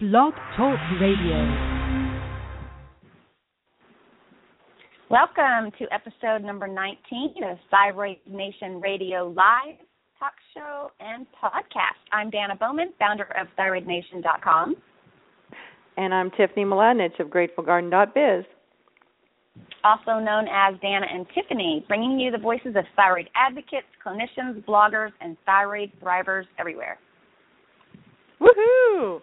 Blog 0.00 0.32
Talk 0.56 0.78
Radio. 1.00 1.38
Welcome 5.10 5.72
to 5.76 5.92
episode 5.92 6.44
number 6.46 6.68
19 6.68 7.42
of 7.42 7.58
Thyroid 7.68 8.18
Nation 8.30 8.80
Radio 8.80 9.26
Live 9.36 9.74
talk 10.20 10.34
show 10.54 10.92
and 11.00 11.26
podcast. 11.42 11.98
I'm 12.12 12.30
Dana 12.30 12.54
Bowman, 12.54 12.92
founder 13.00 13.24
of 13.24 13.48
ThyroidNation.com. 13.58 14.76
And 15.96 16.14
I'm 16.14 16.30
Tiffany 16.30 16.64
Mladinich 16.64 17.18
of 17.18 17.26
GratefulGarden.biz. 17.26 18.44
Also 19.82 20.20
known 20.20 20.46
as 20.46 20.74
Dana 20.80 21.06
and 21.12 21.26
Tiffany, 21.34 21.84
bringing 21.88 22.20
you 22.20 22.30
the 22.30 22.38
voices 22.38 22.76
of 22.76 22.84
thyroid 22.94 23.28
advocates, 23.34 23.88
clinicians, 24.06 24.64
bloggers, 24.64 25.10
and 25.20 25.36
thyroid 25.44 25.90
thrivers 26.00 26.44
everywhere. 26.56 26.98
Woohoo! 28.40 29.22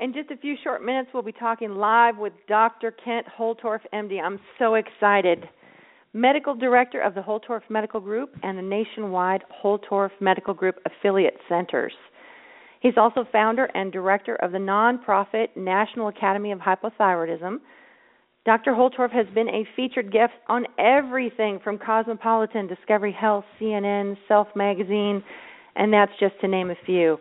In 0.00 0.14
just 0.14 0.30
a 0.30 0.36
few 0.38 0.56
short 0.64 0.82
minutes, 0.82 1.10
we'll 1.12 1.22
be 1.22 1.30
talking 1.30 1.74
live 1.74 2.16
with 2.16 2.32
Dr. 2.48 2.90
Kent 2.90 3.26
Holtorf, 3.38 3.80
MD. 3.92 4.18
I'm 4.18 4.40
so 4.58 4.76
excited. 4.76 5.46
Medical 6.14 6.54
Director 6.54 7.02
of 7.02 7.14
the 7.14 7.20
Holtorf 7.20 7.60
Medical 7.68 8.00
Group 8.00 8.34
and 8.42 8.56
the 8.56 8.62
nationwide 8.62 9.42
Holtorf 9.62 10.08
Medical 10.18 10.54
Group 10.54 10.76
affiliate 10.86 11.36
centers. 11.50 11.92
He's 12.80 12.94
also 12.96 13.26
founder 13.30 13.66
and 13.74 13.92
director 13.92 14.36
of 14.36 14.52
the 14.52 14.58
nonprofit 14.58 15.48
National 15.54 16.08
Academy 16.08 16.52
of 16.52 16.60
Hypothyroidism. 16.60 17.58
Dr. 18.46 18.72
Holtorf 18.72 19.12
has 19.12 19.26
been 19.34 19.50
a 19.50 19.68
featured 19.76 20.10
guest 20.10 20.32
on 20.48 20.64
everything 20.78 21.60
from 21.62 21.76
Cosmopolitan, 21.76 22.66
Discovery 22.68 23.12
Health, 23.12 23.44
CNN, 23.60 24.16
Self 24.28 24.48
Magazine, 24.56 25.22
and 25.76 25.92
that's 25.92 26.12
just 26.18 26.40
to 26.40 26.48
name 26.48 26.70
a 26.70 26.76
few. 26.86 27.18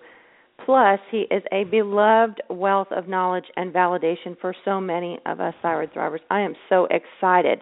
Plus, 0.69 0.99
he 1.09 1.25
is 1.31 1.41
a 1.51 1.63
beloved 1.63 2.43
wealth 2.47 2.89
of 2.91 3.07
knowledge 3.07 3.45
and 3.55 3.73
validation 3.73 4.39
for 4.39 4.53
so 4.63 4.79
many 4.79 5.17
of 5.25 5.39
us 5.39 5.55
thyroid 5.63 5.91
thrivers. 5.91 6.19
I 6.29 6.41
am 6.41 6.53
so 6.69 6.87
excited. 6.91 7.61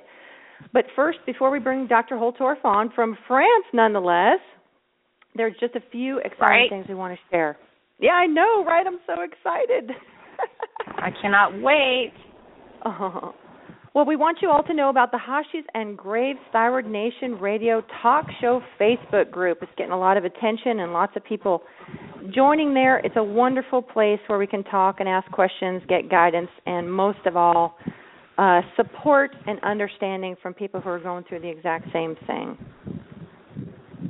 But 0.74 0.84
first, 0.94 1.20
before 1.26 1.50
we 1.50 1.60
bring 1.60 1.88
Dr. 1.88 2.16
Holtorf 2.16 2.58
on 2.66 2.92
from 2.94 3.18
France, 3.26 3.64
nonetheless, 3.74 4.40
there's 5.36 5.54
just 5.58 5.74
a 5.76 5.80
few 5.90 6.18
exciting 6.18 6.42
right. 6.42 6.70
things 6.70 6.86
we 6.90 6.96
want 6.96 7.14
to 7.14 7.20
share. 7.34 7.58
Yeah, 7.98 8.12
I 8.12 8.26
know, 8.26 8.66
right? 8.66 8.86
I'm 8.86 9.00
so 9.08 9.22
excited. 9.22 9.90
I 10.98 11.10
cannot 11.22 11.62
wait. 11.62 12.12
Oh. 12.86 13.34
Well, 13.98 14.06
we 14.06 14.16
want 14.16 14.44
you 14.44 14.52
all 14.52 14.62
to 14.62 14.76
know 14.76 14.90
about 14.90 15.10
the 15.10 15.18
Hashis 15.18 15.66
and 15.74 15.98
Graves 15.98 16.38
Thyroid 16.52 16.86
Nation 16.86 17.32
Radio 17.42 17.82
Talk 18.04 18.28
Show 18.40 18.62
Facebook 18.80 19.32
group. 19.32 19.58
It's 19.64 19.72
getting 19.76 19.92
a 19.92 19.98
lot 19.98 20.18
of 20.18 20.24
attention 20.24 20.82
and 20.82 20.94
lots 20.94 21.14
of 21.16 21.26
people 21.26 21.64
joining 22.32 22.76
there. 22.76 23.00
It's 23.00 23.16
a 23.18 23.24
wonderful 23.24 23.82
place 23.82 24.20
where 24.28 24.38
we 24.38 24.46
can 24.46 24.64
talk 24.66 24.98
and 25.00 25.10
ask 25.10 25.28
questions, 25.32 25.82
get 25.90 26.12
guidance, 26.12 26.52
and 26.68 26.94
most 26.94 27.26
of 27.26 27.36
all, 27.36 27.76
uh, 28.38 28.62
support 28.76 29.32
and 29.48 29.60
understanding 29.64 30.36
from 30.44 30.54
people 30.54 30.80
who 30.80 30.90
are 30.90 31.00
going 31.00 31.24
through 31.28 31.40
the 31.40 31.50
exact 31.50 31.86
same 31.92 32.16
thing. 32.28 32.56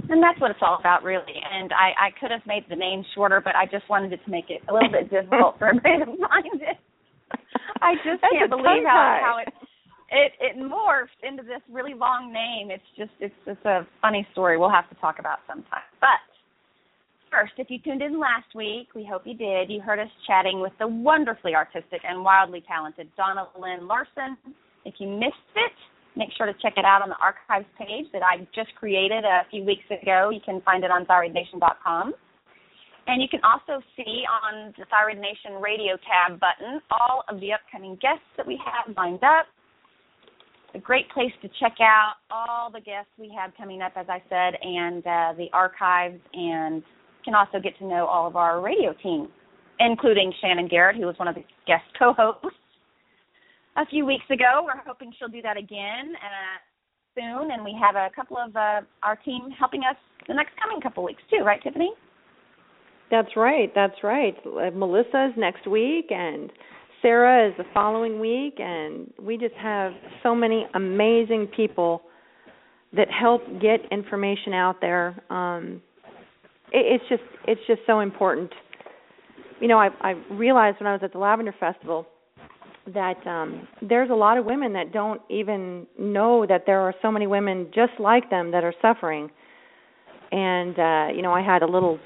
And 0.10 0.22
that's 0.22 0.42
what 0.42 0.52
it's 0.52 0.60
all 0.62 0.76
about, 0.82 1.04
really. 1.04 1.40
And 1.50 1.72
I, 1.72 2.08
I 2.08 2.10
could 2.20 2.32
have 2.32 2.46
made 2.46 2.66
the 2.70 2.76
name 2.76 3.06
shorter, 3.16 3.40
but 3.40 3.56
I 3.56 3.64
just 3.64 3.90
wanted 3.90 4.12
it 4.12 4.20
to 4.26 4.30
make 4.30 4.50
it 4.50 4.60
a 4.68 4.74
little 4.74 4.92
bit 4.92 5.10
difficult 5.10 5.58
for 5.58 5.70
everybody 5.70 6.00
to 6.00 6.06
find 6.28 6.62
it. 6.62 6.76
I 7.82 7.96
just 8.04 8.20
That's 8.22 8.34
can't 8.36 8.50
believe 8.50 8.84
how 8.84 9.20
how 9.24 9.38
it 9.40 9.54
it 10.10 10.32
it 10.40 10.58
morphed 10.58 11.20
into 11.24 11.44
this 11.44 11.62
really 11.72 11.94
long 11.94 12.32
name. 12.32 12.72
It's 12.72 12.84
just 12.98 13.12
it's 13.20 13.36
it's 13.46 13.66
a 13.66 13.88
funny 14.02 14.28
story. 14.32 14.58
We'll 14.58 14.70
have 14.70 14.90
to 14.90 14.96
talk 14.96 15.20
about 15.20 15.40
sometime. 15.48 15.88
But 16.00 16.24
first, 17.32 17.54
if 17.58 17.70
you 17.70 17.80
tuned 17.80 18.02
in 18.02 18.20
last 18.20 18.56
week, 18.56 18.90
we 18.96 19.06
hope 19.06 19.24
you 19.26 19.36
did. 19.36 19.70
You 19.70 19.82
heard 19.82 20.00
us 20.00 20.10
chatting 20.26 20.62
with 20.62 20.74
the 20.80 20.88
wonderfully 20.88 21.56
artistic 21.56 22.02
and 22.08 22.24
wildly 22.24 22.64
talented 22.68 23.10
Donna 23.18 23.48
Lynn 23.60 23.88
Larson. 23.88 24.38
If 24.86 24.96
you 25.00 25.08
missed 25.08 25.52
it, 25.56 25.76
make 26.16 26.30
sure 26.38 26.46
to 26.46 26.54
check 26.62 26.74
it 26.78 26.86
out 26.86 27.02
on 27.02 27.10
the 27.10 27.20
archives 27.22 27.68
page 27.78 28.08
that 28.14 28.24
I 28.24 28.48
just 28.56 28.74
created 28.76 29.26
a 29.26 29.44
few 29.52 29.64
weeks 29.64 29.86
ago. 29.92 30.30
You 30.32 30.40
can 30.44 30.62
find 30.62 30.84
it 30.84 30.92
on 30.92 31.06
thyroidnation.com. 31.06 32.14
And 33.08 33.22
you 33.22 33.30
can 33.30 33.40
also 33.44 33.82
see 33.96 34.24
on 34.28 34.74
the 34.78 34.84
Thyroid 34.92 35.20
Nation 35.20 35.62
radio 35.62 35.96
tab 36.04 36.40
button 36.40 36.82
all 36.92 37.24
of 37.30 37.40
the 37.40 37.54
upcoming 37.54 37.98
guests 38.02 38.28
that 38.36 38.46
we 38.46 38.60
have 38.66 38.96
lined 38.98 39.24
up. 39.24 39.48
A 40.76 40.80
great 40.80 41.10
place 41.10 41.32
to 41.42 41.50
check 41.60 41.78
out 41.82 42.16
all 42.30 42.70
the 42.70 42.82
guests 42.82 43.10
we 43.18 43.34
have 43.38 43.52
coming 43.58 43.82
up, 43.82 43.94
as 43.96 44.06
I 44.10 44.22
said, 44.30 44.60
and 44.62 45.06
uh, 45.08 45.34
the 45.38 45.48
archives, 45.54 46.20
and 46.34 46.84
can 47.24 47.34
also 47.36 47.60
get 47.60 47.78
to 47.80 47.86
know 47.86 48.06
all 48.06 48.28
of 48.28 48.36
our 48.36 48.62
radio 48.62 48.94
team, 49.02 49.30
including 49.80 50.32
Shannon 50.42 50.68
Garrett, 50.68 50.98
who 50.98 51.06
was 51.06 51.18
one 51.18 51.28
of 51.28 51.36
the 51.36 51.44
guest 51.66 51.84
co-hosts 51.98 52.46
a 53.78 53.86
few 53.88 54.06
weeks 54.06 54.26
ago. 54.30 54.64
We're 54.66 54.82
hoping 54.86 55.14
she'll 55.18 55.30
do 55.30 55.42
that 55.42 55.58
again 55.58 56.14
uh, 56.16 56.58
soon, 57.16 57.52
and 57.52 57.64
we 57.64 57.76
have 57.82 57.96
a 57.96 58.10
couple 58.16 58.38
of 58.38 58.56
uh, 58.56 58.82
our 59.04 59.16
team 59.16 59.50
helping 59.58 59.82
us 59.82 59.96
the 60.28 60.34
next 60.34 60.52
coming 60.62 60.82
couple 60.82 61.04
weeks 61.04 61.24
too, 61.30 61.44
right, 61.44 61.62
Tiffany? 61.64 61.92
That's 63.10 63.36
right. 63.36 63.72
That's 63.74 64.04
right. 64.04 64.36
Melissa's 64.76 65.34
next 65.38 65.66
week, 65.68 66.08
and 66.10 66.52
Sarah 67.08 67.48
is 67.48 67.54
the 67.58 67.64
following 67.74 68.20
week, 68.20 68.56
and 68.60 69.10
we 69.18 69.38
just 69.38 69.56
have 69.56 69.94
so 70.24 70.36
many 70.36 70.68
amazing 70.74 71.48
people 71.56 72.02
that 72.92 73.08
help 73.10 73.44
get 73.62 73.80
information 73.92 74.52
out 74.52 74.82
there. 74.82 75.16
Um, 75.30 75.82
it, 76.74 77.00
it's 77.00 77.04
just 77.08 77.24
it's 77.48 77.62
just 77.66 77.80
so 77.88 78.02
important. 78.02 78.52
You 79.62 79.70
know, 79.70 79.78
I, 79.78 79.88
I 80.02 80.16
realized 80.32 80.82
when 80.82 80.88
I 80.88 80.92
was 80.92 81.00
at 81.02 81.14
the 81.14 81.18
Lavender 81.18 81.56
Festival 81.58 82.06
that 82.94 83.26
um, 83.26 83.70
there's 83.82 84.10
a 84.10 84.14
lot 84.14 84.38
of 84.38 84.44
women 84.44 84.74
that 84.74 84.92
don't 84.92 85.22
even 85.30 85.88
know 85.98 86.46
that 86.46 86.64
there 86.66 86.82
are 86.82 86.94
so 87.02 87.10
many 87.10 87.26
women 87.26 87.72
just 87.74 87.94
like 88.00 88.30
them 88.30 88.52
that 88.52 88.66
are 88.66 88.74
suffering. 88.82 89.32
And 90.34 90.78
uh, 90.78 91.16
you 91.16 91.22
know, 91.22 91.32
I 91.32 91.42
had 91.42 91.62
a 91.62 91.68
little 91.68 92.00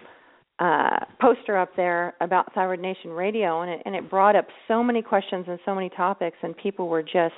uh, 0.59 1.05
poster 1.19 1.57
up 1.57 1.75
there 1.75 2.13
about 2.21 2.53
Thyroid 2.53 2.79
Nation 2.79 3.11
Radio, 3.11 3.61
and 3.61 3.71
it 3.71 3.81
and 3.85 3.95
it 3.95 4.09
brought 4.09 4.35
up 4.35 4.47
so 4.67 4.83
many 4.83 5.01
questions 5.01 5.45
and 5.47 5.59
so 5.65 5.73
many 5.73 5.89
topics, 5.89 6.37
and 6.43 6.55
people 6.55 6.87
were 6.87 7.01
just, 7.01 7.33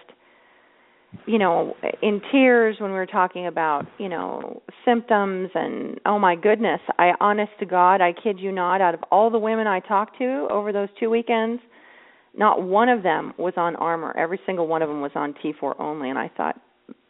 you 1.25 1.39
know, 1.39 1.73
in 2.01 2.21
tears 2.31 2.75
when 2.79 2.91
we 2.91 2.97
were 2.97 3.05
talking 3.05 3.47
about 3.47 3.85
you 3.97 4.09
know 4.09 4.61
symptoms 4.83 5.49
and 5.55 5.99
oh 6.05 6.19
my 6.19 6.35
goodness, 6.35 6.81
I 6.99 7.11
honest 7.21 7.51
to 7.59 7.65
God, 7.65 8.01
I 8.01 8.11
kid 8.11 8.39
you 8.39 8.51
not, 8.51 8.81
out 8.81 8.93
of 8.93 9.01
all 9.09 9.29
the 9.29 9.39
women 9.39 9.67
I 9.67 9.79
talked 9.79 10.17
to 10.17 10.47
over 10.51 10.73
those 10.73 10.89
two 10.99 11.09
weekends, 11.09 11.61
not 12.35 12.61
one 12.61 12.89
of 12.89 13.03
them 13.03 13.33
was 13.37 13.53
on 13.55 13.77
Armour. 13.77 14.13
Every 14.17 14.39
single 14.45 14.67
one 14.67 14.81
of 14.81 14.89
them 14.89 15.01
was 15.01 15.11
on 15.15 15.33
T4 15.43 15.79
only, 15.79 16.09
and 16.09 16.19
I 16.19 16.29
thought, 16.35 16.59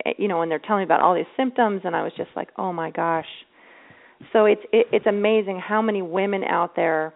eh, 0.05 0.13
you 0.19 0.27
know, 0.27 0.37
when 0.37 0.49
they're 0.49 0.59
telling 0.59 0.81
me 0.81 0.85
about 0.85 1.01
all 1.01 1.15
these 1.15 1.25
symptoms, 1.35 1.81
and 1.85 1.95
I 1.95 2.03
was 2.03 2.11
just 2.15 2.29
like, 2.35 2.49
oh 2.57 2.71
my 2.71 2.91
gosh 2.91 3.25
so 4.31 4.45
it's 4.45 4.61
it, 4.71 4.87
it's 4.91 5.05
amazing 5.05 5.59
how 5.59 5.81
many 5.81 6.01
women 6.01 6.43
out 6.43 6.75
there 6.75 7.13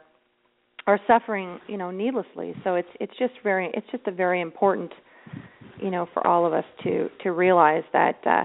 are 0.85 0.99
suffering 1.07 1.59
you 1.67 1.77
know 1.77 1.91
needlessly 1.91 2.53
so 2.63 2.75
it's 2.75 2.89
it's 2.99 3.13
just 3.19 3.33
very 3.43 3.69
it's 3.73 3.87
just 3.91 4.05
a 4.07 4.11
very 4.11 4.41
important 4.41 4.91
you 5.81 5.91
know 5.91 6.07
for 6.13 6.25
all 6.25 6.45
of 6.45 6.53
us 6.53 6.65
to 6.83 7.09
to 7.23 7.31
realize 7.31 7.83
that 7.93 8.15
uh 8.25 8.43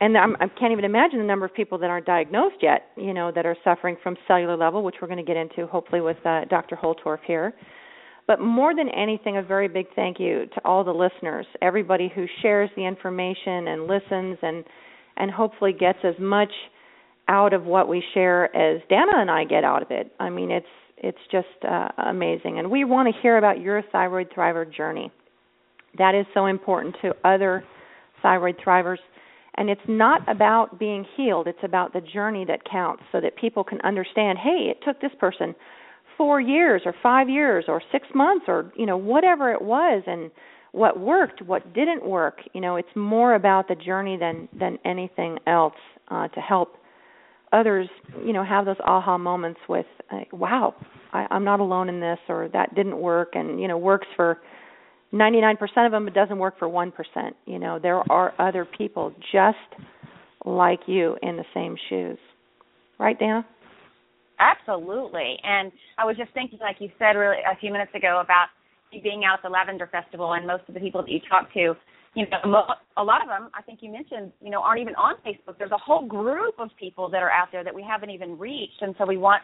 and 0.00 0.16
I'm, 0.16 0.36
I 0.36 0.48
can't 0.48 0.72
even 0.72 0.84
imagine 0.84 1.18
the 1.18 1.24
number 1.24 1.46
of 1.46 1.54
people 1.54 1.78
that 1.78 1.88
aren't 1.88 2.06
diagnosed 2.06 2.56
yet, 2.60 2.88
you 2.96 3.14
know, 3.14 3.32
that 3.34 3.46
are 3.46 3.56
suffering 3.64 3.96
from 4.02 4.16
cellular 4.28 4.56
level, 4.56 4.82
which 4.82 4.96
we're 5.00 5.08
going 5.08 5.24
to 5.24 5.24
get 5.24 5.38
into 5.38 5.66
hopefully 5.66 6.02
with 6.02 6.18
uh, 6.26 6.44
Dr. 6.50 6.76
Holtorf 6.76 7.20
here. 7.26 7.54
But 8.26 8.40
more 8.40 8.74
than 8.74 8.88
anything, 8.90 9.36
a 9.38 9.42
very 9.42 9.68
big 9.68 9.86
thank 9.94 10.18
you 10.18 10.46
to 10.54 10.60
all 10.64 10.84
the 10.84 10.92
listeners, 10.92 11.46
everybody 11.62 12.12
who 12.14 12.26
shares 12.42 12.68
the 12.76 12.84
information 12.84 13.68
and 13.68 13.86
listens 13.86 14.38
and 14.42 14.64
and 15.18 15.30
hopefully 15.30 15.72
gets 15.72 15.98
as 16.04 16.14
much 16.20 16.50
out 17.28 17.52
of 17.52 17.64
what 17.64 17.88
we 17.88 18.02
share 18.14 18.54
as 18.56 18.80
Dana 18.88 19.12
and 19.16 19.30
I 19.30 19.44
get 19.44 19.64
out 19.64 19.82
of 19.82 19.90
it. 19.90 20.12
I 20.20 20.30
mean, 20.30 20.50
it's 20.50 20.66
it's 20.98 21.18
just 21.30 21.46
uh, 21.68 21.88
amazing, 21.98 22.58
and 22.58 22.70
we 22.70 22.84
want 22.84 23.12
to 23.14 23.20
hear 23.20 23.36
about 23.36 23.60
your 23.60 23.82
thyroid 23.92 24.30
thriver 24.30 24.64
journey. 24.70 25.12
That 25.98 26.14
is 26.14 26.24
so 26.32 26.46
important 26.46 26.96
to 27.02 27.14
other 27.22 27.64
thyroid 28.22 28.56
thrivers, 28.64 28.98
and 29.56 29.68
it's 29.68 29.80
not 29.88 30.26
about 30.28 30.78
being 30.78 31.04
healed. 31.16 31.48
It's 31.48 31.58
about 31.62 31.92
the 31.92 32.00
journey 32.00 32.46
that 32.46 32.60
counts, 32.70 33.02
so 33.12 33.20
that 33.20 33.36
people 33.36 33.62
can 33.62 33.80
understand. 33.82 34.38
Hey, 34.38 34.70
it 34.70 34.78
took 34.84 35.00
this 35.00 35.12
person 35.20 35.54
four 36.16 36.40
years, 36.40 36.82
or 36.86 36.94
five 37.02 37.28
years, 37.28 37.66
or 37.68 37.82
six 37.92 38.06
months, 38.14 38.46
or 38.48 38.72
you 38.74 38.86
know 38.86 38.96
whatever 38.96 39.52
it 39.52 39.60
was, 39.60 40.02
and 40.06 40.30
what 40.72 40.98
worked, 40.98 41.42
what 41.42 41.74
didn't 41.74 42.06
work. 42.06 42.38
You 42.54 42.62
know, 42.62 42.76
it's 42.76 42.88
more 42.94 43.34
about 43.34 43.68
the 43.68 43.74
journey 43.74 44.16
than 44.16 44.48
than 44.58 44.78
anything 44.84 45.38
else 45.46 45.74
uh, 46.08 46.28
to 46.28 46.40
help 46.40 46.76
others, 47.56 47.88
you 48.24 48.32
know, 48.32 48.44
have 48.44 48.64
those 48.64 48.76
aha 48.84 49.18
moments 49.18 49.60
with, 49.68 49.86
uh, 50.10 50.20
wow, 50.32 50.74
I, 51.12 51.26
I'm 51.30 51.44
not 51.44 51.60
alone 51.60 51.88
in 51.88 52.00
this, 52.00 52.18
or 52.28 52.48
that 52.52 52.74
didn't 52.74 52.98
work, 52.98 53.30
and 53.34 53.60
you 53.60 53.68
know, 53.68 53.78
works 53.78 54.06
for 54.16 54.38
99% 55.12 55.56
of 55.86 55.92
them, 55.92 56.04
but 56.04 56.14
doesn't 56.14 56.38
work 56.38 56.58
for 56.58 56.68
1%. 56.68 56.92
You 57.46 57.58
know, 57.58 57.78
there 57.78 58.02
are 58.10 58.34
other 58.38 58.66
people 58.66 59.12
just 59.32 59.56
like 60.44 60.80
you 60.86 61.16
in 61.22 61.36
the 61.36 61.44
same 61.54 61.76
shoes, 61.88 62.18
right, 62.98 63.18
Dana? 63.18 63.46
Absolutely. 64.38 65.38
And 65.42 65.72
I 65.98 66.04
was 66.04 66.16
just 66.16 66.32
thinking, 66.34 66.58
like 66.60 66.76
you 66.78 66.90
said 66.98 67.12
really 67.12 67.38
a 67.38 67.56
few 67.58 67.72
minutes 67.72 67.92
ago, 67.94 68.20
about 68.22 68.48
you 68.92 69.00
being 69.00 69.22
out 69.24 69.38
at 69.38 69.42
the 69.42 69.48
Lavender 69.48 69.88
Festival, 69.90 70.34
and 70.34 70.46
most 70.46 70.62
of 70.68 70.74
the 70.74 70.80
people 70.80 71.02
that 71.02 71.10
you 71.10 71.20
talk 71.28 71.52
to, 71.54 71.74
you 72.16 72.24
know, 72.30 72.64
a 72.96 73.04
lot 73.04 73.20
of 73.22 73.28
them, 73.28 73.50
I 73.54 73.60
think 73.60 73.80
you 73.82 73.92
mentioned, 73.92 74.32
you 74.40 74.50
know, 74.50 74.62
aren't 74.62 74.80
even 74.80 74.94
on 74.94 75.16
Facebook. 75.24 75.58
There's 75.58 75.70
a 75.70 75.78
whole 75.78 76.06
group 76.06 76.54
of 76.58 76.70
people 76.80 77.10
that 77.10 77.22
are 77.22 77.30
out 77.30 77.48
there 77.52 77.62
that 77.62 77.74
we 77.74 77.84
haven't 77.86 78.08
even 78.08 78.38
reached, 78.38 78.80
and 78.80 78.94
so 78.98 79.04
we 79.06 79.18
want 79.18 79.42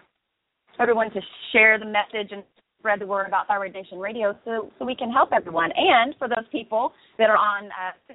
everyone 0.81 1.11
to 1.13 1.21
share 1.53 1.79
the 1.79 1.85
message 1.85 2.33
and 2.33 2.43
spread 2.79 3.01
the 3.01 3.07
word 3.07 3.27
about 3.29 3.47
Thyroid 3.47 3.75
Nation 3.75 3.99
Radio, 3.99 4.35
so 4.47 4.73
so 4.79 4.87
we 4.87 4.97
can 4.97 5.11
help 5.11 5.31
everyone. 5.37 5.71
And 5.77 6.15
for 6.19 6.29
those 6.29 6.49
people 6.51 6.93
that 7.19 7.29
are 7.29 7.37
on 7.37 7.67
uh, 7.67 8.15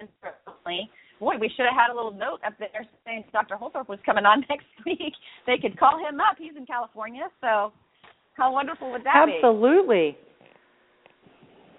only 0.65 0.89
boy, 1.19 1.35
we 1.39 1.49
should 1.55 1.65
have 1.65 1.77
had 1.77 1.93
a 1.93 1.95
little 1.95 2.11
note 2.11 2.39
up 2.45 2.53
there 2.57 2.85
saying 3.05 3.25
Dr. 3.31 3.55
Holtorf 3.55 3.87
was 3.87 3.99
coming 4.05 4.25
on 4.25 4.43
next 4.49 4.65
week. 4.87 5.13
They 5.45 5.57
could 5.61 5.77
call 5.77 5.99
him 5.99 6.19
up. 6.19 6.37
He's 6.39 6.57
in 6.57 6.65
California, 6.65 7.29
so 7.41 7.71
how 8.33 8.51
wonderful 8.51 8.91
would 8.91 9.03
that 9.03 9.27
Absolutely. 9.29 10.11
be? 10.11 10.17
Absolutely. 10.17 10.17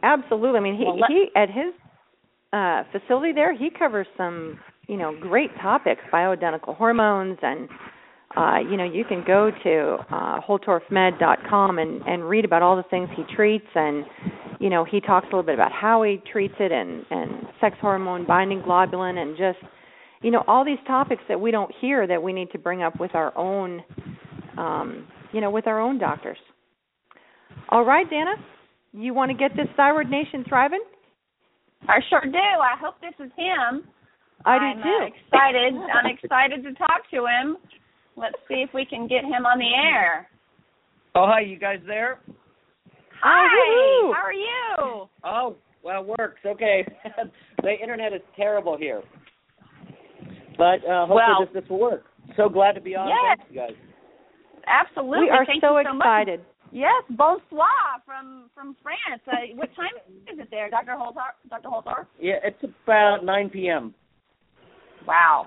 Absolutely. 0.03 0.59
I 0.59 0.63
mean, 0.63 0.77
he 0.77 0.85
well, 0.85 1.09
he 1.09 1.27
at 1.35 1.49
his 1.49 1.75
uh 2.53 2.83
facility 2.93 3.33
there, 3.33 3.57
he 3.57 3.71
covers 3.71 4.07
some, 4.17 4.59
you 4.87 4.97
know, 4.97 5.15
great 5.21 5.51
topics, 5.61 6.01
bioidentical 6.13 6.77
hormones 6.77 7.39
and 7.43 7.69
uh, 8.37 8.59
you 8.59 8.77
know, 8.77 8.85
you 8.85 9.05
can 9.05 9.25
go 9.27 9.51
to 9.65 9.97
uh, 10.15 10.41
holtorfmed.com 10.47 11.79
and, 11.79 12.03
and 12.03 12.29
read 12.29 12.45
about 12.45 12.61
all 12.63 12.77
the 12.77 12.83
things 12.91 13.09
he 13.17 13.23
treats, 13.35 13.67
and 13.75 14.05
you 14.61 14.69
know, 14.69 14.85
he 14.85 15.01
talks 15.01 15.25
a 15.25 15.29
little 15.29 15.43
bit 15.43 15.55
about 15.55 15.73
how 15.73 16.03
he 16.03 16.21
treats 16.31 16.55
it, 16.61 16.71
and 16.71 17.05
and 17.11 17.47
sex 17.61 17.77
hormone 17.81 18.27
binding 18.27 18.61
globulin, 18.61 19.17
and 19.17 19.37
just 19.37 19.59
you 20.21 20.31
know, 20.31 20.45
all 20.47 20.65
these 20.65 20.79
topics 20.87 21.23
that 21.29 21.41
we 21.41 21.51
don't 21.51 21.73
hear 21.81 22.07
that 22.07 22.23
we 22.23 22.33
need 22.33 22.51
to 22.51 22.59
bring 22.59 22.83
up 22.83 23.01
with 23.01 23.15
our 23.15 23.37
own, 23.37 23.83
um, 24.59 25.07
you 25.33 25.41
know, 25.41 25.51
with 25.51 25.67
our 25.67 25.81
own 25.81 25.99
doctors. 25.99 26.39
All 27.71 27.85
right, 27.85 28.09
Dana, 28.11 28.35
you 28.93 29.15
want 29.15 29.31
to 29.31 29.37
get 29.37 29.57
this 29.57 29.69
thyroid 29.77 30.11
nation 30.11 30.45
thriving? 30.49 30.83
I 31.89 32.01
sure 32.11 32.21
do. 32.21 32.39
I 32.39 32.77
hope 32.81 32.97
this 33.01 33.15
is 33.19 33.33
him. 33.37 33.89
I 34.45 34.59
do 34.59 34.65
I'm, 34.65 34.83
too. 34.83 34.89
Uh, 34.89 35.07
excited. 35.07 35.75
I'm 35.75 36.07
excited 36.07 36.63
to 36.63 36.75
talk 36.75 37.09
to 37.11 37.25
him. 37.27 37.57
Let's 38.17 38.37
see 38.49 38.63
if 38.67 38.71
we 38.75 38.85
can 38.85 39.09
get 39.09 39.25
him 39.25 39.47
on 39.47 39.59
the 39.59 39.73
air. 39.75 40.29
Oh, 41.15 41.27
hi, 41.27 41.41
you 41.41 41.59
guys 41.59 41.79
there? 41.87 42.21
Hi. 43.23 44.13
How 44.15 44.23
are 44.23 44.33
you? 44.33 45.09
Oh, 45.25 45.57
well, 45.83 46.03
it 46.03 46.15
works. 46.19 46.41
Okay. 46.45 46.87
the 47.63 47.73
internet 47.81 48.13
is 48.13 48.21
terrible 48.37 48.77
here. 48.77 49.03
But 50.57 50.85
uh 50.89 51.07
hopefully 51.07 51.23
well, 51.29 51.47
this, 51.53 51.63
this 51.63 51.71
will 51.71 51.81
work. 51.81 52.05
So 52.37 52.49
glad 52.49 52.73
to 52.73 52.81
be 52.81 52.95
on. 52.95 53.09
Yes. 53.09 53.39
Thank 53.39 53.51
you 53.51 53.61
guys. 53.61 53.77
Absolutely. 54.67 55.27
We 55.27 55.31
are 55.31 55.47
Thank 55.47 55.63
so 55.63 55.79
excited. 55.79 56.41
So 56.41 56.58
yes, 56.73 57.03
bonsoir 57.11 58.03
from 58.05 58.51
from 58.55 58.77
France. 58.83 59.23
Uh, 59.27 59.57
what 59.57 59.69
time 59.75 59.95
is 60.33 60.39
it 60.39 60.49
there, 60.51 60.71
Dr. 60.71 60.93
Holtorf? 60.93 61.37
Dr. 61.51 61.69
Holtorf? 61.69 62.07
Yeah, 62.21 62.35
it's 62.45 62.63
about 62.85 63.25
9 63.25 63.51
p.m. 63.51 63.95
Wow. 65.07 65.47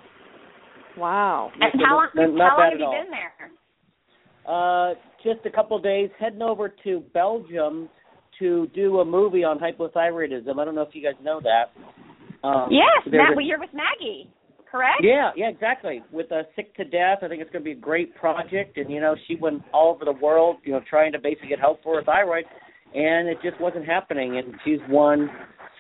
Wow. 0.97 1.51
And 1.59 1.81
how 1.85 1.95
long, 1.95 2.09
not 2.35 2.51
how 2.51 2.57
long 2.57 2.71
have 2.71 2.79
you 2.79 2.85
all. 2.85 2.91
been 2.91 3.11
there? 3.11 3.51
Uh, 4.47 4.93
just 5.23 5.45
a 5.45 5.55
couple 5.55 5.77
of 5.77 5.83
days. 5.83 6.09
Heading 6.19 6.41
over 6.41 6.73
to 6.83 7.03
Belgium 7.13 7.89
to 8.39 8.67
do 8.73 8.99
a 8.99 9.05
movie 9.05 9.43
on 9.43 9.59
hypothyroidism. 9.59 10.59
I 10.59 10.65
don't 10.65 10.75
know 10.75 10.81
if 10.81 10.93
you 10.93 11.03
guys 11.03 11.13
know 11.23 11.39
that. 11.41 11.71
Um, 12.47 12.69
yes, 12.71 13.05
Matt, 13.05 13.33
a, 13.33 13.35
well, 13.35 13.45
you're 13.45 13.59
with 13.59 13.69
Maggie, 13.73 14.27
correct? 14.71 15.01
Yeah, 15.03 15.31
yeah, 15.35 15.49
exactly. 15.49 16.03
With 16.11 16.31
uh, 16.31 16.43
Sick 16.55 16.75
to 16.77 16.85
Death, 16.85 17.19
I 17.21 17.27
think 17.27 17.41
it's 17.41 17.51
going 17.51 17.63
to 17.63 17.69
be 17.69 17.77
a 17.77 17.81
great 17.81 18.15
project. 18.15 18.77
And 18.77 18.89
you 18.89 19.01
know, 19.01 19.15
she 19.27 19.35
went 19.35 19.61
all 19.73 19.93
over 19.93 20.05
the 20.05 20.19
world, 20.19 20.57
you 20.63 20.71
know, 20.71 20.81
trying 20.89 21.11
to 21.11 21.19
basically 21.19 21.49
get 21.49 21.59
help 21.59 21.83
for 21.83 21.95
her 21.95 22.03
thyroid, 22.03 22.45
and 22.95 23.27
it 23.27 23.37
just 23.43 23.59
wasn't 23.59 23.85
happening. 23.85 24.37
And 24.37 24.55
she's 24.63 24.79
won 24.89 25.29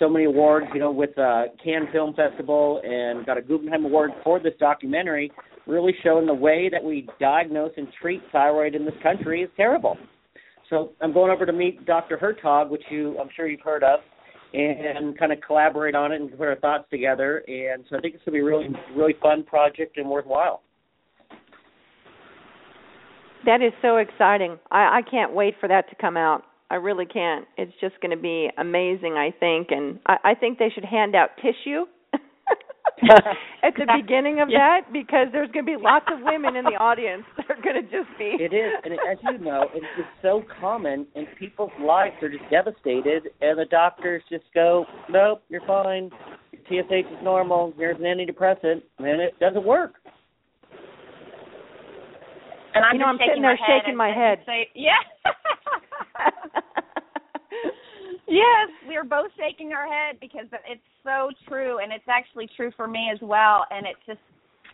so 0.01 0.09
many 0.09 0.25
awards, 0.25 0.65
you 0.73 0.79
know, 0.79 0.91
with 0.91 1.17
uh, 1.17 1.43
Cannes 1.63 1.87
Film 1.91 2.13
Festival 2.15 2.81
and 2.83 3.25
got 3.25 3.37
a 3.37 3.41
Guggenheim 3.41 3.85
Award 3.85 4.11
for 4.23 4.39
this 4.39 4.53
documentary, 4.59 5.31
really 5.67 5.93
showing 6.03 6.25
the 6.25 6.33
way 6.33 6.69
that 6.69 6.83
we 6.83 7.07
diagnose 7.19 7.71
and 7.77 7.87
treat 8.01 8.21
thyroid 8.31 8.73
in 8.73 8.83
this 8.83 8.95
country 9.03 9.43
is 9.43 9.49
terrible. 9.55 9.97
So 10.71 10.93
I'm 11.01 11.13
going 11.13 11.31
over 11.31 11.45
to 11.45 11.53
meet 11.53 11.85
Dr. 11.85 12.17
Hertoghe, 12.17 12.69
which 12.69 12.81
you 12.89 13.17
I'm 13.19 13.29
sure 13.35 13.47
you've 13.47 13.61
heard 13.61 13.83
of, 13.83 13.99
and 14.53 15.17
kind 15.17 15.31
of 15.31 15.39
collaborate 15.45 15.95
on 15.95 16.11
it 16.11 16.21
and 16.21 16.29
put 16.37 16.47
our 16.47 16.55
thoughts 16.57 16.85
together. 16.89 17.43
And 17.47 17.85
so 17.89 17.97
I 17.97 18.01
think 18.01 18.15
it's 18.15 18.23
going 18.25 18.33
to 18.33 18.37
be 18.37 18.39
a 18.39 18.43
really, 18.43 18.67
really 18.95 19.15
fun 19.21 19.43
project 19.43 19.97
and 19.97 20.09
worthwhile. 20.09 20.61
That 23.45 23.61
is 23.61 23.73
so 23.81 23.97
exciting. 23.97 24.59
I, 24.69 24.99
I 24.99 25.01
can't 25.09 25.33
wait 25.33 25.55
for 25.59 25.67
that 25.67 25.89
to 25.89 25.95
come 25.95 26.17
out. 26.17 26.43
I 26.69 26.75
really 26.75 27.05
can't. 27.05 27.45
It's 27.57 27.73
just 27.81 27.99
going 28.01 28.15
to 28.15 28.21
be 28.21 28.49
amazing, 28.57 29.13
I 29.13 29.31
think, 29.37 29.69
and 29.71 29.99
I, 30.05 30.17
I 30.23 30.35
think 30.35 30.59
they 30.59 30.69
should 30.73 30.85
hand 30.85 31.15
out 31.15 31.29
tissue 31.37 31.85
at 33.63 33.73
the 33.75 33.87
beginning 34.01 34.41
of 34.41 34.49
yeah. 34.49 34.81
that 34.81 34.93
because 34.93 35.27
there's 35.31 35.49
going 35.51 35.65
to 35.65 35.77
be 35.77 35.81
lots 35.81 36.05
of 36.11 36.19
women 36.21 36.55
in 36.55 36.65
the 36.65 36.77
audience 36.77 37.23
that 37.37 37.49
are 37.49 37.61
going 37.61 37.75
to 37.75 37.83
just 37.83 38.09
be. 38.17 38.37
It 38.39 38.53
is, 38.53 38.71
and 38.83 38.93
as 38.93 39.17
you 39.23 39.37
know, 39.43 39.65
it's 39.73 39.85
just 39.97 40.09
so 40.21 40.43
common, 40.59 41.07
and 41.15 41.27
people's 41.37 41.71
lives 41.79 42.15
are 42.21 42.29
just 42.29 42.47
devastated, 42.49 43.29
and 43.41 43.57
the 43.57 43.65
doctors 43.69 44.21
just 44.29 44.45
go, 44.53 44.85
"Nope, 45.09 45.43
you're 45.49 45.65
fine. 45.65 46.11
Your 46.69 46.83
TSH 46.83 47.07
is 47.11 47.23
normal. 47.23 47.73
Here's 47.77 47.97
an 47.97 48.03
antidepressant," 48.03 48.81
and 48.99 49.21
it 49.21 49.39
doesn't 49.39 49.65
work. 49.65 49.95
And 52.73 52.85
I'm 52.85 52.93
you 52.93 52.99
know, 52.99 53.05
I'm 53.05 53.17
sitting 53.17 53.41
there 53.41 53.59
shaking 53.67 53.97
my 53.97 54.09
and 54.09 54.17
head. 54.17 54.37
Say, 54.45 54.69
yeah. 54.75 54.91
yes, 58.31 58.69
we're 58.87 59.03
both 59.03 59.31
shaking 59.37 59.73
our 59.73 59.85
head 59.85 60.17
because 60.19 60.47
it's 60.65 60.81
so 61.03 61.29
true, 61.47 61.79
and 61.79 61.91
it's 61.91 62.07
actually 62.07 62.49
true 62.55 62.71
for 62.75 62.87
me 62.87 63.11
as 63.13 63.19
well. 63.21 63.65
And 63.69 63.85
it's 63.85 63.99
just, 64.07 64.23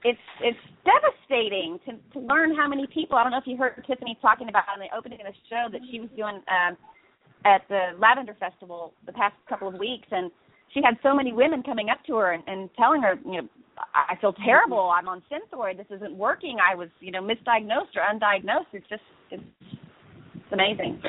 it's 0.04 0.20
it's 0.42 0.60
devastating 0.86 1.80
to 1.86 1.98
to 2.14 2.20
learn 2.26 2.56
how 2.56 2.68
many 2.68 2.86
people. 2.88 3.18
I 3.18 3.24
don't 3.24 3.32
know 3.32 3.40
if 3.40 3.48
you 3.48 3.58
heard 3.58 3.84
Tiffany 3.88 4.18
talking 4.22 4.50
about 4.50 4.64
in 4.76 4.80
the 4.80 4.96
opening 4.96 5.20
of 5.22 5.28
the 5.28 5.34
show 5.50 5.68
that 5.72 5.82
she 5.92 6.00
was 6.00 6.10
doing 6.16 6.40
um, 6.48 6.78
at 7.46 7.62
the 7.70 7.98
Lavender 8.00 8.36
Festival 8.40 8.94
the 9.06 9.14
past 9.14 9.36
couple 9.50 9.68
of 9.68 9.76
weeks, 9.76 10.08
and 10.12 10.32
she 10.74 10.82
had 10.84 10.96
so 11.02 11.16
many 11.16 11.34
women 11.34 11.64
coming 11.64 11.90
up 11.90 11.98
to 12.06 12.16
her 12.18 12.34
and, 12.34 12.44
and 12.48 12.70
telling 12.78 13.02
her, 13.02 13.16
you 13.26 13.42
know, 13.42 13.48
I 13.94 14.16
feel 14.20 14.34
terrible. 14.34 14.90
I'm 14.90 15.08
on 15.08 15.22
Synthroid. 15.32 15.78
This 15.78 15.88
isn't 15.90 16.16
working. 16.16 16.58
I 16.60 16.76
was, 16.76 16.90
you 17.00 17.12
know, 17.12 17.22
misdiagnosed 17.22 17.96
or 17.96 18.02
undiagnosed. 18.12 18.74
It's 18.74 18.88
just, 18.90 19.04
it's, 19.32 19.44
it's 19.62 20.52
amazing. 20.52 21.02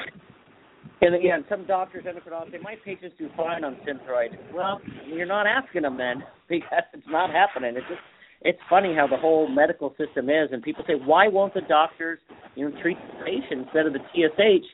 And 1.01 1.15
again, 1.15 1.45
some 1.49 1.67
doctors 1.67 2.05
endocrinologists 2.05 2.53
say 2.53 2.59
my 2.63 2.75
patients 2.85 3.15
do 3.19 3.29
fine 3.37 3.63
on 3.65 3.77
Synthroid. 3.87 4.37
Well, 4.53 4.81
you're 5.07 5.27
not 5.27 5.47
asking 5.47 5.83
them 5.83 5.97
then 5.97 6.25
because 6.49 6.83
it's 6.93 7.07
not 7.09 7.31
happening. 7.31 7.77
It's 7.77 7.87
just 7.89 8.01
it's 8.43 8.59
funny 8.71 8.95
how 8.95 9.07
the 9.07 9.17
whole 9.17 9.49
medical 9.49 9.91
system 9.99 10.31
is, 10.31 10.51
and 10.53 10.63
people 10.63 10.85
say, 10.87 10.95
why 10.95 11.27
won't 11.27 11.55
the 11.55 11.61
doctors, 11.63 12.21
you 12.55 12.69
know, 12.69 12.83
treat 12.83 12.97
the 12.97 13.25
patient 13.25 13.67
instead 13.67 13.87
of 13.87 13.93
the 13.93 13.99
TSH? 13.99 14.67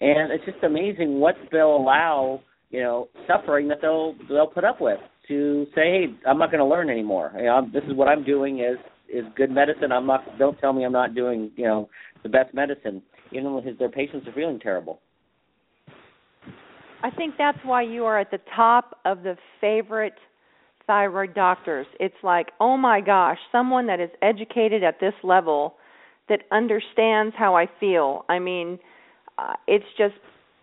And 0.00 0.30
it's 0.30 0.44
just 0.44 0.62
amazing 0.62 1.18
what 1.18 1.34
they'll 1.50 1.76
allow, 1.76 2.40
you 2.70 2.80
know, 2.80 3.08
suffering 3.26 3.66
that 3.68 3.78
they'll 3.82 4.14
they'll 4.28 4.46
put 4.46 4.64
up 4.64 4.80
with 4.80 5.00
to 5.28 5.66
say, 5.74 5.82
hey, 5.82 6.06
I'm 6.26 6.38
not 6.38 6.50
going 6.50 6.60
to 6.60 6.66
learn 6.66 6.90
anymore. 6.90 7.32
You 7.36 7.44
know, 7.44 7.68
this 7.72 7.82
is 7.84 7.94
what 7.94 8.08
I'm 8.08 8.24
doing 8.24 8.60
is 8.60 8.78
is 9.12 9.24
good 9.36 9.50
medicine. 9.50 9.90
I'm 9.90 10.06
not. 10.06 10.38
Don't 10.38 10.58
tell 10.58 10.72
me 10.72 10.84
I'm 10.84 10.92
not 10.92 11.14
doing, 11.14 11.50
you 11.56 11.64
know, 11.64 11.88
the 12.22 12.28
best 12.28 12.54
medicine. 12.54 13.02
You 13.30 13.42
know, 13.42 13.60
his, 13.60 13.76
their 13.78 13.90
patients 13.90 14.28
are 14.28 14.32
feeling 14.32 14.60
terrible. 14.60 15.00
I 17.02 17.10
think 17.10 17.34
that's 17.38 17.58
why 17.64 17.82
you 17.82 18.04
are 18.04 18.18
at 18.18 18.30
the 18.30 18.40
top 18.56 18.98
of 19.04 19.22
the 19.22 19.36
favorite 19.60 20.14
thyroid 20.86 21.34
doctors. 21.34 21.86
It's 22.00 22.14
like, 22.22 22.48
oh 22.60 22.76
my 22.76 23.00
gosh, 23.00 23.38
someone 23.52 23.86
that 23.86 24.00
is 24.00 24.10
educated 24.22 24.82
at 24.82 24.98
this 25.00 25.14
level 25.22 25.74
that 26.28 26.40
understands 26.50 27.34
how 27.38 27.56
I 27.56 27.66
feel. 27.78 28.24
I 28.28 28.38
mean, 28.38 28.78
uh, 29.38 29.54
it's 29.68 29.84
just 29.96 30.14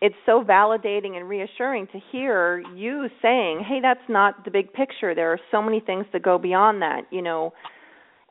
it's 0.01 0.15
so 0.25 0.44
validating 0.44 1.15
and 1.15 1.30
reassuring 1.30 1.88
to 1.88 2.00
hear 2.12 2.62
you 2.75 3.08
saying, 3.22 3.63
"Hey, 3.65 3.80
that's 3.82 4.08
not 4.10 4.44
the 4.44 4.51
big 4.51 4.74
picture. 4.74 5.15
There 5.15 5.32
are 5.32 5.39
so 5.51 5.62
many 5.62 5.80
things 5.80 6.06
that 6.12 6.22
go 6.22 6.38
beyond 6.38 6.82
that." 6.82 7.04
You 7.12 7.22
know, 7.22 7.54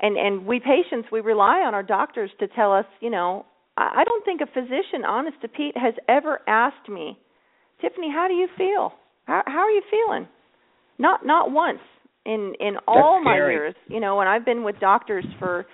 and 0.00 0.18
and 0.18 0.46
we 0.46 0.60
patients 0.60 1.08
we 1.10 1.20
rely 1.20 1.60
on 1.60 1.74
our 1.74 1.82
doctors 1.82 2.30
to 2.40 2.48
tell 2.48 2.72
us. 2.72 2.84
You 3.00 3.10
know, 3.10 3.46
I, 3.78 4.02
I 4.02 4.04
don't 4.04 4.24
think 4.24 4.42
a 4.42 4.46
physician, 4.46 5.04
honest 5.06 5.40
to 5.40 5.48
Pete, 5.48 5.76
has 5.76 5.94
ever 6.06 6.42
asked 6.46 6.88
me 6.88 7.18
Tiffany, 7.84 8.10
how 8.10 8.28
do 8.28 8.34
you 8.34 8.48
feel? 8.56 8.92
How 9.24 9.42
how 9.46 9.58
are 9.58 9.70
you 9.70 9.82
feeling? 9.90 10.26
Not 10.98 11.26
not 11.26 11.50
once 11.50 11.80
in 12.24 12.54
in 12.60 12.76
all 12.86 13.22
my 13.22 13.36
years, 13.36 13.74
you 13.88 14.00
know, 14.00 14.20
and 14.20 14.28
I've 14.28 14.44
been 14.44 14.64
with 14.64 14.76
doctors 14.80 15.24
for 15.38 15.66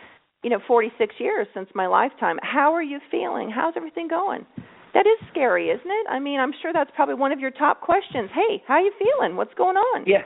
you 0.43 0.51
know 0.51 0.59
46 0.67 1.15
years 1.19 1.47
since 1.55 1.69
my 1.75 1.87
lifetime. 1.87 2.39
How 2.43 2.75
are 2.75 2.83
you 2.83 2.99
feeling? 3.11 3.51
How's 3.55 3.75
everything 3.77 4.09
going? 4.09 4.45
That 4.93 5.07
is 5.07 5.29
scary, 5.31 5.69
isn't 5.69 5.87
it? 5.87 6.07
I 6.11 6.19
mean, 6.19 6.41
I'm 6.41 6.53
sure 6.63 6.73
that's 6.73 6.91
probably 6.97 7.15
one 7.15 7.31
of 7.31 7.39
your 7.39 7.53
top 7.53 7.81
questions. 7.81 8.29
Hey, 8.35 8.61
how 8.67 8.75
are 8.75 8.81
you 8.81 8.93
feeling? 8.99 9.37
What's 9.37 9.55
going 9.55 9.77
on? 9.77 10.05
Yeah. 10.07 10.23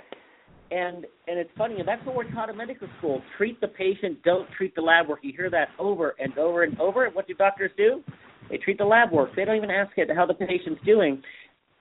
And 0.70 1.04
and 1.28 1.38
it's 1.38 1.50
funny, 1.58 1.78
and 1.80 1.86
that's 1.86 2.04
what 2.06 2.16
we're 2.16 2.30
taught 2.32 2.48
in 2.48 2.56
medical 2.56 2.88
school. 2.98 3.20
Treat 3.36 3.60
the 3.60 3.68
patient, 3.68 4.22
don't 4.24 4.48
treat 4.56 4.74
the 4.74 4.80
lab 4.80 5.08
work. 5.08 5.18
You 5.22 5.32
hear 5.36 5.50
that 5.50 5.68
over 5.78 6.14
and 6.18 6.36
over 6.38 6.62
and 6.62 6.80
over. 6.80 7.04
And 7.04 7.14
What 7.14 7.26
do 7.26 7.34
doctors 7.34 7.70
do? 7.76 8.02
They 8.50 8.58
treat 8.58 8.78
the 8.78 8.84
lab 8.84 9.10
work. 9.10 9.30
They 9.36 9.44
don't 9.44 9.56
even 9.56 9.70
ask 9.70 9.92
it 9.96 10.08
how 10.14 10.26
the 10.26 10.34
patient's 10.34 10.80
doing. 10.84 11.22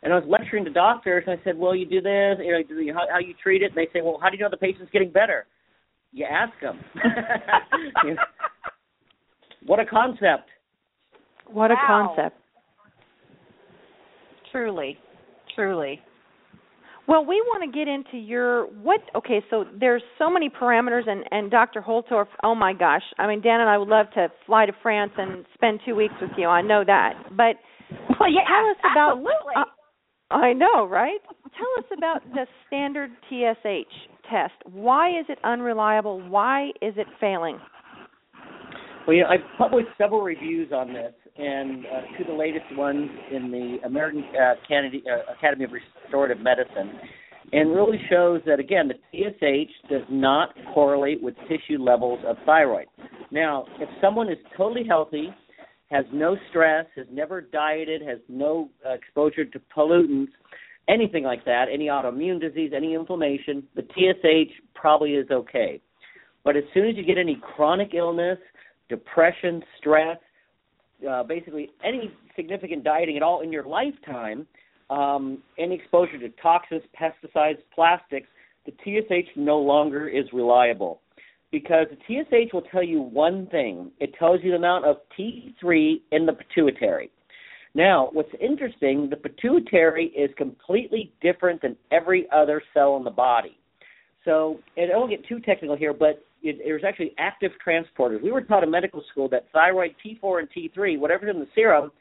And 0.04 0.12
I 0.12 0.18
was 0.18 0.26
lecturing 0.28 0.66
the 0.66 0.70
doctors, 0.70 1.24
and 1.26 1.40
I 1.40 1.44
said, 1.44 1.58
"Well, 1.58 1.74
you 1.74 1.86
do 1.86 2.02
this, 2.02 2.38
you 2.40 2.94
know, 2.94 2.94
how, 2.94 3.06
how 3.14 3.20
you 3.20 3.34
treat 3.42 3.62
it." 3.62 3.72
And 3.72 3.78
they 3.78 3.88
say, 3.94 4.02
"Well, 4.02 4.20
how 4.22 4.30
do 4.30 4.38
you 4.38 4.44
know 4.44 4.50
the 4.50 4.58
patient's 4.58 4.92
getting 4.92 5.12
better?" 5.12 5.46
You 6.12 6.26
ask 6.26 6.52
them. 6.62 6.80
you 8.04 8.16
know, 8.16 8.22
what 9.66 9.80
a 9.80 9.86
concept! 9.86 10.50
What 11.48 11.72
a 11.72 11.76
Wow. 11.76 12.16
concept. 12.16 12.38
Truly, 14.52 14.98
truly. 15.56 16.00
Well, 17.08 17.26
we 17.26 17.42
want 17.48 17.70
to 17.70 17.78
get 17.78 17.88
into 17.88 18.18
your 18.18 18.66
what? 18.68 19.02
Okay, 19.16 19.44
so 19.50 19.66
there's 19.78 20.04
so 20.20 20.30
many 20.30 20.50
parameters, 20.50 21.08
and 21.08 21.24
and 21.32 21.50
Dr. 21.50 21.82
Holtorf. 21.82 22.28
Oh 22.44 22.56
my 22.56 22.74
gosh! 22.74 23.04
I 23.18 23.28
mean, 23.28 23.42
Dan 23.42 23.62
and 23.62 23.70
I 23.70 23.78
would 23.78 23.88
love 23.90 24.08
to 24.16 24.28
fly 24.46 24.66
to 24.66 24.74
France 24.82 25.12
and 25.18 25.46
spend 25.54 25.80
two 25.86 25.96
weeks 25.96 26.14
with 26.22 26.32
you. 26.38 26.48
I 26.48 26.62
know 26.62 26.84
that, 26.86 27.14
but 27.32 27.56
Well, 28.20 28.32
yeah, 28.32 28.42
tell 28.48 28.70
us 28.70 28.78
about. 28.92 29.12
absolutely. 29.18 29.56
Uh, 29.56 29.64
I 30.34 30.54
know, 30.54 30.86
right? 30.86 31.20
Tell 31.26 31.68
us 31.78 31.86
about 31.96 32.24
the 32.34 32.48
standard 32.68 33.12
TSH 33.30 33.94
test. 34.30 34.54
Why 34.66 35.20
is 35.20 35.26
it 35.30 35.38
unreliable? 35.44 36.28
Why 36.28 36.70
is 36.82 36.96
it 36.98 37.08
failing? 37.20 37.60
Well, 39.06 39.16
you 39.16 39.24
know, 39.24 39.30
I've 39.30 39.58
published 39.58 39.90
several 39.98 40.22
reviews 40.22 40.72
on 40.72 40.94
this, 40.94 41.14
and 41.38 41.86
uh, 41.86 41.90
two 42.18 42.24
of 42.24 42.28
the 42.28 42.34
latest 42.34 42.66
ones 42.72 43.10
in 43.32 43.52
the 43.52 43.78
American 43.86 44.24
uh, 44.24 44.54
Kennedy, 44.68 45.04
uh, 45.06 45.34
Academy 45.34 45.66
of 45.66 45.72
Restorative 45.72 46.42
Medicine, 46.42 47.00
and 47.52 47.76
really 47.76 48.00
shows 48.10 48.42
that 48.46 48.60
again 48.60 48.88
the 48.88 48.96
TSH 49.12 49.90
does 49.90 50.04
not 50.10 50.50
correlate 50.74 51.22
with 51.22 51.36
tissue 51.50 51.78
levels 51.80 52.20
of 52.26 52.38
thyroid. 52.46 52.88
Now, 53.30 53.66
if 53.80 53.90
someone 54.02 54.30
is 54.32 54.38
totally 54.58 54.86
healthy, 54.88 55.28
has 55.94 56.06
no 56.12 56.36
stress, 56.50 56.88
has 56.96 57.06
never 57.12 57.40
dieted, 57.40 58.02
has 58.02 58.18
no 58.28 58.70
uh, 58.84 58.94
exposure 58.94 59.46
to 59.46 59.62
pollutants, 59.76 60.30
anything 60.90 61.24
like 61.24 61.46
that, 61.46 61.66
any 61.72 61.86
autoimmune 61.86 62.42
disease, 62.42 62.72
any 62.76 62.96
inflammation, 62.96 63.64
the 63.76 63.84
TSH 63.94 64.52
probably 64.74 65.12
is 65.12 65.30
okay. 65.30 65.80
But 66.44 66.58
as 66.58 66.64
soon 66.74 66.90
as 66.90 66.96
you 66.96 67.06
get 67.06 67.20
any 67.20 67.40
chronic 67.56 67.94
illness, 67.94 68.40
depression, 68.90 69.62
stress, 69.78 70.18
uh, 71.08 71.22
basically 71.24 71.70
any 71.86 72.12
significant 72.36 72.84
dieting 72.84 73.16
at 73.16 73.22
all 73.22 73.42
in 73.42 73.52
your 73.52 73.66
lifetime, 73.66 74.48
um, 74.90 75.44
any 75.60 75.76
exposure 75.76 76.18
to 76.18 76.30
toxins, 76.42 76.82
pesticides, 77.00 77.60
plastics, 77.74 78.28
the 78.66 78.72
TSH 78.84 79.30
no 79.36 79.60
longer 79.60 80.08
is 80.08 80.26
reliable. 80.34 81.02
Because 81.54 81.86
the 81.92 81.98
TSH 82.08 82.52
will 82.52 82.64
tell 82.64 82.82
you 82.82 83.00
one 83.00 83.46
thing 83.46 83.92
it 84.00 84.16
tells 84.18 84.40
you 84.42 84.50
the 84.50 84.58
amount 84.58 84.86
of 84.86 84.98
T3 85.18 86.02
in 86.12 86.26
the 86.26 86.34
pituitary. 86.34 87.12
Now, 87.76 88.10
what's 88.12 88.32
interesting, 88.42 89.08
the 89.08 89.16
pituitary 89.16 90.08
is 90.08 90.32
completely 90.36 91.14
different 91.22 91.62
than 91.62 91.78
every 91.92 92.28
other 92.32 92.62
cell 92.74 92.98
in 92.98 93.04
the 93.04 93.12
body. 93.12 93.56
So, 94.26 94.60
and 94.78 94.92
I 94.92 94.98
won't 94.98 95.12
get 95.12 95.28
too 95.28 95.40
technical 95.42 95.78
here, 95.78 95.94
but 95.94 96.26
it, 96.42 96.58
there's 96.66 96.84
actually 96.84 97.14
active 97.20 97.52
transporters. 97.66 98.24
We 98.24 98.32
were 98.32 98.42
taught 98.42 98.64
in 98.64 98.72
medical 98.72 99.04
school 99.12 99.30
that 99.30 99.46
thyroid 99.54 99.94
T4 100.04 100.40
and 100.40 100.48
T3, 100.50 100.98
whatever's 100.98 101.30
in 101.30 101.40
the 101.40 101.48
serum, 101.54 101.92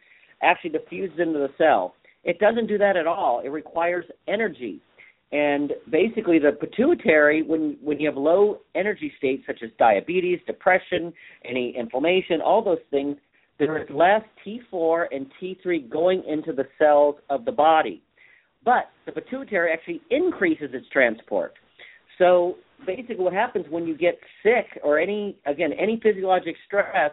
actually 0.42 0.70
diffuses 0.70 1.18
into 1.18 1.38
the 1.38 1.50
cell. 1.58 1.94
It 2.24 2.38
doesn't 2.38 2.68
do 2.68 2.78
that 2.78 2.96
at 2.96 3.06
all. 3.06 3.42
It 3.44 3.48
requires 3.48 4.06
energy. 4.28 4.80
And 5.32 5.72
basically, 5.90 6.38
the 6.38 6.52
pituitary, 6.52 7.42
when 7.42 7.78
when 7.82 7.98
you 7.98 8.06
have 8.06 8.18
low 8.18 8.58
energy 8.74 9.10
states 9.16 9.42
such 9.46 9.60
as 9.62 9.70
diabetes, 9.78 10.38
depression, 10.46 11.12
any 11.44 11.74
inflammation, 11.76 12.42
all 12.42 12.62
those 12.62 12.84
things, 12.90 13.16
there 13.58 13.80
is 13.80 13.88
less 13.90 14.22
T4 14.46 15.06
and 15.10 15.26
T3 15.40 15.88
going 15.88 16.22
into 16.28 16.52
the 16.52 16.64
cells 16.78 17.16
of 17.30 17.46
the 17.46 17.52
body. 17.52 18.02
But 18.62 18.90
the 19.06 19.12
pituitary 19.12 19.72
actually 19.72 20.02
increases 20.10 20.70
its 20.74 20.86
transport. 20.92 21.54
So 22.18 22.56
basically, 22.86 23.24
what 23.24 23.32
happens 23.32 23.64
when 23.70 23.86
you 23.86 23.96
get 23.96 24.18
sick 24.42 24.66
or 24.84 24.98
any 24.98 25.38
again 25.46 25.72
any 25.72 25.98
physiologic 26.02 26.56
stress, 26.66 27.12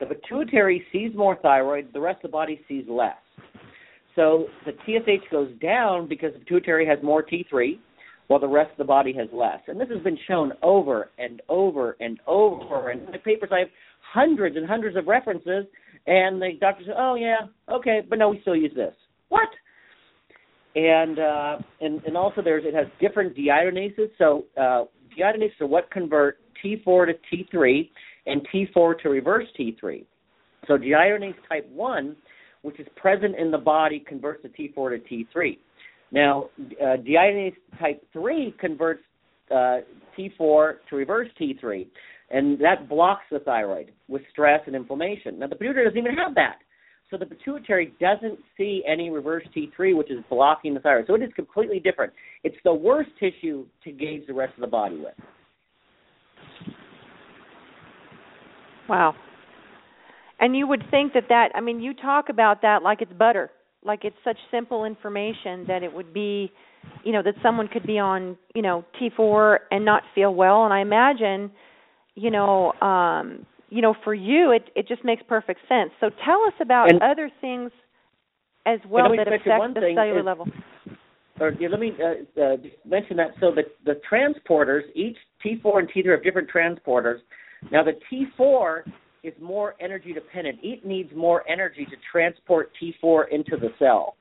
the 0.00 0.06
pituitary 0.06 0.86
sees 0.90 1.14
more 1.14 1.36
thyroid, 1.42 1.92
the 1.92 2.00
rest 2.00 2.24
of 2.24 2.30
the 2.30 2.32
body 2.32 2.62
sees 2.66 2.84
less. 2.88 3.16
So 4.18 4.48
the 4.66 4.72
TSH 4.84 5.30
goes 5.30 5.48
down 5.62 6.08
because 6.08 6.32
the 6.32 6.40
pituitary 6.40 6.84
has 6.84 6.98
more 7.04 7.22
T3, 7.22 7.78
while 8.26 8.40
the 8.40 8.48
rest 8.48 8.72
of 8.72 8.78
the 8.78 8.84
body 8.84 9.12
has 9.12 9.28
less. 9.32 9.60
And 9.68 9.80
this 9.80 9.88
has 9.94 10.02
been 10.02 10.18
shown 10.26 10.52
over 10.60 11.10
and 11.18 11.40
over 11.48 11.96
and 12.00 12.18
over. 12.26 12.90
And 12.90 13.02
in 13.02 13.12
my 13.12 13.18
papers, 13.18 13.50
I 13.52 13.60
have 13.60 13.68
hundreds 14.00 14.56
and 14.56 14.66
hundreds 14.66 14.96
of 14.96 15.06
references. 15.06 15.66
And 16.08 16.42
the 16.42 16.50
doctor 16.60 16.82
says, 16.84 16.94
"Oh 16.98 17.14
yeah, 17.14 17.46
okay, 17.72 18.00
but 18.08 18.18
no, 18.18 18.30
we 18.30 18.40
still 18.40 18.56
use 18.56 18.72
this." 18.74 18.94
What? 19.28 19.48
And 20.74 21.20
uh, 21.20 21.58
and 21.80 22.02
and 22.02 22.16
also 22.16 22.42
there's 22.42 22.64
it 22.66 22.74
has 22.74 22.88
different 23.00 23.36
deiodinases. 23.36 24.10
So 24.18 24.46
uh, 24.56 24.86
deiodinases 25.16 25.60
are 25.60 25.68
what 25.68 25.92
convert 25.92 26.38
T4 26.64 27.06
to 27.06 27.36
T3 27.36 27.88
and 28.26 28.44
T4 28.52 28.98
to 29.00 29.10
reverse 29.10 29.46
T3. 29.56 30.04
So 30.66 30.76
deiodinase 30.76 31.36
type 31.48 31.70
one 31.70 32.16
which 32.68 32.78
is 32.78 32.86
present 32.96 33.34
in 33.36 33.50
the 33.50 33.58
body, 33.58 33.98
converts 34.06 34.42
the 34.42 34.50
T4 34.50 35.02
to 35.02 35.24
T3. 35.34 35.56
Now, 36.12 36.50
uh, 36.82 36.96
deiodinase 36.98 37.54
type 37.80 38.02
3 38.12 38.54
converts 38.60 39.00
uh, 39.50 39.78
T4 40.18 40.74
to 40.90 40.96
reverse 40.96 41.28
T3, 41.40 41.86
and 42.30 42.58
that 42.60 42.86
blocks 42.86 43.24
the 43.30 43.38
thyroid 43.38 43.92
with 44.06 44.20
stress 44.30 44.60
and 44.66 44.76
inflammation. 44.76 45.38
Now, 45.38 45.46
the 45.46 45.56
pituitary 45.56 45.86
doesn't 45.86 45.98
even 45.98 46.14
have 46.14 46.34
that. 46.34 46.58
So 47.10 47.16
the 47.16 47.24
pituitary 47.24 47.94
doesn't 47.98 48.38
see 48.58 48.82
any 48.86 49.08
reverse 49.08 49.44
T3, 49.56 49.96
which 49.96 50.10
is 50.10 50.18
blocking 50.28 50.74
the 50.74 50.80
thyroid. 50.80 51.06
So 51.06 51.14
it 51.14 51.22
is 51.22 51.30
completely 51.34 51.80
different. 51.80 52.12
It's 52.44 52.56
the 52.64 52.74
worst 52.74 53.08
tissue 53.18 53.64
to 53.84 53.92
gauge 53.92 54.26
the 54.26 54.34
rest 54.34 54.52
of 54.56 54.60
the 54.60 54.66
body 54.66 54.96
with. 54.96 55.14
Wow. 58.86 59.14
And 60.40 60.56
you 60.56 60.66
would 60.68 60.84
think 60.90 61.12
that 61.14 61.24
that 61.28 61.48
I 61.54 61.60
mean 61.60 61.80
you 61.80 61.94
talk 61.94 62.28
about 62.28 62.62
that 62.62 62.82
like 62.82 63.02
it's 63.02 63.12
butter, 63.12 63.50
like 63.84 64.04
it's 64.04 64.16
such 64.24 64.36
simple 64.50 64.84
information 64.84 65.64
that 65.66 65.82
it 65.82 65.92
would 65.92 66.12
be, 66.12 66.52
you 67.04 67.12
know, 67.12 67.22
that 67.22 67.34
someone 67.42 67.68
could 67.68 67.86
be 67.86 67.98
on, 67.98 68.36
you 68.54 68.62
know, 68.62 68.84
T4 69.00 69.58
and 69.70 69.84
not 69.84 70.02
feel 70.14 70.34
well 70.34 70.64
and 70.64 70.72
I 70.72 70.80
imagine, 70.80 71.50
you 72.14 72.30
know, 72.30 72.72
um 72.80 73.46
you 73.70 73.82
know, 73.82 73.94
for 74.04 74.14
you 74.14 74.52
it 74.52 74.70
it 74.76 74.86
just 74.88 75.04
makes 75.04 75.22
perfect 75.28 75.60
sense. 75.68 75.90
So 76.00 76.10
tell 76.24 76.42
us 76.46 76.54
about 76.60 76.90
And- 76.90 77.02
other 77.02 77.30
things 77.40 77.70
as 78.66 78.80
well 78.88 79.08
that 79.16 79.26
affect 79.26 79.44
the 79.74 79.92
cellular 79.94 80.20
is- 80.20 80.24
level. 80.26 80.46
or 81.40 81.50
yeah, 81.58 81.68
let 81.68 81.80
me 81.80 81.92
uh, 82.00 82.40
uh, 82.40 82.56
mention 82.84 83.16
that. 83.16 83.30
So 83.40 83.50
the 83.50 83.64
the 83.84 84.00
transporters, 84.10 84.82
each 84.94 85.16
T4 85.44 85.80
and 85.80 85.88
T3 85.90 86.10
have 86.12 86.22
different 86.22 86.48
transporters. 86.50 87.18
Now 87.72 87.82
the 87.82 87.98
T4 88.10 88.82
is 89.22 89.34
more 89.40 89.74
energy 89.80 90.12
dependent. 90.12 90.58
It 90.62 90.84
needs 90.84 91.10
more 91.14 91.48
energy 91.48 91.84
to 91.86 91.96
transport 92.10 92.70
T4 92.80 93.24
into 93.30 93.56
the 93.56 93.68
cell, 93.78 94.16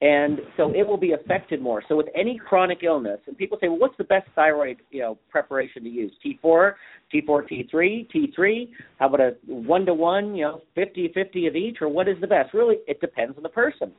and 0.00 0.38
so 0.56 0.72
it 0.74 0.86
will 0.86 0.96
be 0.96 1.12
affected 1.12 1.60
more. 1.60 1.82
So 1.88 1.96
with 1.96 2.06
any 2.14 2.38
chronic 2.38 2.84
illness, 2.84 3.18
and 3.26 3.36
people 3.36 3.58
say, 3.60 3.68
well, 3.68 3.78
what's 3.78 3.96
the 3.98 4.04
best 4.04 4.28
thyroid 4.34 4.78
you 4.90 5.00
know 5.00 5.18
preparation 5.30 5.82
to 5.82 5.88
use? 5.88 6.12
T4, 6.24 6.74
T4, 7.12 7.26
T3, 7.72 8.06
T3. 8.14 8.68
How 8.98 9.06
about 9.08 9.20
a 9.20 9.36
one 9.46 9.84
to 9.86 9.94
one, 9.94 10.34
you 10.34 10.44
know, 10.44 10.60
50-50 10.76 11.48
of 11.48 11.56
each, 11.56 11.78
or 11.80 11.88
what 11.88 12.08
is 12.08 12.16
the 12.20 12.26
best? 12.26 12.54
Really, 12.54 12.76
it 12.86 13.00
depends 13.00 13.36
on 13.36 13.42
the 13.42 13.48
person. 13.48 13.92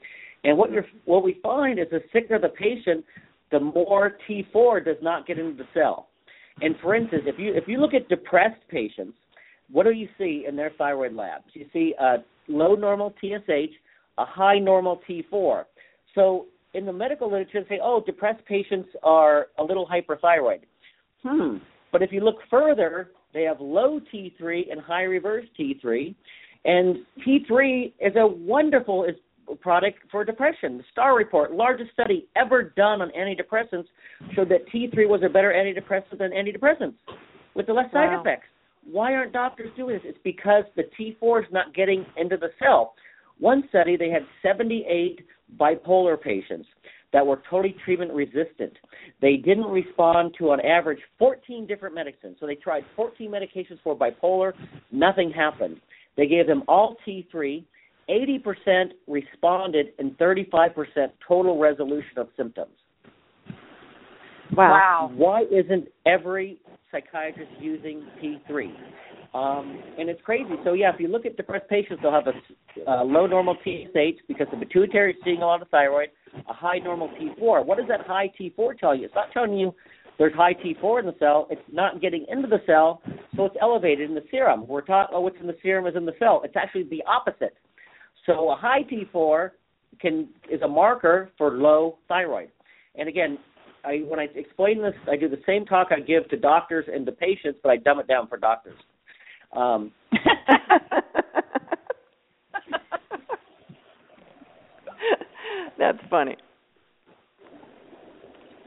And 0.44 0.58
what 0.58 0.72
you're 0.72 0.86
what 1.06 1.24
we 1.24 1.40
find 1.44 1.80
is 1.80 1.88
the 1.92 2.02
sicker 2.14 2.40
the 2.40 2.50
patient, 2.50 3.04
the 3.52 3.60
more 3.60 4.18
T4 4.28 4.86
does 4.86 4.98
not 5.02 5.28
get 5.28 5.38
into 5.38 5.58
the 5.58 5.68
cell. 5.74 6.08
And 6.62 6.76
for 6.82 6.96
instance, 6.96 7.24
if 7.26 7.38
you 7.38 7.54
if 7.54 7.68
you 7.68 7.80
look 7.80 7.94
at 7.94 8.08
depressed 8.10 8.62
patients, 8.70 9.18
what 9.72 9.84
do 9.84 9.92
you 9.92 10.08
see 10.18 10.46
in 10.48 10.56
their 10.56 10.72
thyroid 10.78 11.14
labs? 11.14 11.46
You 11.54 11.66
see 11.72 11.94
a 12.00 12.18
low 12.48 12.76
normal 12.76 13.14
TSH, 13.22 13.74
a 14.18 14.26
high 14.26 14.60
normal 14.60 15.02
T4. 15.08 15.64
So 16.16 16.48
in 16.74 16.86
the 16.86 16.94
medical 16.94 17.32
literature, 17.32 17.62
they 17.62 17.76
say, 17.76 17.80
oh, 17.84 18.04
depressed 18.06 18.46
patients 18.46 18.90
are 19.04 19.48
a 19.58 19.64
little 19.64 19.88
hyperthyroid. 19.88 20.62
Hmm. 21.24 21.58
But 21.92 22.02
if 22.02 22.12
you 22.12 22.22
look 22.22 22.38
further, 22.50 23.12
they 23.34 23.44
have 23.44 23.60
low 23.60 24.00
T3 24.14 24.72
and 24.72 24.82
high 24.82 25.04
reverse 25.04 25.46
T3. 25.60 26.16
And 26.66 26.98
T3 27.26 27.94
is 28.00 28.14
a 28.16 28.28
wonderful 28.28 29.06
is 29.06 29.16
product 29.62 30.00
for 30.12 30.24
depression. 30.24 30.78
The 30.78 30.84
STAR 30.92 31.16
report, 31.16 31.54
largest 31.54 31.92
study 31.92 32.28
ever 32.36 32.74
done 32.76 33.02
on 33.02 33.10
antidepressants, 33.18 33.86
showed 34.36 34.50
that 34.50 34.68
T3 34.74 35.08
was 35.08 35.22
a 35.26 35.30
better 35.30 35.52
antidepressant 35.52 36.20
than 36.20 36.32
antidepressants 36.32 36.96
with 37.56 37.66
the 37.66 37.74
less 37.74 37.92
side 37.92 38.10
effects. 38.20 38.48
Why 38.84 39.14
aren't 39.14 39.34
doctors 39.34 39.72
doing 39.78 39.96
this? 39.96 40.04
It's 40.06 40.20
because 40.24 40.64
the 40.76 40.84
T4 41.00 41.44
is 41.46 41.52
not 41.52 41.74
getting 41.74 42.06
into 42.18 42.38
the 42.38 42.50
cell. 42.60 42.94
One 43.40 43.64
study, 43.70 43.96
they 43.98 44.10
had 44.10 44.24
78 44.42 45.26
bipolar 45.60 46.20
patients. 46.20 46.68
that 47.12 47.26
were 47.26 47.42
totally 47.50 47.76
treatment 47.84 48.12
resistant. 48.14 48.74
They 49.20 49.36
didn't 49.36 49.66
respond 49.66 50.36
to, 50.38 50.52
on 50.52 50.62
average, 50.62 51.00
14 51.18 51.66
different 51.66 51.96
medicines. 51.96 52.38
So 52.40 52.46
they 52.46 52.54
tried 52.54 52.84
14 52.96 53.32
medications 53.32 53.80
for 53.84 53.98
bipolar, 53.98 54.54
nothing 54.92 55.32
happened. 55.32 55.78
They 56.18 56.28
gave 56.28 56.46
them 56.46 56.64
all 56.68 56.98
T3. 57.08 57.64
80% 58.10 58.92
responded 59.08 59.88
and 60.00 60.18
35% 60.18 61.12
total 61.28 61.60
resolution 61.60 62.18
of 62.18 62.28
symptoms. 62.36 62.74
Wow. 64.52 64.72
Wow. 64.72 65.12
Why 65.16 65.44
isn't 65.44 65.88
every 66.06 66.60
psychiatrist 66.92 67.52
using 67.60 68.06
T3? 68.22 68.72
Um, 69.34 69.80
and 70.00 70.10
it's 70.10 70.22
crazy. 70.24 70.56
So 70.64 70.74
yeah, 70.74 70.92
if 70.94 71.00
you 71.00 71.08
look 71.08 71.26
at 71.26 71.38
depressed 71.38 71.70
patients, 71.70 72.00
they'll 72.02 72.12
have 72.12 72.26
a 72.28 72.90
uh, 72.90 73.04
low 73.04 73.28
normal 73.28 73.56
TSH 73.64 74.22
because 74.28 74.48
the 74.52 74.58
pituitary 74.58 75.12
is 75.12 75.18
seeing 75.24 75.44
a 75.44 75.46
lot 75.46 75.62
of 75.62 75.70
thyroid, 75.70 76.10
a 76.50 76.54
high 76.54 76.80
normal 76.80 77.10
T4. 77.10 77.64
What 77.64 77.78
does 77.78 77.88
that 77.90 78.02
high 78.08 78.32
T4 78.40 78.78
tell 78.80 78.96
you? 78.96 79.06
It's 79.06 79.14
not 79.14 79.32
telling 79.32 79.54
you 79.54 79.74
there's 80.18 80.34
high 80.34 80.54
T4 80.54 81.02
in 81.02 81.06
the 81.06 81.16
cell. 81.20 81.48
It's 81.52 81.62
not 81.72 82.02
getting 82.02 82.26
into 82.28 82.48
the 82.48 82.58
cell, 82.66 83.04
so 83.36 83.46
it's 83.46 83.56
elevated 83.62 84.10
in 84.10 84.16
the 84.16 84.24
serum. 84.32 84.68
We're 84.68 84.82
taught, 84.82 85.12
oh, 85.14 85.22
what's 85.22 85.38
in 85.40 85.48
the 85.48 85.58
serum 85.62 85.86
is 85.86 85.96
in 85.96 86.06
the 86.06 86.16
cell. 86.18 86.42
It's 86.44 86.56
actually 86.58 86.84
the 86.90 87.04
opposite. 87.08 87.56
So 88.26 88.50
a 88.50 88.56
high 88.56 88.82
T4 88.84 89.52
can 90.02 90.28
is 90.52 90.62
a 90.62 90.68
marker 90.68 91.30
for 91.38 91.52
low 91.52 92.00
thyroid. 92.08 92.50
And 92.96 93.08
again, 93.08 93.38
I, 93.86 93.98
when 94.08 94.20
I 94.20 94.28
explain 94.36 94.82
this, 94.82 94.94
I 95.10 95.16
do 95.16 95.30
the 95.30 95.42
same 95.46 95.66
talk 95.66 95.88
I 95.92 96.00
give 96.00 96.28
to 96.30 96.38
doctors 96.38 96.86
and 96.92 97.06
to 97.06 97.12
patients, 97.12 97.60
but 97.64 97.70
I 97.70 97.78
dumb 97.78 98.00
it 98.00 98.08
down 98.08 98.28
for 98.28 98.38
doctors. 98.38 98.78
Um, 99.56 99.92
That's 105.78 105.98
funny. 106.10 106.36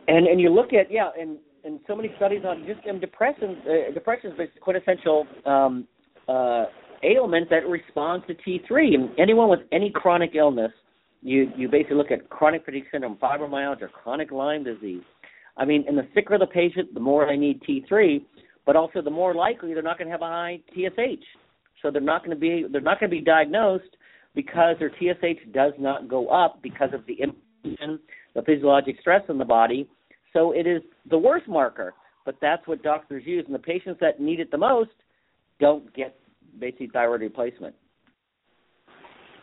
and 0.09 0.27
and 0.27 0.41
you 0.41 0.49
look 0.49 0.73
at 0.73 0.91
yeah, 0.91 1.11
and 1.19 1.39
and 1.65 1.79
so 1.87 1.95
many 1.95 2.11
studies 2.17 2.43
on 2.45 2.65
just 2.67 2.87
um, 2.89 2.99
depression. 2.99 3.59
Uh, 3.67 3.93
depression 3.93 4.33
is 4.33 4.37
the 4.37 4.47
quintessential 4.61 5.27
um, 5.47 5.87
uh, 6.29 6.65
ailment 7.03 7.51
that 7.51 7.67
responds 7.69 8.27
to 8.27 8.35
T3. 8.35 8.95
And 8.95 9.11
anyone 9.19 9.49
with 9.49 9.61
any 9.73 9.91
chronic 9.91 10.33
illness, 10.35 10.73
you 11.23 11.51
you 11.57 11.69
basically 11.69 11.97
look 11.97 12.11
at 12.11 12.29
chronic 12.29 12.65
fatigue 12.65 12.85
syndrome, 12.91 13.17
fibromyalgia, 13.17 13.91
chronic 13.91 14.31
Lyme 14.31 14.65
disease. 14.65 15.03
I 15.57 15.65
mean, 15.65 15.85
and 15.87 15.97
the 15.97 16.07
sicker 16.15 16.39
the 16.39 16.47
patient, 16.47 16.95
the 16.95 17.01
more 17.01 17.27
they 17.27 17.37
need 17.37 17.63
T3, 17.63 18.25
but 18.67 18.77
also 18.77 19.03
the 19.03 19.11
more 19.11 19.35
likely 19.35 19.75
they're 19.75 19.83
not 19.83 19.99
going 19.99 20.09
to 20.09 20.13
have 20.13 20.23
a 20.23 20.27
high 20.27 20.61
TSH. 20.75 21.25
So 21.81 21.91
they're 21.91 22.01
not 22.01 22.25
going 22.25 22.37
to 22.37 22.41
be 22.41 22.67
they're 22.71 22.81
not 22.81 23.01
going 23.01 23.11
to 23.11 23.17
be 23.17 23.23
diagnosed 23.23 23.97
because 24.35 24.77
their 24.79 24.91
TSH 24.91 25.53
does 25.53 25.73
not 25.79 26.09
go 26.09 26.29
up 26.29 26.63
because 26.63 26.91
of 26.93 27.05
the 27.07 27.15
inflammation, 27.15 27.99
the 28.35 28.43
physiologic 28.43 28.97
stress 29.01 29.23
in 29.29 29.39
the 29.39 29.45
body. 29.45 29.89
So 30.33 30.53
it 30.53 30.67
is 30.67 30.83
the 31.11 31.19
worst 31.19 31.49
marker, 31.49 31.93
but 32.25 32.37
that's 32.41 32.67
what 32.67 32.83
doctors 32.83 33.25
use, 33.27 33.45
and 33.47 33.55
the 33.55 33.59
patients 33.59 33.99
that 34.01 34.21
need 34.21 34.41
it 34.41 34.51
the 34.51 34.59
most 34.59 34.91
don't 35.61 35.93
get 35.95 36.19
basic 36.59 36.93
thyroid 36.93 37.21
replacement. 37.21 37.75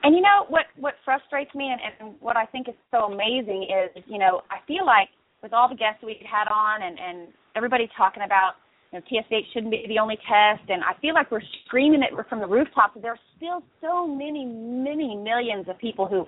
And 0.03 0.15
you 0.15 0.21
know 0.21 0.45
what 0.47 0.65
what 0.79 0.95
frustrates 1.03 1.53
me 1.55 1.71
and, 1.71 1.79
and 1.99 2.15
what 2.19 2.37
I 2.37 2.45
think 2.45 2.67
is 2.67 2.75
so 2.91 3.11
amazing 3.11 3.67
is, 3.67 4.03
you 4.07 4.17
know, 4.17 4.41
I 4.49 4.65
feel 4.67 4.85
like 4.85 5.09
with 5.43 5.53
all 5.53 5.69
the 5.69 5.75
guests 5.75 6.03
we've 6.03 6.17
had 6.23 6.47
on 6.51 6.83
and, 6.83 6.97
and 6.99 7.27
everybody 7.55 7.89
talking 7.97 8.23
about 8.23 8.53
you 8.91 8.99
know, 8.99 9.05
TSH 9.05 9.53
shouldn't 9.53 9.71
be 9.71 9.85
the 9.87 9.99
only 9.99 10.17
test 10.27 10.69
and 10.69 10.83
I 10.83 10.99
feel 10.99 11.13
like 11.13 11.31
we're 11.31 11.45
screaming 11.65 12.01
it 12.01 12.11
from 12.27 12.39
the 12.39 12.47
rooftops 12.47 12.97
there 13.01 13.11
are 13.11 13.25
still 13.37 13.63
so 13.81 14.07
many, 14.07 14.45
many 14.45 15.15
millions 15.15 15.67
of 15.67 15.77
people 15.77 16.07
who 16.07 16.25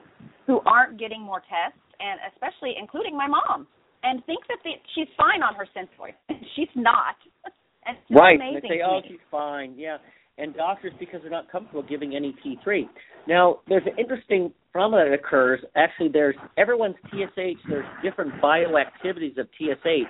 who 0.48 0.60
aren't 0.66 1.00
getting 1.00 1.22
more 1.22 1.40
tests 1.40 1.80
and 2.00 2.20
especially 2.34 2.76
including 2.80 3.16
my 3.16 3.28
mom 3.28 3.68
and 4.04 4.26
think 4.26 4.40
that 4.48 4.58
the, 4.64 4.72
she's 4.96 5.08
fine 5.18 5.44
on 5.44 5.56
her 5.56 5.68
Synthroid. 5.76 6.14
she's 6.56 6.72
not. 6.76 7.16
and 7.86 7.98
it's 7.98 8.20
right. 8.20 8.36
amazing 8.36 8.62
They 8.64 8.76
say, 8.78 8.82
oh, 8.86 9.02
she's 9.08 9.20
fine. 9.30 9.76
Yeah. 9.78 9.98
And 10.38 10.56
doctors, 10.56 10.94
because 11.00 11.22
they're 11.22 11.32
not 11.32 11.52
comfortable 11.52 11.84
giving 11.84 12.16
any 12.16 12.36
T3. 12.44 12.88
Now, 13.28 13.60
there's 13.68 13.84
an 13.86 13.98
interesting 14.00 14.52
phenomena 14.72 15.10
that 15.10 15.14
occurs. 15.14 15.60
Actually, 15.76 16.10
there's 16.10 16.36
everyone's 16.58 16.96
TSH. 17.10 17.60
There's 17.70 17.86
different 18.04 18.34
bioactivities 18.42 19.38
of 19.38 19.48
TSH, 19.60 20.10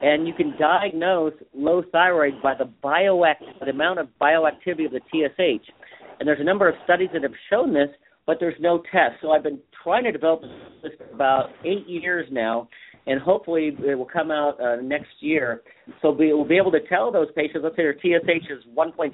and 0.00 0.26
you 0.26 0.34
can 0.34 0.54
diagnose 0.58 1.32
low 1.54 1.82
thyroid 1.90 2.34
by 2.42 2.54
the 2.54 2.70
bioact 2.84 3.36
the 3.60 3.70
amount 3.70 3.98
of 3.98 4.08
bioactivity 4.20 4.86
of 4.86 4.92
the 4.92 5.00
TSH. 5.10 5.70
And 6.18 6.28
there's 6.28 6.40
a 6.40 6.44
number 6.44 6.68
of 6.68 6.74
studies 6.84 7.08
that 7.12 7.22
have 7.22 7.32
shown 7.50 7.72
this, 7.72 7.88
but 8.26 8.38
there's 8.40 8.54
no 8.60 8.82
test. 8.92 9.16
So 9.22 9.30
I've 9.30 9.42
been 9.42 9.60
trying 9.82 10.04
to 10.04 10.12
develop 10.12 10.42
this 10.82 10.92
for 10.98 11.14
about 11.14 11.50
eight 11.64 11.86
years 11.86 12.26
now, 12.30 12.68
and 13.06 13.20
hopefully 13.20 13.76
it 13.78 13.94
will 13.96 14.08
come 14.10 14.30
out 14.30 14.60
uh, 14.60 14.76
next 14.82 15.10
year. 15.20 15.62
So 16.02 16.10
we 16.10 16.32
will 16.32 16.44
be 16.44 16.56
able 16.56 16.72
to 16.72 16.80
tell 16.88 17.12
those 17.12 17.28
patients, 17.36 17.60
let's 17.62 17.76
say 17.76 17.82
their 17.82 17.94
TSH 17.94 18.50
is 18.50 18.64
1.5. 18.76 19.12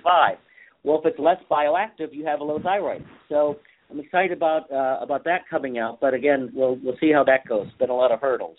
Well, 0.85 0.99
if 0.99 1.07
it's 1.07 1.19
less 1.19 1.37
bioactive, 1.51 2.13
you 2.13 2.25
have 2.25 2.41
a 2.41 2.45
low 2.45 2.59
thyroid. 2.61 3.05
So 3.29 3.59
I'm 3.91 4.01
excited 4.01 4.33
about 4.33 4.71
uh, 4.73 4.99
about 5.01 5.25
that 5.25 5.43
coming 5.49 5.79
out. 5.79 6.01
But 6.01 6.15
again, 6.15 6.51
we'll 6.55 6.79
we'll 6.83 6.97
see 6.99 7.13
how 7.13 7.23
that 7.25 7.47
goes. 7.47 7.69
Been 7.79 7.91
a 7.91 7.95
lot 7.95 8.11
of 8.11 8.21
hurdles. 8.21 8.57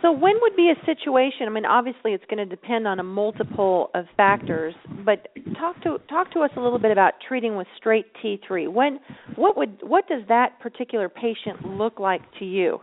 So 0.00 0.12
when 0.12 0.34
would 0.40 0.54
be 0.54 0.70
a 0.70 0.86
situation? 0.86 1.46
I 1.46 1.50
mean, 1.50 1.64
obviously 1.64 2.12
it's 2.12 2.24
going 2.30 2.38
to 2.38 2.46
depend 2.46 2.86
on 2.86 3.00
a 3.00 3.02
multiple 3.02 3.90
of 3.94 4.04
factors, 4.16 4.74
but 5.04 5.28
talk 5.58 5.82
to 5.82 5.98
talk 6.08 6.32
to 6.34 6.40
us 6.40 6.50
a 6.56 6.60
little 6.60 6.78
bit 6.78 6.92
about 6.92 7.14
treating 7.26 7.56
with 7.56 7.66
straight 7.76 8.06
T3. 8.22 8.72
When 8.72 9.00
what 9.34 9.56
would 9.56 9.78
what 9.82 10.06
does 10.06 10.22
that 10.28 10.60
particular 10.60 11.08
patient 11.08 11.64
look 11.64 11.98
like 11.98 12.22
to 12.38 12.44
you? 12.44 12.78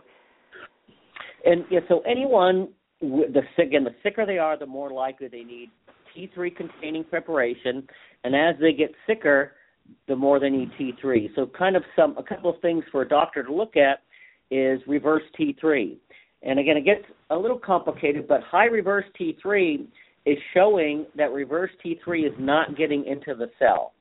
And 1.44 1.64
yeah, 1.70 1.80
so 1.88 2.00
anyone 2.00 2.68
the 3.00 3.42
sick, 3.56 3.66
again, 3.66 3.84
the 3.84 3.94
sicker 4.02 4.26
they 4.26 4.38
are, 4.38 4.58
the 4.58 4.66
more 4.66 4.90
likely 4.90 5.28
they 5.28 5.44
need 5.44 5.70
T3 6.16 6.54
containing 6.56 7.04
preparation, 7.04 7.86
and 8.24 8.34
as 8.34 8.54
they 8.60 8.72
get 8.72 8.90
sicker, 9.06 9.52
the 10.08 10.16
more 10.16 10.40
they 10.40 10.50
need 10.50 10.70
T3. 10.78 11.34
So 11.34 11.46
kind 11.46 11.76
of 11.76 11.84
some 11.94 12.16
a 12.18 12.22
couple 12.22 12.50
of 12.50 12.60
things 12.60 12.84
for 12.90 13.02
a 13.02 13.08
doctor 13.08 13.42
to 13.42 13.52
look 13.52 13.76
at 13.76 14.00
is 14.50 14.80
reverse 14.86 15.22
T3. 15.38 15.96
And 16.46 16.60
again, 16.60 16.76
it 16.76 16.84
gets 16.84 17.04
a 17.30 17.36
little 17.36 17.58
complicated, 17.58 18.28
but 18.28 18.40
high 18.42 18.66
reverse 18.66 19.04
T3 19.20 19.86
is 20.26 20.38
showing 20.54 21.06
that 21.16 21.32
reverse 21.32 21.70
T3 21.84 22.26
is 22.26 22.32
not 22.38 22.76
getting 22.76 23.04
into 23.04 23.34
the 23.34 23.50
cell. 23.58 23.92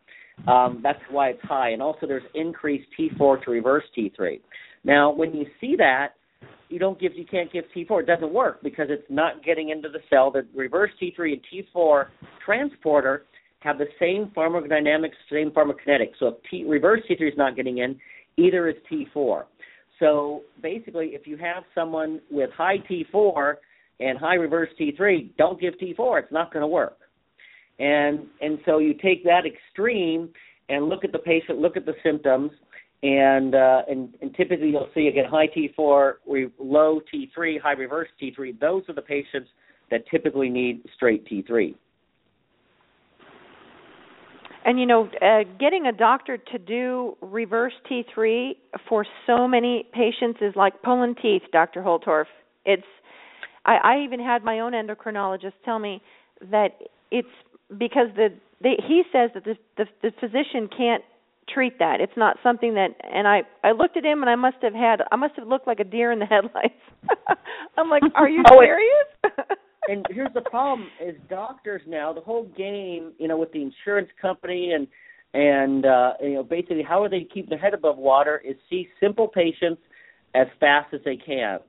Um, 0.48 0.80
that's 0.84 1.00
why 1.10 1.30
it's 1.30 1.42
high. 1.44 1.72
And 1.72 1.82
also, 1.82 2.06
there's 2.06 2.24
increased 2.36 2.88
T4 3.00 3.44
to 3.46 3.52
reverse 3.52 3.84
T3. 3.98 4.40
Now, 4.84 5.12
when 5.12 5.34
you 5.34 5.46
see 5.60 5.76
that, 5.78 6.10
you 6.70 6.78
don't 6.78 7.00
give, 7.00 7.14
you 7.16 7.26
can't 7.26 7.52
give 7.52 7.64
T4. 7.76 8.02
It 8.02 8.06
doesn't 8.06 8.34
work 8.34 8.62
because 8.62 8.88
it's 8.90 9.06
not 9.10 9.44
getting 9.44 9.70
into 9.70 9.90
the 9.90 10.00
cell. 10.10 10.32
The 10.32 10.46
reverse 10.54 10.92
T3 11.02 11.34
and 11.34 11.68
T4 11.76 12.08
transporter 12.46 13.24
have 13.60 13.78
the 13.78 13.88
same 14.00 14.32
pharmacodynamics, 14.36 15.14
same 15.32 15.52
pharmacokinetics. 15.52 16.14
So 16.20 16.28
if 16.28 16.36
T, 16.50 16.66
reverse 16.68 17.02
T3 17.10 17.28
is 17.28 17.38
not 17.38 17.56
getting 17.56 17.80
in, 17.80 17.98
either 18.38 18.68
is 18.68 18.76
T4. 18.92 19.44
So 20.00 20.42
basically, 20.62 21.08
if 21.10 21.26
you 21.26 21.38
have 21.38 21.64
someone 21.74 22.22
with 22.30 22.50
high 22.52 22.78
T4 22.90 23.56
and 24.00 24.18
high 24.18 24.36
reverse 24.36 24.70
T3, 24.80 25.36
don't 25.38 25.60
give 25.60 25.74
T4. 25.76 26.24
It's 26.24 26.32
not 26.32 26.52
going 26.52 26.62
to 26.62 26.68
work. 26.68 26.98
And 27.80 28.28
and 28.42 28.60
so 28.66 28.80
you 28.80 28.94
take 28.94 29.24
that 29.26 29.44
extreme 29.46 30.30
and 30.70 30.88
look 30.88 31.04
at 31.04 31.12
the 31.12 31.20
patient, 31.20 31.60
look 31.60 31.76
at 31.78 31.86
the 31.86 31.94
symptoms, 32.04 32.52
and 33.04 33.54
uh, 33.54 33.82
and, 33.90 34.14
and 34.22 34.34
typically 34.36 34.70
you'll 34.70 34.90
see 34.96 35.08
again 35.08 35.26
high 35.26 35.48
T4, 35.48 36.14
re- 36.28 36.50
low 36.58 37.02
T3, 37.14 37.60
high 37.60 37.74
reverse 37.74 38.08
T3. 38.22 38.60
Those 38.60 38.84
are 38.88 38.94
the 38.94 39.02
patients 39.02 39.50
that 39.92 40.08
typically 40.10 40.50
need 40.50 40.84
straight 40.96 41.28
T3. 41.28 41.76
And 44.66 44.80
you 44.80 44.88
know, 44.88 45.08
uh, 45.22 45.44
getting 45.60 45.86
a 45.86 45.92
doctor 45.92 46.38
to 46.38 46.58
do 46.58 47.16
reverse 47.22 47.74
T3 47.90 48.54
for 48.90 49.06
so 49.28 49.48
many 49.48 49.86
patients 49.94 50.40
is 50.42 50.56
like 50.56 50.82
pulling 50.82 51.14
teeth, 51.22 51.44
Dr. 51.52 51.82
Holtorf. 51.84 52.26
It's 52.66 52.84
I, 53.64 53.78
I 53.84 54.04
even 54.04 54.20
had 54.20 54.44
my 54.44 54.60
own 54.62 54.74
endocrinologist 54.74 55.54
tell 55.64 55.78
me 55.78 56.02
that 56.52 56.70
it's 57.12 57.28
because 57.78 58.08
the 58.16 58.30
they, 58.62 58.76
he 58.88 59.04
says 59.14 59.30
that 59.36 59.44
the, 59.46 59.56
the 59.78 59.86
the 60.02 60.12
physician 60.20 60.68
can't 60.76 61.04
treat 61.54 61.78
that. 61.78 62.02
It's 62.02 62.18
not 62.18 62.38
something 62.42 62.74
that 62.74 62.90
and 63.04 63.28
I 63.28 63.44
I 63.64 63.72
looked 63.72 63.98
at 63.98 64.04
him 64.04 64.22
and 64.22 64.30
I 64.32 64.36
must 64.36 64.58
have 64.64 64.74
had 64.74 65.02
I 65.12 65.16
must 65.16 65.36
have 65.36 65.48
looked 65.48 65.68
like 65.68 65.80
a 65.80 65.84
deer 65.84 66.12
in 66.12 66.18
the 66.18 66.26
headlights. 66.36 66.74
I'm 67.78 67.90
like, 67.90 68.02
"Are 68.16 68.30
you 68.30 68.44
Oh, 68.52 68.60
serious?" 68.60 69.08
and 69.88 70.06
here's 70.10 70.34
the 70.34 70.42
problem: 70.42 70.88
is 71.04 71.16
doctors 71.30 71.82
now 71.88 72.14
the 72.14 72.22
whole 72.22 72.46
game, 72.58 73.14
you 73.18 73.28
know, 73.28 73.38
with 73.38 73.52
the 73.52 73.62
insurance 73.62 74.10
company 74.22 74.72
and 74.74 74.88
and 75.34 75.86
uh, 75.86 76.14
you 76.22 76.36
know 76.36 76.44
basically 76.44 76.84
how 76.84 77.04
are 77.04 77.10
they 77.10 77.28
keep 77.32 77.50
their 77.50 77.58
head 77.58 77.74
above 77.74 77.98
water 77.98 78.42
is 78.46 78.56
see 78.70 78.88
simple 79.00 79.28
patients 79.28 79.82
as 80.34 80.48
fast 80.60 80.94
as 80.94 81.02
they 81.06 81.18
can. 81.18 81.60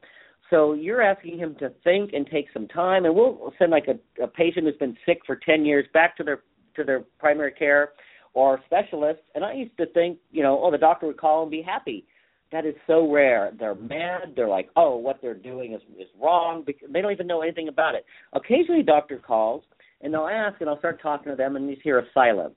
So 0.51 0.75
you're 0.75 1.03
asking 1.03 1.39
him 1.39 1.57
to 1.59 1.71
think 1.83 2.13
and 2.13 2.27
take 2.27 2.47
some 2.53 2.69
time, 2.69 3.05
and 3.05 3.15
we'll 3.15 3.53
send 3.59 3.73
like 3.73 3.89
a, 3.89 4.23
a 4.23 4.29
patient 4.29 4.67
who's 4.67 4.77
been 4.77 4.97
sick 5.05 5.19
for 5.27 5.37
ten 5.37 5.65
years 5.65 5.87
back 5.93 6.17
to 6.19 6.25
their 6.25 6.43
to 6.77 6.85
their 6.85 7.05
primary 7.19 7.53
care 7.53 7.91
or 8.35 8.61
specialist. 8.67 9.21
And 9.35 9.45
I 9.45 9.55
used 9.55 9.77
to 9.79 9.87
think, 9.87 10.19
you 10.31 10.43
know, 10.43 10.61
oh, 10.63 10.71
the 10.71 10.79
doctor 10.79 11.07
would 11.07 11.17
call 11.17 11.43
and 11.43 11.51
be 11.51 11.63
happy. 11.63 12.07
That 12.53 12.65
is 12.65 12.75
so 12.87 13.11
rare. 13.11 13.53
They're 13.59 13.75
mad. 13.75 14.35
They're 14.37 14.49
like, 14.49 14.69
oh, 14.77 14.97
what 14.97 15.19
they're 15.21 15.35
doing 15.35 15.73
is 15.73 15.81
is 15.99 16.09
wrong. 16.21 16.63
Because 16.65 16.89
they 16.93 17.01
don't 17.01 17.13
even 17.13 17.27
know 17.27 17.43
anything 17.43 17.69
about 17.69 17.95
it. 17.95 18.05
Occasionally, 18.33 18.83
doctor 18.83 19.19
calls 19.19 19.63
and 20.01 20.13
they'll 20.13 20.29
ask, 20.29 20.61
and 20.61 20.69
I'll 20.69 20.79
start 20.79 21.01
talking 21.01 21.33
to 21.33 21.37
them, 21.37 21.57
and 21.57 21.69
you 21.71 21.77
hear 21.83 21.99
a 21.99 22.05
silence. 22.13 22.55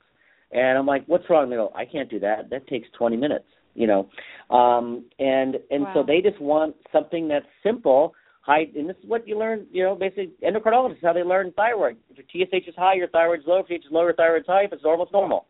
And 0.51 0.77
I'm 0.77 0.85
like, 0.85 1.03
what's 1.07 1.29
wrong? 1.29 1.49
They 1.49 1.55
go, 1.55 1.71
I 1.75 1.85
can't 1.85 2.09
do 2.09 2.19
that. 2.19 2.49
That 2.49 2.67
takes 2.67 2.87
20 2.97 3.17
minutes, 3.17 3.45
you 3.75 3.87
know. 3.87 4.09
Um, 4.55 5.05
and 5.19 5.55
and 5.69 5.83
wow. 5.83 5.93
so 5.93 6.03
they 6.05 6.21
just 6.21 6.41
want 6.41 6.75
something 6.91 7.27
that's 7.27 7.45
simple. 7.63 8.13
High, 8.41 8.65
and 8.75 8.89
this 8.89 8.97
is 9.03 9.07
what 9.07 9.27
you 9.27 9.37
learn, 9.37 9.67
you 9.71 9.83
know, 9.83 9.95
basically 9.95 10.31
endocrinologists 10.43 11.03
how 11.03 11.13
they 11.13 11.23
learn 11.23 11.51
thyroid. 11.55 11.97
If 12.09 12.17
your 12.33 12.47
TSH 12.47 12.67
is 12.67 12.75
high, 12.75 12.95
your 12.95 13.09
thyroid's 13.09 13.43
low. 13.45 13.59
If 13.59 13.69
your 13.69 13.79
TSH 13.79 13.85
is 13.85 13.91
low, 13.91 14.03
your 14.03 14.13
thyroid's 14.13 14.47
high. 14.47 14.63
If 14.63 14.73
it's 14.73 14.83
normal, 14.83 15.05
it's 15.05 15.13
normal. 15.13 15.45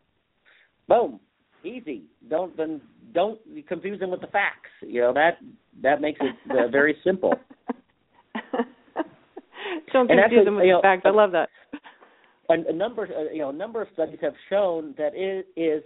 Boom, 0.86 1.20
easy. 1.64 2.04
Don't 2.28 2.56
then 2.56 2.80
don't 3.12 3.38
confuse 3.68 4.00
them 4.00 4.10
with 4.10 4.20
the 4.20 4.26
facts. 4.28 4.70
You 4.82 5.00
know 5.02 5.12
that 5.14 5.38
that 5.82 6.00
makes 6.00 6.20
it 6.20 6.34
uh, 6.50 6.68
very 6.68 6.96
simple. 7.04 7.34
don't 9.92 10.08
confuse 10.08 10.44
them 10.44 10.56
with 10.56 10.66
you 10.66 10.76
the 10.76 10.82
facts. 10.82 11.02
I 11.04 11.10
love 11.10 11.32
that. 11.32 11.48
A, 12.50 12.54
a 12.68 12.72
number, 12.72 13.04
uh, 13.04 13.32
you 13.32 13.38
know, 13.38 13.50
a 13.50 13.52
number 13.52 13.80
of 13.80 13.86
studies 13.92 14.18
have 14.22 14.32
shown 14.48 14.92
that 14.98 15.12
it 15.14 15.46
is 15.54 15.84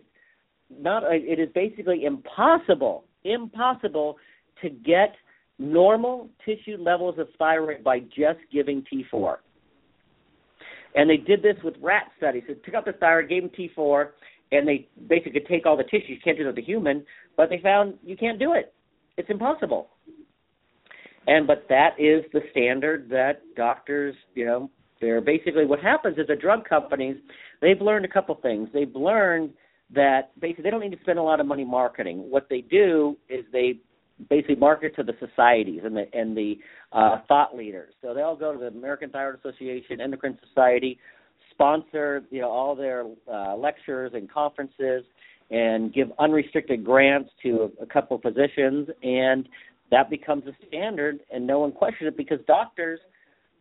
not. 0.71 1.05
A, 1.05 1.15
it 1.15 1.39
is 1.39 1.51
basically 1.55 2.07
impossible, 2.07 3.05
impossible 3.23 4.17
to 4.63 4.71
get 4.71 5.15
normal 5.59 6.31
tissue 6.45 6.79
levels 6.79 7.19
of 7.19 7.29
thyroid 7.39 7.85
by 7.85 8.01
just 8.01 8.39
giving 8.51 8.83
T4. 8.93 9.37
And 10.95 11.11
they 11.11 11.17
did 11.17 11.43
this 11.43 11.57
with 11.63 11.75
rat 11.83 12.05
studies. 12.17 12.45
They 12.47 12.55
took 12.55 12.75
out 12.75 12.85
the 12.85 12.93
thyroid, 12.93 13.29
gave 13.29 13.43
them 13.43 13.51
T4, 13.51 14.11
and 14.53 14.67
they 14.67 14.89
basically 15.09 15.41
take 15.49 15.67
all 15.67 15.77
the 15.77 15.85
tissue. 15.85 16.13
You 16.13 16.19
can't 16.23 16.37
do 16.37 16.45
it 16.45 16.47
with 16.47 16.57
the 16.57 16.63
human, 16.63 17.05
but 17.37 17.51
they 17.51 17.59
found 17.59 17.95
you 18.05 18.17
can't 18.17 18.39
do 18.39 18.53
it. 18.53 18.73
It's 19.17 19.31
impossible. 19.31 19.89
And 21.27 21.47
but 21.47 21.67
that 21.69 21.99
is 21.99 22.25
the 22.33 22.41
standard 22.51 23.09
that 23.11 23.43
doctors, 23.57 24.15
you 24.35 24.45
know, 24.45 24.71
they're 25.01 25.21
basically 25.21 25.67
what 25.67 25.81
happens 25.81 26.19
is 26.19 26.27
the 26.27 26.37
drug 26.37 26.69
companies 26.69 27.17
they've 27.61 27.81
learned 27.81 28.05
a 28.05 28.09
couple 28.09 28.35
things. 28.37 28.69
They've 28.73 28.95
learned 28.95 29.51
that 29.95 30.39
basically 30.41 30.65
they 30.65 30.71
don't 30.71 30.81
need 30.81 30.93
to 30.93 31.01
spend 31.03 31.19
a 31.19 31.23
lot 31.23 31.41
of 31.41 31.47
money 31.47 31.65
marketing. 31.65 32.19
What 32.31 32.49
they 32.49 32.61
do 32.61 33.17
is 33.29 33.45
they 33.53 33.81
basically 34.29 34.57
market 34.57 34.95
to 34.97 35.03
the 35.03 35.15
societies 35.19 35.81
and 35.85 35.97
the 35.97 36.05
and 36.13 36.37
the 36.37 36.59
uh, 36.93 37.19
thought 37.27 37.57
leaders. 37.57 37.95
So 38.03 38.15
they'll 38.15 38.37
go 38.37 38.53
to 38.53 38.59
the 38.59 38.67
American 38.67 39.11
Thyroid 39.11 39.39
Association, 39.39 40.01
Endocrine 40.01 40.39
Society, 40.49 40.99
sponsor 41.55 42.23
you 42.31 42.41
know 42.41 42.51
all 42.51 42.75
their 42.75 43.05
uh, 43.33 43.57
lectures 43.57 44.13
and 44.15 44.31
conferences, 44.31 45.05
and 45.51 45.93
give 45.93 46.09
unrestricted 46.19 46.85
grants 46.85 47.31
to 47.43 47.71
a, 47.81 47.85
a 47.85 47.87
couple 47.87 48.17
of 48.17 48.23
physicians, 48.23 48.89
and 49.03 49.49
that 49.91 50.11
becomes 50.11 50.45
a 50.47 50.67
standard, 50.67 51.21
and 51.33 51.47
no 51.47 51.61
one 51.61 51.73
questions 51.73 52.09
it 52.09 52.17
because 52.17 52.39
doctors 52.47 53.01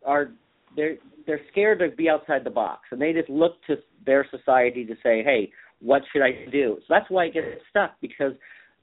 are 0.06 0.32
they're 0.76 0.96
they're 1.26 1.42
scared 1.52 1.80
to 1.80 1.90
be 1.90 2.10
outside 2.10 2.44
the 2.44 2.50
box, 2.50 2.82
and 2.92 3.02
they 3.02 3.14
just 3.14 3.30
look 3.30 3.54
to 3.68 3.76
their 4.06 4.28
society 4.30 4.86
to 4.86 4.94
say, 5.04 5.24
hey, 5.24 5.52
what 5.80 6.02
should 6.12 6.22
I 6.22 6.46
do? 6.52 6.78
So 6.80 6.86
that's 6.90 7.10
why 7.10 7.26
it 7.26 7.34
gets 7.34 7.48
stuck 7.70 7.96
because 8.02 8.34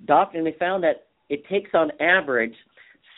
doc 0.07 0.33
and 0.35 0.46
they 0.46 0.55
found 0.59 0.83
that 0.85 1.07
it 1.29 1.46
takes 1.49 1.70
on 1.75 1.90
average 2.01 2.55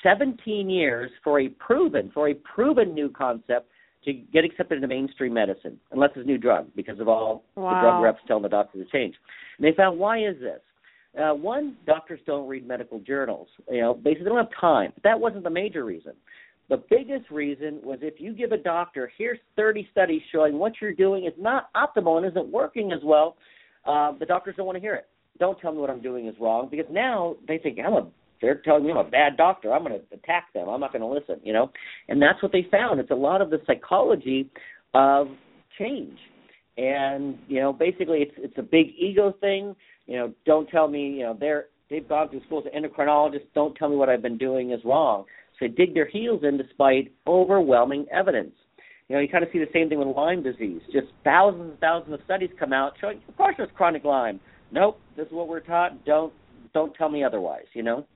17 0.03 0.69
years 0.69 1.11
for 1.23 1.41
a 1.41 1.49
proven 1.49 2.11
for 2.13 2.29
a 2.29 2.35
proven 2.35 2.95
new 2.95 3.09
concept 3.09 3.69
to 4.05 4.12
get 4.12 4.45
accepted 4.45 4.77
into 4.77 4.88
mainstream 4.88 5.35
medicine, 5.35 5.79
unless 5.93 6.11
it's 6.17 6.25
a 6.25 6.27
new 6.27 6.38
drug, 6.38 6.67
because 6.75 6.99
of 7.01 7.09
all 7.09 7.45
wow. 7.55 7.75
the 7.75 7.81
drug 7.81 8.03
reps 8.03 8.21
telling 8.27 8.43
the 8.43 8.49
doctor 8.49 8.83
to 8.83 8.91
change. 8.91 9.15
And 9.59 9.67
they 9.67 9.75
found 9.77 9.99
why 9.99 10.19
is 10.19 10.37
this? 10.41 10.61
Uh, 11.19 11.35
one, 11.35 11.77
doctors 11.87 12.21
don't 12.27 12.49
read 12.49 12.67
medical 12.67 12.99
journals. 13.01 13.49
You 13.71 13.81
know, 13.81 13.95
basically 13.95 14.25
they 14.25 14.31
don't 14.31 14.38
have 14.38 14.61
time. 14.61 14.93
But 14.95 15.03
that 15.05 15.21
wasn't 15.21 15.45
the 15.45 15.51
major 15.51 15.85
reason. 15.85 16.12
The 16.69 16.83
biggest 16.88 17.31
reason 17.31 17.81
was 17.83 17.99
if 18.01 18.15
you 18.19 18.33
give 18.33 18.53
a 18.53 18.57
doctor, 18.57 19.12
here's 19.19 19.38
30 19.57 19.88
studies 19.93 20.23
showing 20.33 20.59
what 20.59 20.73
you're 20.81 20.95
doing 20.95 21.27
is 21.27 21.35
not 21.38 21.69
optimal 21.75 22.17
and 22.17 22.27
isn't 22.27 22.51
working 22.51 22.93
as 22.93 23.01
well, 23.05 23.37
uh, 23.85 24.12
the 24.19 24.25
doctors 24.25 24.55
don't 24.57 24.67
want 24.67 24.77
to 24.77 24.81
hear 24.81 24.95
it. 24.95 25.07
Don't 25.38 25.59
tell 25.61 25.73
me 25.73 25.79
what 25.79 25.91
I'm 25.91 26.01
doing 26.01 26.27
is 26.27 26.35
wrong 26.41 26.69
because 26.71 26.87
now 26.91 27.37
they 27.47 27.59
think 27.59 27.79
I'm 27.79 27.93
a 27.93 28.07
they're 28.43 28.57
telling 28.57 28.85
me 28.85 28.91
I'm 28.91 28.99
a 28.99 29.05
bad 29.05 29.37
doctor. 29.39 29.73
I'm 29.73 29.85
going 29.85 29.99
to 29.99 30.15
attack 30.15 30.53
them. 30.53 30.69
I'm 30.69 30.81
not 30.81 30.93
going 30.93 31.01
to 31.01 31.09
listen, 31.09 31.41
you 31.43 31.53
know. 31.53 31.71
And 32.09 32.21
that's 32.21 32.43
what 32.43 32.53
they 32.53 32.67
found. 32.71 33.01
It's 33.01 33.11
a 33.11 33.15
lot 33.15 33.41
of 33.41 33.49
the 33.49 33.59
psychology 33.67 34.51
of 34.93 35.29
change. 35.79 36.19
And, 36.77 37.39
you 37.49 37.61
know, 37.61 37.73
basically 37.73 38.19
it's 38.19 38.35
it's 38.37 38.59
a 38.59 38.63
big 38.63 38.89
ego 38.99 39.35
thing. 39.41 39.75
You 40.07 40.17
know, 40.19 40.33
don't 40.45 40.69
tell 40.69 40.89
me, 40.89 41.11
you 41.11 41.23
know, 41.23 41.37
they're 41.39 41.67
they've 41.89 42.09
gone 42.09 42.29
through 42.29 42.43
school 42.47 42.63
as 42.67 42.73
endocrinologists, 42.73 43.47
don't 43.55 43.75
tell 43.77 43.89
me 43.89 43.97
what 43.97 44.09
I've 44.09 44.23
been 44.23 44.39
doing 44.39 44.73
is 44.73 44.81
wrong. 44.85 45.25
So 45.53 45.67
they 45.67 45.69
dig 45.69 45.95
their 45.95 46.09
heels 46.09 46.43
in 46.43 46.57
despite 46.57 47.13
overwhelming 47.27 48.07
evidence. 48.11 48.55
You 49.09 49.17
know, 49.17 49.23
you 49.23 49.29
kind 49.29 49.45
of 49.45 49.51
see 49.53 49.59
the 49.59 49.67
same 49.73 49.89
thing 49.89 49.99
with 49.99 50.17
Lyme 50.17 50.43
disease. 50.43 50.81
Just 50.93 51.09
thousands 51.23 51.71
and 51.73 51.79
thousands 51.81 52.15
of 52.15 52.21
studies 52.25 52.49
come 52.59 52.73
out 52.73 52.95
showing, 53.01 53.21
of 53.29 53.37
course, 53.37 53.55
there's 53.59 53.69
chronic 53.77 54.05
Lyme. 54.05 54.41
Nope, 54.71 54.99
this 55.17 55.27
is 55.27 55.33
what 55.33 55.49
we're 55.49 55.61
taught. 55.61 56.05
Don't 56.05 56.33
don't 56.73 56.95
tell 56.95 57.11
me 57.11 57.23
otherwise. 57.23 57.67
You 57.75 57.83
know. 57.83 58.07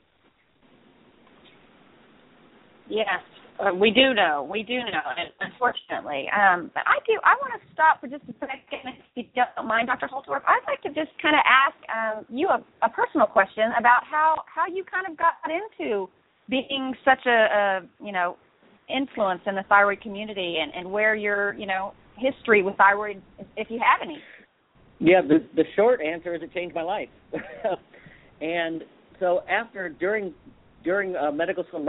Yes, 2.88 3.20
uh, 3.58 3.74
we 3.74 3.90
do 3.90 4.14
know. 4.14 4.46
We 4.50 4.62
do 4.62 4.78
know, 4.78 5.02
unfortunately, 5.40 6.26
um, 6.30 6.70
but 6.74 6.82
I 6.86 6.98
do. 7.06 7.18
I 7.24 7.34
want 7.40 7.60
to 7.60 7.72
stop 7.72 8.00
for 8.00 8.06
just 8.06 8.22
a 8.24 8.34
second, 8.38 8.94
if 9.16 9.26
you 9.34 9.42
don't 9.56 9.66
mind, 9.66 9.88
Dr. 9.88 10.08
Holtorf. 10.08 10.42
I'd 10.46 10.66
like 10.66 10.82
to 10.82 10.88
just 10.88 11.10
kind 11.20 11.34
of 11.34 11.42
ask 11.44 11.76
um, 11.90 12.24
you 12.28 12.48
a, 12.48 12.62
a 12.84 12.88
personal 12.90 13.26
question 13.26 13.72
about 13.78 14.04
how 14.04 14.42
how 14.52 14.66
you 14.66 14.84
kind 14.84 15.06
of 15.10 15.16
got 15.16 15.34
into 15.48 16.08
being 16.48 16.94
such 17.04 17.26
a, 17.26 17.30
a 17.30 18.04
you 18.04 18.12
know 18.12 18.36
influence 18.88 19.40
in 19.46 19.54
the 19.54 19.64
thyroid 19.68 20.00
community, 20.00 20.58
and 20.60 20.72
and 20.74 20.90
where 20.90 21.14
your 21.14 21.54
you 21.54 21.66
know 21.66 21.92
history 22.16 22.62
with 22.62 22.76
thyroid, 22.76 23.22
if 23.56 23.68
you 23.70 23.78
have 23.78 24.06
any. 24.06 24.18
Yeah, 24.98 25.22
the 25.22 25.44
the 25.54 25.64
short 25.74 26.00
answer 26.00 26.34
is 26.34 26.42
it 26.42 26.52
changed 26.52 26.74
my 26.74 26.82
life. 26.82 27.08
and 28.40 28.82
so 29.18 29.42
after 29.48 29.88
during 29.88 30.34
during 30.86 31.16
uh, 31.16 31.32
medical 31.32 31.64
school, 31.64 31.84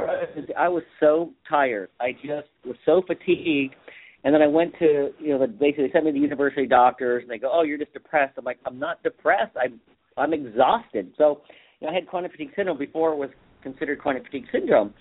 I 0.57 0.67
was 0.67 0.81
so 0.99 1.31
tired. 1.47 1.89
I 2.01 2.13
just 2.13 2.49
was 2.65 2.75
so 2.83 3.03
fatigued. 3.05 3.75
And 4.23 4.33
then 4.33 4.41
I 4.41 4.47
went 4.47 4.73
to, 4.79 5.11
you 5.19 5.29
know, 5.29 5.39
the, 5.39 5.47
basically 5.47 5.85
they 5.85 5.91
sent 5.93 6.05
me 6.05 6.11
to 6.11 6.15
the 6.15 6.19
university 6.19 6.65
doctors, 6.65 7.21
and 7.21 7.29
they 7.29 7.37
go, 7.37 7.51
"Oh, 7.53 7.61
you're 7.61 7.77
just 7.77 7.93
depressed." 7.93 8.33
I'm 8.37 8.43
like, 8.43 8.57
"I'm 8.65 8.79
not 8.79 9.01
depressed. 9.03 9.55
I'm 9.55 9.79
I'm 10.17 10.33
exhausted." 10.33 11.13
So, 11.15 11.41
you 11.79 11.85
know, 11.85 11.93
I 11.93 11.95
had 11.95 12.07
chronic 12.07 12.31
fatigue 12.31 12.49
syndrome 12.55 12.79
before 12.79 13.13
it 13.13 13.17
was 13.17 13.29
considered 13.61 13.99
chronic 13.99 14.25
fatigue 14.25 14.45
syndrome. 14.51 14.95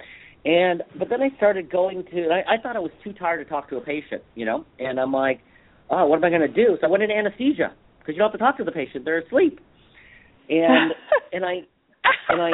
And 0.44 0.82
but 0.98 1.08
then 1.08 1.22
I 1.22 1.34
started 1.38 1.72
going 1.72 2.04
to. 2.12 2.28
I, 2.28 2.54
I 2.54 2.62
thought 2.62 2.76
I 2.76 2.80
was 2.80 2.92
too 3.02 3.14
tired 3.14 3.42
to 3.42 3.46
talk 3.46 3.70
to 3.70 3.78
a 3.78 3.80
patient, 3.80 4.22
you 4.34 4.44
know. 4.44 4.66
And 4.78 5.00
I'm 5.00 5.12
like, 5.12 5.40
"Oh, 5.88 6.06
what 6.06 6.16
am 6.16 6.24
I 6.24 6.28
going 6.28 6.42
to 6.42 6.48
do?" 6.48 6.76
So 6.80 6.86
I 6.86 6.90
went 6.90 7.02
into 7.02 7.16
anesthesia 7.16 7.72
because 7.98 8.14
you 8.14 8.18
don't 8.18 8.30
have 8.30 8.38
to 8.38 8.44
talk 8.44 8.58
to 8.58 8.64
the 8.64 8.72
patient; 8.72 9.06
they're 9.06 9.20
asleep. 9.20 9.58
And 10.50 10.92
and 11.32 11.44
I 11.44 11.54
and 12.28 12.42
I 12.42 12.50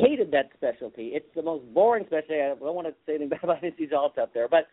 hated 0.00 0.30
that 0.32 0.50
specialty. 0.54 1.10
It's 1.14 1.26
the 1.34 1.42
most 1.42 1.64
boring 1.74 2.04
specialty. 2.06 2.40
I 2.40 2.48
don't 2.48 2.60
want 2.60 2.88
to 2.88 2.94
say 3.06 3.14
anything 3.14 3.28
bad 3.30 3.40
about 3.44 3.62
anesthesiologists 3.62 4.18
out 4.18 4.34
there, 4.34 4.48
but 4.48 4.66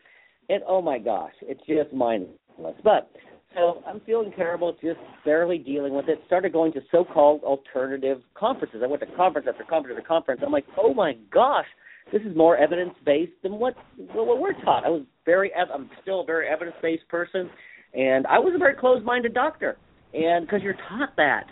it. 0.50 0.64
Oh 0.68 0.82
my 0.82 0.98
gosh, 1.00 1.34
it's 1.42 1.62
just 1.68 1.94
mindless. 1.94 2.76
But 2.84 3.12
so 3.56 3.84
I'm 3.86 4.00
feeling 4.02 4.32
terrible, 4.36 4.74
just 4.82 5.00
barely 5.26 5.58
dealing 5.58 5.94
with 5.94 6.10
it. 6.10 6.20
Started 6.26 6.54
going 6.54 6.74
to 6.74 6.82
so-called 6.92 7.44
alternative 7.44 8.22
conferences. 8.36 8.82
I 8.84 8.88
went 8.88 9.02
to 9.02 9.16
conference 9.16 9.48
after 9.50 9.64
conference 9.64 9.98
after 9.98 10.08
conference. 10.08 10.42
I'm 10.46 10.52
like, 10.52 10.66
oh 10.78 10.94
my 10.94 11.14
gosh, 11.32 11.68
this 12.12 12.22
is 12.24 12.36
more 12.36 12.58
evidence-based 12.58 13.32
than 13.44 13.54
what 13.54 13.76
what 14.14 14.40
we're 14.40 14.60
taught. 14.64 14.86
I 14.86 14.90
was 14.90 15.04
very. 15.26 15.52
I'm 15.54 15.90
still 16.02 16.22
a 16.22 16.26
very 16.26 16.48
evidence-based 16.48 17.08
person, 17.10 17.50
and 17.94 18.26
I 18.28 18.40
was 18.40 18.54
a 18.56 18.60
very 18.60 18.76
closed-minded 18.76 19.34
doctor. 19.34 19.78
And 20.14 20.46
because 20.46 20.62
you're 20.62 20.76
taught 20.90 21.16
that, 21.18 21.46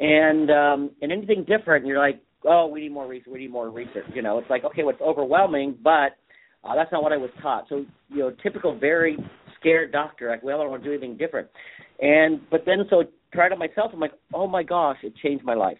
and 0.00 0.50
um, 0.50 0.90
and 1.02 1.12
anything 1.12 1.44
different, 1.46 1.86
you're 1.86 1.98
like, 1.98 2.20
oh, 2.44 2.66
we 2.66 2.80
need 2.80 2.92
more 2.92 3.06
research. 3.06 3.28
We 3.32 3.40
need 3.40 3.52
more 3.52 3.70
research. 3.70 4.06
You 4.14 4.22
know, 4.22 4.38
it's 4.38 4.50
like 4.50 4.64
okay, 4.64 4.82
well, 4.82 4.94
it's 4.94 5.02
overwhelming, 5.02 5.78
but 5.82 6.16
uh, 6.64 6.74
that's 6.74 6.92
not 6.92 7.02
what 7.02 7.12
I 7.12 7.16
was 7.16 7.30
taught. 7.42 7.66
So 7.68 7.84
you 8.08 8.18
know, 8.18 8.32
typical 8.42 8.78
very 8.78 9.16
scared 9.58 9.92
doctor. 9.92 10.28
Like, 10.28 10.42
well, 10.42 10.60
I 10.60 10.62
don't 10.62 10.70
want 10.70 10.82
to 10.82 10.88
do 10.88 10.92
anything 10.92 11.16
different. 11.16 11.48
And 12.00 12.40
but 12.50 12.62
then 12.66 12.78
so 12.88 13.04
tried 13.32 13.52
it 13.52 13.58
myself. 13.58 13.92
I'm 13.92 14.00
like, 14.00 14.12
oh 14.34 14.46
my 14.46 14.62
gosh, 14.62 14.98
it 15.02 15.14
changed 15.22 15.44
my 15.44 15.54
life. 15.54 15.78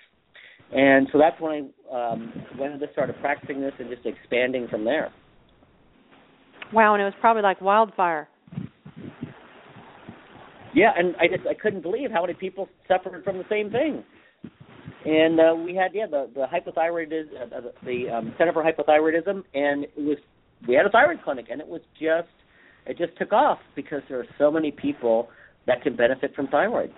And 0.73 1.09
so 1.13 1.19
that's 1.19 1.41
when 1.41 1.53
I 1.91 2.13
um, 2.13 2.33
when 2.57 2.73
I 2.73 2.79
just 2.79 2.93
started 2.93 3.17
practicing 3.21 3.61
this 3.61 3.73
and 3.79 3.91
just 3.91 4.07
expanding 4.07 4.69
from 4.69 4.85
there. 4.85 5.13
Wow, 6.73 6.95
and 6.95 7.03
it 7.03 7.05
was 7.05 7.15
probably 7.21 7.43
like 7.43 7.61
wildfire. 7.61 8.29
Yeah, 10.73 10.93
and 10.97 11.17
I 11.17 11.27
just 11.27 11.47
I 11.49 11.55
couldn't 11.55 11.83
believe 11.83 12.11
how 12.13 12.21
many 12.21 12.35
people 12.35 12.69
suffered 12.87 13.25
from 13.25 13.39
the 13.39 13.45
same 13.51 13.71
thing. 13.71 14.05
And 15.05 15.41
uh, 15.41 15.55
we 15.55 15.75
had 15.75 15.93
yeah 15.95 16.07
the 16.07 16.29
the 16.35 16.47
hypothyroidism 16.47 17.43
uh, 17.43 17.61
the, 17.61 17.73
the 17.85 18.11
um, 18.11 18.35
Center 18.37 18.53
for 18.53 18.63
Hypothyroidism, 18.63 19.43
and 19.55 19.85
it 19.85 19.93
was 19.97 20.19
we 20.69 20.75
had 20.75 20.85
a 20.85 20.91
thyroid 20.91 21.23
clinic, 21.25 21.47
and 21.51 21.61
it 21.61 21.67
was 21.67 21.81
just 21.99 22.29
it 22.87 22.99
just 22.99 23.17
took 23.19 23.33
off 23.33 23.59
because 23.75 24.03
there 24.09 24.21
are 24.21 24.27
so 24.39 24.51
many 24.51 24.71
people 24.71 25.29
that 25.67 25.83
can 25.83 25.97
benefit 25.97 26.35
from 26.35 26.49
thyroid. 26.49 26.93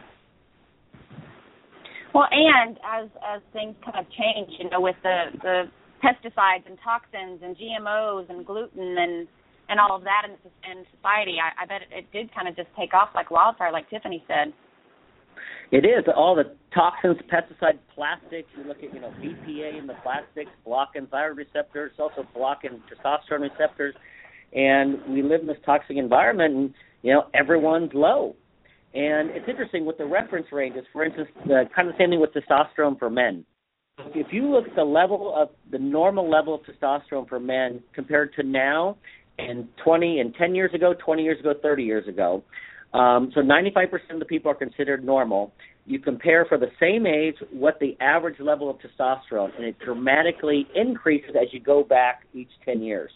Well, 2.12 2.26
and 2.30 2.76
as 2.84 3.08
as 3.22 3.40
things 3.52 3.76
kind 3.84 3.98
of 3.98 4.06
change, 4.10 4.50
you 4.58 4.68
know, 4.68 4.80
with 4.80 4.96
the 5.02 5.24
the 5.40 5.62
pesticides 6.02 6.66
and 6.66 6.76
toxins 6.82 7.40
and 7.42 7.56
GMOs 7.56 8.28
and 8.28 8.44
gluten 8.44 8.96
and 8.98 9.28
and 9.68 9.78
all 9.80 9.96
of 9.96 10.02
that 10.04 10.26
in, 10.26 10.34
in 10.70 10.84
society, 10.96 11.36
I, 11.40 11.62
I 11.62 11.66
bet 11.66 11.82
it, 11.82 12.04
it 12.04 12.12
did 12.12 12.34
kind 12.34 12.48
of 12.48 12.56
just 12.56 12.68
take 12.78 12.92
off 12.92 13.10
like 13.14 13.30
wildfire, 13.30 13.72
like 13.72 13.88
Tiffany 13.88 14.22
said. 14.26 14.52
It 15.72 15.86
is 15.86 16.04
all 16.14 16.36
the 16.36 16.54
toxins, 16.74 17.16
pesticides, 17.32 17.78
plastics. 17.94 18.48
You 18.58 18.64
look 18.64 18.76
at 18.84 18.92
you 18.92 19.00
know 19.00 19.10
BPA 19.18 19.78
in 19.78 19.86
the 19.86 19.94
plastics, 20.02 20.50
blocking 20.66 21.06
thyroid 21.06 21.38
receptors, 21.38 21.92
also 21.98 22.26
blocking 22.34 22.82
testosterone 22.92 23.50
receptors, 23.50 23.94
and 24.52 24.98
we 25.08 25.22
live 25.22 25.40
in 25.40 25.46
this 25.46 25.56
toxic 25.64 25.96
environment, 25.96 26.54
and 26.54 26.74
you 27.00 27.14
know 27.14 27.24
everyone's 27.32 27.90
low. 27.94 28.36
And 28.92 29.30
it's 29.30 29.48
interesting 29.48 29.86
with 29.86 29.96
the 29.96 30.04
reference 30.04 30.46
ranges. 30.52 30.84
For 30.92 31.06
instance, 31.06 31.28
the 31.46 31.64
kind 31.74 31.88
of 31.88 31.94
same 31.98 32.10
thing 32.10 32.20
with 32.20 32.34
testosterone 32.34 32.98
for 32.98 33.08
men. 33.08 33.46
If 34.14 34.26
you 34.30 34.50
look 34.50 34.68
at 34.68 34.76
the 34.76 34.84
level 34.84 35.34
of 35.34 35.48
the 35.70 35.78
normal 35.78 36.28
level 36.28 36.54
of 36.54 36.60
testosterone 36.62 37.26
for 37.26 37.40
men 37.40 37.82
compared 37.94 38.34
to 38.34 38.42
now, 38.42 38.98
and 39.38 39.66
20 39.82 40.20
and 40.20 40.34
10 40.34 40.54
years 40.54 40.74
ago, 40.74 40.94
20 41.02 41.22
years 41.22 41.40
ago, 41.40 41.54
30 41.62 41.82
years 41.82 42.06
ago, 42.06 42.42
um, 42.94 43.30
so 43.34 43.40
95% 43.40 43.88
of 44.10 44.18
the 44.18 44.24
people 44.24 44.50
are 44.50 44.54
considered 44.54 45.04
normal. 45.04 45.52
You 45.86 45.98
compare 45.98 46.44
for 46.44 46.58
the 46.58 46.70
same 46.78 47.06
age 47.06 47.34
what 47.50 47.78
the 47.80 47.96
average 48.00 48.38
level 48.38 48.70
of 48.70 48.76
testosterone, 48.78 49.54
and 49.56 49.64
it 49.64 49.76
dramatically 49.78 50.66
increases 50.74 51.30
as 51.30 51.48
you 51.52 51.60
go 51.60 51.82
back 51.82 52.24
each 52.34 52.50
10 52.64 52.82
years. 52.82 53.10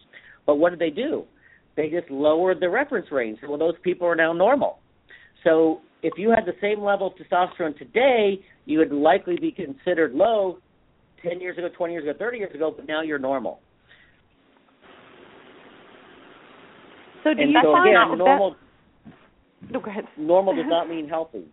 But 0.46 0.56
what 0.56 0.70
did 0.70 0.78
they 0.78 0.90
do? 0.90 1.24
They 1.76 1.90
just 1.90 2.10
lowered 2.10 2.60
the 2.60 2.70
reference 2.70 3.12
range. 3.12 3.38
Well, 3.46 3.58
those 3.58 3.74
people 3.82 4.06
are 4.06 4.16
now 4.16 4.32
normal. 4.32 4.78
So 5.44 5.80
if 6.02 6.14
you 6.16 6.30
had 6.30 6.46
the 6.46 6.56
same 6.60 6.82
level 6.82 7.08
of 7.08 7.12
testosterone 7.14 7.76
today, 7.78 8.40
you 8.64 8.78
would 8.78 8.92
likely 8.92 9.36
be 9.38 9.52
considered 9.52 10.12
low 10.12 10.58
10 11.22 11.40
years 11.40 11.58
ago, 11.58 11.68
20 11.76 11.92
years 11.92 12.04
ago, 12.04 12.18
30 12.18 12.38
years 12.38 12.54
ago, 12.54 12.72
but 12.74 12.88
now 12.88 13.02
you're 13.02 13.18
normal. 13.18 13.60
So 17.22 17.34
do 17.34 17.42
and 17.42 17.50
you 17.50 17.58
so 17.62 17.72
find 17.72 17.88
again, 17.88 18.10
that, 18.10 18.16
normal 18.16 18.56
no, 19.70 19.80
go 19.80 19.90
ahead. 19.90 20.04
normal 20.16 20.54
does 20.54 20.64
not 20.68 20.88
mean 20.88 21.08
healthy. 21.08 21.44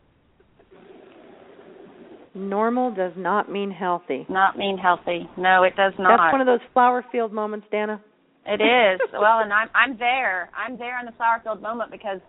Normal 2.36 2.94
does 2.94 3.14
not 3.16 3.52
mean 3.52 3.70
healthy. 3.70 4.26
Not 4.28 4.58
mean 4.58 4.78
healthy. 4.78 5.30
No, 5.38 5.64
it 5.64 5.76
does 5.76 5.94
not. 6.00 6.18
That's 6.18 6.32
one 6.32 6.42
of 6.42 6.48
those 6.48 6.66
flower 6.74 7.06
field 7.12 7.32
moments, 7.32 7.68
Dana. 7.72 8.02
It 8.46 8.60
is. 8.60 9.00
well, 9.14 9.40
and 9.40 9.54
I'm 9.54 9.70
I'm 9.76 9.98
there. 9.98 10.50
I'm 10.58 10.78
there 10.78 11.00
in 11.00 11.06
the 11.06 11.12
flower 11.14 11.42
field 11.44 11.62
moment 11.62 11.92
because 11.92 12.20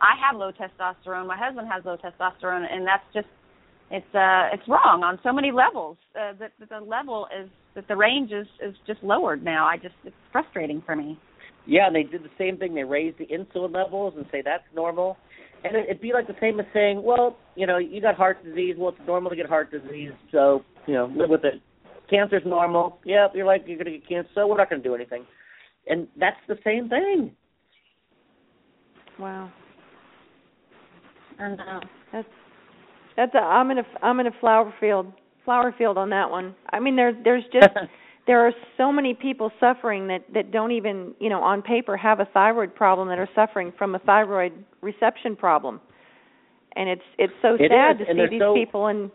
I 0.00 0.14
have 0.18 0.38
low 0.38 0.50
testosterone. 0.50 1.28
My 1.28 1.38
husband 1.38 1.68
has 1.72 1.84
low 1.84 1.96
testosterone, 1.96 2.66
and 2.70 2.84
that's 2.84 3.04
just 3.14 3.28
it's 3.90 4.14
uh 4.14 4.48
it's 4.52 4.66
wrong 4.66 5.02
on 5.04 5.20
so 5.22 5.32
many 5.32 5.52
levels. 5.52 5.96
Uh, 6.16 6.32
that, 6.40 6.52
that 6.58 6.68
the 6.68 6.80
level 6.80 7.28
is 7.40 7.48
that 7.74 7.86
the 7.86 7.96
range 7.96 8.32
is 8.32 8.46
is 8.60 8.74
just 8.86 9.02
lowered 9.02 9.44
now. 9.44 9.66
I 9.66 9.76
just 9.76 9.94
it's 10.04 10.16
frustrating 10.32 10.82
for 10.84 10.96
me. 10.96 11.18
Yeah, 11.66 11.86
and 11.86 11.94
they 11.94 12.02
did 12.02 12.22
the 12.22 12.30
same 12.38 12.56
thing. 12.56 12.74
They 12.74 12.84
raised 12.84 13.18
the 13.18 13.26
insulin 13.26 13.74
levels 13.74 14.14
and 14.16 14.26
say 14.32 14.42
that's 14.44 14.64
normal. 14.74 15.16
And 15.64 15.76
it, 15.76 15.84
it'd 15.88 16.00
be 16.00 16.12
like 16.12 16.26
the 16.26 16.36
same 16.40 16.58
as 16.58 16.66
saying, 16.74 17.02
well, 17.02 17.36
you 17.54 17.66
know, 17.66 17.78
you 17.78 18.00
got 18.00 18.16
heart 18.16 18.44
disease. 18.44 18.74
Well, 18.76 18.90
it's 18.90 19.06
normal 19.06 19.30
to 19.30 19.36
get 19.36 19.46
heart 19.46 19.70
disease, 19.70 20.12
so 20.32 20.64
you 20.86 20.94
know, 20.94 21.06
live 21.14 21.30
with 21.30 21.44
it. 21.44 21.62
Cancer's 22.10 22.42
normal. 22.44 22.98
Yep, 23.04 23.32
you're 23.34 23.46
like 23.46 23.62
you're 23.66 23.78
gonna 23.78 23.90
get 23.90 24.08
cancer, 24.08 24.30
so 24.34 24.46
we're 24.46 24.56
not 24.56 24.68
gonna 24.68 24.82
do 24.82 24.94
anything. 24.94 25.24
And 25.86 26.08
that's 26.18 26.36
the 26.48 26.58
same 26.64 26.88
thing. 26.88 27.32
Wow. 29.18 29.50
I 31.38 31.48
know. 31.50 31.80
That's 32.12 32.28
that's 33.16 33.34
a 33.34 33.38
I'm 33.38 33.70
in 33.70 33.78
a 33.78 33.84
I'm 34.02 34.20
in 34.20 34.26
a 34.26 34.32
flower 34.40 34.72
field 34.80 35.12
flower 35.44 35.74
field 35.76 35.98
on 35.98 36.10
that 36.10 36.30
one. 36.30 36.54
I 36.72 36.80
mean 36.80 36.96
there's 36.96 37.14
there's 37.24 37.44
just 37.52 37.68
there 38.26 38.46
are 38.46 38.52
so 38.76 38.92
many 38.92 39.14
people 39.14 39.50
suffering 39.58 40.06
that 40.08 40.24
that 40.32 40.52
don't 40.52 40.72
even 40.72 41.14
you 41.18 41.28
know 41.28 41.42
on 41.42 41.62
paper 41.62 41.96
have 41.96 42.20
a 42.20 42.26
thyroid 42.26 42.74
problem 42.74 43.08
that 43.08 43.18
are 43.18 43.28
suffering 43.34 43.72
from 43.76 43.94
a 43.94 43.98
thyroid 44.00 44.52
reception 44.80 45.34
problem 45.36 45.80
and 46.76 46.88
it's 46.88 47.02
it's 47.18 47.32
so 47.42 47.54
It 47.58 47.70
sad 47.70 48.00
is, 48.00 48.06
to 48.06 48.10
and 48.10 48.20
see 48.20 48.30
these 48.30 48.40
so- 48.40 48.54
people 48.54 48.86
and 48.86 49.10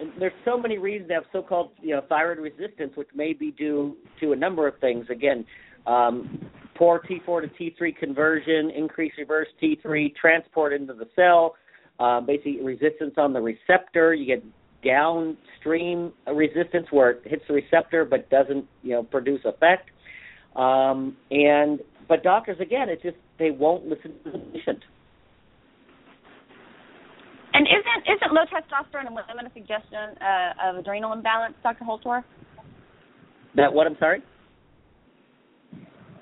And 0.00 0.10
there's 0.18 0.32
so 0.44 0.58
many 0.58 0.78
reasons 0.78 1.08
to 1.08 1.14
have 1.14 1.24
so-called 1.32 1.70
you 1.80 1.94
know 1.94 2.02
thyroid 2.08 2.38
resistance, 2.38 2.92
which 2.96 3.08
may 3.14 3.32
be 3.32 3.50
due 3.52 3.96
to 4.20 4.32
a 4.32 4.36
number 4.36 4.66
of 4.66 4.74
things. 4.80 5.06
Again, 5.10 5.44
um, 5.86 6.40
poor 6.74 7.00
T4 7.08 7.42
to 7.42 7.48
T3 7.70 7.96
conversion, 7.96 8.70
increased 8.70 9.16
reverse 9.18 9.46
T3 9.62 10.14
transport 10.16 10.72
into 10.72 10.92
the 10.94 11.06
cell, 11.14 11.54
uh, 12.00 12.20
basically 12.20 12.62
resistance 12.62 13.14
on 13.16 13.32
the 13.32 13.40
receptor. 13.40 14.12
You 14.14 14.26
get 14.26 14.42
downstream 14.84 16.12
resistance 16.32 16.86
where 16.90 17.10
it 17.10 17.22
hits 17.24 17.42
the 17.48 17.54
receptor 17.54 18.04
but 18.04 18.28
doesn't 18.30 18.66
you 18.82 18.92
know 18.92 19.02
produce 19.02 19.40
effect. 19.44 19.90
Um, 20.56 21.16
and 21.30 21.80
but 22.08 22.22
doctors 22.22 22.58
again, 22.60 22.88
it's 22.88 23.02
just 23.02 23.16
they 23.38 23.50
won't 23.50 23.86
listen 23.86 24.12
to 24.24 24.30
the 24.32 24.38
patient. 24.38 24.80
And 27.54 27.66
isn't 27.66 28.16
isn't 28.16 28.32
low 28.32 28.42
testosterone 28.48 29.06
in 29.08 29.14
women 29.14 29.46
a 29.46 29.52
suggestion 29.52 30.16
uh, 30.20 30.70
of 30.70 30.76
adrenal 30.76 31.12
imbalance, 31.12 31.54
Dr. 31.62 31.84
Holtorf? 31.84 32.24
That 33.56 33.72
what 33.72 33.86
I'm 33.86 33.96
sorry? 33.98 34.22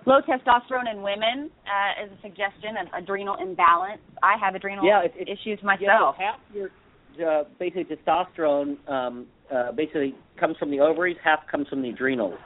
Low 0.06 0.20
testosterone 0.26 0.90
in 0.90 1.02
women 1.02 1.50
uh, 1.66 2.04
is 2.04 2.10
a 2.10 2.20
suggestion 2.22 2.74
of 2.80 2.88
adrenal 3.00 3.36
imbalance. 3.40 4.00
I 4.22 4.34
have 4.42 4.54
adrenal 4.56 4.84
Yeah, 4.84 5.02
it- 5.04 5.14
it- 5.16 5.28
issues 5.28 5.62
myself. 5.62 6.16
so 6.16 6.22
half 6.22 6.40
your 6.52 6.70
uh, 7.20 7.44
basically 7.58 7.96
testosterone 7.96 8.88
um, 8.88 9.26
uh, 9.54 9.72
basically 9.72 10.14
comes 10.38 10.56
from 10.56 10.70
the 10.70 10.80
ovaries, 10.80 11.16
half 11.22 11.40
comes 11.50 11.68
from 11.68 11.82
the 11.82 11.90
adrenals. 11.90 12.38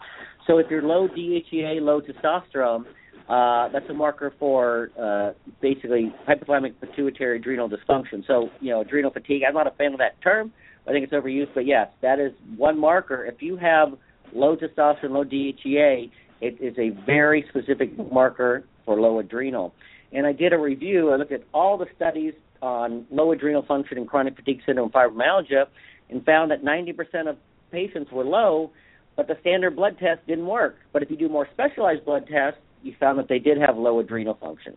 So 0.46 0.58
if 0.58 0.66
you're 0.70 0.82
low 0.82 1.08
DHEA, 1.08 1.80
low 1.80 2.00
testosterone, 2.00 2.84
uh, 3.28 3.72
that's 3.72 3.88
a 3.88 3.94
marker 3.94 4.34
for 4.38 4.90
uh, 5.00 5.32
basically 5.62 6.14
hypothalamic 6.28 6.74
pituitary 6.80 7.38
adrenal 7.38 7.68
dysfunction. 7.68 8.26
So 8.26 8.50
you 8.60 8.70
know, 8.70 8.82
adrenal 8.82 9.10
fatigue. 9.10 9.42
I'm 9.46 9.54
not 9.54 9.66
a 9.66 9.70
fan 9.72 9.92
of 9.92 9.98
that 9.98 10.20
term. 10.22 10.52
I 10.86 10.92
think 10.92 11.04
it's 11.04 11.14
overused, 11.14 11.54
but 11.54 11.64
yes, 11.64 11.88
that 12.02 12.20
is 12.20 12.32
one 12.56 12.78
marker. 12.78 13.24
If 13.24 13.40
you 13.40 13.56
have 13.56 13.94
low 14.34 14.56
testosterone, 14.56 15.10
low 15.10 15.24
DHEA, 15.24 16.10
it 16.42 16.60
is 16.60 16.76
a 16.78 16.90
very 17.06 17.46
specific 17.48 17.96
marker 18.12 18.64
for 18.84 19.00
low 19.00 19.18
adrenal. 19.18 19.74
And 20.12 20.26
I 20.26 20.32
did 20.32 20.52
a 20.52 20.58
review. 20.58 21.10
I 21.10 21.16
looked 21.16 21.32
at 21.32 21.42
all 21.54 21.78
the 21.78 21.86
studies 21.96 22.34
on 22.64 23.04
low 23.10 23.30
adrenal 23.32 23.62
function 23.66 23.98
and 23.98 24.08
chronic 24.08 24.34
fatigue 24.36 24.60
syndrome 24.64 24.90
fibromyalgia 24.90 25.66
and 26.08 26.24
found 26.24 26.50
that 26.50 26.64
90% 26.64 27.28
of 27.28 27.36
patients 27.70 28.10
were 28.10 28.24
low, 28.24 28.70
but 29.16 29.28
the 29.28 29.34
standard 29.42 29.76
blood 29.76 29.98
test 29.98 30.26
didn't 30.26 30.46
work. 30.46 30.76
But 30.92 31.02
if 31.02 31.10
you 31.10 31.16
do 31.16 31.28
more 31.28 31.46
specialized 31.52 32.06
blood 32.06 32.26
tests, 32.26 32.58
you 32.82 32.94
found 32.98 33.18
that 33.18 33.28
they 33.28 33.38
did 33.38 33.58
have 33.58 33.76
low 33.76 34.00
adrenal 34.00 34.34
function. 34.40 34.76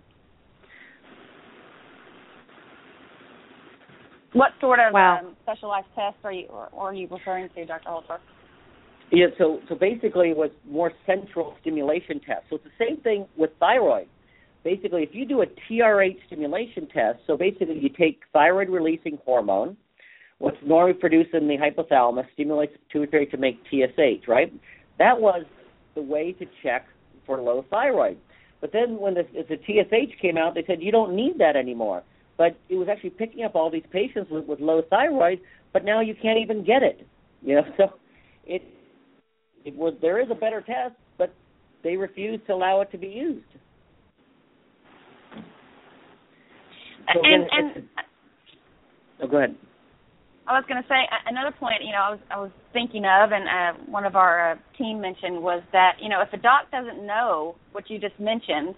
What 4.34 4.52
sort 4.60 4.80
of 4.80 4.93
Wow. 4.93 5.19
um, 5.19 5.38
specialized 5.43 5.88
tests 5.95 6.19
are 6.26 6.34
you 6.34 6.47
or, 6.50 6.67
or 6.73 6.89
are 6.89 6.93
you 6.93 7.08
referring 7.10 7.50
to, 7.56 7.65
Dr. 7.65 7.88
Holtorf? 7.89 8.19
Yeah, 9.12 9.28
so 9.38 9.62
so 9.69 9.76
basically 9.76 10.32
it 10.32 10.38
was 10.38 10.52
more 10.69 10.91
central 11.06 11.56
stimulation 11.62 12.19
tests. 12.19 12.43
So 12.50 12.58
it's 12.58 12.65
the 12.65 12.86
same 12.86 12.97
thing 12.97 13.26
with 13.38 13.52
thyroid. 13.58 14.08
Basically, 14.63 15.04
if 15.04 15.10
you 15.13 15.26
do 15.26 15.41
a 15.41 15.46
TRH 15.46 16.17
stimulation 16.28 16.88
test, 16.88 17.20
so 17.26 17.38
basically 17.38 17.80
you 17.80 17.89
take 17.89 18.22
thyroid 18.34 18.70
releasing 18.70 19.17
hormone, 19.24 19.78
what's 20.39 20.58
normally 20.65 20.93
produced 20.93 21.34
in 21.34 21.48
the 21.48 21.58
hypothalamus, 21.58 22.26
stimulates 22.34 22.74
pituitary 22.88 23.26
to 23.28 23.38
make 23.38 23.63
TSH, 23.70 24.28
right? 24.28 24.52
That 25.00 25.20
was 25.20 25.46
the 25.96 26.02
way 26.02 26.34
to 26.34 26.46
check 26.63 26.86
for 27.26 27.41
low 27.41 27.65
thyroid. 27.70 28.17
But 28.60 28.72
then 28.74 29.00
when 29.00 29.13
the, 29.13 29.24
the 29.34 29.58
TSH 29.58 30.20
came 30.22 30.38
out, 30.38 30.56
they 30.56 30.63
said 30.65 30.82
you 30.82 30.91
don't 30.91 31.15
need 31.15 31.38
that 31.39 31.56
anymore. 31.56 32.04
But 32.38 32.58
it 32.70 32.76
was 32.76 32.88
actually 32.88 33.12
picking 33.12 33.43
up 33.43 33.56
all 33.56 33.70
these 33.70 33.86
patients 33.91 34.30
with, 34.30 34.46
with 34.46 34.60
low 34.60 34.82
thyroid, 34.89 35.39
but 35.74 35.84
now 35.84 36.02
you 36.02 36.15
can't 36.20 36.39
even 36.39 36.63
get 36.63 36.84
it. 36.84 37.08
You 37.41 37.56
know, 37.56 37.65
so 37.78 37.93
it 38.46 38.63
it 39.65 39.76
was 39.76 39.93
there 40.02 40.22
is 40.22 40.30
a 40.32 40.36
better 40.36 40.62
test, 40.62 40.96
but 41.17 41.34
they 41.84 41.98
refuse 41.98 42.39
to 42.48 42.54
allow 42.54 42.82
it 42.82 42.91
to 42.91 42.98
be 42.98 43.08
used. 43.08 43.46
So 47.13 47.22
and 47.24 47.43
and 47.52 47.89
oh, 49.22 49.28
go 49.28 49.38
ahead. 49.38 49.56
I 50.48 50.54
was 50.54 50.63
going 50.67 50.82
to 50.82 50.88
say 50.88 51.04
another 51.28 51.52
point. 51.52 51.84
You 51.84 51.91
know, 51.91 52.04
I 52.04 52.10
was 52.12 52.20
I 52.32 52.39
was 52.39 52.52
thinking 52.72 53.04
of, 53.04 53.32
and 53.32 53.48
uh, 53.48 53.84
one 53.91 54.06
of 54.06 54.15
our 54.15 54.52
uh, 54.52 54.56
team 54.78 55.02
mentioned 55.02 55.41
was 55.41 55.62
that 55.74 55.98
you 56.02 56.10
know 56.10 56.22
if 56.22 56.32
a 56.34 56.38
doc 56.38 56.72
doesn't 56.72 57.06
know 57.06 57.56
what 57.72 57.89
you 57.89 58.00
just 58.00 58.20
mentioned, 58.20 58.76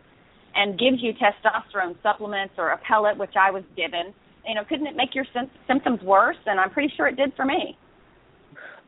and 0.56 0.80
gives 0.80 0.98
you 1.02 1.14
testosterone 1.14 1.96
supplements 2.02 2.54
or 2.58 2.70
a 2.70 2.78
pellet, 2.88 3.18
which 3.18 3.34
I 3.40 3.52
was 3.52 3.64
given, 3.76 4.14
you 4.48 4.56
know, 4.56 4.64
couldn't 4.68 4.88
it 4.88 4.96
make 4.96 5.14
your 5.14 5.26
sym- 5.34 5.52
symptoms 5.68 6.02
worse? 6.02 6.38
And 6.46 6.60
I'm 6.60 6.72
pretty 6.72 6.92
sure 6.96 7.08
it 7.08 7.16
did 7.16 7.34
for 7.36 7.46
me. 7.46 7.78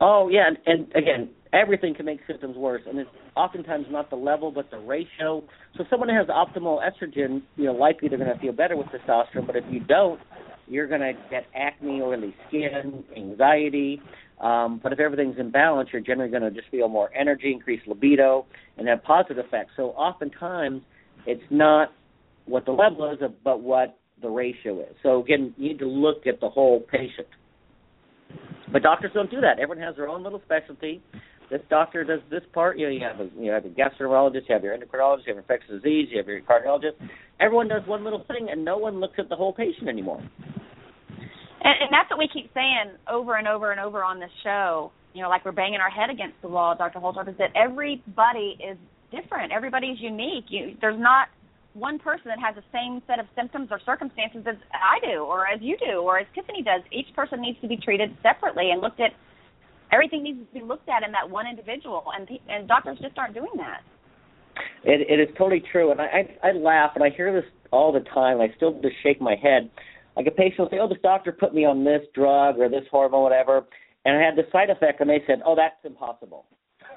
Oh 0.04 0.28
yeah, 0.28 0.48
and, 0.48 0.58
and 0.66 0.96
again, 0.96 1.30
everything 1.52 1.94
can 1.94 2.06
make 2.06 2.18
symptoms 2.26 2.56
worse, 2.56 2.82
and 2.88 2.98
it's 2.98 3.10
oftentimes 3.36 3.86
not 3.88 4.10
the 4.10 4.16
level 4.16 4.50
but 4.50 4.68
the 4.72 4.78
ratio. 4.78 5.44
So 5.78 5.84
someone 5.88 6.08
has 6.08 6.26
optimal 6.26 6.80
estrogen, 6.82 7.42
you 7.56 7.66
know, 7.66 7.72
likely 7.72 8.08
they're 8.08 8.18
going 8.18 8.34
to 8.34 8.40
feel 8.40 8.52
better 8.52 8.76
with 8.76 8.88
testosterone. 8.88 9.46
But 9.46 9.54
if 9.54 9.64
you 9.70 9.78
don't, 9.78 10.18
you're 10.66 10.88
going 10.88 11.02
to 11.02 11.12
get 11.30 11.44
acne, 11.54 12.02
oily 12.02 12.34
skin, 12.48 13.04
anxiety. 13.16 14.02
Um, 14.40 14.80
but 14.82 14.92
if 14.92 14.98
everything's 14.98 15.38
in 15.38 15.52
balance, 15.52 15.90
you're 15.92 16.02
generally 16.02 16.32
going 16.32 16.42
to 16.42 16.50
just 16.50 16.68
feel 16.72 16.88
more 16.88 17.14
energy, 17.14 17.52
increase 17.52 17.80
libido, 17.86 18.44
and 18.76 18.88
have 18.88 19.04
positive 19.04 19.38
effects. 19.38 19.70
So 19.76 19.90
oftentimes, 19.90 20.82
it's 21.26 21.44
not 21.48 21.92
what 22.46 22.64
the 22.64 22.72
level 22.72 23.08
is, 23.12 23.18
but 23.44 23.60
what 23.60 23.96
the 24.20 24.28
ratio 24.28 24.80
is. 24.80 24.96
So 25.04 25.22
again, 25.22 25.54
you 25.56 25.68
need 25.68 25.78
to 25.78 25.86
look 25.86 26.26
at 26.26 26.40
the 26.40 26.50
whole 26.50 26.80
patient. 26.80 27.28
But 28.72 28.82
doctors 28.82 29.10
don't 29.14 29.30
do 29.30 29.40
that. 29.40 29.58
Everyone 29.58 29.84
has 29.84 29.96
their 29.96 30.08
own 30.08 30.22
little 30.22 30.40
specialty. 30.44 31.02
This 31.50 31.60
doctor 31.68 32.02
does 32.02 32.20
this 32.30 32.40
part. 32.54 32.78
You 32.78 32.86
know, 32.86 32.92
you 32.92 33.00
have 33.00 33.20
a 33.20 33.28
you 33.38 33.50
have 33.50 33.66
a 33.66 33.68
gastroenterologist, 33.68 34.48
you 34.48 34.54
have 34.54 34.64
your 34.64 34.76
endocrinologist, 34.76 35.26
you 35.26 35.34
have 35.34 35.38
infectious 35.38 35.70
disease, 35.70 36.08
you 36.10 36.16
have 36.16 36.26
your 36.26 36.40
cardiologist. 36.40 36.96
Everyone 37.40 37.68
does 37.68 37.82
one 37.86 38.04
little 38.04 38.24
thing, 38.26 38.48
and 38.50 38.64
no 38.64 38.78
one 38.78 39.00
looks 39.00 39.14
at 39.18 39.28
the 39.28 39.36
whole 39.36 39.52
patient 39.52 39.88
anymore. 39.88 40.22
And, 41.64 41.74
and 41.80 41.90
that's 41.90 42.08
what 42.10 42.18
we 42.18 42.28
keep 42.32 42.50
saying 42.54 42.96
over 43.10 43.36
and 43.36 43.46
over 43.46 43.70
and 43.70 43.80
over 43.80 44.02
on 44.02 44.18
this 44.18 44.30
show. 44.42 44.92
You 45.12 45.22
know, 45.22 45.28
like 45.28 45.44
we're 45.44 45.52
banging 45.52 45.80
our 45.80 45.90
head 45.90 46.08
against 46.08 46.40
the 46.40 46.48
wall, 46.48 46.74
Dr. 46.76 46.98
Holtorf, 46.98 47.28
is 47.28 47.36
that 47.38 47.50
everybody 47.54 48.56
is 48.58 48.78
different. 49.10 49.52
Everybody's 49.52 50.00
unique. 50.00 50.46
You, 50.48 50.74
there's 50.80 50.98
not 50.98 51.28
one 51.74 51.98
person 51.98 52.26
that 52.26 52.38
has 52.38 52.54
the 52.54 52.64
same 52.72 53.02
set 53.06 53.18
of 53.18 53.26
symptoms 53.34 53.68
or 53.70 53.80
circumstances 53.84 54.44
as 54.46 54.56
I 54.72 55.00
do, 55.04 55.24
or 55.24 55.46
as 55.46 55.60
you 55.62 55.76
do, 55.78 56.00
or 56.00 56.18
as 56.18 56.26
Tiffany 56.34 56.62
does. 56.62 56.82
Each 56.92 57.08
person 57.14 57.40
needs 57.40 57.58
to 57.62 57.68
be 57.68 57.76
treated 57.76 58.16
separately 58.22 58.70
and 58.70 58.80
looked 58.80 59.00
at. 59.00 59.12
Everything 59.92 60.22
needs 60.22 60.40
to 60.40 60.60
be 60.60 60.64
looked 60.64 60.88
at 60.88 61.02
in 61.02 61.12
that 61.12 61.28
one 61.28 61.46
individual, 61.46 62.04
and 62.16 62.28
and 62.48 62.68
doctors 62.68 62.98
just 63.00 63.16
aren't 63.18 63.34
doing 63.34 63.52
that. 63.56 63.80
It, 64.84 65.06
it 65.08 65.20
is 65.20 65.34
totally 65.38 65.62
true, 65.72 65.92
and 65.92 66.00
I, 66.00 66.28
I 66.42 66.48
I 66.48 66.52
laugh 66.52 66.92
and 66.94 67.04
I 67.04 67.10
hear 67.10 67.32
this 67.32 67.50
all 67.70 67.92
the 67.92 68.04
time. 68.14 68.40
I 68.40 68.48
still 68.56 68.80
just 68.82 68.94
shake 69.02 69.20
my 69.20 69.36
head. 69.42 69.70
Like 70.16 70.26
a 70.26 70.30
patient 70.30 70.58
will 70.58 70.68
say, 70.70 70.78
"Oh, 70.78 70.88
this 70.88 70.98
doctor 71.02 71.32
put 71.32 71.54
me 71.54 71.64
on 71.64 71.84
this 71.84 72.02
drug 72.14 72.58
or 72.58 72.68
this 72.68 72.84
hormone, 72.90 73.22
whatever," 73.22 73.64
and 74.04 74.16
I 74.16 74.20
had 74.20 74.36
the 74.36 74.44
side 74.52 74.68
effect, 74.68 75.00
and 75.00 75.08
they 75.08 75.22
said, 75.26 75.40
"Oh, 75.44 75.54
that's 75.56 75.76
impossible." 75.84 76.46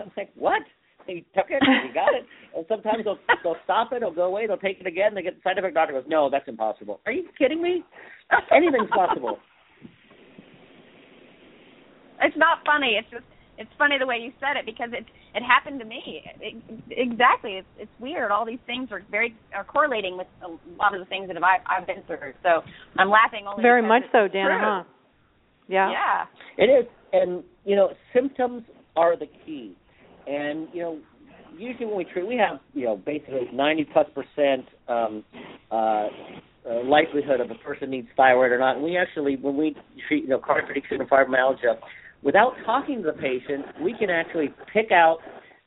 I'm 0.00 0.10
like, 0.16 0.30
"What?" 0.34 0.62
He 1.10 1.24
took 1.34 1.50
it, 1.50 1.60
he 1.60 1.92
got 1.92 2.14
it, 2.14 2.24
and 2.54 2.64
sometimes 2.68 3.02
they'll 3.02 3.18
they'll 3.42 3.56
stop 3.64 3.92
it, 3.92 4.00
they'll 4.00 4.14
go 4.14 4.30
away, 4.30 4.46
they'll 4.46 4.56
take 4.56 4.78
it 4.78 4.86
again, 4.86 5.14
they 5.14 5.22
get 5.22 5.34
the 5.34 5.40
side 5.42 5.58
effect. 5.58 5.74
Doctor 5.74 5.92
goes, 5.92 6.04
"No, 6.06 6.30
that's 6.30 6.46
impossible." 6.46 7.00
Are 7.04 7.12
you 7.12 7.26
kidding 7.36 7.60
me? 7.60 7.82
Anything's 8.54 8.90
possible. 8.90 9.38
It's 12.22 12.36
not 12.36 12.58
funny. 12.64 12.96
It's 12.98 13.10
just 13.10 13.24
it's 13.58 13.70
funny 13.76 13.96
the 13.98 14.06
way 14.06 14.18
you 14.18 14.32
said 14.38 14.56
it 14.56 14.66
because 14.66 14.90
it 14.92 15.04
it 15.34 15.42
happened 15.42 15.80
to 15.80 15.86
me. 15.86 16.22
It, 16.40 16.62
exactly. 16.90 17.54
It's 17.58 17.68
it's 17.78 17.92
weird. 17.98 18.30
All 18.30 18.46
these 18.46 18.62
things 18.66 18.88
are 18.92 19.02
very 19.10 19.34
are 19.54 19.64
correlating 19.64 20.16
with 20.16 20.28
a 20.44 20.48
lot 20.78 20.94
of 20.94 21.00
the 21.00 21.06
things 21.06 21.26
that 21.26 21.36
have 21.36 21.42
I, 21.42 21.58
I've 21.66 21.86
been 21.86 22.02
through. 22.06 22.34
So 22.42 22.62
I'm 22.98 23.10
laughing 23.10 23.46
only. 23.48 23.62
Very 23.62 23.82
much 23.82 24.02
so, 24.12 24.28
Danna. 24.28 24.30
True. 24.30 24.60
Huh? 24.60 24.82
Yeah. 25.68 25.90
Yeah. 25.90 26.64
It 26.64 26.68
is, 26.68 26.86
and 27.12 27.42
you 27.64 27.76
know, 27.76 27.90
symptoms 28.14 28.62
are 28.96 29.16
the 29.16 29.26
key. 29.44 29.76
And 30.26 30.68
you 30.72 30.82
know, 30.82 30.98
usually 31.56 31.86
when 31.86 31.96
we 31.96 32.04
treat, 32.04 32.26
we 32.26 32.36
have 32.36 32.60
you 32.74 32.84
know 32.84 32.96
basically 32.96 33.48
90 33.52 33.84
plus 33.92 34.06
percent 34.14 34.66
um, 34.88 35.24
uh, 35.70 36.08
uh, 36.68 36.84
likelihood 36.84 37.40
of 37.40 37.50
a 37.50 37.54
person 37.56 37.90
needs 37.90 38.08
thyroid 38.16 38.52
or 38.52 38.58
not. 38.58 38.76
And 38.76 38.84
we 38.84 38.96
actually, 38.96 39.36
when 39.36 39.56
we 39.56 39.76
treat 40.08 40.24
you 40.24 40.30
know 40.30 40.40
fatigue 40.40 40.84
syndrome 40.88 41.08
fibromyalgia, 41.08 41.78
without 42.22 42.54
talking 42.64 43.02
to 43.02 43.12
the 43.12 43.18
patient, 43.18 43.64
we 43.82 43.94
can 43.98 44.10
actually 44.10 44.52
pick 44.72 44.90
out 44.92 45.18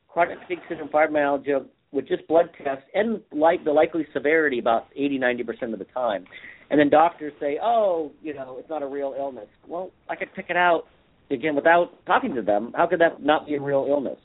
chronic 0.07 0.39
fatigue 0.41 0.59
syndrome 0.69 0.89
fibromyalgia 0.89 1.65
with 1.91 2.07
just 2.07 2.27
blood 2.27 2.49
tests 2.63 2.83
and 2.95 3.21
like 3.31 3.63
the 3.63 3.71
likely 3.71 4.05
severity 4.13 4.59
about 4.59 4.87
80 4.95 5.17
90 5.19 5.43
percent 5.43 5.73
of 5.73 5.79
the 5.79 5.85
time. 5.85 6.25
And 6.69 6.79
then 6.79 6.89
doctors 6.89 7.33
say, 7.39 7.59
oh, 7.61 8.11
you 8.23 8.33
know, 8.33 8.57
it's 8.59 8.69
not 8.69 8.81
a 8.81 8.87
real 8.87 9.13
illness. 9.17 9.47
Well, 9.67 9.91
I 10.09 10.15
could 10.15 10.33
pick 10.33 10.47
it 10.49 10.55
out 10.57 10.85
again 11.29 11.55
without 11.55 12.03
talking 12.05 12.33
to 12.35 12.41
them. 12.41 12.73
How 12.75 12.87
could 12.87 12.99
that 12.99 13.21
not 13.21 13.45
be 13.45 13.55
a 13.55 13.61
real 13.61 13.85
illness? 13.87 14.17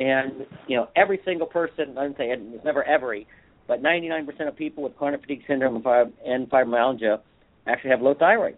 And 0.00 0.46
you 0.66 0.78
know, 0.78 0.88
every 0.96 1.20
single 1.26 1.46
person, 1.46 1.98
I 1.98 2.04
don't 2.04 2.16
say 2.16 2.30
it's 2.30 2.64
never 2.64 2.82
every, 2.84 3.26
but 3.68 3.82
99% 3.82 4.48
of 4.48 4.56
people 4.56 4.82
with 4.82 4.96
chronic 4.96 5.20
fatigue 5.20 5.42
syndrome 5.46 5.76
and 6.24 6.48
fibromyalgia 6.48 7.18
actually 7.66 7.90
have 7.90 8.00
low 8.00 8.14
thyroid. 8.14 8.56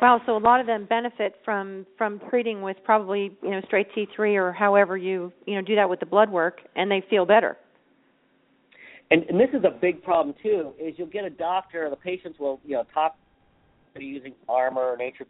Wow, 0.00 0.20
so 0.26 0.36
a 0.36 0.38
lot 0.38 0.58
of 0.58 0.66
them 0.66 0.86
benefit 0.86 1.36
from 1.44 1.86
from 1.96 2.20
treating 2.28 2.62
with 2.62 2.76
probably 2.82 3.30
you 3.44 3.50
know 3.50 3.60
straight 3.66 3.86
T3 3.96 4.34
or 4.34 4.52
however 4.52 4.96
you 4.96 5.32
you 5.46 5.54
know 5.54 5.62
do 5.62 5.76
that 5.76 5.88
with 5.88 6.00
the 6.00 6.06
blood 6.06 6.28
work, 6.28 6.58
and 6.74 6.90
they 6.90 7.04
feel 7.08 7.24
better. 7.24 7.56
And, 9.12 9.22
and 9.28 9.38
this 9.38 9.50
is 9.52 9.62
a 9.64 9.70
big 9.70 10.02
problem 10.02 10.34
too. 10.42 10.72
Is 10.80 10.94
you'll 10.96 11.06
get 11.06 11.24
a 11.24 11.30
doctor, 11.30 11.88
the 11.88 11.94
patients 11.94 12.40
will 12.40 12.60
you 12.64 12.74
know 12.74 12.82
talk 12.92 13.14
to 13.94 14.02
you 14.02 14.14
using 14.14 14.34
Armour 14.48 14.82
or 14.82 14.96
Nature 14.96 15.26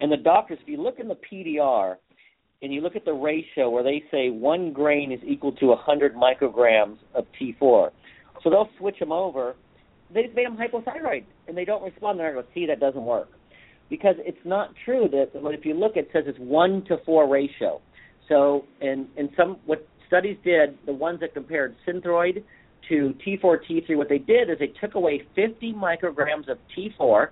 and 0.00 0.10
the 0.10 0.16
doctors, 0.16 0.58
if 0.60 0.68
you 0.68 0.82
look 0.82 0.98
in 0.98 1.08
the 1.08 1.16
PDR, 1.16 1.96
and 2.64 2.72
you 2.72 2.80
look 2.80 2.96
at 2.96 3.04
the 3.04 3.12
ratio 3.12 3.68
where 3.68 3.82
they 3.82 4.02
say 4.10 4.30
one 4.30 4.72
grain 4.72 5.12
is 5.12 5.20
equal 5.22 5.52
to 5.52 5.66
100 5.66 6.14
micrograms 6.14 6.96
of 7.14 7.26
T4, 7.38 7.90
so 8.42 8.50
they'll 8.50 8.70
switch 8.78 8.98
them 8.98 9.12
over. 9.12 9.54
They 10.12 10.22
just 10.22 10.34
made 10.34 10.46
them 10.46 10.56
hypothyroid, 10.56 11.24
and 11.46 11.56
they 11.56 11.66
don't 11.66 11.82
respond. 11.82 12.18
They're 12.18 12.32
going 12.32 12.46
to 12.46 12.50
see 12.54 12.66
that 12.66 12.80
doesn't 12.80 13.04
work 13.04 13.28
because 13.90 14.14
it's 14.20 14.38
not 14.46 14.70
true 14.84 15.08
that 15.10 15.30
if 15.34 15.64
you 15.66 15.74
look, 15.74 15.96
it 15.96 16.08
says 16.12 16.24
it's 16.26 16.38
one 16.38 16.82
to 16.88 16.96
four 17.04 17.28
ratio. 17.28 17.82
So, 18.28 18.64
and 18.80 19.08
and 19.18 19.28
some 19.36 19.58
what 19.66 19.86
studies 20.06 20.38
did, 20.42 20.78
the 20.86 20.92
ones 20.94 21.20
that 21.20 21.34
compared 21.34 21.76
Synthroid 21.86 22.42
to 22.88 23.14
T4 23.26 23.58
T3, 23.70 23.96
what 23.96 24.08
they 24.08 24.18
did 24.18 24.48
is 24.48 24.58
they 24.58 24.72
took 24.80 24.94
away 24.94 25.22
50 25.34 25.74
micrograms 25.74 26.48
of 26.48 26.58
T4, 26.76 27.28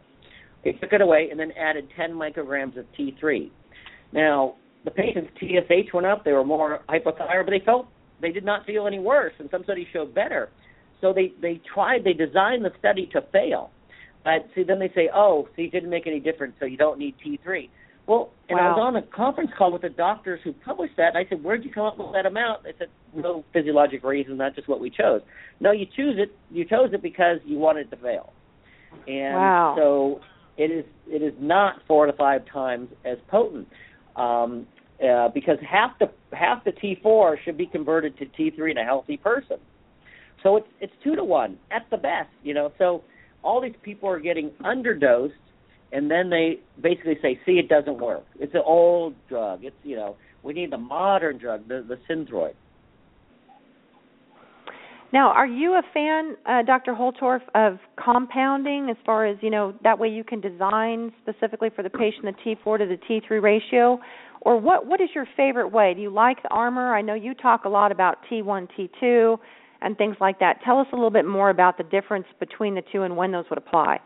they 0.64 0.72
took 0.72 0.92
it 0.92 1.00
away, 1.00 1.28
and 1.30 1.40
then 1.40 1.52
added 1.52 1.88
10 1.96 2.12
micrograms 2.12 2.76
of 2.78 2.84
T3. 2.98 3.50
Now, 4.12 4.56
the 4.84 4.90
patient's 4.90 5.30
TSH 5.38 5.92
went 5.94 6.06
up. 6.06 6.24
They 6.24 6.32
were 6.32 6.44
more 6.44 6.80
hypothyroid, 6.88 7.44
but 7.44 7.50
they 7.50 7.62
felt 7.64 7.86
they 8.20 8.30
did 8.32 8.44
not 8.44 8.66
feel 8.66 8.86
any 8.86 8.98
worse, 8.98 9.32
and 9.38 9.48
some 9.50 9.64
studies 9.64 9.86
showed 9.92 10.14
better. 10.14 10.50
So 11.00 11.12
they 11.12 11.32
they 11.40 11.60
tried. 11.72 12.04
They 12.04 12.12
designed 12.12 12.64
the 12.64 12.70
study 12.78 13.08
to 13.12 13.22
fail. 13.32 13.70
But 14.24 14.46
see, 14.54 14.62
then 14.62 14.78
they 14.78 14.90
say, 14.94 15.08
oh, 15.12 15.48
see, 15.56 15.62
it 15.62 15.72
didn't 15.72 15.90
make 15.90 16.06
any 16.06 16.20
difference, 16.20 16.54
so 16.60 16.66
you 16.66 16.76
don't 16.76 16.98
need 16.98 17.16
T3. 17.26 17.68
Well, 18.06 18.30
and 18.48 18.58
wow. 18.58 18.66
I 18.66 18.68
was 18.70 18.78
on 18.80 18.96
a 18.96 19.02
conference 19.02 19.50
call 19.56 19.72
with 19.72 19.82
the 19.82 19.88
doctors 19.88 20.40
who 20.44 20.52
published 20.52 20.96
that, 20.96 21.14
and 21.14 21.18
I 21.18 21.28
said, 21.28 21.42
where'd 21.42 21.64
you 21.64 21.72
come 21.72 21.86
up 21.86 21.98
with 21.98 22.12
that 22.12 22.26
amount? 22.26 22.64
They 22.64 22.72
said, 22.78 22.88
no 23.14 23.44
physiologic 23.52 24.04
reason, 24.04 24.38
that's 24.38 24.54
just 24.56 24.68
what 24.68 24.80
we 24.80 24.90
chose. 24.90 25.22
No, 25.60 25.72
you 25.72 25.86
choose 25.86 26.16
it. 26.18 26.36
You 26.50 26.64
chose 26.64 26.90
it 26.92 27.02
because 27.02 27.38
you 27.44 27.58
wanted 27.58 27.86
it 27.86 27.96
to 27.96 28.02
fail. 28.02 28.32
And 29.06 29.34
wow. 29.34 29.74
so 29.76 30.20
it 30.56 30.70
is 30.70 30.84
it 31.06 31.22
is 31.22 31.32
not 31.40 31.76
four 31.88 32.06
to 32.06 32.12
five 32.12 32.42
times 32.52 32.88
as 33.04 33.16
potent 33.28 33.66
um, 34.16 34.66
uh, 35.02 35.28
because 35.28 35.58
half 35.68 35.98
the 35.98 36.10
half 36.32 36.64
the 36.64 36.72
T4 36.72 37.36
should 37.44 37.56
be 37.56 37.66
converted 37.66 38.16
to 38.18 38.26
T3 38.26 38.70
in 38.72 38.78
a 38.78 38.84
healthy 38.84 39.16
person. 39.16 39.58
So 40.42 40.56
it's 40.56 40.68
it's 40.80 40.92
two 41.02 41.16
to 41.16 41.24
one 41.24 41.58
at 41.70 41.86
the 41.90 41.96
best, 41.96 42.30
you 42.42 42.54
know. 42.54 42.72
So 42.78 43.02
all 43.42 43.60
these 43.60 43.74
people 43.82 44.08
are 44.08 44.20
getting 44.20 44.50
underdosed, 44.64 45.32
and 45.92 46.10
then 46.10 46.30
they 46.30 46.60
basically 46.80 47.18
say, 47.20 47.38
"See, 47.44 47.58
it 47.58 47.68
doesn't 47.68 47.98
work. 47.98 48.24
It's 48.38 48.54
an 48.54 48.62
old 48.64 49.14
drug. 49.28 49.64
It's 49.64 49.76
you 49.82 49.96
know 49.96 50.16
we 50.42 50.52
need 50.52 50.70
the 50.70 50.78
modern 50.78 51.38
drug, 51.38 51.68
the 51.68 51.84
the 51.86 51.98
Synthroid." 52.08 52.54
Now, 55.12 55.28
are 55.28 55.46
you 55.46 55.74
a 55.74 55.82
fan, 55.92 56.36
uh, 56.46 56.62
Dr. 56.62 56.94
Holtorf, 56.94 57.42
of 57.54 57.78
compounding 58.02 58.88
as 58.88 58.96
far 59.04 59.26
as, 59.26 59.36
you 59.42 59.50
know, 59.50 59.74
that 59.84 59.98
way 59.98 60.08
you 60.08 60.24
can 60.24 60.40
design 60.40 61.12
specifically 61.20 61.68
for 61.68 61.82
the 61.82 61.90
patient 61.90 62.24
the 62.24 62.56
T4 62.56 62.78
to 62.78 62.86
the 62.86 62.96
T3 62.96 63.42
ratio? 63.42 64.00
Or 64.44 64.60
what, 64.60 64.86
what 64.86 65.00
is 65.00 65.08
your 65.14 65.26
favorite 65.36 65.68
way? 65.68 65.94
Do 65.94 66.02
you 66.02 66.10
like 66.10 66.42
the 66.42 66.48
Armour? 66.48 66.94
I 66.94 67.00
know 67.00 67.14
you 67.14 67.32
talk 67.32 67.64
a 67.64 67.68
lot 67.68 67.92
about 67.92 68.18
T1, 68.30 68.68
T2, 68.76 69.38
and 69.80 69.96
things 69.96 70.16
like 70.20 70.40
that. 70.40 70.60
Tell 70.64 70.78
us 70.78 70.86
a 70.92 70.96
little 70.96 71.10
bit 71.10 71.26
more 71.26 71.50
about 71.50 71.78
the 71.78 71.84
difference 71.84 72.26
between 72.40 72.74
the 72.74 72.82
two 72.92 73.02
and 73.02 73.16
when 73.16 73.30
those 73.30 73.44
would 73.50 73.58
apply. 73.58 74.00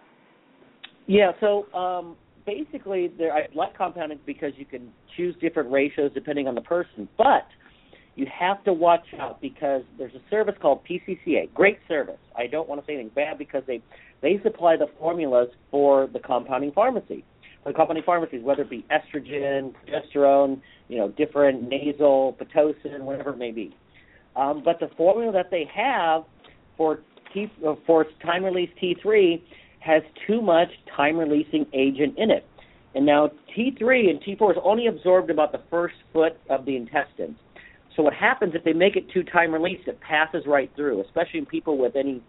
Yeah, 1.06 1.32
so 1.40 1.72
um, 1.72 2.16
basically, 2.44 3.10
there, 3.16 3.32
I 3.32 3.48
like 3.54 3.76
compounding 3.76 4.18
because 4.26 4.52
you 4.56 4.66
can 4.66 4.90
choose 5.16 5.34
different 5.40 5.70
ratios 5.70 6.10
depending 6.12 6.48
on 6.48 6.54
the 6.54 6.62
person, 6.62 7.08
but– 7.18 7.46
you 8.16 8.26
have 8.32 8.64
to 8.64 8.72
watch 8.72 9.06
out 9.20 9.40
because 9.40 9.82
there's 9.98 10.14
a 10.14 10.30
service 10.30 10.54
called 10.60 10.80
PCCA. 10.90 11.52
Great 11.52 11.78
service. 11.86 12.18
I 12.34 12.46
don't 12.46 12.68
want 12.68 12.80
to 12.80 12.86
say 12.86 12.94
anything 12.94 13.12
bad 13.14 13.38
because 13.38 13.62
they 13.66 13.82
they 14.22 14.40
supply 14.42 14.76
the 14.76 14.86
formulas 14.98 15.50
for 15.70 16.08
the 16.12 16.18
compounding 16.18 16.72
pharmacy. 16.72 17.24
The 17.66 17.72
compounding 17.72 18.04
pharmacies, 18.04 18.42
whether 18.44 18.62
it 18.62 18.70
be 18.70 18.86
estrogen, 18.92 19.74
progesterone, 19.74 20.60
you 20.88 20.98
know, 20.98 21.08
different 21.08 21.68
nasal, 21.68 22.36
pitocin, 22.40 23.00
whatever 23.00 23.30
it 23.30 23.38
may 23.38 23.50
be. 23.50 23.74
Um, 24.36 24.62
but 24.64 24.78
the 24.78 24.88
formula 24.96 25.32
that 25.32 25.50
they 25.50 25.68
have 25.74 26.22
for 26.76 27.00
T, 27.34 27.50
uh, 27.66 27.74
for 27.84 28.06
time 28.24 28.44
release 28.44 28.70
T3 28.80 29.42
has 29.80 30.02
too 30.26 30.40
much 30.40 30.68
time 30.96 31.16
releasing 31.16 31.66
agent 31.72 32.14
in 32.18 32.30
it. 32.30 32.46
And 32.94 33.04
now 33.04 33.30
T3 33.56 34.10
and 34.10 34.22
T4 34.22 34.52
is 34.52 34.56
only 34.62 34.86
absorbed 34.86 35.30
about 35.30 35.50
the 35.50 35.60
first 35.68 35.96
foot 36.12 36.38
of 36.48 36.64
the 36.66 36.76
intestines. 36.76 37.36
So 37.96 38.02
what 38.02 38.14
happens 38.14 38.54
if 38.54 38.62
they 38.62 38.74
make 38.74 38.94
it 38.94 39.10
too 39.10 39.24
time 39.24 39.52
released, 39.52 39.88
it 39.88 40.00
passes 40.00 40.44
right 40.46 40.70
through, 40.76 41.02
especially 41.02 41.40
in 41.40 41.46
people 41.46 41.78
with 41.78 41.96
any 41.96 42.22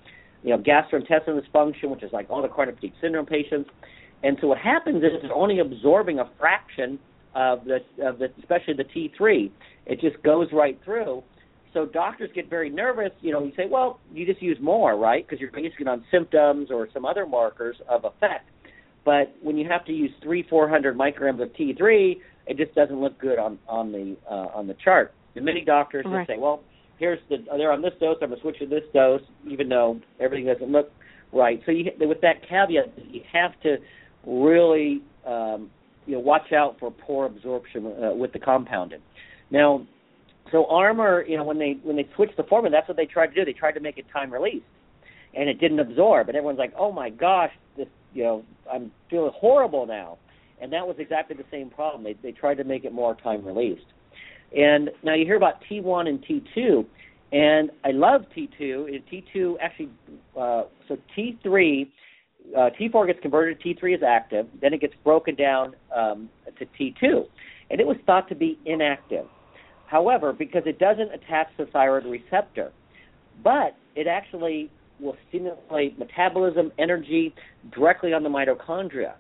you 0.44 0.50
know, 0.50 0.58
gastrointestinal 0.58 1.42
dysfunction, 1.42 1.90
which 1.90 2.04
is 2.04 2.12
like 2.12 2.28
all 2.30 2.42
the 2.42 2.48
chronic 2.48 2.76
fatigue 2.76 2.94
syndrome 3.02 3.26
patients. 3.26 3.70
And 4.24 4.38
so 4.42 4.48
what 4.48 4.58
happens 4.58 5.04
is 5.04 5.12
it's 5.14 5.32
only 5.34 5.60
absorbing 5.60 6.20
a 6.20 6.30
fraction 6.40 7.00
of 7.36 7.66
the 7.66 7.78
of 8.04 8.20
the 8.20 8.28
especially 8.40 8.74
the 8.74 8.84
T3. 8.84 9.52
It 9.86 10.02
just 10.02 10.22
goes 10.24 10.48
right 10.52 10.80
through. 10.84 11.24
So 11.74 11.86
doctors 11.86 12.32
get 12.34 12.50
very 12.50 12.70
nervous. 12.70 13.12
You 13.22 13.32
know, 13.32 13.44
you 13.44 13.52
say, 13.56 13.68
well, 13.70 14.00
you 14.12 14.26
just 14.26 14.42
use 14.42 14.58
more, 14.60 14.98
right? 14.98 15.26
Because 15.28 15.40
you're 15.40 15.52
basing 15.52 15.82
it 15.82 15.88
on 15.88 16.04
symptoms 16.12 16.70
or 16.72 16.88
some 16.94 17.06
other 17.06 17.26
markers 17.26 17.76
of 17.88 18.06
effect. 18.06 18.50
But 19.06 19.36
when 19.42 19.58
you 19.58 19.68
have 19.70 19.86
to 19.86 19.94
use 19.94 20.12
three, 20.24 20.46
four 20.50 20.68
hundred 20.68 20.98
micrograms 20.98 21.42
of 21.42 21.50
T3, 21.54 22.18
it 22.48 22.58
just 22.58 22.74
doesn't 22.74 23.00
look 23.00 23.20
good 23.20 23.38
on 23.38 23.60
on 23.68 23.92
the 23.92 24.18
uh, 24.30 24.48
on 24.56 24.68
the 24.68 24.76
chart. 24.84 25.14
And 25.36 25.46
many 25.46 25.64
doctors 25.64 26.06
right. 26.08 26.28
just 26.28 26.36
say, 26.36 26.40
well, 26.40 26.64
here's 26.98 27.20
the 27.30 27.38
they're 27.56 27.72
on 27.72 27.82
this 27.82 27.94
dose, 28.00 28.18
I'm 28.22 28.30
gonna 28.30 28.42
switch 28.42 28.60
to 28.60 28.66
this 28.66 28.84
dose, 28.94 29.22
even 29.48 29.70
though 29.70 30.00
everything 30.20 30.48
doesn't 30.48 30.72
look 30.72 30.92
right. 31.32 31.62
So 31.66 31.72
you, 31.72 31.92
with 32.00 32.22
that 32.22 32.42
caveat, 32.50 32.94
you 33.10 33.22
have 33.32 33.52
to 33.62 33.78
really 34.28 35.02
um, 35.26 35.72
you 36.06 36.14
know 36.14 36.20
watch 36.20 36.52
out 36.54 36.78
for 36.80 36.92
poor 36.92 37.26
absorption 37.26 37.88
uh, 37.88 38.14
with 38.14 38.34
the 38.34 38.40
compounding. 38.40 39.00
Now, 39.50 39.88
so 40.52 40.66
Armour, 40.66 41.26
you 41.28 41.38
know, 41.38 41.44
when 41.44 41.58
they 41.58 41.78
when 41.84 41.96
they 41.96 42.08
switched 42.16 42.38
the 42.38 42.44
formula, 42.44 42.76
that's 42.76 42.88
what 42.88 42.98
they 42.98 43.06
tried 43.06 43.28
to 43.28 43.36
do. 43.36 43.46
They 43.46 43.58
tried 43.58 43.74
to 43.74 43.80
make 43.80 43.98
it 43.98 44.06
time 44.12 44.32
released, 44.32 44.66
and 45.34 45.50
it 45.50 45.60
didn't 45.60 45.80
absorb. 45.80 46.28
And 46.28 46.38
everyone's 46.38 46.60
like, 46.60 46.74
"Oh 46.78 46.92
my 46.92 47.10
gosh, 47.10 47.52
this, 47.76 47.88
you 48.14 48.24
know, 48.24 48.44
I'm 48.72 48.92
feeling 49.10 49.32
horrible 49.36 49.86
now." 49.86 50.18
And 50.60 50.74
that 50.74 50.88
was 50.88 50.96
exactly 51.00 51.36
the 51.36 51.46
same 51.52 51.70
problem. 51.70 52.04
They 52.04 52.16
they 52.22 52.32
tried 52.32 52.56
to 52.56 52.64
make 52.64 52.84
it 52.86 52.94
more 52.94 53.16
time 53.16 53.46
released. 53.46 53.86
And 54.56 54.90
now 55.04 55.14
you 55.14 55.26
hear 55.26 55.36
about 55.36 55.62
T1 55.70 56.08
and 56.08 56.24
T2, 56.24 56.86
and 57.34 57.70
I 57.84 57.92
love 57.92 58.22
T2. 58.36 58.88
And 58.88 59.02
T2 59.12 59.56
actually, 59.62 59.90
uh, 60.40 60.64
so 60.88 60.98
T3 61.18 61.88
uh, 62.56 62.70
T4 62.80 63.08
gets 63.08 63.20
converted 63.22 63.60
to 63.60 63.76
T3 63.76 63.96
as 63.96 64.04
active, 64.04 64.48
then 64.62 64.74
it 64.74 64.82
gets 64.82 64.94
broken 65.04 65.36
down 65.36 65.76
um, 65.96 66.30
to 66.60 66.66
T2, 66.66 67.26
and 67.70 67.82
it 67.82 67.88
was 67.88 67.98
thought 68.06 68.30
to 68.30 68.36
be 68.36 68.60
inactive. 68.66 69.26
However, 69.88 70.34
because 70.34 70.64
it 70.66 70.80
doesn't 70.80 71.14
attach 71.14 71.48
to 71.58 71.66
the 71.66 71.72
thyroid 71.72 72.06
receptor, 72.06 72.72
but 73.44 73.76
it 73.96 74.08
actually 74.08 74.70
will 75.00 75.16
stimulate 75.30 75.98
metabolism, 75.98 76.72
energy 76.78 77.34
directly 77.74 78.14
on 78.14 78.24
the 78.24 78.30
mitochondria. 78.30 79.14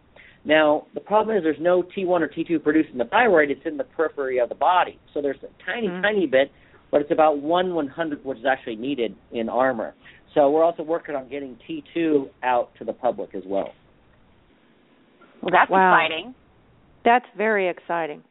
Now, 0.43 0.87
the 0.93 0.99
problem 0.99 1.35
is 1.35 1.43
there's 1.43 1.57
no 1.59 1.83
T1 1.83 2.21
or 2.21 2.27
T2 2.27 2.63
produced 2.63 2.89
in 2.91 2.97
the 2.97 3.05
thyroid, 3.05 3.51
it's 3.51 3.65
in 3.65 3.77
the 3.77 3.83
periphery 3.83 4.39
of 4.39 4.49
the 4.49 4.55
body. 4.55 4.99
So 5.13 5.21
there's 5.21 5.37
a 5.43 5.65
tiny, 5.65 5.87
mm-hmm. 5.87 6.01
tiny 6.01 6.25
bit, 6.25 6.51
but 6.91 7.01
it's 7.01 7.11
about 7.11 7.39
1 7.39 7.73
100 7.73 8.25
which 8.25 8.37
is 8.39 8.45
actually 8.45 8.77
needed 8.77 9.15
in 9.31 9.49
Armour. 9.49 9.93
So 10.33 10.49
we're 10.49 10.63
also 10.63 10.83
working 10.83 11.15
on 11.15 11.29
getting 11.29 11.57
T2 11.67 12.29
out 12.43 12.71
to 12.79 12.85
the 12.85 12.93
public 12.93 13.33
as 13.33 13.43
well. 13.45 13.71
Well, 15.41 15.51
that's 15.51 15.69
wow. 15.69 15.95
exciting. 15.95 16.35
That's 17.05 17.25
very 17.37 17.69
exciting. 17.69 18.23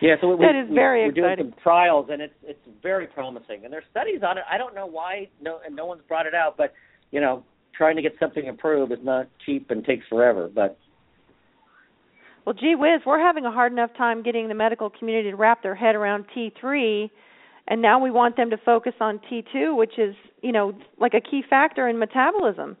yeah, 0.00 0.16
so 0.20 0.28
we, 0.28 0.44
that 0.44 0.54
is 0.54 0.68
we, 0.68 0.74
very 0.74 1.02
we're 1.02 1.10
exciting. 1.10 1.44
doing 1.44 1.52
some 1.52 1.62
trials, 1.62 2.08
and 2.10 2.20
it's 2.20 2.34
it's 2.42 2.60
very 2.82 3.06
promising. 3.06 3.64
And 3.64 3.72
there's 3.72 3.84
studies 3.90 4.20
on 4.26 4.38
it. 4.38 4.44
I 4.50 4.58
don't 4.58 4.74
know 4.74 4.86
why 4.86 5.28
no 5.40 5.60
and 5.64 5.74
no 5.74 5.86
one's 5.86 6.02
brought 6.06 6.26
it 6.26 6.34
out, 6.34 6.56
but 6.56 6.74
you 7.10 7.20
know, 7.20 7.44
trying 7.76 7.96
to 7.96 8.02
get 8.02 8.12
something 8.20 8.48
approved 8.48 8.92
is 8.92 8.98
not 9.02 9.28
cheap 9.46 9.70
and 9.70 9.84
takes 9.84 10.06
forever. 10.08 10.50
But 10.52 10.76
well, 12.44 12.54
gee 12.54 12.74
whiz, 12.74 13.00
we're 13.06 13.20
having 13.20 13.46
a 13.46 13.52
hard 13.52 13.72
enough 13.72 13.90
time 13.96 14.22
getting 14.22 14.48
the 14.48 14.54
medical 14.54 14.90
community 14.90 15.30
to 15.30 15.36
wrap 15.36 15.62
their 15.62 15.74
head 15.74 15.94
around 15.94 16.26
T3 16.36 17.10
and 17.68 17.80
now 17.80 18.02
we 18.02 18.10
want 18.10 18.36
them 18.36 18.50
to 18.50 18.56
focus 18.56 18.94
on 19.00 19.20
T2, 19.30 19.76
which 19.76 19.98
is, 19.98 20.14
you 20.42 20.52
know, 20.52 20.72
like 20.98 21.14
a 21.14 21.20
key 21.20 21.42
factor 21.48 21.88
in 21.88 21.98
metabolism. 21.98 22.76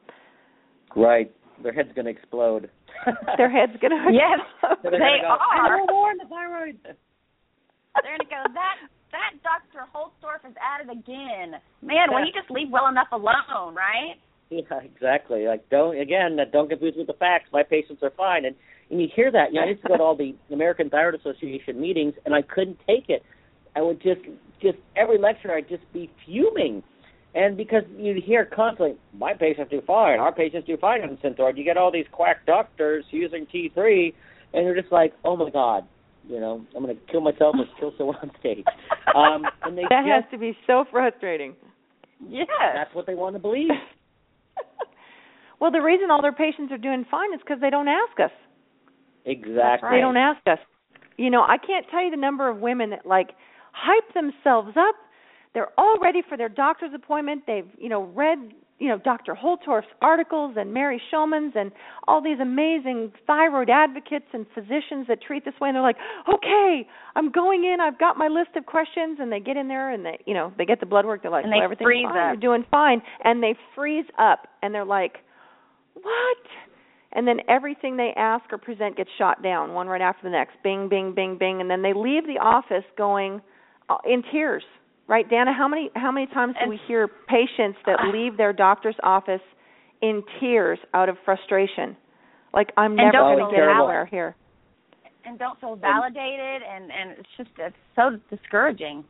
Right. 0.96 1.32
Their 1.62 1.72
head's 1.72 1.92
going 1.94 2.06
to 2.06 2.10
explode. 2.10 2.68
Their 3.36 3.50
head's 3.50 3.78
going 3.80 3.92
to 3.92 4.10
Yes, 4.12 4.40
they 4.82 4.90
go, 4.90 5.36
are. 5.38 5.78
No 5.78 5.86
more 5.88 6.10
in 6.10 6.18
the 6.18 6.24
thyroid. 6.28 6.78
They're 6.82 8.16
going 8.16 8.18
to 8.20 8.24
go, 8.24 8.42
that 8.54 8.76
that 9.12 9.36
Dr. 9.44 9.84
Holtorf 9.94 10.48
is 10.48 10.56
at 10.56 10.88
it 10.88 10.90
again. 10.90 11.60
Man, 11.82 12.08
will 12.08 12.24
you 12.24 12.32
just 12.32 12.50
leave 12.50 12.68
well 12.70 12.88
enough 12.88 13.08
alone, 13.12 13.74
right? 13.74 14.16
Yeah, 14.50 14.80
exactly. 14.82 15.46
Like 15.46 15.68
don't 15.70 15.98
again, 15.98 16.38
don't 16.52 16.68
confuse 16.68 16.94
with 16.96 17.06
the 17.06 17.14
facts. 17.14 17.48
My 17.52 17.62
patients 17.62 18.02
are 18.02 18.12
fine, 18.16 18.44
and 18.44 18.56
and 18.90 19.00
you 19.00 19.08
hear 19.14 19.30
that. 19.30 19.52
You 19.52 19.60
know, 19.60 19.66
I 19.66 19.70
used 19.70 19.82
to 19.82 19.88
go 19.88 19.96
to 19.96 20.02
all 20.02 20.16
the 20.16 20.34
American 20.52 20.90
Thyroid 20.90 21.14
Association 21.14 21.80
meetings, 21.80 22.14
and 22.24 22.34
I 22.34 22.42
couldn't 22.42 22.78
take 22.86 23.08
it. 23.08 23.22
I 23.74 23.80
would 23.80 24.02
just 24.02 24.20
just 24.62 24.78
every 24.96 25.18
lecture 25.18 25.52
I'd 25.52 25.68
just 25.68 25.90
be 25.92 26.10
fuming. 26.24 26.82
And 27.34 27.56
because 27.56 27.82
you'd 27.96 28.22
hear 28.22 28.44
constantly, 28.44 28.96
my 29.16 29.32
patients 29.32 29.70
do 29.70 29.80
fine, 29.86 30.18
our 30.18 30.34
patients 30.34 30.66
do 30.66 30.76
fine 30.76 31.00
on 31.02 31.16
Synthroid. 31.24 31.56
You 31.56 31.64
get 31.64 31.76
all 31.76 31.90
these 31.90 32.04
quack 32.12 32.44
doctors 32.46 33.04
using 33.10 33.46
T3, 33.46 34.12
and 34.52 34.64
you're 34.64 34.78
just 34.78 34.92
like, 34.92 35.14
oh 35.24 35.36
my 35.36 35.48
god, 35.48 35.84
you 36.28 36.38
know, 36.38 36.64
I'm 36.76 36.82
going 36.82 36.94
to 36.94 37.02
kill 37.10 37.22
myself 37.22 37.56
or 37.58 37.64
kill 37.80 37.92
someone 37.96 38.16
on 38.22 38.30
stage. 38.40 38.64
Um, 39.14 39.42
and 39.62 39.76
they 39.76 39.82
that 39.90 40.04
just, 40.06 40.08
has 40.08 40.24
to 40.30 40.38
be 40.38 40.56
so 40.66 40.86
frustrating. 40.90 41.54
Yeah, 42.26 42.44
that's 42.74 42.94
what 42.94 43.04
they 43.06 43.14
want 43.14 43.36
to 43.36 43.40
believe. 43.40 43.68
well, 45.60 45.70
the 45.70 45.82
reason 45.82 46.10
all 46.10 46.22
their 46.22 46.32
patients 46.32 46.72
are 46.72 46.78
doing 46.78 47.04
fine 47.10 47.34
is 47.34 47.40
because 47.40 47.60
they 47.60 47.68
don't 47.68 47.88
ask 47.88 48.18
us. 48.18 48.30
Exactly. 49.26 49.90
They 49.92 50.00
don't 50.00 50.16
ask 50.16 50.40
us. 50.46 50.58
You 51.18 51.28
know, 51.28 51.42
I 51.42 51.58
can't 51.58 51.84
tell 51.90 52.02
you 52.02 52.10
the 52.10 52.16
number 52.16 52.48
of 52.48 52.58
women 52.58 52.90
that 52.90 53.04
like 53.04 53.30
hype 53.72 54.14
themselves 54.14 54.76
up. 54.76 54.94
They're 55.54 55.68
all 55.76 55.98
ready 56.00 56.22
for 56.26 56.38
their 56.38 56.48
doctor's 56.48 56.92
appointment. 56.94 57.42
They've, 57.46 57.68
you 57.78 57.88
know, 57.88 58.04
read, 58.04 58.38
you 58.78 58.88
know, 58.88 58.98
Dr. 58.98 59.34
Holtorf's 59.34 59.86
articles 60.00 60.54
and 60.56 60.72
Mary 60.72 61.00
Shomon's 61.12 61.52
and 61.54 61.72
all 62.08 62.22
these 62.22 62.40
amazing 62.40 63.12
thyroid 63.26 63.68
advocates 63.68 64.24
and 64.32 64.46
physicians 64.54 65.06
that 65.08 65.20
treat 65.20 65.44
this 65.44 65.54
way 65.60 65.68
and 65.68 65.76
they're 65.76 65.82
like, 65.82 65.98
"Okay, 66.32 66.88
I'm 67.14 67.30
going 67.30 67.64
in. 67.64 67.80
I've 67.80 67.98
got 67.98 68.16
my 68.16 68.28
list 68.28 68.56
of 68.56 68.64
questions." 68.64 69.18
And 69.20 69.30
they 69.30 69.40
get 69.40 69.58
in 69.58 69.68
there 69.68 69.90
and 69.90 70.06
they, 70.06 70.18
you 70.26 70.32
know, 70.32 70.52
they 70.56 70.64
get 70.64 70.80
the 70.80 70.86
blood 70.86 71.04
work. 71.04 71.22
They're 71.22 71.30
like, 71.30 71.44
and 71.44 71.52
they 71.52 71.56
well, 71.56 71.64
everything's 71.64 71.86
freeze 71.86 72.06
fine. 72.08 72.16
up. 72.16 72.32
You're 72.32 72.56
doing 72.56 72.64
fine." 72.70 73.02
And 73.22 73.42
they 73.42 73.54
freeze 73.74 74.06
up 74.18 74.48
and 74.62 74.74
they're 74.74 74.86
like, 74.86 75.18
"What?" 75.94 76.38
and 77.12 77.28
then 77.28 77.40
everything 77.48 77.96
they 77.96 78.12
ask 78.16 78.50
or 78.52 78.58
present 78.58 78.96
gets 78.96 79.10
shot 79.18 79.42
down 79.42 79.74
one 79.74 79.86
right 79.86 80.00
after 80.00 80.22
the 80.24 80.30
next 80.30 80.54
bing 80.62 80.88
bing 80.88 81.14
bing 81.14 81.36
bing 81.38 81.60
and 81.60 81.70
then 81.70 81.82
they 81.82 81.92
leave 81.92 82.26
the 82.26 82.38
office 82.40 82.84
going 82.96 83.40
in 84.04 84.22
tears, 84.32 84.62
right, 85.08 85.28
Danna? 85.28 85.56
How 85.56 85.68
many 85.68 85.90
how 85.94 86.12
many 86.12 86.26
times 86.26 86.54
do 86.62 86.68
we 86.68 86.78
hear 86.86 87.08
patients 87.28 87.78
that 87.86 87.98
leave 88.12 88.36
their 88.36 88.52
doctor's 88.52 88.96
office 89.02 89.40
in 90.00 90.22
tears 90.40 90.78
out 90.94 91.08
of 91.08 91.16
frustration? 91.24 91.96
Like 92.52 92.70
I'm 92.76 92.96
never 92.96 93.12
going 93.12 93.38
to 93.38 93.50
get 93.50 93.68
anywhere 93.68 94.06
here. 94.06 94.36
And 95.24 95.38
don't 95.38 95.58
feel 95.60 95.76
validated, 95.76 96.62
and 96.68 96.90
and 96.90 97.18
it's 97.18 97.28
just 97.36 97.50
it's 97.58 97.76
so 97.94 98.18
discouraging. 98.34 99.04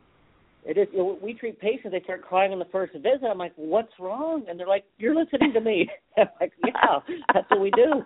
It 0.65 0.77
is. 0.77 0.87
You 0.91 0.99
know, 0.99 1.19
we 1.21 1.33
treat 1.33 1.59
patients; 1.59 1.91
they 1.91 2.01
start 2.03 2.21
crying 2.21 2.53
on 2.53 2.59
the 2.59 2.65
first 2.71 2.93
visit. 2.93 3.25
I'm 3.29 3.39
like, 3.39 3.53
"What's 3.55 3.91
wrong?" 3.99 4.43
And 4.47 4.59
they're 4.59 4.67
like, 4.67 4.85
"You're 4.97 5.15
listening 5.15 5.53
to 5.53 5.59
me." 5.59 5.89
I'm 6.17 6.27
like, 6.39 6.53
"Yeah, 6.63 6.99
that's 7.33 7.49
what 7.49 7.59
we 7.59 7.71
do." 7.71 8.03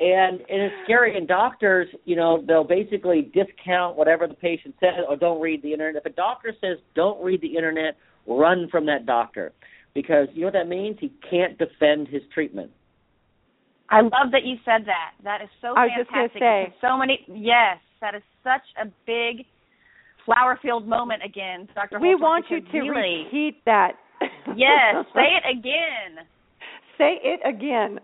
And 0.00 0.40
and 0.40 0.62
it's 0.62 0.74
scary. 0.84 1.16
And 1.16 1.28
doctors, 1.28 1.88
you 2.04 2.16
know, 2.16 2.42
they'll 2.46 2.64
basically 2.64 3.30
discount 3.32 3.96
whatever 3.96 4.26
the 4.26 4.34
patient 4.34 4.74
says 4.80 5.04
or 5.08 5.16
don't 5.16 5.40
read 5.40 5.62
the 5.62 5.72
internet. 5.72 6.02
If 6.04 6.12
a 6.12 6.14
doctor 6.14 6.52
says 6.60 6.78
don't 6.94 7.22
read 7.22 7.40
the 7.40 7.56
internet, 7.56 7.96
run 8.26 8.68
from 8.70 8.86
that 8.86 9.06
doctor 9.06 9.52
because 9.94 10.26
you 10.32 10.40
know 10.40 10.46
what 10.48 10.54
that 10.54 10.68
means. 10.68 10.96
He 11.00 11.12
can't 11.30 11.56
defend 11.58 12.08
his 12.08 12.22
treatment. 12.32 12.70
I 13.90 14.00
love 14.00 14.32
that 14.32 14.44
you 14.44 14.56
said 14.64 14.86
that. 14.86 15.12
That 15.22 15.42
is 15.42 15.48
so 15.60 15.74
I 15.76 15.84
was 15.84 16.06
fantastic. 16.10 16.32
just 16.32 16.40
say. 16.40 16.74
So 16.80 16.96
many. 16.96 17.20
Yes, 17.28 17.78
that 18.00 18.16
is 18.16 18.22
such 18.42 18.62
a 18.82 18.86
big 19.06 19.46
flower 20.24 20.58
field 20.60 20.86
moment 20.88 21.22
again, 21.24 21.68
Dr. 21.74 22.00
We 22.00 22.08
Holtorf, 22.08 22.20
want 22.20 22.44
you 22.50 22.60
to 22.60 22.80
really, 22.80 23.24
repeat 23.24 23.64
that. 23.66 23.92
yes, 24.56 25.04
say 25.14 25.36
it 25.36 25.58
again. 25.58 26.24
Say 26.98 27.18
it 27.22 27.40
again. 27.46 28.00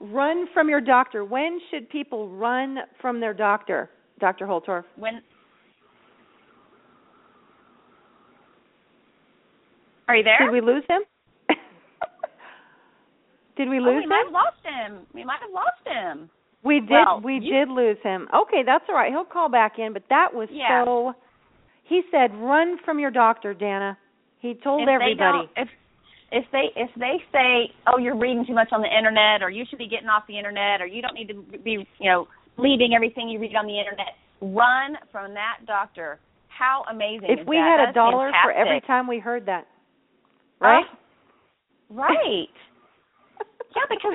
Run 0.00 0.46
from 0.52 0.68
your 0.68 0.80
doctor. 0.80 1.24
When 1.24 1.58
should 1.70 1.88
people 1.88 2.28
run 2.28 2.78
from 3.00 3.20
their 3.20 3.34
doctor, 3.34 3.90
Dr. 4.20 4.46
Holtorf? 4.46 4.84
When 4.96 5.22
Are 10.08 10.16
you 10.16 10.24
there? 10.24 10.38
Did 10.40 10.52
we 10.52 10.60
lose 10.60 10.84
him? 10.88 11.02
did 13.56 13.68
we 13.68 13.78
oh, 13.78 13.82
lose 13.82 14.02
we 14.02 14.06
might 14.06 14.24
have 14.24 14.32
lost 14.32 14.56
him. 14.62 15.06
We 15.14 15.24
might 15.24 15.40
have 15.40 15.50
lost 15.52 15.80
him. 15.86 16.28
We 16.62 16.80
did. 16.80 16.90
Well, 16.90 17.20
we 17.22 17.34
you- 17.34 17.52
did 17.52 17.68
lose 17.68 17.98
him. 18.02 18.28
Okay, 18.34 18.62
that's 18.64 18.84
all 18.88 18.94
right. 18.94 19.12
He'll 19.12 19.24
call 19.24 19.48
back 19.48 19.78
in. 19.78 19.92
But 19.92 20.02
that 20.10 20.34
was 20.34 20.48
Yeah. 20.50 20.84
so. 20.84 21.14
He 21.84 22.02
said, 22.10 22.34
"Run 22.36 22.78
from 22.78 22.98
your 22.98 23.10
doctor, 23.10 23.54
Danna." 23.54 23.96
He 24.38 24.54
told 24.54 24.82
if 24.82 24.88
everybody. 24.88 25.48
If 25.56 25.68
if 26.32 26.44
they 26.52 26.70
if 26.76 26.90
they 26.96 27.22
say, 27.32 27.72
"Oh, 27.86 27.98
you're 27.98 28.16
reading 28.16 28.44
too 28.46 28.54
much 28.54 28.68
on 28.72 28.80
the 28.80 28.88
internet," 28.88 29.42
or 29.42 29.50
"You 29.50 29.64
should 29.68 29.78
be 29.78 29.88
getting 29.88 30.08
off 30.08 30.24
the 30.26 30.38
internet," 30.38 30.80
or 30.80 30.86
"You 30.86 31.02
don't 31.02 31.14
need 31.14 31.28
to 31.28 31.34
be, 31.58 31.86
you 31.98 32.10
know, 32.10 32.28
leaving 32.56 32.94
everything 32.94 33.28
you 33.28 33.38
read 33.38 33.54
on 33.56 33.66
the 33.66 33.78
internet," 33.78 34.16
run 34.40 34.96
from 35.12 35.34
that 35.34 35.58
doctor. 35.66 36.18
How 36.48 36.84
amazing! 36.90 37.28
if 37.28 37.46
we 37.46 37.56
that? 37.56 37.78
had 37.78 37.88
a 37.88 37.90
is 37.90 37.94
dollar 37.94 38.30
for 38.42 38.52
every 38.52 38.80
time 38.82 39.06
we 39.06 39.18
heard 39.18 39.46
that, 39.46 39.66
right? 40.60 40.84
Uh, 40.84 41.94
right. 41.94 42.54
yeah, 43.76 43.86
because 43.88 44.14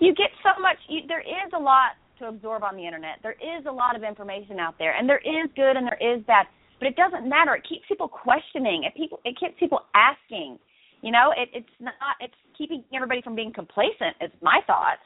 you 0.00 0.14
get 0.14 0.30
so 0.42 0.60
much. 0.60 0.76
You, 0.88 1.00
there 1.08 1.20
is 1.20 1.52
a 1.54 1.58
lot 1.58 1.96
to 2.20 2.28
absorb 2.28 2.62
on 2.62 2.76
the 2.76 2.86
internet. 2.86 3.18
There 3.22 3.36
is 3.40 3.64
a 3.66 3.72
lot 3.72 3.96
of 3.96 4.02
information 4.02 4.60
out 4.60 4.76
there, 4.78 4.94
and 4.96 5.08
there 5.08 5.20
is 5.24 5.50
good 5.56 5.76
and 5.76 5.86
there 5.86 6.00
is 6.00 6.22
bad. 6.26 6.46
But 6.78 6.88
it 6.88 6.96
doesn't 6.96 7.28
matter. 7.28 7.54
It 7.54 7.64
keeps 7.68 7.82
people 7.88 8.08
questioning. 8.08 8.84
It 8.84 8.94
people. 8.96 9.20
It 9.24 9.36
keeps 9.38 9.58
people 9.58 9.80
asking. 9.94 10.58
You 11.02 11.12
know, 11.12 11.32
it, 11.36 11.48
it's 11.52 11.68
not. 11.80 11.94
It's 12.20 12.34
keeping 12.56 12.84
everybody 12.94 13.22
from 13.22 13.34
being 13.34 13.52
complacent. 13.52 14.16
Is 14.20 14.30
my 14.42 14.60
thought. 14.66 14.98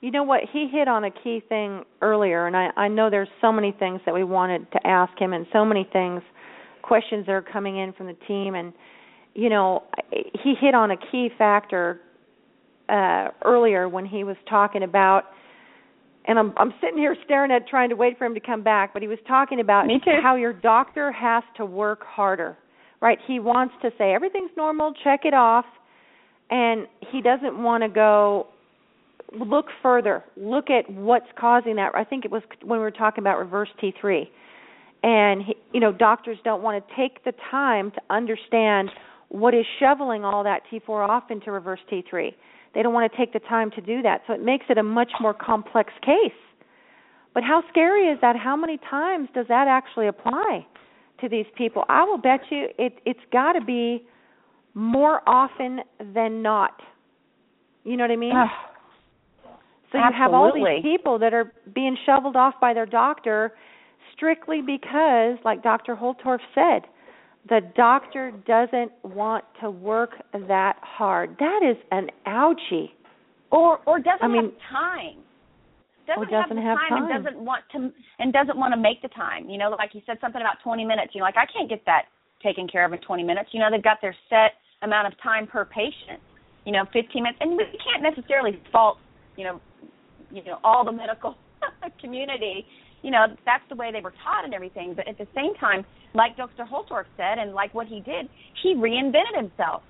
You 0.00 0.10
know 0.10 0.22
what? 0.22 0.42
He 0.52 0.68
hit 0.70 0.88
on 0.88 1.04
a 1.04 1.10
key 1.10 1.42
thing 1.48 1.82
earlier, 2.02 2.46
and 2.46 2.56
I, 2.56 2.68
I 2.76 2.88
know 2.88 3.08
there's 3.08 3.28
so 3.40 3.50
many 3.50 3.74
things 3.78 4.00
that 4.04 4.14
we 4.14 4.24
wanted 4.24 4.70
to 4.72 4.86
ask 4.86 5.18
him, 5.18 5.32
and 5.32 5.46
so 5.52 5.64
many 5.64 5.88
things, 5.90 6.20
questions 6.82 7.24
that 7.26 7.32
are 7.32 7.42
coming 7.42 7.78
in 7.78 7.94
from 7.94 8.06
the 8.06 8.16
team, 8.28 8.54
and 8.54 8.72
you 9.34 9.48
know, 9.48 9.84
he 10.10 10.54
hit 10.60 10.74
on 10.74 10.90
a 10.90 10.96
key 11.10 11.28
factor 11.36 12.00
uh, 12.88 13.28
earlier 13.44 13.88
when 13.88 14.06
he 14.06 14.24
was 14.24 14.36
talking 14.48 14.82
about 14.82 15.24
and 16.26 16.38
I'm 16.38 16.52
I'm 16.56 16.72
sitting 16.80 16.98
here 16.98 17.16
staring 17.24 17.50
at 17.50 17.68
trying 17.68 17.90
to 17.90 17.96
wait 17.96 18.18
for 18.18 18.24
him 18.24 18.34
to 18.34 18.40
come 18.40 18.62
back, 18.62 18.92
but 18.92 19.02
he 19.02 19.08
was 19.08 19.18
talking 19.26 19.60
about 19.60 19.86
how 20.22 20.36
your 20.36 20.52
doctor 20.52 21.12
has 21.12 21.42
to 21.56 21.64
work 21.64 22.02
harder. 22.04 22.56
Right? 23.06 23.18
He 23.24 23.38
wants 23.38 23.72
to 23.82 23.90
say 23.98 24.12
everything's 24.12 24.50
normal, 24.56 24.92
check 25.04 25.20
it 25.22 25.32
off, 25.32 25.64
and 26.50 26.88
he 27.12 27.22
doesn't 27.22 27.56
want 27.62 27.84
to 27.84 27.88
go 27.88 28.48
look 29.32 29.66
further. 29.80 30.24
Look 30.36 30.70
at 30.70 30.90
what's 30.90 31.28
causing 31.38 31.76
that. 31.76 31.94
I 31.94 32.02
think 32.02 32.24
it 32.24 32.32
was 32.32 32.42
when 32.64 32.80
we 32.80 32.82
were 32.82 32.90
talking 32.90 33.22
about 33.22 33.38
reverse 33.38 33.68
T3. 33.80 34.26
And 35.04 35.42
he, 35.42 35.54
you 35.72 35.78
know, 35.78 35.92
doctors 35.92 36.36
don't 36.42 36.64
want 36.64 36.84
to 36.84 36.96
take 36.96 37.22
the 37.24 37.32
time 37.48 37.92
to 37.92 38.00
understand 38.10 38.90
what 39.28 39.54
is 39.54 39.64
shoveling 39.78 40.24
all 40.24 40.42
that 40.42 40.62
T4 40.72 41.08
off 41.08 41.30
into 41.30 41.52
reverse 41.52 41.80
T3 41.88 42.34
they 42.74 42.82
don't 42.82 42.92
want 42.92 43.10
to 43.10 43.16
take 43.16 43.32
the 43.32 43.38
time 43.38 43.70
to 43.70 43.80
do 43.80 44.02
that. 44.02 44.22
So 44.26 44.34
it 44.34 44.42
makes 44.44 44.66
it 44.68 44.76
a 44.76 44.82
much 44.82 45.12
more 45.18 45.32
complex 45.32 45.92
case. 46.02 46.36
But 47.32 47.44
how 47.44 47.62
scary 47.70 48.08
is 48.08 48.18
that? 48.20 48.36
How 48.36 48.54
many 48.54 48.78
times 48.90 49.28
does 49.32 49.46
that 49.48 49.66
actually 49.66 50.08
apply 50.08 50.66
to 51.20 51.28
these 51.28 51.46
people? 51.56 51.84
I 51.88 52.04
will 52.04 52.18
bet 52.18 52.40
you 52.50 52.68
it 52.78 52.98
it's 53.04 53.20
got 53.32 53.52
to 53.52 53.64
be 53.64 54.06
more 54.74 55.22
often 55.26 55.80
than 56.14 56.42
not. 56.42 56.80
You 57.84 57.96
know 57.96 58.04
what 58.04 58.10
I 58.10 58.16
mean? 58.16 58.32
so 59.92 59.98
you 59.98 60.04
Absolutely. 60.04 60.18
have 60.18 60.34
all 60.34 60.52
these 60.52 60.82
people 60.82 61.18
that 61.18 61.32
are 61.32 61.52
being 61.74 61.96
shoveled 62.04 62.36
off 62.36 62.54
by 62.60 62.74
their 62.74 62.86
doctor 62.86 63.52
strictly 64.14 64.60
because 64.60 65.38
like 65.44 65.62
Dr. 65.62 65.94
Holtorf 65.96 66.40
said, 66.54 66.82
the 67.48 67.60
doctor 67.76 68.32
doesn't 68.46 68.92
want 69.04 69.44
to 69.60 69.70
work 69.70 70.10
that 70.32 70.76
hard. 70.82 71.36
That 71.38 71.60
is 71.62 71.76
an 71.92 72.08
ouchie. 72.26 72.90
Or 73.52 73.78
or 73.86 73.98
doesn't 73.98 74.22
I 74.22 74.28
mean, 74.28 74.44
have 74.44 74.52
time. 74.70 75.18
Doesn't, 76.06 76.22
or 76.22 76.26
doesn't 76.26 76.56
have, 76.56 76.78
have 76.78 76.88
time, 76.88 77.10
and 77.10 77.24
doesn't 77.24 77.38
want 77.42 77.62
to 77.72 77.90
and 78.18 78.32
doesn't 78.32 78.56
want 78.56 78.72
to 78.72 78.80
make 78.80 79.02
the 79.02 79.08
time. 79.08 79.50
You 79.50 79.58
know, 79.58 79.70
like 79.70 79.90
you 79.92 80.02
said 80.06 80.18
something 80.20 80.40
about 80.40 80.62
20 80.62 80.84
minutes. 80.84 81.12
You 81.14 81.20
know, 81.20 81.26
like 81.26 81.36
I 81.36 81.50
can't 81.50 81.68
get 81.68 81.82
that 81.86 82.06
taken 82.42 82.68
care 82.68 82.84
of 82.84 82.92
in 82.92 83.00
20 83.00 83.22
minutes. 83.22 83.50
You 83.52 83.60
know, 83.60 83.68
they've 83.70 83.82
got 83.82 83.98
their 84.00 84.14
set 84.30 84.58
amount 84.82 85.08
of 85.10 85.14
time 85.22 85.46
per 85.46 85.64
patient. 85.64 86.22
You 86.64 86.72
know, 86.72 86.84
15 86.92 87.22
minutes, 87.22 87.38
and 87.40 87.56
we 87.56 87.64
can't 87.78 88.02
necessarily 88.02 88.58
fault. 88.72 88.98
You 89.36 89.44
know, 89.44 89.60
you 90.30 90.44
know 90.44 90.58
all 90.64 90.84
the 90.84 90.92
medical 90.92 91.36
community 92.00 92.66
you 93.02 93.10
know 93.10 93.26
that's 93.44 93.64
the 93.68 93.74
way 93.74 93.90
they 93.92 94.00
were 94.00 94.14
taught 94.24 94.44
and 94.44 94.54
everything 94.54 94.94
but 94.94 95.06
at 95.08 95.18
the 95.18 95.26
same 95.34 95.54
time 95.54 95.84
like 96.14 96.36
dr 96.36 96.64
holtorf 96.64 97.04
said 97.16 97.38
and 97.38 97.52
like 97.52 97.72
what 97.74 97.86
he 97.86 98.00
did 98.00 98.28
he 98.62 98.74
reinvented 98.74 99.36
himself 99.36 99.82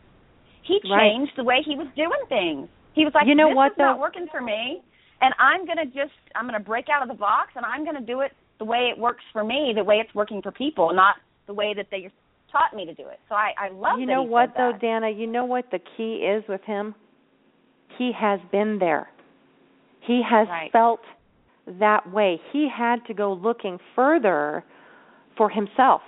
he 0.62 0.78
changed 0.82 1.32
right. 1.32 1.36
the 1.36 1.44
way 1.44 1.58
he 1.64 1.76
was 1.76 1.86
doing 1.96 2.22
things 2.28 2.68
he 2.94 3.04
was 3.04 3.12
like 3.14 3.26
you 3.26 3.34
know 3.34 3.48
this 3.48 3.56
what, 3.56 3.72
is 3.72 3.78
though? 3.78 3.84
not 3.84 3.98
working 3.98 4.26
for 4.30 4.40
me 4.40 4.82
and 5.20 5.34
i'm 5.38 5.64
going 5.64 5.78
to 5.78 5.86
just 5.86 6.14
i'm 6.34 6.44
going 6.44 6.58
to 6.58 6.64
break 6.64 6.86
out 6.88 7.02
of 7.02 7.08
the 7.08 7.14
box 7.14 7.50
and 7.56 7.64
i'm 7.64 7.84
going 7.84 7.96
to 7.96 8.06
do 8.06 8.20
it 8.20 8.32
the 8.58 8.64
way 8.64 8.90
it 8.94 8.98
works 8.98 9.24
for 9.32 9.44
me 9.44 9.72
the 9.74 9.84
way 9.84 9.96
it's 9.96 10.14
working 10.14 10.40
for 10.42 10.52
people 10.52 10.92
not 10.94 11.16
the 11.46 11.54
way 11.54 11.74
that 11.74 11.86
they 11.90 12.10
taught 12.50 12.74
me 12.74 12.84
to 12.84 12.94
do 12.94 13.08
it 13.08 13.18
so 13.28 13.34
i 13.34 13.52
i 13.58 13.68
love 13.70 13.98
you 13.98 14.06
that 14.06 14.12
know 14.12 14.22
what 14.22 14.52
though 14.56 14.72
dana 14.80 15.10
you 15.10 15.26
know 15.26 15.44
what 15.44 15.64
the 15.70 15.80
key 15.96 16.24
is 16.24 16.42
with 16.48 16.62
him 16.62 16.94
he 17.98 18.12
has 18.18 18.40
been 18.50 18.78
there 18.78 19.08
he 20.06 20.22
has 20.28 20.46
right. 20.48 20.70
felt 20.70 21.00
that 21.66 22.10
way. 22.12 22.40
He 22.52 22.68
had 22.74 23.04
to 23.06 23.14
go 23.14 23.32
looking 23.32 23.78
further 23.94 24.64
for 25.36 25.50
himself. 25.50 26.00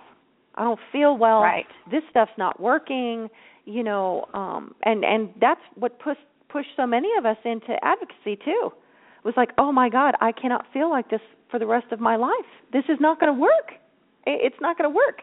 I 0.54 0.64
don't 0.64 0.80
feel 0.92 1.16
well. 1.16 1.40
Right. 1.40 1.66
This 1.90 2.02
stuff's 2.10 2.32
not 2.38 2.60
working, 2.60 3.28
you 3.64 3.82
know, 3.82 4.26
um 4.34 4.74
and 4.82 5.04
and 5.04 5.30
that's 5.40 5.60
what 5.74 5.98
pushed 5.98 6.20
pushed 6.48 6.70
so 6.76 6.86
many 6.86 7.08
of 7.18 7.26
us 7.26 7.36
into 7.44 7.76
advocacy 7.82 8.38
too. 8.44 8.70
Was 9.24 9.34
like, 9.36 9.50
"Oh 9.58 9.72
my 9.72 9.88
god, 9.88 10.14
I 10.20 10.32
cannot 10.32 10.66
feel 10.72 10.90
like 10.90 11.10
this 11.10 11.20
for 11.50 11.58
the 11.58 11.66
rest 11.66 11.86
of 11.92 12.00
my 12.00 12.16
life. 12.16 12.46
This 12.72 12.84
is 12.88 12.98
not 13.00 13.20
going 13.20 13.34
to 13.34 13.40
work. 13.40 13.72
It's 14.26 14.60
not 14.60 14.78
going 14.78 14.90
to 14.90 14.94
work." 14.94 15.22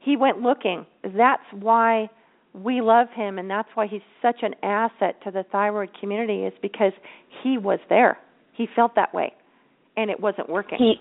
He 0.00 0.16
went 0.16 0.40
looking. 0.40 0.84
That's 1.04 1.42
why 1.52 2.10
we 2.54 2.80
love 2.82 3.06
him 3.14 3.38
and 3.38 3.48
that's 3.48 3.68
why 3.74 3.86
he's 3.86 4.02
such 4.20 4.42
an 4.42 4.54
asset 4.62 5.16
to 5.24 5.30
the 5.30 5.42
thyroid 5.50 5.88
community 5.98 6.42
is 6.42 6.52
because 6.60 6.92
he 7.42 7.56
was 7.56 7.78
there. 7.88 8.18
He 8.52 8.66
felt 8.76 8.94
that 8.96 9.14
way 9.14 9.32
and 9.96 10.10
it 10.10 10.20
wasn't 10.20 10.48
working. 10.48 10.78
He 10.78 10.94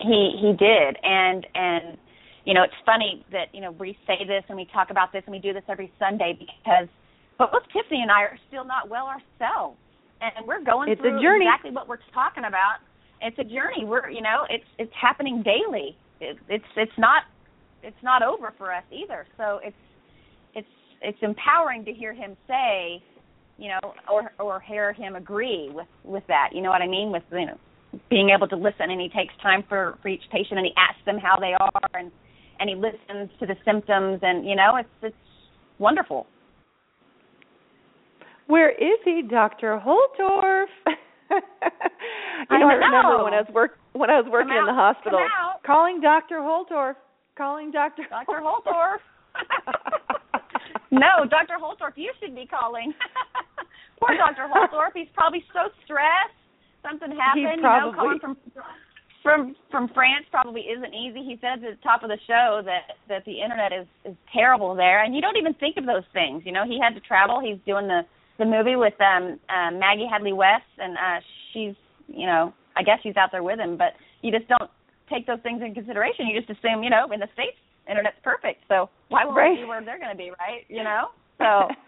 he 0.00 0.32
he 0.40 0.52
did, 0.56 0.96
and 1.02 1.46
and 1.54 1.98
you 2.44 2.54
know 2.54 2.62
it's 2.62 2.74
funny 2.86 3.24
that 3.32 3.52
you 3.52 3.60
know 3.60 3.72
we 3.72 3.96
say 4.06 4.24
this 4.26 4.44
and 4.48 4.56
we 4.56 4.66
talk 4.72 4.90
about 4.90 5.12
this 5.12 5.22
and 5.26 5.32
we 5.32 5.38
do 5.38 5.52
this 5.52 5.62
every 5.68 5.92
Sunday 5.98 6.38
because 6.38 6.88
but 7.38 7.52
both 7.52 7.62
Tiffany 7.72 8.02
and 8.02 8.10
I 8.10 8.22
are 8.22 8.38
still 8.48 8.64
not 8.64 8.88
well 8.88 9.06
ourselves, 9.06 9.78
and 10.20 10.46
we're 10.46 10.62
going 10.62 10.90
it's 10.90 11.00
through 11.00 11.18
a 11.18 11.22
journey. 11.22 11.46
exactly 11.46 11.70
what 11.70 11.88
we're 11.88 11.98
talking 12.12 12.44
about. 12.44 12.78
It's 13.20 13.38
a 13.38 13.44
journey. 13.44 13.84
We're 13.84 14.10
you 14.10 14.22
know 14.22 14.46
it's 14.48 14.64
it's 14.78 14.92
happening 15.00 15.42
daily. 15.42 15.96
It, 16.20 16.36
it's 16.48 16.64
it's 16.76 16.98
not 16.98 17.24
it's 17.82 18.02
not 18.02 18.22
over 18.22 18.52
for 18.58 18.72
us 18.72 18.84
either. 18.90 19.26
So 19.36 19.60
it's 19.62 19.76
it's 20.54 20.68
it's 21.02 21.18
empowering 21.22 21.84
to 21.86 21.92
hear 21.92 22.12
him 22.12 22.36
say, 22.46 23.02
you 23.58 23.68
know, 23.68 23.94
or 24.10 24.32
or 24.38 24.60
hear 24.60 24.92
him 24.92 25.16
agree 25.16 25.70
with 25.72 25.88
with 26.04 26.24
that. 26.28 26.50
You 26.52 26.62
know 26.62 26.70
what 26.70 26.82
I 26.82 26.88
mean? 26.88 27.12
With 27.12 27.24
you 27.32 27.46
know 27.46 27.58
being 28.08 28.30
able 28.30 28.46
to 28.48 28.56
listen 28.56 28.90
and 28.90 29.00
he 29.00 29.08
takes 29.08 29.34
time 29.42 29.64
for 29.68 29.98
for 30.02 30.08
each 30.08 30.22
patient 30.30 30.58
and 30.58 30.66
he 30.66 30.72
asks 30.76 31.04
them 31.06 31.18
how 31.18 31.38
they 31.38 31.54
are 31.58 31.90
and 31.94 32.10
and 32.60 32.68
he 32.68 32.76
listens 32.76 33.30
to 33.40 33.46
the 33.46 33.56
symptoms 33.64 34.20
and 34.22 34.46
you 34.46 34.54
know 34.54 34.76
it's 34.76 34.88
it's 35.02 35.16
wonderful 35.78 36.26
where 38.50 38.70
is 38.70 38.98
he 39.04 39.22
dr 39.22 39.80
holtorf 39.84 40.66
you 41.30 42.58
know, 42.58 42.66
I 42.68 42.72
I 42.72 42.74
remember 42.74 43.18
know. 43.18 43.24
when 43.24 43.34
I 43.34 43.40
was 43.42 43.50
work 43.54 43.78
when 43.92 44.10
I 44.10 44.20
was 44.20 44.26
working 44.30 44.50
Come 44.50 44.58
in 44.58 44.66
the 44.66 44.74
hospital, 44.74 45.18
calling 45.66 46.00
Dr. 46.00 46.38
Holtorf, 46.38 46.94
calling 47.38 47.70
Dr. 47.70 48.02
dr 48.10 48.40
holtorf 48.42 48.98
no 50.90 51.24
dr 51.28 51.54
holtorf 51.62 51.92
you 51.96 52.12
should 52.20 52.34
be 52.34 52.46
calling 52.46 52.92
poor 54.00 54.16
dr 54.16 54.42
holtorf 54.52 54.90
he's 54.94 55.08
probably 55.14 55.44
so 55.52 55.70
stressed 55.84 56.34
something 56.82 57.10
happened 57.16 57.46
He 57.46 57.50
you 57.50 57.56
know 57.62 57.92
probably- 57.92 57.94
calling 57.98 58.18
from 58.20 58.36
from 59.22 59.54
from 59.70 59.88
France 59.92 60.24
probably 60.30 60.62
isn't 60.62 60.94
easy. 60.94 61.20
He 61.22 61.36
said 61.42 61.60
at 61.62 61.76
the 61.76 61.76
top 61.82 62.02
of 62.02 62.08
the 62.08 62.16
show 62.26 62.62
that 62.64 62.96
that 63.10 63.22
the 63.26 63.36
internet 63.42 63.70
is 63.70 63.86
is 64.06 64.16
terrible 64.32 64.74
there, 64.74 65.04
and 65.04 65.14
you 65.14 65.20
don't 65.20 65.36
even 65.36 65.52
think 65.60 65.76
of 65.76 65.84
those 65.84 66.04
things. 66.14 66.42
You 66.46 66.52
know, 66.52 66.64
he 66.64 66.80
had 66.80 66.94
to 66.94 67.00
travel. 67.00 67.38
He's 67.38 67.58
doing 67.66 67.86
the 67.86 68.00
the 68.40 68.44
movie 68.44 68.74
with 68.74 68.98
um 69.00 69.38
uh, 69.48 69.70
Maggie 69.70 70.08
Hadleigh-West, 70.10 70.72
and 70.78 70.96
uh 70.96 71.20
she's 71.52 71.74
you 72.08 72.26
know 72.26 72.52
I 72.76 72.82
guess 72.82 72.98
she's 73.02 73.16
out 73.16 73.30
there 73.30 73.42
with 73.44 73.60
him, 73.60 73.76
but 73.76 73.92
you 74.22 74.32
just 74.32 74.48
don't 74.48 74.70
take 75.08 75.26
those 75.26 75.40
things 75.42 75.62
in 75.62 75.74
consideration. 75.74 76.26
You 76.26 76.40
just 76.40 76.50
assume 76.50 76.82
you 76.82 76.90
know 76.90 77.06
in 77.12 77.20
the 77.20 77.28
states 77.34 77.56
internet's 77.88 78.18
perfect, 78.24 78.64
so 78.68 78.88
why 79.08 79.24
won't 79.24 79.36
Right. 79.36 79.56
be 79.56 79.64
where 79.64 79.84
they're 79.84 79.98
going 79.98 80.10
to 80.12 80.16
be, 80.16 80.30
right? 80.38 80.64
You 80.68 80.82
know, 80.82 81.08
so. 81.38 81.68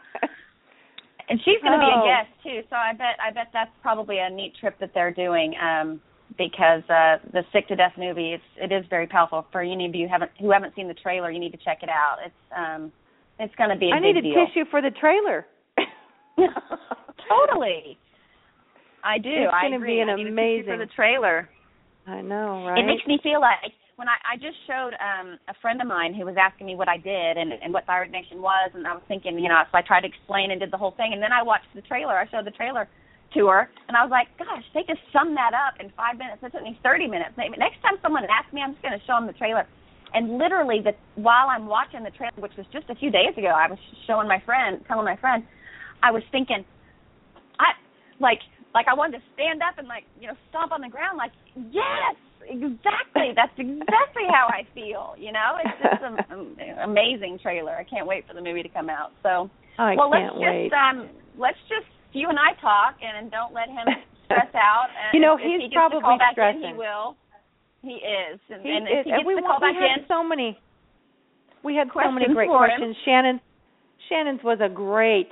And 1.29 1.39
she's 1.45 1.61
going 1.63 1.73
to 1.73 1.79
be 1.79 1.87
a 1.87 1.97
Oh. 1.97 2.05
guest 2.05 2.31
too, 2.43 2.61
so 2.69 2.77
I 2.77 2.93
bet 2.93 3.15
I 3.25 3.31
bet 3.31 3.47
that's 3.53 3.71
probably 3.81 4.19
a 4.19 4.29
neat 4.29 4.53
trip 4.61 4.77
that 4.81 4.91
they're 4.93 5.13
doing. 5.15 5.55
Um, 5.63 6.01
because 6.37 6.83
uh 6.91 7.19
the 7.33 7.43
Sick 7.53 7.69
to 7.69 7.77
Death 7.77 7.93
movie 7.97 8.33
it's 8.33 8.43
it 8.57 8.73
is 8.73 8.85
very 8.91 9.07
powerful. 9.07 9.47
For 9.53 9.61
any 9.63 9.87
of 9.87 9.95
you 9.95 10.07
who 10.07 10.13
haven't 10.13 10.31
who 10.41 10.51
haven't 10.51 10.75
seen 10.75 10.89
the 10.89 10.95
trailer, 10.95 11.31
you 11.31 11.39
need 11.39 11.53
to 11.53 11.59
check 11.59 11.79
it 11.83 11.89
out. 11.89 12.17
It's 12.27 12.35
um 12.57 12.91
it's 13.39 13.55
going 13.55 13.71
to 13.71 13.77
be 13.77 13.91
a 13.91 13.95
I 13.95 14.01
need 14.01 14.17
a 14.17 14.23
deal. 14.23 14.47
tissue 14.47 14.65
for 14.71 14.83
the 14.83 14.91
trailer. 14.91 15.47
totally. 17.29 17.99
I 19.05 19.19
do. 19.19 19.31
It's 19.31 19.53
I 19.53 19.67
gonna 19.67 19.77
agree. 19.77 19.97
be 19.97 20.01
an 20.01 20.11
I 20.11 20.17
need 20.17 20.27
a 20.27 20.31
tissue 20.31 20.65
for 20.65 20.75
amazing- 20.75 20.79
the 20.79 20.91
trailer. 20.95 21.49
I 22.07 22.21
know, 22.21 22.67
right? 22.67 22.79
It 22.83 22.87
makes 22.87 23.07
me 23.07 23.21
feel 23.23 23.41
like 23.41 23.71
when 23.95 24.09
I, 24.11 24.35
I 24.35 24.37
just 24.37 24.59
showed 24.67 24.95
um 24.99 25.39
a 25.47 25.55
friend 25.63 25.81
of 25.81 25.87
mine 25.87 26.15
who 26.15 26.25
was 26.27 26.35
asking 26.35 26.67
me 26.67 26.75
what 26.75 26.89
I 26.89 26.97
did 26.99 27.37
and 27.39 27.53
and 27.53 27.73
what 27.73 27.87
Thyroid 27.87 28.11
Nation 28.11 28.43
was, 28.43 28.71
and 28.75 28.87
I 28.87 28.95
was 28.95 29.03
thinking, 29.07 29.39
you 29.39 29.49
know, 29.49 29.63
so 29.71 29.79
I 29.79 29.83
tried 29.83 30.03
to 30.03 30.11
explain 30.11 30.51
and 30.51 30.59
did 30.59 30.71
the 30.73 30.79
whole 30.79 30.93
thing, 30.99 31.13
and 31.15 31.23
then 31.23 31.33
I 31.33 31.43
watched 31.43 31.71
the 31.75 31.83
trailer. 31.83 32.15
I 32.19 32.27
showed 32.31 32.47
the 32.47 32.55
trailer 32.55 32.89
to 33.35 33.47
her, 33.49 33.71
and 33.89 33.97
I 33.97 34.03
was 34.03 34.11
like, 34.11 34.29
gosh, 34.37 34.65
they 34.75 34.83
just 34.87 35.01
summed 35.13 35.37
that 35.39 35.55
up 35.55 35.79
in 35.81 35.89
five 35.97 36.19
minutes. 36.19 36.43
It 36.43 36.51
took 36.53 36.63
me 36.63 36.79
thirty 36.83 37.07
minutes. 37.07 37.33
Maybe 37.39 37.55
next 37.57 37.81
time 37.83 37.95
someone 38.03 38.25
asks 38.27 38.53
me, 38.53 38.61
I'm 38.63 38.73
just 38.75 38.83
going 38.83 38.99
to 38.99 39.05
show 39.07 39.15
them 39.17 39.27
the 39.27 39.39
trailer. 39.39 39.65
And 40.15 40.37
literally, 40.37 40.83
the 40.85 40.93
while 41.17 41.49
I'm 41.49 41.65
watching 41.67 42.03
the 42.05 42.11
trailer, 42.13 42.37
which 42.43 42.53
was 42.59 42.67
just 42.75 42.91
a 42.91 42.95
few 42.99 43.11
days 43.11 43.33
ago, 43.39 43.49
I 43.55 43.71
was 43.71 43.79
showing 44.07 44.29
my 44.29 44.43
friend, 44.45 44.83
telling 44.87 45.07
my 45.07 45.17
friend, 45.17 45.43
I 46.03 46.11
was 46.11 46.23
thinking, 46.33 46.65
I 47.59 47.73
like 48.21 48.41
like 48.75 48.87
I 48.89 48.95
wanted 48.95 49.19
to 49.19 49.25
stand 49.35 49.63
up 49.63 49.79
and 49.79 49.87
like 49.89 50.05
you 50.21 50.27
know 50.29 50.35
stomp 50.51 50.73
on 50.73 50.81
the 50.81 50.89
ground, 50.89 51.17
like 51.19 51.33
yes, 51.71 52.17
exactly. 52.49 53.33
That's 53.37 53.53
exactly 53.59 54.27
how 54.31 54.49
I 54.49 54.67
feel. 54.75 55.15
You 55.19 55.33
know, 55.33 55.59
it's 55.63 55.79
just 55.83 56.03
an 56.03 56.19
amazing 56.85 57.39
trailer. 57.43 57.73
I 57.77 57.85
can't 57.85 58.07
wait 58.07 58.27
for 58.27 58.35
the 58.35 58.43
movie 58.43 58.63
to 58.63 58.69
come 58.69 58.89
out. 58.91 59.13
So, 59.23 59.51
I 59.79 59.95
well, 59.97 60.11
let's 60.11 60.35
wait. 60.37 60.71
just 60.71 60.75
um, 60.75 61.09
let's 61.39 61.59
just 61.69 61.87
you 62.13 62.29
and 62.29 62.39
I 62.39 62.53
talk, 62.61 62.97
and 63.01 63.31
don't 63.31 63.55
let 63.55 63.69
him 63.69 63.87
stress 64.27 64.53
out. 64.55 64.89
And 64.99 65.15
You 65.15 65.21
know, 65.21 65.35
if 65.37 65.41
he's 65.45 65.61
he 65.63 65.69
gets 65.69 65.75
probably 65.77 66.01
to 66.01 66.05
call 66.05 66.19
back 66.19 66.33
stressing. 66.35 66.63
In, 66.63 66.75
he 66.75 66.79
will. 66.79 67.17
He 67.83 67.99
is, 67.99 68.39
and, 68.51 68.63
He 68.63 68.71
and 68.71 68.87
is- 68.87 68.93
if 69.03 69.05
he 69.07 69.11
gets 69.11 69.25
we 69.27 69.35
to 69.35 69.43
want- 69.43 69.59
call 69.59 69.61
back 69.61 69.75
in, 69.77 70.05
so 70.09 70.23
many. 70.23 70.59
We 71.65 71.75
had 71.77 71.89
so 71.95 72.11
many 72.11 72.27
great 72.33 72.49
for 72.49 72.67
him. 72.67 72.71
questions. 72.79 72.97
Shannon, 73.05 73.41
Shannon's 74.09 74.41
was 74.43 74.59
a 74.61 74.69
great 74.69 75.31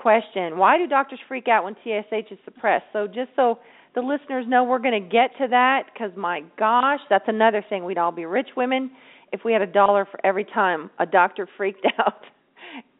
question. 0.00 0.58
Why 0.58 0.78
do 0.78 0.86
doctors 0.86 1.18
freak 1.28 1.48
out 1.48 1.64
when 1.64 1.74
TSH 1.84 2.30
is 2.32 2.38
suppressed? 2.44 2.86
So 2.92 3.06
just 3.06 3.30
so 3.36 3.58
the 3.94 4.00
listeners 4.00 4.44
know, 4.48 4.64
we're 4.64 4.78
going 4.78 5.02
to 5.02 5.08
get 5.08 5.30
to 5.38 5.48
that 5.48 5.84
because 5.92 6.10
my 6.16 6.42
gosh, 6.58 7.00
that's 7.10 7.24
another 7.28 7.64
thing. 7.68 7.84
We'd 7.84 7.98
all 7.98 8.12
be 8.12 8.24
rich 8.24 8.48
women 8.56 8.90
if 9.32 9.40
we 9.44 9.52
had 9.52 9.62
a 9.62 9.66
dollar 9.66 10.06
for 10.10 10.24
every 10.24 10.44
time 10.44 10.90
a 10.98 11.06
doctor 11.06 11.48
freaked 11.56 11.86
out. 11.98 12.22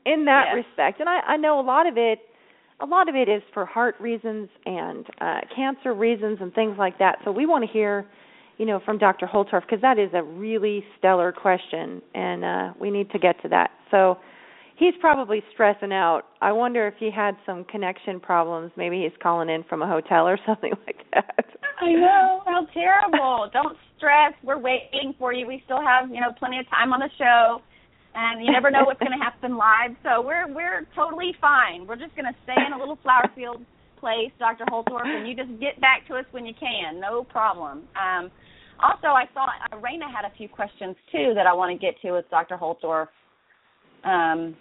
In 0.06 0.24
that 0.24 0.44
Yes. 0.54 0.64
respect, 0.64 1.00
and 1.00 1.08
I, 1.08 1.20
I 1.20 1.36
know 1.36 1.60
a 1.60 1.66
lot 1.74 1.86
of 1.86 1.98
it. 1.98 2.20
A 2.80 2.86
lot 2.86 3.08
of 3.10 3.14
it 3.14 3.28
is 3.28 3.42
for 3.52 3.66
heart 3.66 3.94
reasons 4.00 4.48
and 4.64 5.04
uh, 5.20 5.40
cancer 5.54 5.92
reasons 5.92 6.38
and 6.40 6.54
things 6.54 6.76
like 6.78 6.98
that. 6.98 7.18
So 7.24 7.30
we 7.32 7.44
want 7.44 7.62
to 7.66 7.70
hear 7.70 8.06
you 8.58 8.66
know, 8.66 8.80
from 8.84 8.98
Dr. 8.98 9.26
Holtorf 9.26 9.62
because 9.62 9.80
that 9.82 9.98
is 9.98 10.10
a 10.14 10.22
really 10.22 10.84
stellar 10.98 11.32
question, 11.32 12.02
and 12.14 12.44
uh, 12.44 12.72
we 12.80 12.90
need 12.90 13.10
to 13.10 13.18
get 13.18 13.40
to 13.42 13.48
that. 13.48 13.70
So 13.90 14.18
he's 14.78 14.94
probably 15.00 15.42
stressing 15.52 15.92
out. 15.92 16.22
I 16.40 16.52
wonder 16.52 16.86
if 16.86 16.94
he 16.98 17.10
had 17.10 17.36
some 17.44 17.64
connection 17.64 18.20
problems. 18.20 18.72
Maybe 18.76 19.02
he's 19.02 19.16
calling 19.22 19.48
in 19.48 19.64
from 19.64 19.82
a 19.82 19.88
hotel 19.88 20.26
or 20.26 20.38
something 20.46 20.72
like 20.86 21.04
that. 21.12 21.46
I 21.80 21.92
know 21.92 22.42
how 22.46 22.66
terrible. 22.72 23.50
Don't 23.52 23.76
stress. 23.96 24.32
We're 24.42 24.58
waiting 24.58 25.14
for 25.18 25.32
you. 25.32 25.46
We 25.46 25.62
still 25.64 25.82
have 25.82 26.08
you 26.10 26.20
know 26.20 26.32
plenty 26.38 26.58
of 26.58 26.68
time 26.70 26.92
on 26.92 27.00
the 27.00 27.10
show, 27.18 27.60
and 28.14 28.44
you 28.44 28.50
never 28.52 28.70
know 28.70 28.84
what's 28.84 29.00
going 29.00 29.16
to 29.16 29.22
happen 29.22 29.56
live. 29.56 29.94
So 30.02 30.22
we're 30.22 30.52
we're 30.52 30.86
totally 30.94 31.34
fine. 31.40 31.86
We're 31.86 31.96
just 31.96 32.14
going 32.16 32.26
to 32.26 32.36
stay 32.44 32.56
in 32.66 32.72
a 32.72 32.78
little 32.78 32.98
flower 33.02 33.30
field 33.34 33.64
place, 34.00 34.30
Dr. 34.38 34.64
Holtorf, 34.66 35.06
and 35.06 35.28
you 35.28 35.34
just 35.34 35.50
get 35.60 35.80
back 35.80 36.06
to 36.06 36.14
us 36.14 36.24
when 36.30 36.46
you 36.46 36.54
can. 36.58 37.00
No 37.00 37.24
problem. 37.24 37.82
Um, 37.98 38.30
also, 38.78 39.08
I 39.08 39.24
saw 39.34 39.46
uh, 39.46 39.76
Raina 39.78 40.06
had 40.06 40.24
a 40.24 40.32
few 40.36 40.48
questions 40.48 40.94
too 41.10 41.32
that 41.34 41.46
I 41.46 41.52
want 41.52 41.72
to 41.72 41.78
get 41.78 42.00
to 42.02 42.12
with 42.12 42.30
Dr. 42.30 42.56
Holtorf. 42.56 43.08
Um, 44.04 44.54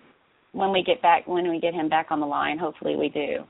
when 0.54 0.72
we 0.72 0.84
get 0.84 1.02
back, 1.02 1.28
when 1.28 1.50
we 1.50 1.60
get 1.60 1.74
him 1.74 1.90
back 1.90 2.08
on 2.10 2.20
the 2.20 2.26
line, 2.26 2.58
hopefully 2.58 2.96
we 2.96 3.10
do. 3.10 3.44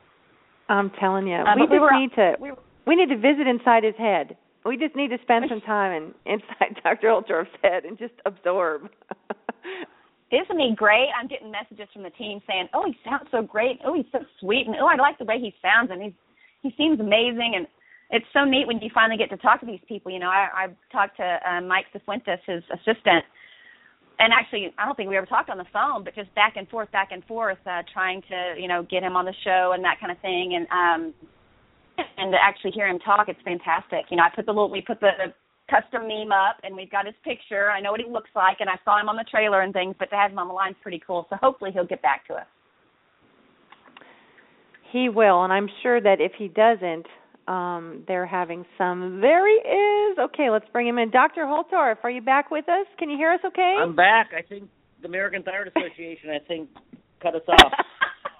I'm 0.69 0.89
telling 0.99 1.27
you, 1.27 1.35
Uh, 1.35 1.55
we 1.55 1.61
we 1.61 1.67
just 1.67 1.79
were- 1.81 1.91
need 1.99 2.13
to 2.15 2.35
We 2.39 2.51
were, 2.51 2.57
we 2.85 2.95
need 2.95 3.09
to 3.09 3.17
visit 3.17 3.47
inside 3.47 3.83
his 3.83 3.95
head. 3.95 4.35
We 4.65 4.75
just 4.75 4.95
need 4.95 5.09
to 5.11 5.17
spend 5.21 5.45
some 5.47 5.61
time 5.61 5.91
in, 5.93 6.13
inside 6.33 6.75
Dr. 6.83 7.07
Holtorf's 7.09 7.55
head 7.63 7.85
and 7.85 7.97
just 7.97 8.13
absorb. 8.25 8.89
isn't 10.31 10.59
he 10.59 10.75
great? 10.75 11.07
I'm 11.17 11.27
getting 11.27 11.51
messages 11.51 11.87
from 11.93 12.03
the 12.03 12.09
team 12.11 12.41
saying, 12.47 12.67
"Oh, 12.73 12.83
he 12.85 12.97
sounds 13.07 13.27
so 13.31 13.41
great. 13.41 13.79
Oh, 13.85 13.93
he's 13.93 14.05
so 14.11 14.19
sweet, 14.39 14.67
and 14.67 14.75
oh, 14.75 14.87
I 14.87 14.95
like 14.95 15.17
the 15.17 15.25
way 15.25 15.39
he 15.39 15.53
sounds, 15.61 15.89
and 15.91 16.01
he's 16.01 16.13
he 16.61 16.73
seems 16.77 16.99
amazing." 16.99 17.53
And 17.55 17.65
it's 18.09 18.25
so 18.33 18.43
neat 18.43 18.67
when 18.67 18.79
you 18.79 18.89
finally 18.93 19.17
get 19.17 19.29
to 19.29 19.37
talk 19.37 19.61
to 19.61 19.65
these 19.65 19.79
people. 19.87 20.11
You 20.11 20.19
know, 20.19 20.29
I 20.29 20.49
I 20.53 20.67
talked 20.91 21.15
to 21.17 21.39
uh, 21.49 21.61
Mike 21.61 21.85
Cifuentes, 21.95 22.39
his 22.45 22.63
assistant, 22.73 23.23
and 24.19 24.33
actually, 24.33 24.73
I 24.77 24.85
don't 24.85 24.95
think 24.95 25.09
we 25.09 25.17
ever 25.17 25.25
talked 25.25 25.49
on 25.49 25.57
the 25.57 25.65
phone, 25.71 26.03
but 26.03 26.15
just 26.15 26.33
back 26.33 26.55
and 26.57 26.67
forth, 26.69 26.91
back 26.91 27.09
and 27.11 27.23
forth, 27.25 27.59
uh, 27.65 27.83
trying 27.91 28.21
to 28.29 28.55
you 28.59 28.67
know 28.67 28.83
get 28.83 29.03
him 29.03 29.15
on 29.15 29.25
the 29.25 29.33
show 29.43 29.73
and 29.75 29.83
that 29.83 29.99
kind 29.99 30.11
of 30.11 30.19
thing, 30.19 30.55
and 30.55 30.67
um 30.71 31.13
and 32.17 32.31
to 32.31 32.37
actually 32.41 32.71
hear 32.71 32.87
him 32.87 32.99
talk, 32.99 33.27
it's 33.29 33.41
fantastic. 33.43 34.05
You 34.09 34.17
know, 34.17 34.23
I 34.23 34.29
put 34.35 34.45
the 34.45 34.51
little 34.51 34.69
we 34.69 34.81
put 34.81 34.99
the 34.99 35.33
custom 35.69 36.07
meme 36.07 36.31
up 36.31 36.57
and 36.63 36.75
we've 36.75 36.89
got 36.89 37.05
his 37.05 37.15
picture. 37.23 37.69
I 37.71 37.81
know 37.81 37.91
what 37.91 37.99
he 37.99 38.09
looks 38.09 38.29
like 38.35 38.57
and 38.59 38.69
I 38.69 38.77
saw 38.85 38.99
him 38.99 39.09
on 39.09 39.15
the 39.15 39.25
trailer 39.29 39.61
and 39.61 39.73
things, 39.73 39.95
but 39.99 40.09
to 40.09 40.15
have 40.15 40.31
him 40.31 40.39
on 40.39 40.47
the 40.47 40.53
line 40.53 40.71
is 40.71 40.77
pretty 40.81 41.01
cool. 41.05 41.27
So 41.29 41.35
hopefully 41.41 41.71
he'll 41.73 41.85
get 41.85 42.01
back 42.01 42.25
to 42.27 42.35
us. 42.35 42.45
He 44.91 45.09
will, 45.09 45.43
and 45.43 45.51
I'm 45.51 45.67
sure 45.83 45.99
that 45.99 46.21
if 46.21 46.31
he 46.37 46.47
doesn't, 46.47 47.05
um, 47.47 48.03
they're 48.07 48.25
having 48.25 48.65
some. 48.77 49.21
There 49.21 49.47
he 49.47 49.55
is. 49.69 50.17
Okay, 50.19 50.49
let's 50.49 50.65
bring 50.73 50.87
him 50.87 50.97
in. 50.97 51.09
Dr. 51.11 51.45
Holtorf, 51.45 51.97
are 52.03 52.11
you 52.11 52.21
back 52.21 52.51
with 52.51 52.67
us? 52.67 52.85
Can 52.99 53.09
you 53.09 53.17
hear 53.17 53.31
us 53.31 53.39
okay? 53.45 53.77
I'm 53.79 53.95
back. 53.95 54.31
I 54.37 54.41
think 54.41 54.69
the 55.01 55.07
American 55.07 55.43
Thyroid 55.43 55.71
Association, 55.75 56.29
I 56.29 56.39
think, 56.45 56.69
cut 57.21 57.35
us 57.35 57.41
off. 57.47 57.71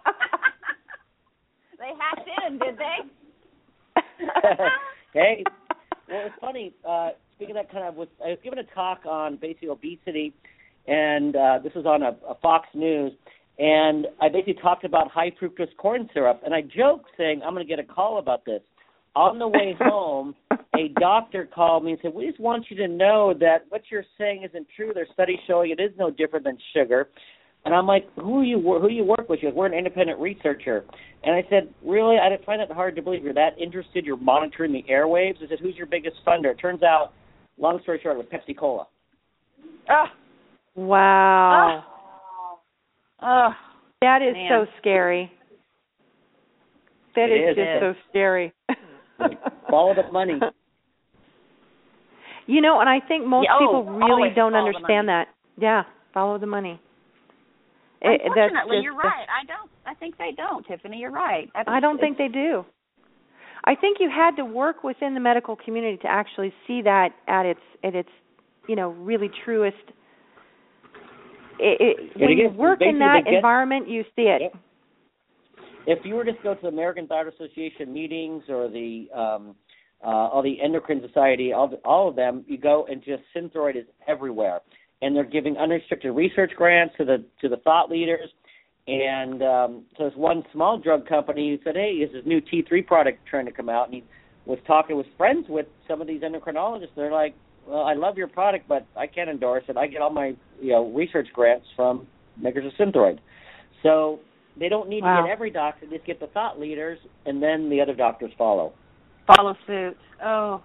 they 1.80 1.92
hacked 2.00 2.30
in, 2.48 2.60
did 2.60 2.78
they? 2.78 4.24
hey, 5.14 5.44
well, 6.10 6.24
it's 6.26 6.36
funny. 6.42 6.74
Uh, 6.88 7.10
speaking 7.36 7.56
of 7.56 7.66
that, 7.66 7.72
kind 7.72 7.88
of, 7.88 7.96
was 7.96 8.08
I 8.24 8.30
was 8.30 8.40
given 8.44 8.60
a 8.60 8.64
talk 8.76 9.06
on 9.06 9.38
basically 9.38 9.70
obesity, 9.70 10.34
and 10.88 11.36
uh, 11.36 11.60
this 11.64 11.74
was 11.74 11.86
on 11.86 12.04
a, 12.04 12.18
a 12.30 12.36
Fox 12.42 12.68
News, 12.74 13.14
and 13.58 14.08
I 14.22 14.30
basically 14.30 14.56
talked 14.62 14.84
about 14.84 15.10
high 15.10 15.32
fructose 15.42 15.76
corn 15.78 16.10
syrup, 16.14 16.42
and 16.44 16.54
I 16.54 16.62
joked 16.62 17.10
saying 17.18 17.42
I'm 17.46 17.54
going 17.54 17.66
to 17.66 17.70
get 17.70 17.80
a 17.80 17.88
call 17.88 18.20
about 18.20 18.44
this. 18.46 18.62
On 19.16 19.40
the 19.40 19.48
way 19.48 19.76
home, 19.80 20.36
a 20.76 20.90
doctor 21.00 21.48
called 21.54 21.84
me 21.84 21.92
and 21.92 22.00
said, 22.02 22.14
"We 22.14 22.28
just 22.28 22.40
want 22.40 22.66
you 22.70 22.78
to 22.78 22.88
know 22.88 23.34
that 23.40 23.66
what 23.70 23.82
you're 23.90 24.06
saying 24.18 24.44
isn't 24.44 24.68
true. 24.76 24.92
There's 24.94 25.10
studies 25.14 25.40
showing 25.48 25.72
it 25.72 25.80
is 25.80 25.92
no 25.98 26.12
different 26.12 26.46
than 26.46 26.58
sugar." 26.76 27.10
And 27.66 27.74
I'm 27.76 27.88
like, 27.88 28.08
"Who 28.16 28.44
you 28.44 28.60
wor- 28.60 28.80
who 28.80 28.90
you 28.90 29.04
work 29.04 29.28
with?" 29.28 29.40
She 29.40 29.48
goes, 29.48 29.56
"We're 29.56 29.66
an 29.66 29.74
independent 29.74 30.20
researcher." 30.20 30.86
And 31.24 31.36
I 31.36 31.46
said, 31.50 31.74
"Really? 31.84 32.18
I 32.18 32.38
find 32.46 32.62
that 32.62 32.72
hard 32.72 32.96
to 32.96 33.02
believe. 33.02 33.24
You're 33.24 33.34
that 33.34 33.60
interested. 33.60 34.06
You're 34.06 34.18
monitoring 34.18 34.72
the 34.72 34.84
airwaves." 34.84 35.44
I 35.44 35.48
said, 35.50 35.60
"Who's 35.60 35.76
your 35.76 35.88
biggest 35.88 36.18
funder?" 36.26 36.52
It 36.52 36.60
turns 36.60 36.84
out, 36.84 37.12
long 37.58 37.82
story 37.82 38.00
short, 38.02 38.16
it 38.16 38.20
was 38.20 38.28
Pepsi 38.28 38.56
Cola. 38.58 38.88
oh, 39.90 40.06
ah. 40.06 40.12
wow. 40.76 41.84
oh, 43.22 43.50
that 44.02 44.22
is 44.22 44.34
man. 44.34 44.50
so 44.52 44.72
scary. 44.80 45.32
That 47.16 47.30
It 47.30 47.34
is 47.34 47.50
is, 47.52 47.56
just 47.56 47.80
so 47.82 47.94
scary. 48.10 48.54
Follow 49.70 49.94
the 49.96 50.12
money. 50.12 50.40
You 52.46 52.62
know, 52.62 52.80
and 52.80 52.88
I 52.90 53.00
think 53.06 53.26
most 53.26 53.44
Yeah, 53.44 53.56
oh, 53.60 53.60
people 53.60 53.84
really 53.94 54.30
don't 54.36 54.56
understand 54.56 55.10
that. 55.10 55.28
Yeah, 55.58 55.84
follow 56.14 56.38
the 56.38 56.46
money. 56.48 56.80
It- 58.02 58.22
that's 58.24 58.24
unfortunately, 58.26 58.78
just- 58.78 58.84
you're 58.84 58.96
right. 58.96 59.26
I 59.28 59.46
don't. 59.46 59.70
I 59.86 59.94
think 59.96 60.18
they 60.18 60.32
don't, 60.36 60.66
Tiffany. 60.66 60.98
You're 60.98 61.12
right. 61.12 61.50
I 61.68 61.80
don't 61.80 62.00
think 62.00 62.18
they 62.18 62.28
do. 62.28 62.64
I 63.66 63.76
think 63.76 63.98
you 64.00 64.10
had 64.10 64.36
to 64.38 64.46
work 64.46 64.84
within 64.84 65.14
the 65.14 65.20
medical 65.20 65.56
community 65.56 65.98
to 65.98 66.08
actually 66.08 66.54
see 66.68 66.82
that 66.84 67.10
at 67.28 67.46
its 67.46 67.60
at 67.84 67.96
its 67.96 68.10
you 68.68 68.76
know 68.76 68.90
really 68.92 69.30
truest. 69.44 69.76
It, 71.60 71.82
it, 71.82 72.12
And 72.16 72.22
when 72.22 72.38
you 72.38 72.50
work 72.50 72.82
in 72.82 73.00
that 73.00 73.24
get- 73.26 73.34
environment, 73.34 73.90
you 73.90 74.04
see 74.16 74.24
it. 74.24 74.42
Yep. 74.44 74.56
If 75.88 76.00
you 76.04 76.16
were 76.16 76.26
to 76.26 76.34
go 76.44 76.54
to 76.54 76.62
the 76.62 76.68
American 76.68 77.08
Thyroid 77.08 77.34
Association 77.34 77.92
meetings 77.92 78.44
or 78.50 78.70
the 78.70 79.08
um, 79.16 79.56
uh, 80.04 80.10
all 80.10 80.44
the 80.44 80.62
endocrine 80.62 81.02
society, 81.02 81.54
all 81.54 81.68
the, 81.68 81.78
all 81.78 82.10
of 82.10 82.16
them, 82.16 82.46
you 82.48 82.58
go 82.58 82.86
and 82.92 83.04
just 83.04 83.24
Synthroid 83.36 83.76
is 83.76 83.86
everywhere, 84.08 84.60
and 85.02 85.16
they're 85.16 85.24
giving 85.24 85.58
unrestricted 85.58 86.14
research 86.14 86.52
grants 86.56 86.94
to 86.98 87.06
the 87.06 87.24
to 87.42 87.50
the 87.50 87.58
thought 87.58 87.90
leaders. 87.90 88.30
And 88.88 89.42
um, 89.42 89.86
so 89.92 90.04
there's 90.04 90.16
one 90.16 90.44
small 90.54 90.78
drug 90.78 91.08
company 91.08 91.50
who 91.50 91.64
said, 91.64 91.76
"Hey, 91.76 91.92
is 91.92 92.12
this 92.12 92.24
new 92.26 92.42
T3 92.42 92.86
product 92.86 93.26
trying 93.26 93.46
to 93.46 93.52
come 93.52 93.70
out?" 93.70 93.86
And 93.86 93.96
he 93.96 94.04
was 94.46 94.60
talking 94.68 94.98
with 94.98 95.08
friends 95.18 95.46
with 95.48 95.68
some 95.88 96.02
of 96.02 96.08
these 96.08 96.22
endocrinologists. 96.22 96.96
They're 96.98 97.12
like, 97.12 97.34
"Well, 97.66 97.84
I 97.84 97.94
love 97.94 98.18
your 98.18 98.28
product, 98.28 98.68
but 98.68 98.86
I 98.98 99.08
can't 99.08 99.30
endorse 99.30 99.64
it. 99.70 99.78
I 99.78 99.88
get 99.88 100.02
all 100.02 100.12
my 100.12 100.36
you 100.62 100.74
know 100.74 100.92
research 100.92 101.30
grants 101.34 101.66
from 101.78 102.08
makers 102.38 102.66
of 102.66 102.74
Synthroid." 102.74 103.20
So 103.84 104.20
they 104.60 104.70
don't 104.70 104.90
need 104.90 105.04
Wow. 105.04 105.18
to 105.18 105.24
get 105.24 105.32
every 105.32 105.50
doctor; 105.50 105.86
just 105.88 106.06
get 106.06 106.20
the 106.20 106.28
thought 106.28 106.60
leaders, 106.60 107.00
and 107.26 107.42
then 107.42 107.70
the 107.70 107.80
other 107.82 107.94
doctors 107.96 108.32
follow. 108.38 108.74
follow 109.28 109.56
suit. 109.66 109.98
Oh, 110.24 110.62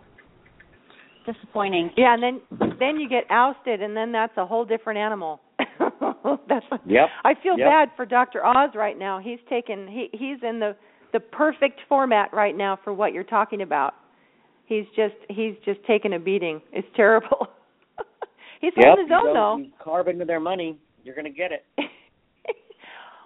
disappointing. 1.26 1.90
Yeah, 1.96 2.14
and 2.14 2.22
then 2.22 2.40
then 2.78 2.98
you 2.98 3.08
get 3.08 3.24
ousted, 3.30 3.82
and 3.82 3.96
then 3.96 4.12
that's 4.12 4.36
a 4.36 4.46
whole 4.46 4.64
different 4.64 4.98
animal. 4.98 5.40
that's 6.48 6.66
Yep. 6.86 7.08
I 7.24 7.34
feel 7.42 7.58
Yep. 7.58 7.68
bad 7.68 7.90
for 7.96 8.06
Dr. 8.06 8.44
Oz 8.44 8.74
right 8.74 8.98
now. 8.98 9.18
He's 9.18 9.38
taken 9.48 9.86
he 9.88 10.08
he's 10.12 10.42
in 10.42 10.58
the 10.58 10.76
the 11.12 11.20
perfect 11.20 11.80
format 11.88 12.32
right 12.32 12.56
now 12.56 12.76
for 12.82 12.92
what 12.92 13.12
you're 13.12 13.22
talking 13.24 13.62
about. 13.62 13.94
He's 14.66 14.86
just 14.96 15.14
he's 15.28 15.54
just 15.64 15.82
taken 15.84 16.14
a 16.14 16.18
beating. 16.18 16.62
It's 16.72 16.88
terrible. 16.96 17.48
he's 18.60 18.72
Yep. 18.76 18.86
holding 18.86 19.06
his 19.08 19.12
own 19.12 19.34
though. 19.34 19.56
You 19.58 19.70
carve 19.78 20.08
into 20.08 20.24
their 20.24 20.40
money, 20.40 20.78
you're 21.04 21.14
going 21.14 21.24
to 21.26 21.30
get 21.30 21.52
it. 21.52 21.64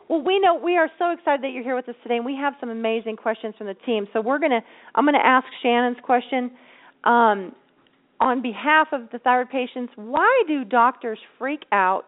well, 0.08 0.22
we 0.22 0.38
know 0.38 0.54
we 0.54 0.76
are 0.76 0.88
so 0.98 1.10
excited 1.10 1.42
that 1.42 1.50
you're 1.50 1.64
here 1.64 1.76
with 1.76 1.88
us 1.88 1.94
today, 2.02 2.16
and 2.16 2.24
we 2.24 2.36
have 2.36 2.54
some 2.60 2.68
amazing 2.68 3.16
questions 3.16 3.54
from 3.58 3.66
the 3.66 3.74
team. 3.74 4.06
So 4.12 4.20
we're 4.20 4.38
gonna 4.38 4.60
I'm 4.94 5.04
gonna 5.04 5.18
ask 5.18 5.46
Shannon's 5.62 5.98
question. 6.02 6.50
Um, 7.04 7.54
on 8.20 8.40
behalf 8.40 8.88
of 8.92 9.10
the 9.12 9.18
thyroid 9.18 9.50
patients, 9.50 9.92
why 9.96 10.42
do 10.46 10.64
doctors 10.64 11.18
freak 11.38 11.64
out 11.72 12.06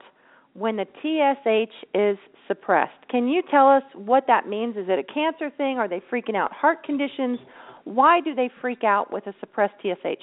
when 0.54 0.76
the 0.76 0.86
TSH 1.02 1.74
is 1.94 2.16
suppressed? 2.46 3.08
Can 3.10 3.28
you 3.28 3.42
tell 3.50 3.68
us 3.68 3.82
what 3.94 4.24
that 4.26 4.48
means? 4.48 4.76
Is 4.76 4.86
it 4.88 4.98
a 4.98 5.12
cancer 5.12 5.50
thing? 5.56 5.76
Are 5.78 5.88
they 5.88 6.02
freaking 6.10 6.34
out 6.34 6.52
heart 6.52 6.82
conditions? 6.84 7.38
Why 7.84 8.20
do 8.20 8.34
they 8.34 8.50
freak 8.60 8.84
out 8.84 9.12
with 9.12 9.26
a 9.26 9.34
suppressed 9.40 9.74
TSH? 9.82 10.22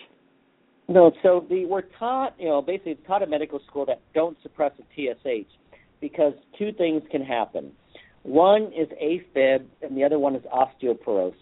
No, 0.87 1.11
so 1.23 1.45
the 1.49 1.65
we're 1.65 1.83
taught, 1.99 2.35
you 2.39 2.47
know, 2.47 2.61
basically 2.61 2.97
taught 3.07 3.21
at 3.21 3.29
medical 3.29 3.59
school 3.67 3.85
that 3.87 4.01
don't 4.13 4.37
suppress 4.43 4.71
a 4.79 4.83
TSH 4.95 5.47
because 6.07 6.33
two 6.59 6.71
things 6.71 7.01
can 7.09 7.23
happen. 7.23 7.71
One 8.21 8.71
is 8.77 8.87
AFib, 9.01 9.65
and 9.81 9.97
the 9.97 10.03
other 10.03 10.19
one 10.19 10.35
is 10.35 10.43
osteoporosis. 10.43 11.33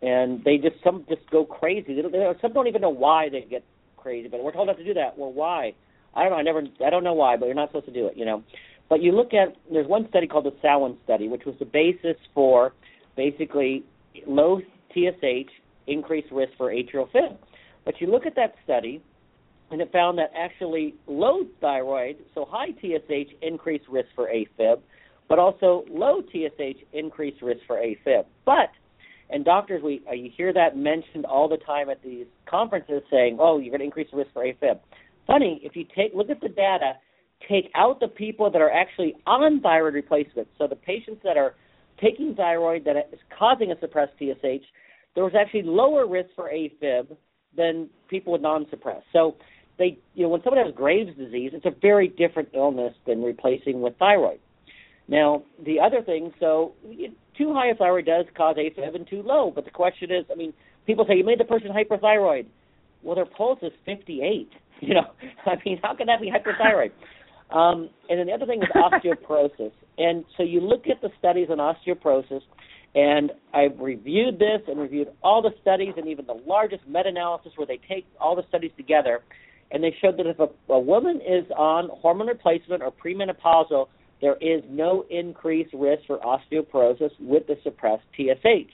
And 0.00 0.44
they 0.44 0.58
just 0.58 0.76
some 0.84 1.04
just 1.08 1.28
go 1.28 1.44
crazy. 1.44 2.00
They, 2.00 2.02
they, 2.02 2.32
some 2.40 2.52
don't 2.52 2.68
even 2.68 2.82
know 2.82 2.90
why 2.90 3.28
they 3.28 3.40
get 3.42 3.64
crazy, 3.96 4.28
but 4.28 4.44
we're 4.44 4.52
told 4.52 4.68
not 4.68 4.78
to 4.78 4.84
do 4.84 4.94
that. 4.94 5.18
Well, 5.18 5.32
why? 5.32 5.74
I 6.14 6.22
don't 6.22 6.30
know. 6.30 6.38
I 6.38 6.42
never. 6.42 6.62
I 6.86 6.90
don't 6.90 7.02
know 7.02 7.14
why, 7.14 7.36
but 7.36 7.46
you're 7.46 7.56
not 7.56 7.70
supposed 7.70 7.86
to 7.86 7.92
do 7.92 8.06
it. 8.06 8.16
You 8.16 8.24
know. 8.24 8.44
But 8.88 9.02
you 9.02 9.10
look 9.10 9.34
at 9.34 9.56
there's 9.72 9.88
one 9.88 10.08
study 10.08 10.28
called 10.28 10.44
the 10.44 10.54
Sawin 10.62 10.96
study, 11.02 11.26
which 11.26 11.44
was 11.44 11.56
the 11.58 11.64
basis 11.64 12.16
for 12.32 12.74
basically 13.16 13.82
low 14.26 14.60
TSH 14.94 15.50
increased 15.88 16.30
risk 16.30 16.52
for 16.56 16.72
atrial 16.72 17.10
fib. 17.10 17.38
But 17.84 18.00
you 18.00 18.06
look 18.06 18.24
at 18.24 18.36
that 18.36 18.54
study, 18.62 19.02
and 19.72 19.80
it 19.80 19.90
found 19.90 20.18
that 20.18 20.30
actually 20.36 20.94
low 21.06 21.46
thyroid, 21.60 22.16
so 22.34 22.46
high 22.48 22.70
TSH, 22.80 23.32
increased 23.40 23.86
risk 23.88 24.08
for 24.14 24.28
AFib, 24.28 24.80
but 25.28 25.38
also 25.38 25.84
low 25.90 26.20
TSH 26.20 26.82
increased 26.92 27.40
risk 27.42 27.60
for 27.66 27.76
AFib. 27.76 28.24
But 28.44 28.70
and 29.30 29.46
doctors, 29.46 29.82
we 29.82 30.02
uh, 30.08 30.12
you 30.12 30.30
hear 30.36 30.52
that 30.52 30.76
mentioned 30.76 31.24
all 31.24 31.48
the 31.48 31.56
time 31.56 31.88
at 31.88 32.02
these 32.02 32.26
conferences, 32.46 33.02
saying, 33.10 33.38
"Oh, 33.40 33.58
you're 33.58 33.70
going 33.70 33.80
to 33.80 33.86
increase 33.86 34.08
the 34.10 34.18
risk 34.18 34.30
for 34.34 34.44
AFib." 34.44 34.78
Funny, 35.26 35.60
if 35.64 35.74
you 35.74 35.86
take 35.96 36.12
look 36.14 36.28
at 36.28 36.40
the 36.42 36.50
data, 36.50 36.92
take 37.48 37.70
out 37.74 37.98
the 37.98 38.08
people 38.08 38.50
that 38.50 38.60
are 38.60 38.70
actually 38.70 39.14
on 39.26 39.60
thyroid 39.60 39.94
replacement, 39.94 40.48
so 40.58 40.66
the 40.66 40.76
patients 40.76 41.22
that 41.24 41.38
are 41.38 41.54
taking 41.98 42.34
thyroid 42.34 42.84
that 42.84 42.96
is 43.12 43.20
causing 43.38 43.72
a 43.72 43.80
suppressed 43.80 44.12
TSH, 44.18 44.66
there 45.14 45.24
was 45.24 45.32
actually 45.38 45.62
lower 45.62 46.06
risk 46.06 46.28
for 46.36 46.50
AFib 46.50 47.16
than 47.56 47.88
people 48.08 48.32
with 48.32 48.42
non-suppressed. 48.42 49.06
So 49.12 49.36
they, 49.78 49.98
you 50.14 50.22
know, 50.22 50.28
when 50.28 50.42
someone 50.42 50.64
has 50.64 50.74
Graves' 50.74 51.16
disease, 51.16 51.52
it's 51.54 51.66
a 51.66 51.74
very 51.80 52.08
different 52.08 52.50
illness 52.54 52.94
than 53.06 53.22
replacing 53.22 53.80
with 53.80 53.96
thyroid. 53.98 54.38
Now, 55.08 55.42
the 55.64 55.80
other 55.80 56.02
thing, 56.02 56.32
so 56.38 56.74
too 57.36 57.52
high 57.52 57.68
a 57.68 57.74
thyroid 57.74 58.06
does 58.06 58.26
cause 58.36 58.56
AFib 58.56 58.94
and 58.94 59.06
too 59.06 59.22
low, 59.22 59.50
but 59.54 59.64
the 59.64 59.70
question 59.70 60.10
is, 60.10 60.24
I 60.30 60.34
mean, 60.34 60.52
people 60.86 61.04
say 61.08 61.16
you 61.16 61.24
made 61.24 61.40
the 61.40 61.44
person 61.44 61.70
hyperthyroid. 61.70 62.46
Well, 63.02 63.16
their 63.16 63.26
pulse 63.26 63.58
is 63.62 63.72
58. 63.86 64.50
You 64.84 64.94
know, 64.94 65.12
I 65.46 65.54
mean, 65.64 65.78
how 65.80 65.94
can 65.94 66.08
that 66.08 66.20
be 66.20 66.28
hyperthyroid? 66.28 66.90
um, 67.56 67.88
and 68.08 68.18
then 68.18 68.26
the 68.26 68.32
other 68.32 68.46
thing 68.46 68.60
is 68.60 68.68
osteoporosis. 68.74 69.70
And 69.96 70.24
so 70.36 70.42
you 70.42 70.60
look 70.60 70.88
at 70.88 71.00
the 71.00 71.10
studies 71.20 71.50
on 71.50 71.58
osteoporosis, 71.58 72.40
and 72.96 73.30
I've 73.54 73.78
reviewed 73.78 74.40
this 74.40 74.60
and 74.66 74.80
reviewed 74.80 75.06
all 75.22 75.40
the 75.40 75.52
studies 75.60 75.94
and 75.96 76.08
even 76.08 76.26
the 76.26 76.40
largest 76.46 76.82
meta-analysis 76.88 77.52
where 77.54 77.66
they 77.66 77.78
take 77.88 78.06
all 78.20 78.34
the 78.34 78.42
studies 78.48 78.72
together, 78.76 79.20
and 79.72 79.82
they 79.82 79.94
showed 80.00 80.18
that 80.18 80.26
if 80.26 80.38
a, 80.38 80.48
a 80.72 80.78
woman 80.78 81.16
is 81.16 81.50
on 81.56 81.88
hormone 82.00 82.28
replacement 82.28 82.82
or 82.82 82.92
premenopausal, 82.92 83.88
there 84.20 84.36
is 84.40 84.62
no 84.68 85.04
increased 85.10 85.72
risk 85.74 86.02
for 86.06 86.18
osteoporosis 86.18 87.10
with 87.18 87.46
the 87.46 87.56
suppressed 87.64 88.04
TSH. 88.16 88.70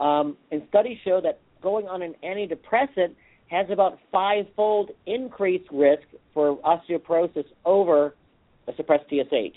Um, 0.00 0.36
and 0.50 0.62
studies 0.68 0.98
show 1.04 1.20
that 1.22 1.40
going 1.62 1.86
on 1.86 2.00
an 2.00 2.14
antidepressant 2.24 3.14
has 3.48 3.66
about 3.70 3.98
five-fold 4.10 4.90
increased 5.06 5.68
risk 5.72 6.04
for 6.32 6.58
osteoporosis 6.58 7.44
over 7.64 8.14
a 8.68 8.74
suppressed 8.76 9.04
TSH. 9.10 9.56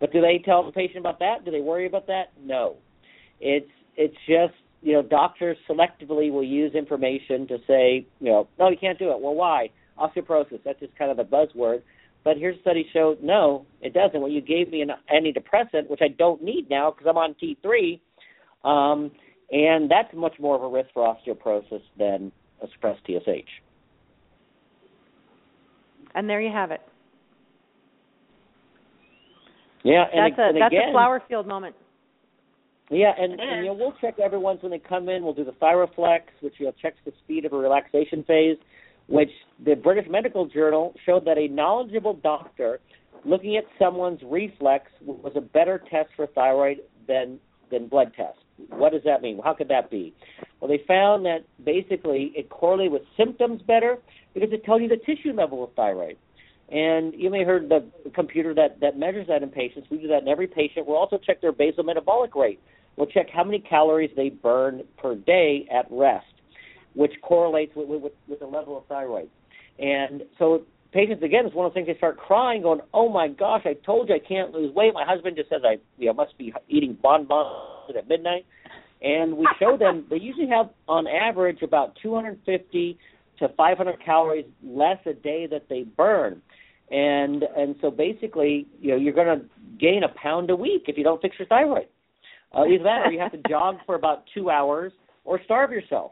But 0.00 0.12
do 0.12 0.20
they 0.20 0.42
tell 0.44 0.64
the 0.64 0.72
patient 0.72 0.98
about 0.98 1.18
that? 1.20 1.44
Do 1.44 1.50
they 1.50 1.60
worry 1.60 1.86
about 1.86 2.06
that? 2.06 2.32
No. 2.42 2.76
It's 3.40 3.70
it's 3.96 4.16
just 4.26 4.54
you 4.82 4.94
know 4.94 5.02
doctors 5.02 5.58
selectively 5.68 6.32
will 6.32 6.44
use 6.44 6.74
information 6.74 7.46
to 7.48 7.58
say 7.66 8.06
you 8.18 8.30
know 8.30 8.48
no 8.58 8.68
you 8.68 8.76
can't 8.78 8.98
do 8.98 9.10
it. 9.10 9.20
Well 9.20 9.34
why? 9.34 9.70
Osteoporosis. 10.00 10.60
That's 10.64 10.80
just 10.80 10.96
kind 10.96 11.10
of 11.10 11.16
the 11.16 11.24
buzzword. 11.24 11.82
But 12.22 12.36
here's 12.36 12.58
a 12.58 12.60
study 12.60 12.86
showed 12.92 13.22
no, 13.22 13.66
it 13.80 13.94
doesn't. 13.94 14.20
Well, 14.20 14.30
you 14.30 14.40
gave 14.40 14.70
me 14.70 14.82
an 14.82 14.90
antidepressant, 15.12 15.88
which 15.88 16.00
I 16.02 16.08
don't 16.08 16.42
need 16.42 16.68
now 16.68 16.90
because 16.90 17.06
I'm 17.08 17.16
on 17.16 17.34
T3, 17.42 18.00
um, 18.64 19.10
and 19.50 19.90
that's 19.90 20.14
much 20.14 20.34
more 20.38 20.54
of 20.54 20.62
a 20.62 20.68
risk 20.68 20.90
for 20.92 21.02
osteoporosis 21.02 21.82
than 21.98 22.30
a 22.62 22.66
suppressed 22.74 23.00
TSH. 23.06 23.48
And 26.14 26.28
there 26.28 26.40
you 26.40 26.52
have 26.52 26.70
it. 26.70 26.80
Yeah, 29.82 30.04
and, 30.12 30.32
that's 30.32 30.38
a 30.38 30.48
and 30.48 30.60
that's 30.60 30.72
again, 30.72 30.90
a 30.90 30.92
flower 30.92 31.22
field 31.26 31.46
moment. 31.46 31.74
Yeah, 32.90 33.12
and, 33.16 33.40
and 33.40 33.64
you 33.64 33.66
know 33.66 33.74
we'll 33.74 33.94
check 34.00 34.18
everyone's 34.18 34.62
when 34.62 34.72
they 34.72 34.78
come 34.78 35.08
in. 35.08 35.22
We'll 35.22 35.32
do 35.32 35.44
the 35.44 35.52
Thyroflex, 35.52 36.22
which 36.40 36.54
you 36.58 36.66
know 36.66 36.72
checks 36.82 36.98
the 37.06 37.12
speed 37.24 37.44
of 37.44 37.52
a 37.52 37.56
relaxation 37.56 38.24
phase, 38.24 38.58
which 39.10 39.30
the 39.64 39.74
British 39.74 40.08
Medical 40.08 40.46
Journal 40.46 40.94
showed 41.04 41.24
that 41.26 41.36
a 41.36 41.48
knowledgeable 41.48 42.14
doctor 42.14 42.80
looking 43.24 43.56
at 43.56 43.64
someone's 43.78 44.20
reflex 44.24 44.86
was 45.04 45.32
a 45.34 45.40
better 45.40 45.82
test 45.90 46.10
for 46.16 46.26
thyroid 46.28 46.78
than 47.06 47.38
than 47.70 47.88
blood 47.88 48.12
tests. 48.16 48.40
What 48.68 48.92
does 48.92 49.02
that 49.04 49.20
mean? 49.22 49.40
How 49.42 49.54
could 49.54 49.68
that 49.68 49.90
be? 49.90 50.14
Well, 50.60 50.68
they 50.68 50.82
found 50.86 51.24
that 51.26 51.44
basically 51.64 52.32
it 52.34 52.50
correlated 52.50 52.92
with 52.92 53.02
symptoms 53.16 53.62
better 53.62 53.98
because 54.34 54.50
it 54.52 54.64
tells 54.64 54.80
you 54.80 54.88
the 54.88 54.96
tissue 54.96 55.32
level 55.32 55.62
of 55.64 55.72
thyroid. 55.74 56.16
And 56.70 57.14
you 57.14 57.30
may 57.30 57.40
have 57.40 57.48
heard 57.48 57.68
the 57.68 57.84
computer 58.14 58.54
that, 58.54 58.80
that 58.80 58.98
measures 58.98 59.26
that 59.28 59.42
in 59.42 59.50
patients. 59.50 59.88
We 59.90 59.98
do 59.98 60.08
that 60.08 60.22
in 60.22 60.28
every 60.28 60.46
patient. 60.46 60.86
We'll 60.86 60.96
also 60.96 61.18
check 61.18 61.40
their 61.40 61.52
basal 61.52 61.84
metabolic 61.84 62.34
rate. 62.34 62.60
We'll 62.96 63.08
check 63.08 63.26
how 63.32 63.44
many 63.44 63.60
calories 63.60 64.10
they 64.16 64.30
burn 64.30 64.82
per 64.98 65.14
day 65.14 65.66
at 65.72 65.86
rest, 65.90 66.26
which 66.94 67.12
correlates 67.22 67.72
with, 67.74 67.88
with, 67.88 68.12
with 68.28 68.40
the 68.40 68.46
level 68.46 68.76
of 68.78 68.86
thyroid. 68.86 69.28
And 69.78 70.22
so 70.38 70.62
patients 70.92 71.22
again 71.22 71.46
it's 71.46 71.54
one 71.54 71.66
of 71.66 71.72
the 71.72 71.74
things 71.74 71.86
they 71.86 71.96
start 71.96 72.16
crying, 72.18 72.62
going, 72.62 72.80
"Oh 72.92 73.08
my 73.08 73.28
gosh, 73.28 73.62
I 73.64 73.74
told 73.74 74.08
you 74.08 74.14
I 74.14 74.18
can't 74.18 74.52
lose 74.52 74.74
weight. 74.74 74.92
My 74.94 75.04
husband 75.06 75.36
just 75.36 75.48
says 75.48 75.62
I 75.64 75.76
you 75.98 76.06
know 76.06 76.14
must 76.14 76.36
be 76.38 76.52
eating 76.68 76.96
bonbons 77.00 77.96
at 77.96 78.08
midnight." 78.08 78.46
And 79.02 79.36
we 79.36 79.48
show 79.58 79.76
them 79.78 80.06
they 80.10 80.18
usually 80.18 80.48
have 80.48 80.70
on 80.88 81.06
average 81.06 81.62
about 81.62 81.96
250 82.02 82.98
to 83.38 83.48
500 83.48 84.04
calories 84.04 84.44
less 84.62 84.98
a 85.06 85.14
day 85.14 85.46
that 85.50 85.68
they 85.68 85.82
burn. 85.82 86.42
And 86.90 87.44
and 87.56 87.76
so 87.80 87.90
basically, 87.90 88.66
you 88.80 88.90
know, 88.90 88.96
you're 88.96 89.14
going 89.14 89.38
to 89.38 89.44
gain 89.78 90.02
a 90.04 90.08
pound 90.20 90.50
a 90.50 90.56
week 90.56 90.84
if 90.88 90.98
you 90.98 91.04
don't 91.04 91.22
fix 91.22 91.36
your 91.38 91.48
thyroid. 91.48 91.86
Uh, 92.52 92.64
either 92.64 92.82
that, 92.82 93.06
or 93.06 93.12
you 93.12 93.20
have 93.20 93.30
to 93.30 93.40
jog 93.48 93.76
for 93.86 93.94
about 93.94 94.24
two 94.34 94.50
hours, 94.50 94.92
or 95.24 95.40
starve 95.44 95.70
yourself. 95.70 96.10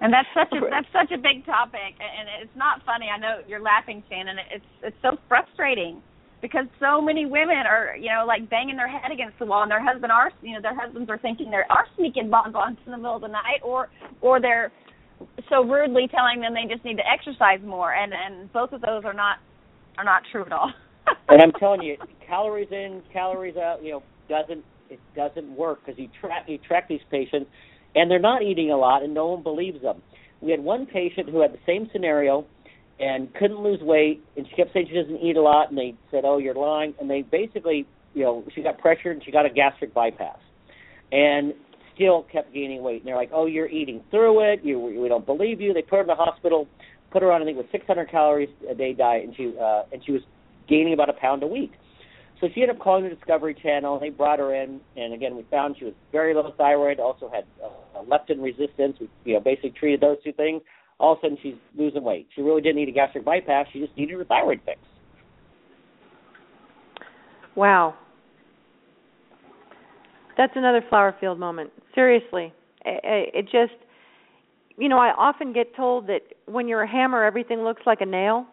And 0.00 0.12
that's 0.12 0.28
such 0.34 0.52
a 0.52 0.60
that's 0.70 0.88
such 0.92 1.12
a 1.12 1.18
big 1.18 1.44
topic, 1.44 1.94
and 2.00 2.28
it's 2.40 2.56
not 2.56 2.84
funny. 2.84 3.08
I 3.12 3.18
know 3.18 3.40
you're 3.46 3.60
laughing, 3.60 4.02
Shannon. 4.08 4.36
It's 4.50 4.64
it's 4.82 4.96
so 5.02 5.18
frustrating 5.28 6.02
because 6.40 6.64
so 6.80 7.02
many 7.02 7.26
women 7.26 7.68
are 7.68 7.96
you 7.96 8.08
know 8.08 8.24
like 8.26 8.48
banging 8.48 8.76
their 8.76 8.88
head 8.88 9.12
against 9.12 9.38
the 9.38 9.46
wall, 9.46 9.62
and 9.62 9.70
their 9.70 9.82
husband 9.82 10.10
are 10.10 10.30
you 10.42 10.54
know 10.54 10.62
their 10.62 10.74
husbands 10.74 11.10
are 11.10 11.18
thinking 11.18 11.50
they 11.50 11.58
are 11.68 11.86
sneaking 11.96 12.30
bonbons 12.30 12.78
in 12.86 12.92
the 12.92 12.98
middle 12.98 13.16
of 13.16 13.22
the 13.22 13.28
night, 13.28 13.60
or 13.62 13.90
or 14.22 14.40
they're 14.40 14.72
so 15.50 15.62
rudely 15.64 16.08
telling 16.08 16.40
them 16.40 16.54
they 16.54 16.72
just 16.72 16.84
need 16.84 16.96
to 16.96 17.04
exercise 17.06 17.60
more, 17.62 17.92
and 17.92 18.12
and 18.14 18.50
both 18.52 18.72
of 18.72 18.80
those 18.80 19.04
are 19.04 19.14
not 19.14 19.36
are 19.98 20.04
not 20.04 20.22
true 20.32 20.44
at 20.44 20.52
all. 20.52 20.72
and 21.28 21.42
I'm 21.42 21.52
telling 21.60 21.82
you, 21.82 21.98
calories 22.26 22.72
in, 22.72 23.02
calories 23.12 23.56
out, 23.58 23.84
you 23.84 23.92
know, 23.92 24.02
doesn't 24.30 24.64
it 24.88 24.98
doesn't 25.14 25.54
work 25.54 25.84
because 25.84 25.98
you 25.98 26.08
track 26.20 26.44
you 26.48 26.56
track 26.56 26.88
these 26.88 27.00
patients, 27.10 27.50
and 27.94 28.10
they're 28.10 28.18
not 28.18 28.42
eating 28.42 28.70
a 28.70 28.76
lot, 28.76 29.02
and 29.02 29.14
no 29.14 29.28
one 29.28 29.42
believes 29.42 29.82
them. 29.82 30.02
We 30.40 30.50
had 30.50 30.60
one 30.60 30.86
patient 30.86 31.28
who 31.28 31.40
had 31.40 31.52
the 31.52 31.58
same 31.66 31.88
scenario 31.92 32.46
and 32.98 33.32
couldn't 33.34 33.60
lose 33.60 33.80
weight, 33.80 34.22
and 34.36 34.46
she 34.48 34.54
kept 34.54 34.72
saying 34.72 34.86
she 34.88 34.94
doesn't 34.94 35.18
eat 35.18 35.36
a 35.36 35.42
lot, 35.42 35.70
and 35.70 35.78
they 35.78 35.94
said, 36.10 36.24
"Oh, 36.24 36.38
you're 36.38 36.54
lying," 36.54 36.94
and 37.00 37.10
they 37.10 37.22
basically, 37.22 37.86
you 38.14 38.24
know, 38.24 38.44
she 38.54 38.62
got 38.62 38.78
pressured 38.78 39.16
and 39.16 39.24
she 39.24 39.30
got 39.30 39.46
a 39.46 39.50
gastric 39.50 39.94
bypass, 39.94 40.38
and 41.10 41.54
still 41.94 42.22
kept 42.30 42.52
gaining 42.52 42.82
weight. 42.82 42.98
And 42.98 43.06
they're 43.06 43.16
like, 43.16 43.30
"Oh, 43.32 43.46
you're 43.46 43.68
eating 43.68 44.02
through 44.10 44.52
it. 44.52 44.60
You, 44.62 44.78
we 44.78 45.08
don't 45.08 45.26
believe 45.26 45.60
you." 45.60 45.72
They 45.72 45.82
put 45.82 45.96
her 45.96 46.02
in 46.02 46.06
the 46.06 46.14
hospital, 46.14 46.68
put 47.10 47.22
her 47.22 47.32
on 47.32 47.42
I 47.42 47.44
think 47.44 47.56
it 47.56 47.62
was 47.62 47.70
600 47.72 48.10
calories 48.10 48.50
a 48.68 48.74
day 48.74 48.92
diet, 48.92 49.24
and 49.24 49.36
she 49.36 49.54
uh, 49.60 49.82
and 49.92 50.04
she 50.04 50.12
was 50.12 50.22
gaining 50.68 50.92
about 50.92 51.08
a 51.08 51.14
pound 51.14 51.42
a 51.42 51.46
week. 51.46 51.72
So 52.40 52.48
she 52.54 52.62
ended 52.62 52.76
up 52.76 52.82
calling 52.82 53.04
the 53.04 53.10
Discovery 53.10 53.54
Channel. 53.54 54.00
They 54.00 54.08
brought 54.08 54.38
her 54.38 54.54
in, 54.54 54.80
and 54.96 55.12
again, 55.12 55.36
we 55.36 55.44
found 55.50 55.76
she 55.78 55.84
was 55.84 55.94
very 56.10 56.34
low 56.34 56.52
thyroid, 56.56 56.98
also 56.98 57.30
had 57.30 57.44
uh, 57.62 58.02
leptin 58.02 58.42
resistance. 58.42 58.96
We, 58.98 59.10
you 59.24 59.34
know, 59.34 59.40
basically 59.40 59.74
treated 59.78 60.00
those 60.00 60.16
two 60.24 60.32
things. 60.32 60.62
All 60.98 61.12
of 61.12 61.18
a 61.18 61.20
sudden, 61.22 61.38
she's 61.42 61.54
losing 61.76 62.02
weight. 62.02 62.28
She 62.34 62.40
really 62.40 62.62
didn't 62.62 62.76
need 62.76 62.88
a 62.88 62.92
gastric 62.92 63.24
bypass. 63.24 63.66
She 63.72 63.80
just 63.80 63.94
needed 63.96 64.16
her 64.16 64.24
thyroid 64.24 64.60
fix. 64.64 64.78
Wow, 67.56 67.94
that's 70.36 70.52
another 70.56 70.82
flower 70.88 71.14
field 71.20 71.38
moment. 71.38 71.70
Seriously, 71.94 72.54
it, 72.86 73.34
it 73.34 73.44
just 73.44 73.78
you 74.80 74.88
know, 74.88 74.98
I 74.98 75.12
often 75.16 75.52
get 75.52 75.76
told 75.76 76.06
that 76.06 76.20
when 76.46 76.66
you're 76.66 76.82
a 76.82 76.90
hammer, 76.90 77.22
everything 77.22 77.60
looks 77.60 77.82
like 77.84 78.00
a 78.00 78.06
nail. 78.06 78.46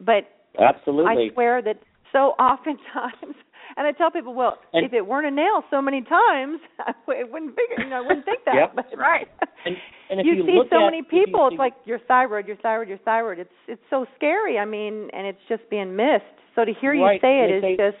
But 0.00 0.24
absolutely, 0.60 1.30
I 1.30 1.34
swear 1.34 1.62
that 1.62 1.78
so 2.16 2.32
oftentimes, 2.40 3.36
and 3.76 3.86
I 3.86 3.92
tell 3.92 4.10
people, 4.10 4.32
well, 4.32 4.56
and, 4.72 4.86
if 4.86 4.94
it 4.94 5.06
weren't 5.06 5.26
a 5.26 5.30
nail 5.30 5.62
so 5.70 5.82
many 5.82 6.00
times, 6.00 6.60
I 6.80 6.92
wouldn't 7.06 7.54
figure, 7.54 7.84
you 7.84 7.90
know, 7.90 7.96
I 7.96 8.00
wouldn't 8.00 8.24
think 8.24 8.40
that. 8.46 8.54
Yep. 8.54 8.72
But, 8.74 8.86
right. 8.98 9.28
And, 9.66 9.76
and 10.08 10.20
if 10.20 10.26
you, 10.26 10.34
you 10.34 10.46
see 10.46 10.52
look 10.56 10.68
so 10.70 10.80
at, 10.80 10.90
many 10.90 11.02
people, 11.02 11.50
you 11.50 11.56
it's 11.56 11.58
like 11.58 11.74
your 11.84 11.98
thyroid, 12.08 12.46
your 12.46 12.56
thyroid, 12.56 12.88
your 12.88 12.98
thyroid. 12.98 13.38
It's 13.38 13.58
it's 13.68 13.82
so 13.90 14.06
scary. 14.16 14.58
I 14.58 14.64
mean, 14.64 15.10
and 15.12 15.26
it's 15.26 15.44
just 15.48 15.68
being 15.68 15.94
missed. 15.94 16.24
So 16.54 16.64
to 16.64 16.72
hear 16.80 16.94
you 16.94 17.04
Right. 17.04 17.20
say 17.20 17.44
it 17.44 17.56
is 17.56 17.62
say- 17.62 17.76
just 17.76 17.98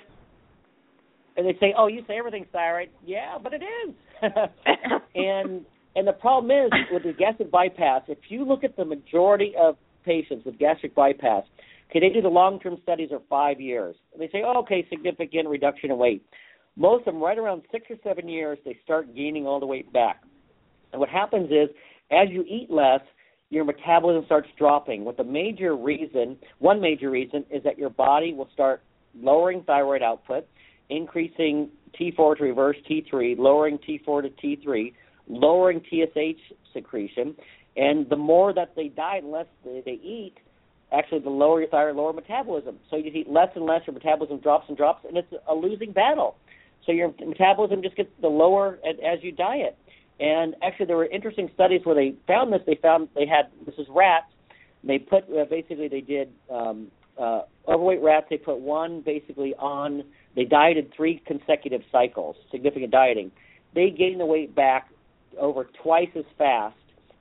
and 1.36 1.46
they 1.46 1.52
say, 1.60 1.74
"Oh, 1.76 1.86
you 1.88 2.02
say 2.08 2.16
everything's 2.16 2.46
thyroid." 2.50 2.88
Yeah, 3.04 3.36
but 3.42 3.52
it 3.52 3.62
is. 3.62 3.94
and 5.14 5.66
and 5.94 6.08
the 6.08 6.12
problem 6.12 6.50
is 6.50 6.70
with 6.90 7.02
the 7.02 7.12
gastric 7.12 7.50
bypass. 7.50 8.02
If 8.08 8.18
you 8.30 8.46
look 8.46 8.64
at 8.64 8.76
the 8.76 8.84
majority 8.86 9.52
of 9.60 9.76
patients 10.04 10.46
with 10.46 10.58
gastric 10.58 10.94
bypass, 10.94 11.44
okay, 11.90 12.00
they 12.00 12.08
do 12.10 12.22
the 12.22 12.28
long-term 12.28 12.78
studies 12.82 13.10
are 13.12 13.20
five 13.28 13.60
years. 13.60 13.96
They 14.18 14.28
say, 14.28 14.42
oh, 14.44 14.58
"Okay, 14.60 14.86
significant 14.88 15.48
reduction 15.48 15.90
in 15.90 15.98
weight." 15.98 16.24
Most 16.76 17.06
of 17.06 17.14
them, 17.14 17.22
right 17.22 17.38
around 17.38 17.62
six 17.72 17.90
or 17.90 17.96
seven 18.04 18.28
years, 18.28 18.58
they 18.64 18.78
start 18.84 19.14
gaining 19.14 19.46
all 19.46 19.60
the 19.60 19.66
weight 19.66 19.92
back. 19.92 20.22
And 20.92 21.00
what 21.00 21.08
happens 21.08 21.50
is, 21.50 21.70
as 22.10 22.28
you 22.30 22.44
eat 22.48 22.70
less, 22.70 23.00
your 23.50 23.64
metabolism 23.64 24.24
starts 24.26 24.48
dropping. 24.58 25.04
With 25.04 25.16
the 25.16 25.24
major 25.24 25.76
reason, 25.76 26.36
one 26.58 26.80
major 26.80 27.10
reason, 27.10 27.44
is 27.50 27.62
that 27.62 27.78
your 27.78 27.90
body 27.90 28.34
will 28.34 28.48
start 28.52 28.82
lowering 29.14 29.62
thyroid 29.62 30.02
output, 30.02 30.46
increasing 30.90 31.70
T4 31.98 32.36
to 32.38 32.44
reverse 32.44 32.76
T3, 32.90 33.38
lowering 33.38 33.78
T4 33.78 34.22
to 34.22 34.30
T3, 34.46 34.92
lowering 35.28 35.80
TSH 35.80 36.40
secretion, 36.72 37.34
and 37.76 38.08
the 38.08 38.16
more 38.16 38.52
that 38.52 38.74
they 38.74 38.88
diet 38.88 39.24
less 39.24 39.46
they 39.64 40.00
eat, 40.02 40.34
actually 40.92 41.20
the 41.20 41.30
lower 41.30 41.60
your 41.60 41.68
thyroid, 41.68 41.96
lower 41.96 42.12
metabolism. 42.12 42.78
So 42.90 42.96
you 42.96 43.10
eat 43.12 43.28
less 43.28 43.48
and 43.54 43.64
less, 43.64 43.82
your 43.86 43.94
metabolism 43.94 44.38
drops 44.38 44.66
and 44.68 44.76
drops, 44.76 45.04
and 45.06 45.16
it's 45.16 45.32
a 45.48 45.54
losing 45.54 45.92
battle. 45.92 46.36
So 46.84 46.92
your 46.92 47.12
metabolism 47.24 47.82
just 47.82 47.96
gets 47.96 48.10
the 48.20 48.28
lower 48.28 48.78
as, 48.86 49.18
you 49.22 49.32
diet. 49.32 49.76
And 50.20 50.54
actually, 50.62 50.86
there 50.86 50.96
were 50.96 51.06
interesting 51.06 51.50
studies 51.54 51.80
where 51.84 51.94
they 51.94 52.14
found 52.26 52.52
this. 52.52 52.62
They 52.64 52.78
found 52.80 53.08
they 53.14 53.26
had 53.26 53.50
this 53.66 53.74
is 53.76 53.86
rats. 53.90 54.26
They 54.84 54.98
put 54.98 55.24
uh, 55.24 55.44
basically 55.50 55.88
they 55.88 56.00
did 56.00 56.32
um, 56.48 56.88
uh, 57.18 57.42
overweight 57.68 58.02
rats. 58.02 58.26
They 58.30 58.38
put 58.38 58.60
one 58.60 59.02
basically 59.02 59.54
on. 59.56 60.04
They 60.34 60.44
dieted 60.44 60.92
three 60.96 61.22
consecutive 61.26 61.82
cycles, 61.90 62.36
significant 62.50 62.92
dieting. 62.92 63.30
They 63.74 63.90
gained 63.90 64.20
the 64.20 64.26
weight 64.26 64.54
back 64.54 64.88
over 65.38 65.68
twice 65.82 66.08
as 66.14 66.24
fast 66.38 66.76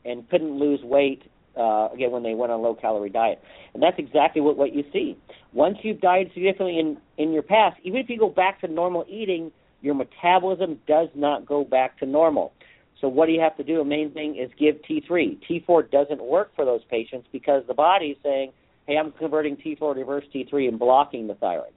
and 0.05 0.29
couldn't 0.29 0.57
lose 0.57 0.81
weight 0.83 1.23
uh, 1.57 1.89
again 1.93 2.11
when 2.11 2.23
they 2.23 2.33
went 2.33 2.51
on 2.51 2.61
low 2.61 2.75
calorie 2.75 3.09
diet. 3.09 3.41
And 3.73 3.81
that's 3.81 3.97
exactly 3.97 4.41
what, 4.41 4.57
what 4.57 4.73
you 4.73 4.83
see. 4.91 5.17
Once 5.53 5.77
you've 5.83 6.01
dieted 6.01 6.33
significantly 6.33 6.79
in, 6.79 6.97
in 7.17 7.31
your 7.31 7.43
past, 7.43 7.77
even 7.83 7.99
if 7.99 8.09
you 8.09 8.17
go 8.17 8.29
back 8.29 8.61
to 8.61 8.67
normal 8.67 9.05
eating, 9.09 9.51
your 9.81 9.95
metabolism 9.95 10.79
does 10.87 11.09
not 11.15 11.45
go 11.45 11.63
back 11.63 11.97
to 11.99 12.05
normal. 12.05 12.53
So 13.01 13.07
what 13.07 13.27
do 13.27 13.33
you 13.33 13.41
have 13.41 13.55
to 13.57 13.63
do? 13.63 13.77
The 13.77 13.85
main 13.85 14.11
thing 14.11 14.37
is 14.37 14.49
give 14.57 14.77
T3. 14.89 15.39
T4 15.49 15.91
doesn't 15.91 16.23
work 16.23 16.55
for 16.55 16.65
those 16.65 16.81
patients 16.89 17.27
because 17.31 17.63
the 17.67 17.73
body 17.73 18.07
is 18.07 18.17
saying, 18.23 18.51
hey, 18.87 18.97
I'm 18.97 19.11
converting 19.13 19.57
T4 19.57 19.93
to 19.93 19.99
reverse 19.99 20.23
T3 20.33 20.69
and 20.69 20.79
blocking 20.79 21.27
the 21.27 21.35
thyroid. 21.35 21.73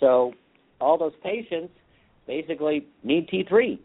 So 0.00 0.32
all 0.80 0.96
those 0.98 1.12
patients 1.22 1.72
basically 2.26 2.86
need 3.02 3.28
T3. 3.28 3.78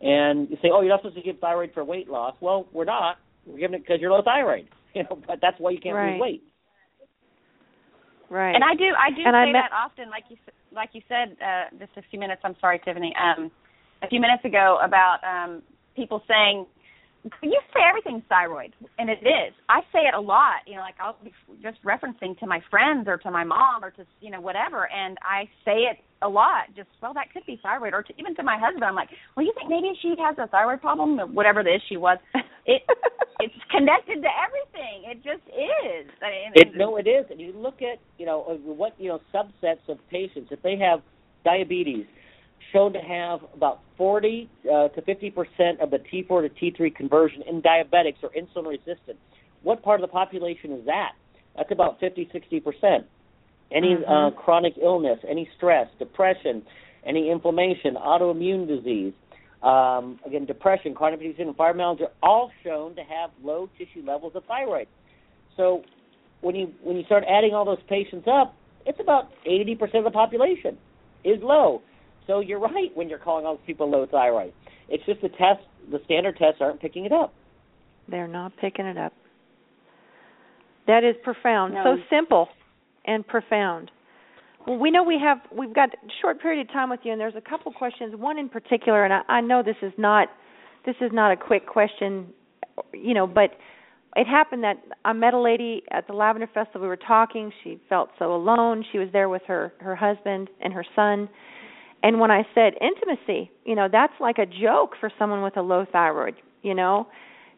And 0.00 0.48
you 0.50 0.56
say, 0.62 0.68
oh, 0.72 0.80
you're 0.80 0.90
not 0.90 1.00
supposed 1.00 1.16
to 1.16 1.22
give 1.22 1.38
thyroid 1.38 1.70
for 1.74 1.84
weight 1.84 2.08
loss. 2.08 2.36
Well, 2.40 2.66
we're 2.72 2.84
not. 2.84 3.18
We're 3.48 3.58
giving 3.58 3.76
it 3.76 3.82
because 3.86 4.00
you're 4.00 4.10
low 4.12 4.22
thyroid. 4.22 4.68
You 4.94 5.02
know, 5.04 5.18
but 5.26 5.38
that's 5.42 5.56
why 5.60 5.70
you 5.70 5.78
can't 5.80 5.94
Right. 5.94 6.12
lose 6.12 6.20
weight. 6.20 6.42
right. 8.30 8.54
And 8.54 8.64
I 8.64 8.74
do 8.74 8.84
I 8.98 9.10
do 9.10 9.22
And 9.24 9.34
say 9.34 9.38
I 9.38 9.52
met- 9.52 9.68
that 9.70 9.72
often, 9.72 10.08
like 10.10 10.24
you 10.30 10.36
s- 10.46 10.54
like 10.72 10.90
you 10.92 11.02
said 11.08 11.36
uh, 11.44 11.64
just 11.78 11.92
a 11.96 12.02
few 12.10 12.18
minutes. 12.18 12.40
I'm 12.44 12.56
sorry, 12.60 12.80
Tiffany. 12.84 13.14
Um, 13.16 13.50
a 14.02 14.08
few 14.08 14.18
minutes 14.20 14.44
ago 14.44 14.78
about 14.82 15.18
um, 15.24 15.62
people 15.94 16.22
saying 16.26 16.66
you 17.42 17.60
say 17.74 17.80
everything's 17.86 18.22
thyroid, 18.28 18.72
and 18.98 19.10
it 19.10 19.18
is. 19.22 19.52
I 19.68 19.80
say 19.92 20.00
it 20.08 20.14
a 20.14 20.20
lot. 20.20 20.64
You 20.66 20.76
know, 20.76 20.80
like 20.82 20.94
I'll 21.00 21.16
be 21.22 21.32
just 21.62 21.82
referencing 21.84 22.38
to 22.40 22.46
my 22.46 22.60
friends 22.70 23.08
or 23.08 23.18
to 23.18 23.30
my 23.30 23.44
mom 23.44 23.84
or 23.84 23.90
to 23.92 24.06
you 24.20 24.30
know 24.30 24.40
whatever, 24.40 24.90
and 24.90 25.18
I 25.22 25.44
say 25.66 25.84
it 25.90 25.98
a 26.22 26.28
lot. 26.28 26.74
Just 26.76 26.88
well, 27.02 27.14
that 27.14 27.32
could 27.32 27.46
be 27.46 27.58
thyroid, 27.62 27.94
or 27.94 28.02
to, 28.02 28.12
even 28.18 28.34
to 28.36 28.42
my 28.42 28.58
husband. 28.58 28.84
I'm 28.84 28.94
like, 28.94 29.10
well, 29.36 29.44
you 29.44 29.52
think 29.56 29.70
maybe 29.70 29.92
she 30.02 30.14
has 30.18 30.36
a 30.38 30.46
thyroid 30.48 30.80
problem, 30.80 31.20
or 31.20 31.26
whatever 31.26 31.62
the 31.62 31.74
issue 31.74 32.00
was. 32.00 32.18
It 32.66 32.82
it's 33.40 33.54
connected 33.70 34.22
to 34.22 34.28
everything. 34.28 35.10
It 35.10 35.16
just 35.16 35.46
is. 35.48 36.10
I 36.22 36.30
mean, 36.30 36.52
It, 36.54 36.76
no, 36.76 36.96
it 36.96 37.06
is. 37.06 37.26
And 37.30 37.40
you 37.40 37.52
look 37.54 37.82
at, 37.82 37.98
you 38.18 38.26
know, 38.26 38.44
uh, 38.48 38.54
what, 38.54 38.94
you 38.98 39.08
know, 39.08 39.20
subsets 39.32 39.88
of 39.88 39.98
patients, 40.10 40.48
if 40.50 40.60
they 40.62 40.76
have 40.76 41.00
diabetes, 41.44 42.04
shown 42.72 42.92
to 42.92 42.98
have 42.98 43.40
about 43.54 43.80
40 43.96 44.50
uh, 44.64 44.88
to 44.88 45.02
50 45.02 45.30
percent 45.30 45.80
of 45.80 45.90
the 45.90 45.98
T4 45.98 46.48
to 46.48 46.72
T3 46.72 46.94
conversion 46.94 47.42
in 47.48 47.62
diabetics 47.62 48.22
or 48.22 48.30
insulin 48.30 48.68
resistant. 48.68 49.18
What 49.62 49.82
part 49.82 50.00
of 50.00 50.08
the 50.08 50.12
population 50.12 50.72
is 50.72 50.84
that? 50.86 51.12
That's 51.56 51.72
about 51.72 51.98
50, 52.00 52.28
60 52.32 52.60
percent. 52.60 53.06
Any 53.70 53.94
uh, 53.94 54.30
Mhm. 54.30 54.36
chronic 54.36 54.74
illness, 54.80 55.18
any 55.28 55.48
stress, 55.56 55.88
depression, 55.98 56.64
any 57.04 57.30
inflammation, 57.30 57.96
autoimmune 57.96 58.66
disease, 58.66 59.12
um, 59.62 60.18
again, 60.24 60.46
depression, 60.46 60.94
chronic 60.94 61.20
disease, 61.20 61.36
and 61.38 61.56
fibromyalgia, 61.56 62.08
all 62.22 62.50
shown 62.62 62.94
to 62.94 63.02
have 63.02 63.30
low 63.42 63.68
tissue 63.76 64.02
levels 64.06 64.34
of 64.34 64.44
thyroid. 64.44 64.88
So 65.56 65.82
when 66.40 66.54
you 66.54 66.72
when 66.82 66.96
you 66.96 67.04
start 67.04 67.24
adding 67.28 67.54
all 67.54 67.64
those 67.64 67.82
patients 67.88 68.26
up, 68.26 68.54
it's 68.86 69.00
about 69.00 69.30
80% 69.44 69.98
of 69.98 70.04
the 70.04 70.10
population 70.10 70.78
is 71.24 71.42
low. 71.42 71.82
So 72.26 72.40
you're 72.40 72.60
right 72.60 72.94
when 72.94 73.08
you're 73.08 73.18
calling 73.18 73.44
all 73.44 73.56
those 73.56 73.66
people 73.66 73.90
low 73.90 74.06
thyroid. 74.06 74.52
It's 74.88 75.04
just 75.04 75.20
the 75.20 75.28
test, 75.28 75.60
the 75.90 76.00
standard 76.04 76.36
tests 76.36 76.60
aren't 76.60 76.80
picking 76.80 77.04
it 77.04 77.12
up. 77.12 77.34
They're 78.08 78.28
not 78.28 78.52
picking 78.56 78.86
it 78.86 78.96
up. 78.96 79.12
That 80.86 81.04
is 81.04 81.16
profound. 81.22 81.74
No. 81.74 81.84
So 81.84 82.02
simple 82.08 82.48
and 83.08 83.26
profound. 83.26 83.90
Well, 84.66 84.78
we 84.78 84.90
know 84.90 85.02
we 85.02 85.18
have 85.20 85.38
we've 85.50 85.74
got 85.74 85.88
a 85.94 85.96
short 86.20 86.40
period 86.40 86.60
of 86.66 86.72
time 86.72 86.90
with 86.90 87.00
you, 87.02 87.12
and 87.12 87.20
there's 87.20 87.34
a 87.36 87.40
couple 87.40 87.72
questions. 87.72 88.14
One 88.14 88.38
in 88.38 88.48
particular, 88.48 89.04
and 89.04 89.12
I, 89.12 89.22
I 89.28 89.40
know 89.40 89.62
this 89.62 89.76
is 89.82 89.92
not 89.96 90.28
this 90.84 90.96
is 91.00 91.10
not 91.12 91.32
a 91.32 91.36
quick 91.36 91.66
question, 91.66 92.26
you 92.92 93.14
know, 93.14 93.26
but 93.26 93.50
it 94.16 94.26
happened 94.26 94.64
that 94.64 94.76
I 95.04 95.12
met 95.12 95.34
a 95.34 95.40
lady 95.40 95.82
at 95.90 96.06
the 96.06 96.12
Lavender 96.12 96.48
Festival. 96.52 96.82
We 96.82 96.88
were 96.88 96.96
talking. 96.96 97.52
She 97.64 97.80
felt 97.88 98.10
so 98.18 98.34
alone. 98.34 98.84
She 98.92 98.98
was 98.98 99.08
there 99.12 99.28
with 99.28 99.42
her 99.46 99.72
her 99.80 99.96
husband 99.96 100.48
and 100.60 100.72
her 100.72 100.84
son. 100.94 101.28
And 102.02 102.20
when 102.20 102.30
I 102.30 102.42
said 102.54 102.74
intimacy, 102.80 103.50
you 103.64 103.74
know, 103.74 103.88
that's 103.90 104.12
like 104.20 104.38
a 104.38 104.46
joke 104.46 104.92
for 105.00 105.10
someone 105.18 105.42
with 105.42 105.56
a 105.56 105.62
low 105.62 105.84
thyroid, 105.90 106.34
you 106.62 106.74
know. 106.74 107.08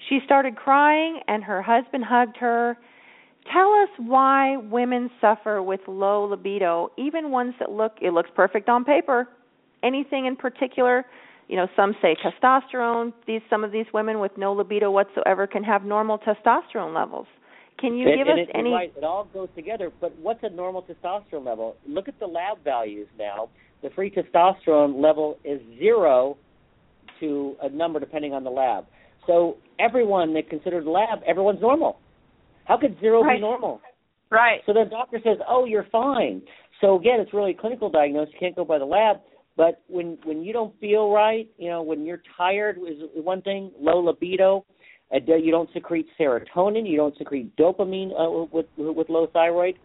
She 0.09 0.21
started 0.25 0.57
crying 0.57 1.21
and 1.29 1.45
her 1.45 1.61
husband 1.61 2.05
hugged 2.05 2.37
her. 2.39 2.79
Tell 3.53 3.73
us 3.83 3.89
why 3.99 4.57
women 4.57 5.11
suffer 5.21 5.63
with 5.63 5.81
low 5.89 6.25
libido, 6.25 6.91
even 6.97 7.31
ones 7.31 7.55
that 7.59 7.71
look 7.71 7.93
it 8.01 8.13
looks 8.13 8.31
perfect 8.35 8.69
on 8.69 8.85
paper. 8.85 9.29
Anything 9.83 10.27
in 10.27 10.37
particular? 10.37 11.05
You 11.49 11.57
know, 11.57 11.67
some 11.75 11.97
say 12.01 12.17
testosterone. 12.25 13.13
These 13.27 13.41
some 13.51 13.65
of 13.65 13.73
these 13.73 13.87
women 13.93 14.21
with 14.21 14.33
no 14.37 14.53
libido 14.53 14.91
whatsoever 14.91 15.47
can 15.47 15.65
have 15.65 15.85
normal 15.85 16.19
testosterone 16.19 16.95
levels. 16.95 17.27
Can 17.79 17.97
you 17.97 18.09
and, 18.09 18.19
give 18.19 18.29
and 18.29 18.41
us 18.41 18.47
it, 18.49 18.57
any 18.57 18.71
right, 18.71 18.93
it 18.97 19.03
all 19.03 19.25
goes 19.33 19.49
together. 19.57 19.91
But 20.01 20.17
what's 20.19 20.41
a 20.43 20.51
normal 20.51 20.83
testosterone 20.83 21.45
level? 21.45 21.77
Look 21.89 22.09
at 22.09 22.21
the 22.21 22.27
lab 22.27 22.63
values 22.63 23.09
now. 23.19 23.49
The 23.83 23.91
free 23.91 24.11
testosterone 24.11 25.03
level 25.03 25.39
is 25.45 25.61
zero 25.79 26.37
to 27.21 27.57
a 27.63 27.69
number 27.71 27.99
depending 27.99 28.35
on 28.35 28.45
the 28.45 28.51
lab. 28.51 28.85
So 29.27 29.57
everyone 29.79 30.35
that 30.35 30.51
considers 30.51 30.87
lab, 30.87 31.21
everyone's 31.27 31.61
normal. 31.61 31.99
How 32.71 32.77
could 32.77 32.99
zero 33.01 33.25
Right. 33.25 33.39
be 33.39 33.41
normal? 33.41 33.81
right. 34.31 34.63
So 34.65 34.73
the 34.73 34.85
doctor 34.85 35.19
says, 35.25 35.39
"Oh, 35.49 35.65
you're 35.65 35.89
fine." 35.91 36.41
So 36.81 36.95
again, 36.95 37.19
it's 37.19 37.33
really 37.35 37.51
a 37.51 37.55
clinical 37.55 37.91
diagnosis. 37.91 38.33
You 38.35 38.39
can't 38.39 38.55
go 38.55 38.65
by 38.65 38.79
the 38.79 38.85
lab. 38.87 39.21
But 39.57 39.81
when 39.89 40.19
when 40.23 40.45
you 40.45 40.53
don't 40.53 40.73
feel 40.79 41.11
right, 41.11 41.49
you 41.59 41.69
know, 41.69 41.83
when 41.83 42.07
you're 42.07 42.23
tired 42.37 42.79
is 42.79 43.03
one 43.15 43.43
thing. 43.43 43.73
Low 43.81 43.99
libido, 43.99 44.65
you 45.13 45.51
don't 45.51 45.69
secrete 45.73 46.07
serotonin, 46.17 46.89
you 46.89 46.97
don't 46.97 47.17
secrete 47.19 47.55
dopamine 47.57 48.13
uh, 48.17 48.47
with 48.53 48.67
with 48.77 49.09
low 49.09 49.27
thyroid, 49.27 49.77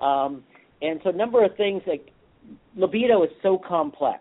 um, 0.00 0.42
and 0.82 1.00
so 1.04 1.10
a 1.10 1.12
number 1.12 1.44
of 1.44 1.56
things 1.56 1.80
like 1.86 2.10
libido 2.74 3.22
is 3.22 3.30
so 3.40 3.56
complex. 3.56 4.20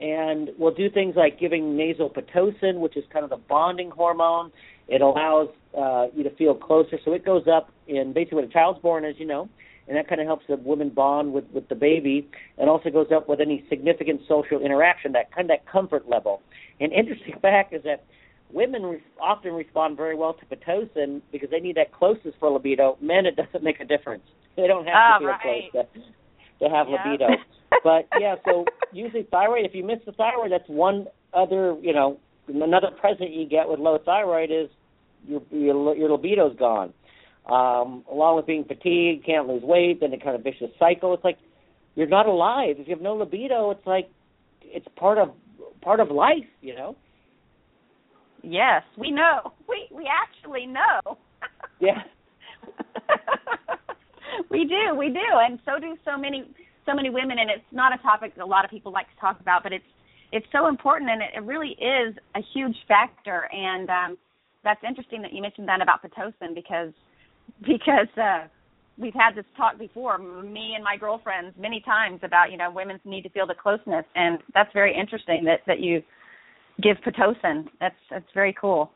And 0.00 0.50
we'll 0.58 0.74
do 0.74 0.90
things 0.90 1.14
like 1.14 1.38
giving 1.38 1.76
nasal 1.76 2.10
pitocin, 2.10 2.80
which 2.80 2.96
is 2.96 3.04
kind 3.12 3.22
of 3.22 3.30
the 3.30 3.36
bonding 3.48 3.90
hormone. 3.90 4.50
It 4.88 5.00
allows 5.00 5.48
uh, 5.76 6.06
you 6.14 6.22
to 6.24 6.34
feel 6.36 6.54
closer, 6.54 6.98
so 7.04 7.12
it 7.12 7.24
goes 7.24 7.44
up 7.46 7.70
in 7.88 8.12
basically 8.12 8.36
when 8.36 8.44
a 8.44 8.52
child's 8.52 8.80
born, 8.80 9.04
as 9.04 9.14
you 9.18 9.26
know, 9.26 9.48
and 9.88 9.96
that 9.96 10.08
kind 10.08 10.20
of 10.20 10.26
helps 10.26 10.44
the 10.48 10.56
woman 10.56 10.90
bond 10.90 11.32
with 11.32 11.44
with 11.52 11.68
the 11.68 11.74
baby, 11.74 12.28
and 12.58 12.68
also 12.68 12.90
goes 12.90 13.08
up 13.14 13.28
with 13.28 13.40
any 13.40 13.64
significant 13.68 14.20
social 14.28 14.60
interaction, 14.60 15.12
that 15.12 15.34
kind 15.34 15.50
of 15.50 15.56
that 15.56 15.70
comfort 15.70 16.08
level. 16.08 16.42
An 16.80 16.92
interesting 16.92 17.34
fact 17.42 17.72
is 17.72 17.82
that 17.84 18.04
women 18.52 18.82
re- 18.82 19.02
often 19.20 19.52
respond 19.52 19.96
very 19.96 20.16
well 20.16 20.34
to 20.34 20.46
pitocin 20.46 21.20
because 21.32 21.50
they 21.50 21.60
need 21.60 21.76
that 21.76 21.92
closeness 21.92 22.34
for 22.38 22.50
libido. 22.50 22.96
Men, 23.00 23.26
it 23.26 23.36
doesn't 23.36 23.62
make 23.62 23.80
a 23.80 23.84
difference. 23.84 24.22
They 24.56 24.68
don't 24.68 24.86
have 24.86 24.94
oh, 24.94 25.12
to 25.14 25.18
feel 25.18 25.28
right. 25.30 25.72
close 25.72 25.86
to, 26.60 26.64
to 26.64 26.72
have 26.72 26.86
Yep. 26.88 27.00
libido. 27.04 27.26
but 27.82 28.06
yeah, 28.20 28.36
so 28.44 28.64
usually 28.92 29.24
thyroid. 29.24 29.64
If 29.64 29.74
you 29.74 29.82
miss 29.82 29.98
the 30.06 30.12
thyroid, 30.12 30.52
that's 30.52 30.68
one 30.68 31.08
other, 31.32 31.76
you 31.82 31.92
know, 31.92 32.20
another 32.48 32.90
present 33.00 33.32
you 33.32 33.46
get 33.46 33.68
with 33.68 33.80
low 33.80 33.98
thyroid 34.04 34.50
is 34.50 34.68
your 35.26 35.42
your, 35.50 35.96
your 35.96 36.10
libido's 36.10 36.56
gone. 36.56 36.92
Um, 37.46 38.04
along 38.10 38.36
with 38.36 38.46
being 38.46 38.64
fatigued, 38.64 39.26
can't 39.26 39.46
lose 39.46 39.62
weight, 39.62 40.00
then 40.00 40.12
a 40.14 40.18
kind 40.18 40.34
of 40.34 40.42
vicious 40.42 40.70
cycle. 40.78 41.12
It's 41.12 41.24
like 41.24 41.38
you're 41.94 42.06
not 42.06 42.26
alive 42.26 42.76
if 42.78 42.88
you 42.88 42.94
have 42.94 43.02
no 43.02 43.14
libido. 43.14 43.70
It's 43.70 43.86
like 43.86 44.08
it's 44.62 44.86
part 44.96 45.18
of 45.18 45.30
part 45.82 46.00
of 46.00 46.10
life, 46.10 46.46
you 46.60 46.74
know. 46.74 46.96
Yes, 48.42 48.82
we 48.98 49.10
know. 49.10 49.52
We 49.68 49.88
we 49.90 50.08
actually 50.08 50.66
know. 50.66 51.18
Yeah. 51.80 52.02
we 54.50 54.64
do, 54.64 54.94
we 54.96 55.08
do, 55.08 55.20
and 55.32 55.58
so 55.64 55.78
do 55.78 55.96
so 56.04 56.16
many 56.16 56.44
so 56.86 56.94
many 56.94 57.10
women. 57.10 57.38
And 57.38 57.50
it's 57.50 57.64
not 57.72 57.94
a 57.94 58.02
topic 58.02 58.34
that 58.36 58.42
a 58.42 58.46
lot 58.46 58.64
of 58.64 58.70
people 58.70 58.92
like 58.92 59.06
to 59.14 59.20
talk 59.20 59.40
about, 59.40 59.62
but 59.62 59.72
it's 59.72 59.84
it's 60.34 60.46
so 60.50 60.66
important, 60.66 61.08
and 61.10 61.22
it, 61.22 61.30
it 61.36 61.42
really 61.44 61.76
is 61.78 62.14
a 62.34 62.40
huge 62.52 62.76
factor. 62.88 63.48
And 63.52 63.88
um, 63.88 64.18
that's 64.64 64.80
interesting 64.86 65.22
that 65.22 65.32
you 65.32 65.40
mentioned 65.40 65.68
that 65.68 65.80
about 65.80 66.02
pitocin 66.02 66.54
because 66.54 66.92
because 67.60 68.08
uh, 68.20 68.48
we've 68.98 69.14
had 69.14 69.36
this 69.36 69.44
talk 69.56 69.78
before, 69.78 70.18
me 70.18 70.72
and 70.74 70.82
my 70.82 70.96
girlfriends, 70.98 71.54
many 71.56 71.80
times 71.80 72.18
about 72.24 72.50
you 72.50 72.58
know 72.58 72.70
women's 72.70 73.00
need 73.04 73.22
to 73.22 73.28
feel 73.28 73.46
the 73.46 73.54
closeness, 73.54 74.04
and 74.16 74.40
that's 74.52 74.72
very 74.74 74.92
interesting 74.92 75.44
that 75.44 75.60
that 75.68 75.78
you 75.78 76.02
give 76.82 76.96
pitocin. 77.06 77.68
That's 77.78 77.94
that's 78.10 78.26
very 78.34 78.54
cool. 78.60 78.90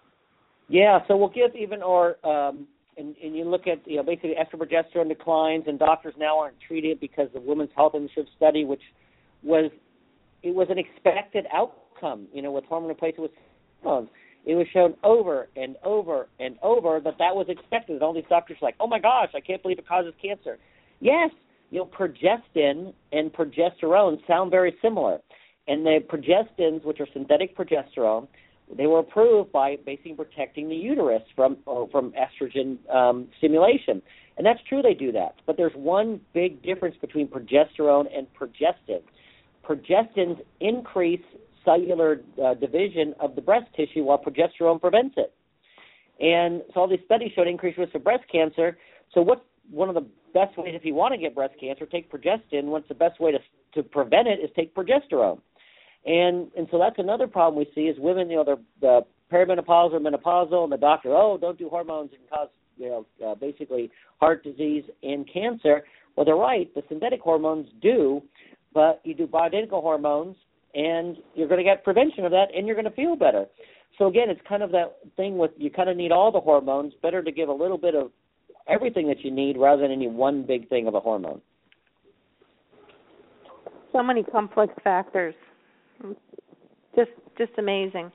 Yeah, 0.68 0.98
so 1.06 1.16
we'll 1.16 1.28
give 1.28 1.54
even 1.54 1.84
or 1.84 2.16
um 2.26 2.66
and, 2.96 3.14
and 3.22 3.36
you 3.36 3.44
look 3.44 3.68
at 3.68 3.86
you 3.86 3.98
know 3.98 4.02
basically 4.02 4.34
estrogen 4.34 5.06
declines 5.06 5.64
and 5.68 5.78
doctors 5.78 6.14
now 6.18 6.40
aren't 6.40 6.56
treating 6.66 6.90
it 6.90 7.00
because 7.00 7.28
the 7.32 7.40
Women's 7.40 7.70
Health 7.76 7.94
Initiative 7.94 8.26
study, 8.36 8.64
which 8.64 8.82
was 9.44 9.70
it 10.42 10.54
was 10.54 10.68
an 10.70 10.78
expected 10.78 11.46
outcome, 11.52 12.26
you 12.32 12.42
know, 12.42 12.52
with 12.52 12.64
hormone 12.64 12.88
replacement 12.88 13.30
with. 13.82 14.08
It 14.46 14.54
was 14.54 14.66
shown 14.72 14.94
over 15.04 15.48
and 15.56 15.76
over 15.84 16.28
and 16.40 16.56
over 16.62 17.00
that 17.04 17.18
that 17.18 17.36
was 17.36 17.46
expected. 17.48 18.02
All 18.02 18.14
these 18.14 18.24
doctors 18.30 18.56
were 18.62 18.68
like, 18.68 18.76
oh 18.80 18.86
my 18.86 18.98
gosh, 18.98 19.28
I 19.34 19.40
can't 19.40 19.60
believe 19.60 19.78
it 19.78 19.86
causes 19.86 20.14
cancer. 20.22 20.58
Yes, 21.00 21.30
you 21.70 21.80
know, 21.80 21.84
progestin 21.84 22.94
and 23.12 23.32
progesterone 23.32 24.18
sound 24.26 24.50
very 24.50 24.74
similar. 24.80 25.18
And 25.66 25.84
the 25.84 25.98
progestins, 26.08 26.82
which 26.84 26.98
are 26.98 27.06
synthetic 27.12 27.56
progesterone, 27.56 28.26
they 28.76 28.86
were 28.86 29.00
approved 29.00 29.52
by 29.52 29.76
basically 29.84 30.14
protecting 30.14 30.68
the 30.68 30.74
uterus 30.74 31.22
from 31.34 31.58
or 31.66 31.88
from 31.90 32.12
estrogen 32.12 32.78
um, 32.94 33.28
stimulation, 33.38 34.02
and 34.36 34.46
that's 34.46 34.60
true. 34.68 34.82
They 34.82 34.94
do 34.94 35.12
that, 35.12 35.36
but 35.46 35.56
there's 35.56 35.72
one 35.74 36.20
big 36.34 36.62
difference 36.62 36.96
between 37.00 37.28
progesterone 37.28 38.06
and 38.14 38.26
progestin. 38.38 39.00
Progestins 39.68 40.40
increase 40.60 41.22
cellular 41.64 42.20
uh, 42.42 42.54
division 42.54 43.14
of 43.20 43.34
the 43.34 43.42
breast 43.42 43.66
tissue, 43.76 44.04
while 44.04 44.18
progesterone 44.18 44.80
prevents 44.80 45.16
it. 45.18 45.34
And 46.20 46.62
so 46.72 46.80
all 46.80 46.88
these 46.88 47.00
studies 47.04 47.32
showed 47.34 47.46
increased 47.46 47.78
risk 47.78 47.94
of 47.94 48.02
breast 48.02 48.24
cancer. 48.30 48.78
So 49.12 49.20
what's 49.20 49.42
one 49.70 49.88
of 49.88 49.94
the 49.94 50.06
best 50.32 50.56
ways 50.56 50.74
if 50.74 50.84
you 50.84 50.94
want 50.94 51.12
to 51.12 51.18
get 51.18 51.34
breast 51.34 51.54
cancer? 51.60 51.86
Take 51.86 52.10
progestin. 52.10 52.64
What's 52.64 52.88
the 52.88 52.94
best 52.94 53.20
way 53.20 53.32
to 53.32 53.38
to 53.74 53.82
prevent 53.82 54.26
it 54.26 54.40
is 54.40 54.50
take 54.56 54.74
progesterone. 54.74 55.40
And 56.06 56.50
and 56.56 56.66
so 56.70 56.78
that's 56.78 56.98
another 56.98 57.26
problem 57.26 57.58
we 57.58 57.70
see 57.74 57.88
is 57.88 57.98
women, 57.98 58.30
you 58.30 58.36
know, 58.36 58.44
they're 58.44 58.56
the 58.80 59.00
perimenopausal 59.30 59.92
or 59.92 60.00
menopausal, 60.00 60.64
and 60.64 60.72
the 60.72 60.78
doctor, 60.78 61.10
oh, 61.10 61.36
don't 61.38 61.58
do 61.58 61.68
hormones, 61.68 62.10
can 62.10 62.20
cause, 62.30 62.48
you 62.78 62.88
know, 62.88 63.06
uh, 63.26 63.34
basically 63.34 63.90
heart 64.18 64.42
disease 64.42 64.84
and 65.02 65.28
cancer. 65.30 65.84
Well, 66.16 66.24
they're 66.24 66.34
right. 66.34 66.74
The 66.74 66.82
synthetic 66.88 67.20
hormones 67.20 67.68
do, 67.82 68.22
but 68.78 69.00
you 69.02 69.12
do 69.12 69.26
bioidentical 69.26 69.82
hormones, 69.82 70.36
and 70.72 71.16
you're 71.34 71.48
going 71.48 71.58
to 71.58 71.64
get 71.64 71.82
prevention 71.82 72.24
of 72.24 72.30
that, 72.30 72.44
and 72.56 72.64
you're 72.64 72.76
going 72.76 72.84
to 72.84 72.92
feel 72.92 73.16
better. 73.16 73.44
So 73.98 74.06
again, 74.06 74.30
it's 74.30 74.40
kind 74.48 74.62
of 74.62 74.70
that 74.70 74.98
thing 75.16 75.36
with 75.36 75.50
you 75.56 75.68
kind 75.68 75.90
of 75.90 75.96
need 75.96 76.12
all 76.12 76.30
the 76.30 76.38
hormones. 76.38 76.92
Better 77.02 77.20
to 77.20 77.32
give 77.32 77.48
a 77.48 77.52
little 77.52 77.76
bit 77.76 77.96
of 77.96 78.12
everything 78.68 79.08
that 79.08 79.24
you 79.24 79.32
need 79.32 79.58
rather 79.58 79.82
than 79.82 79.90
any 79.90 80.06
one 80.06 80.44
big 80.46 80.68
thing 80.68 80.86
of 80.86 80.94
a 80.94 81.00
hormone. 81.00 81.40
So 83.92 84.00
many 84.00 84.22
complex 84.22 84.72
factors. 84.84 85.34
Just 86.94 87.10
just 87.36 87.50
amazing. 87.58 88.12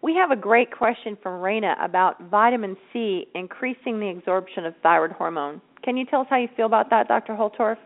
We 0.00 0.14
have 0.14 0.30
a 0.30 0.40
great 0.40 0.72
question 0.72 1.18
from 1.22 1.42
Raina 1.42 1.74
about 1.84 2.30
vitamin 2.30 2.78
C 2.94 3.26
increasing 3.34 4.00
the 4.00 4.08
absorption 4.16 4.64
of 4.64 4.72
thyroid 4.82 5.12
hormone. 5.12 5.60
Can 5.84 5.98
you 5.98 6.06
tell 6.06 6.22
us 6.22 6.28
how 6.30 6.38
you 6.38 6.48
feel 6.56 6.64
about 6.66 6.88
that, 6.88 7.08
Dr. 7.08 7.34
Holtorf? 7.34 7.76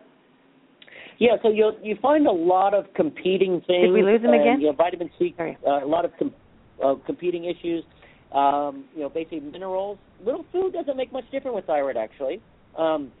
Yeah, 1.19 1.37
so 1.41 1.49
you 1.49 1.71
you 1.81 1.97
find 2.01 2.27
a 2.27 2.31
lot 2.31 2.73
of 2.73 2.85
competing 2.95 3.61
things. 3.65 3.87
Did 3.87 3.91
we 3.91 4.03
lose 4.03 4.21
him 4.21 4.33
again? 4.33 4.61
You 4.61 4.67
know, 4.67 4.73
vitamin 4.73 5.09
C, 5.17 5.33
Sorry. 5.35 5.57
uh, 5.65 5.83
a 5.83 5.87
lot 5.87 6.05
of 6.05 6.11
com- 6.19 6.35
uh, 6.83 6.95
competing 7.05 7.45
issues. 7.45 7.83
Um, 8.31 8.85
you 8.93 9.01
know, 9.01 9.09
basically 9.09 9.39
minerals. 9.39 9.97
Little 10.23 10.45
food 10.51 10.73
doesn't 10.73 10.97
make 10.97 11.13
much 11.13 11.23
difference 11.31 11.55
with 11.55 11.65
thyroid, 11.65 11.95
actually. 11.95 12.41
Um, 12.77 13.11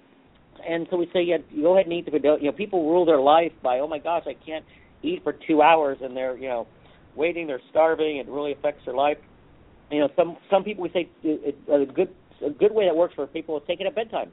and 0.67 0.85
so 0.89 0.97
we 0.97 1.09
say, 1.13 1.21
yeah, 1.21 1.37
go 1.61 1.75
ahead 1.75 1.85
and 1.85 1.93
eat 1.93 2.05
the 2.05 2.37
You 2.41 2.47
know, 2.47 2.51
people 2.51 2.89
rule 2.89 3.05
their 3.05 3.21
life 3.21 3.53
by, 3.63 3.79
oh 3.79 3.87
my 3.87 3.99
gosh, 3.99 4.23
I 4.27 4.35
can't 4.45 4.65
eat 5.03 5.23
for 5.23 5.33
two 5.47 5.61
hours, 5.61 5.99
and 6.01 6.15
they're, 6.15 6.37
you 6.37 6.49
know, 6.49 6.67
waiting, 7.15 7.47
they're 7.47 7.61
starving. 7.69 8.17
It 8.17 8.27
really 8.27 8.51
affects 8.51 8.83
their 8.85 8.95
life. 8.95 9.17
You 9.91 9.99
know, 9.99 10.09
some 10.15 10.37
some 10.51 10.63
people 10.63 10.83
we 10.83 10.89
say 10.89 11.09
it, 11.23 11.55
it, 11.67 11.71
a 11.71 11.91
good 11.91 12.09
a 12.45 12.49
good 12.49 12.73
way 12.73 12.85
that 12.85 12.95
works 12.95 13.15
for 13.15 13.25
people 13.27 13.57
is 13.57 13.63
take 13.65 13.79
it 13.79 13.87
at 13.87 13.95
bedtime. 13.95 14.31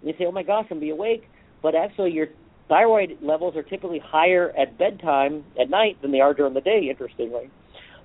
And 0.00 0.08
you 0.08 0.14
say, 0.18 0.24
oh 0.26 0.32
my 0.32 0.44
gosh, 0.44 0.66
I'm 0.70 0.78
be 0.78 0.90
awake, 0.90 1.24
but 1.62 1.74
actually 1.74 2.12
your 2.12 2.28
thyroid 2.68 3.18
levels 3.22 3.56
are 3.56 3.62
typically 3.62 4.00
higher 4.04 4.52
at 4.58 4.78
bedtime 4.78 5.44
at 5.60 5.70
night 5.70 6.00
than 6.02 6.12
they 6.12 6.20
are 6.20 6.34
during 6.34 6.54
the 6.54 6.60
day. 6.60 6.88
Interestingly, 6.90 7.50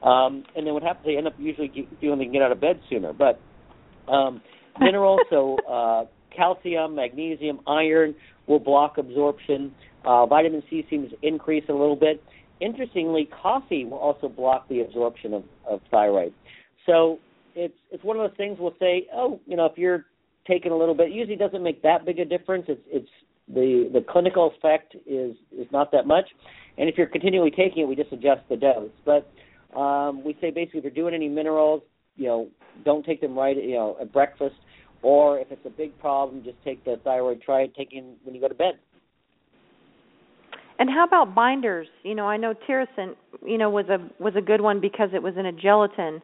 um, 0.04 0.44
and 0.56 0.66
then 0.66 0.74
what 0.74 0.84
happens? 0.84 1.06
They 1.06 1.18
end 1.18 1.28
up 1.28 1.34
usually 1.38 1.72
feeling 2.00 2.20
they 2.20 2.26
can 2.26 2.34
get 2.34 2.42
out 2.42 2.52
of 2.52 2.62
bed 2.62 2.80
sooner. 2.90 3.14
But 3.14 3.40
um, 4.12 4.42
minerals, 4.80 5.22
so 5.30 5.58
uh, 5.70 6.06
calcium, 6.36 6.96
magnesium, 6.96 7.60
iron 7.68 8.16
will 8.48 8.60
block 8.60 8.98
absorption. 8.98 9.74
Uh, 10.06 10.26
vitamin 10.26 10.64
C 10.70 10.86
seems 10.90 11.12
to 11.12 11.28
increase 11.28 11.66
a 11.70 11.74
little 11.74 11.96
bit. 11.96 12.24
Interestingly, 12.62 13.30
coffee 13.42 13.86
will 13.86 13.98
also 13.98 14.28
block 14.28 14.68
the 14.70 14.82
absorption 14.82 15.34
of, 15.34 15.44
of 15.70 15.82
thyroid. 15.92 16.34
So 16.86 17.20
it's 17.56 17.76
it's 17.92 18.04
one 18.04 18.18
of 18.18 18.30
those 18.30 18.38
things 18.38 18.58
we'll 18.60 18.76
say, 18.80 19.08
oh, 19.14 19.40
you 19.46 19.56
know, 19.56 19.66
if 19.66 19.78
you're 19.78 20.06
taking 20.48 20.72
a 20.72 20.78
little 20.78 20.96
bit, 20.96 21.08
it 21.08 21.14
usually 21.14 21.38
doesn't 21.38 21.64
make 21.64 21.82
that 21.84 22.06
big 22.06 22.20
a 22.20 22.26
difference. 22.26 22.66
It's 22.68 22.82
it's 22.88 23.10
the 23.54 23.90
the 23.92 24.02
clinical 24.02 24.54
effect 24.56 24.96
is 25.06 25.36
is 25.58 25.68
not 25.72 25.92
that 25.92 26.06
much, 26.06 26.26
and 26.78 26.90
if 26.90 26.98
you're 26.98 27.08
continually 27.08 27.52
taking 27.52 27.84
it, 27.84 27.88
we 27.88 27.96
just 27.96 28.12
adjust 28.12 28.42
the 28.50 28.58
dose. 28.58 28.92
But 29.06 29.30
um, 29.78 30.24
we 30.24 30.38
say 30.40 30.52
basically 30.52 30.80
if 30.80 30.84
you're 30.84 30.94
doing 30.94 31.14
any 31.14 31.30
minerals, 31.30 31.82
you 32.16 32.28
know, 32.28 32.48
don't 32.86 33.06
take 33.06 33.22
them 33.22 33.38
right, 33.38 33.56
you 33.56 33.74
know, 33.74 33.98
at 34.00 34.14
breakfast, 34.14 34.56
or 35.02 35.40
if 35.40 35.52
it's 35.52 35.66
a 35.66 35.70
big 35.70 35.98
problem, 36.00 36.44
just 36.44 36.58
take 36.64 36.84
the 36.86 37.00
thyroid. 37.04 37.42
Try 37.42 37.68
taking 37.68 38.16
when 38.24 38.36
you 38.36 38.42
go 38.42 38.48
to 38.48 38.56
bed. 38.56 38.74
And 40.78 40.90
how 40.90 41.04
about 41.06 41.36
binders? 41.36 41.88
You 42.04 42.16
know, 42.16 42.26
I 42.26 42.38
know 42.38 42.54
Tirosint, 42.68 43.16
you 43.46 43.58
know, 43.58 43.70
was 43.70 43.86
a 43.90 43.98
was 44.22 44.34
a 44.38 44.42
good 44.42 44.62
one 44.62 44.80
because 44.80 45.10
it 45.14 45.22
was 45.22 45.34
in 45.38 45.46
a 45.46 45.52
gelatin. 45.52 46.22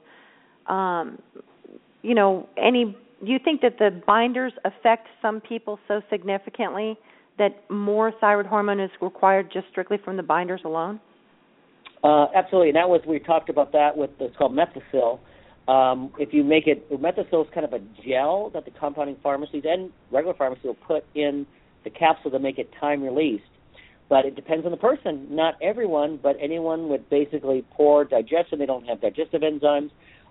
Um, 0.67 1.19
you 2.01 2.15
know, 2.15 2.47
any 2.57 2.95
do 3.25 3.31
you 3.31 3.39
think 3.43 3.61
that 3.61 3.77
the 3.79 4.01
binders 4.05 4.53
affect 4.63 5.07
some 5.21 5.41
people 5.41 5.79
so 5.87 6.01
significantly 6.09 6.97
that 7.37 7.69
more 7.69 8.11
thyroid 8.19 8.45
hormone 8.45 8.79
is 8.79 8.91
required 9.01 9.49
just 9.51 9.67
strictly 9.71 9.97
from 10.03 10.17
the 10.17 10.23
binders 10.23 10.61
alone? 10.63 10.99
Uh, 12.03 12.27
absolutely, 12.35 12.69
and 12.69 12.75
that 12.75 12.87
was 12.87 13.01
we 13.07 13.19
talked 13.19 13.49
about 13.49 13.71
that 13.71 13.97
with 13.97 14.11
it's 14.19 14.35
called 14.37 14.53
Methocel. 14.53 15.19
Um, 15.67 16.13
if 16.19 16.33
you 16.33 16.43
make 16.43 16.67
it, 16.67 16.89
Methocel 16.91 17.43
is 17.43 17.51
kind 17.53 17.65
of 17.65 17.73
a 17.73 17.79
gel 18.07 18.51
that 18.53 18.65
the 18.65 18.71
compounding 18.71 19.17
pharmacies 19.23 19.63
and 19.65 19.91
regular 20.11 20.35
pharmacies 20.35 20.65
will 20.65 20.75
put 20.75 21.03
in 21.15 21.47
the 21.83 21.89
capsule 21.89 22.31
to 22.31 22.39
make 22.39 22.59
it 22.59 22.69
time 22.79 23.01
released. 23.01 23.43
But 24.07 24.25
it 24.25 24.35
depends 24.35 24.65
on 24.65 24.71
the 24.71 24.77
person. 24.77 25.27
Not 25.31 25.55
everyone, 25.63 26.19
but 26.21 26.35
anyone 26.39 26.89
with 26.89 27.09
basically 27.09 27.65
poor 27.71 28.05
digestion, 28.05 28.59
they 28.59 28.67
don't 28.67 28.85
have 28.85 29.01
digestive 29.01 29.41
enzymes. 29.41 29.89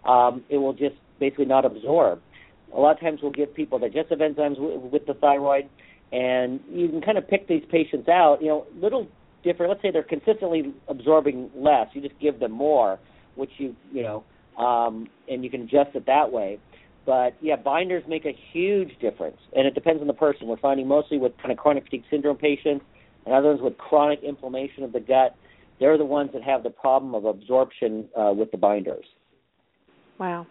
Um, 0.09 0.45
it 0.49 0.59
will 0.59 0.75
just 0.75 0.95
basically 1.19 1.47
not 1.47 1.65
absorb. 1.65 2.21
A 2.73 2.79
lot 2.79 2.97
of 2.97 3.01
times 3.01 3.21
we'll 3.23 3.33
give 3.33 3.53
people 3.55 3.79
digestive 3.79 4.21
enzymes 4.21 4.57
w- 4.57 4.79
with 4.79 5.07
the 5.07 5.15
thyroid, 5.15 5.69
and 6.15 6.61
you 6.71 6.89
can 6.89 7.01
kind 7.03 7.19
of 7.19 7.29
pick 7.29 7.49
these 7.49 7.65
patients 7.71 8.09
out. 8.09 8.39
You 8.41 8.49
know, 8.49 8.67
little 8.81 9.09
different. 9.43 9.71
Let's 9.71 9.83
say 9.83 9.91
they're 9.91 10.05
consistently 10.05 10.73
absorbing 10.89 11.51
less. 11.57 11.89
You 11.93 12.01
just 12.01 12.19
give 12.21 12.39
them 12.39 12.53
more, 12.53 13.01
which 13.35 13.51
you 13.59 13.75
you 13.93 14.03
know, 14.03 14.25
um, 14.63 15.09
and 15.29 15.43
you 15.43 15.51
can 15.51 15.63
adjust 15.63 15.91
it 15.95 16.07
that 16.07 16.31
way. 16.31 16.59
But 17.05 17.35
yeah, 17.41 17.57
binders 17.57 18.05
make 18.09 18.25
a 18.25 18.35
huge 18.53 18.91
difference, 19.01 19.37
and 19.55 19.67
it 19.67 19.75
depends 19.75 20.01
on 20.01 20.07
the 20.07 20.15
person. 20.15 20.47
We're 20.47 20.57
finding 20.57 20.87
mostly 20.87 21.19
with 21.19 21.37
kind 21.39 21.51
of 21.51 21.59
chronic 21.59 21.85
fatigue 21.85 22.05
syndrome 22.11 22.37
patients 22.37 22.85
and 23.27 23.35
others 23.35 23.59
with 23.61 23.77
chronic 23.77 24.21
inflammation 24.23 24.85
of 24.85 24.93
the 24.93 25.01
gut. 25.01 25.37
They're 25.81 25.99
the 25.99 26.05
ones 26.05 26.31
that 26.33 26.43
have 26.45 26.63
the 26.63 26.71
problem 26.71 27.15
of 27.15 27.25
absorption 27.25 28.09
uh, 28.17 28.33
with 28.33 28.53
the 28.53 28.57
binders. 28.57 29.05
Wow. 30.21 30.47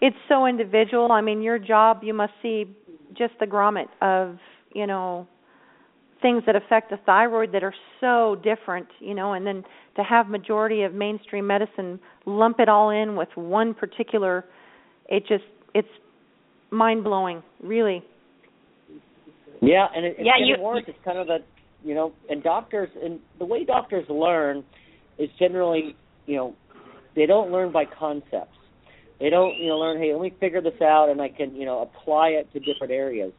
It's 0.00 0.16
so 0.28 0.46
individual. 0.46 1.12
I 1.12 1.20
mean, 1.20 1.40
your 1.40 1.58
job, 1.58 2.00
you 2.02 2.12
must 2.12 2.32
see 2.42 2.76
just 3.16 3.34
the 3.38 3.46
grommet 3.46 3.86
of, 4.02 4.36
you 4.72 4.86
know, 4.86 5.26
things 6.22 6.42
that 6.46 6.56
affect 6.56 6.90
the 6.90 6.96
thyroid 7.04 7.52
that 7.52 7.62
are 7.62 7.74
so 8.00 8.36
different, 8.42 8.86
you 9.00 9.14
know, 9.14 9.34
and 9.34 9.46
then 9.46 9.64
to 9.96 10.02
have 10.02 10.28
majority 10.28 10.82
of 10.82 10.94
mainstream 10.94 11.46
medicine 11.46 12.00
lump 12.24 12.58
it 12.58 12.68
all 12.68 12.90
in 12.90 13.16
with 13.16 13.28
one 13.34 13.74
particular 13.74 14.44
it 15.08 15.24
just 15.28 15.44
it's 15.74 15.88
mind 16.70 17.04
blowing, 17.04 17.42
really. 17.62 18.02
Yeah, 19.62 19.86
and 19.94 20.04
it, 20.04 20.16
it's 20.18 20.26
yeah, 20.26 20.32
getting 20.38 20.56
you, 20.58 20.62
worse. 20.62 20.82
It's 20.86 20.98
kind 21.04 21.18
of 21.18 21.26
the 21.26 21.38
you 21.84 21.94
know, 21.94 22.12
and 22.28 22.42
doctors 22.42 22.88
and 23.02 23.20
the 23.38 23.44
way 23.44 23.64
doctors 23.64 24.04
learn 24.08 24.64
is 25.18 25.30
generally, 25.38 25.94
you 26.26 26.36
know, 26.36 26.54
they 27.14 27.26
don't 27.26 27.52
learn 27.52 27.72
by 27.72 27.84
concepts. 27.84 28.56
They 29.20 29.30
don't, 29.30 29.56
you 29.56 29.68
know, 29.68 29.78
learn, 29.78 29.98
hey, 29.98 30.12
let 30.12 30.20
me 30.20 30.34
figure 30.38 30.60
this 30.60 30.80
out 30.82 31.08
and 31.08 31.22
I 31.22 31.28
can, 31.28 31.54
you 31.54 31.64
know, 31.64 31.80
apply 31.80 32.28
it 32.30 32.52
to 32.52 32.58
different 32.60 32.92
areas. 32.92 33.32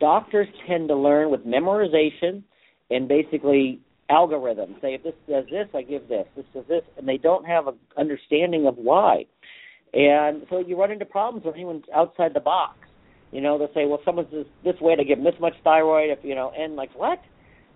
Doctors 0.00 0.48
tend 0.66 0.88
to 0.88 0.96
learn 0.96 1.30
with 1.30 1.46
memorization 1.46 2.42
and 2.90 3.08
basically 3.08 3.80
algorithms. 4.10 4.80
Say 4.80 4.94
if 4.94 5.02
this 5.02 5.14
does 5.28 5.44
this, 5.50 5.68
I 5.74 5.82
give 5.82 6.08
this. 6.08 6.26
This 6.36 6.44
does 6.52 6.64
this, 6.68 6.82
and 6.98 7.08
they 7.08 7.16
don't 7.16 7.46
have 7.46 7.66
an 7.66 7.76
understanding 7.96 8.66
of 8.66 8.76
why. 8.76 9.24
And 9.92 10.42
so 10.50 10.58
you 10.58 10.78
run 10.78 10.90
into 10.90 11.04
problems 11.04 11.44
when 11.44 11.54
anyone's 11.54 11.84
outside 11.94 12.34
the 12.34 12.40
box. 12.40 12.76
You 13.30 13.40
know, 13.40 13.58
they'll 13.58 13.72
say, 13.74 13.86
well, 13.86 14.00
someone's 14.04 14.30
this, 14.30 14.46
this 14.64 14.80
way 14.80 14.96
to 14.96 15.04
give 15.04 15.22
this 15.22 15.34
much 15.40 15.54
thyroid, 15.62 16.10
if 16.10 16.18
you 16.22 16.34
know, 16.34 16.52
and 16.56 16.76
like 16.76 16.90
what? 16.96 17.20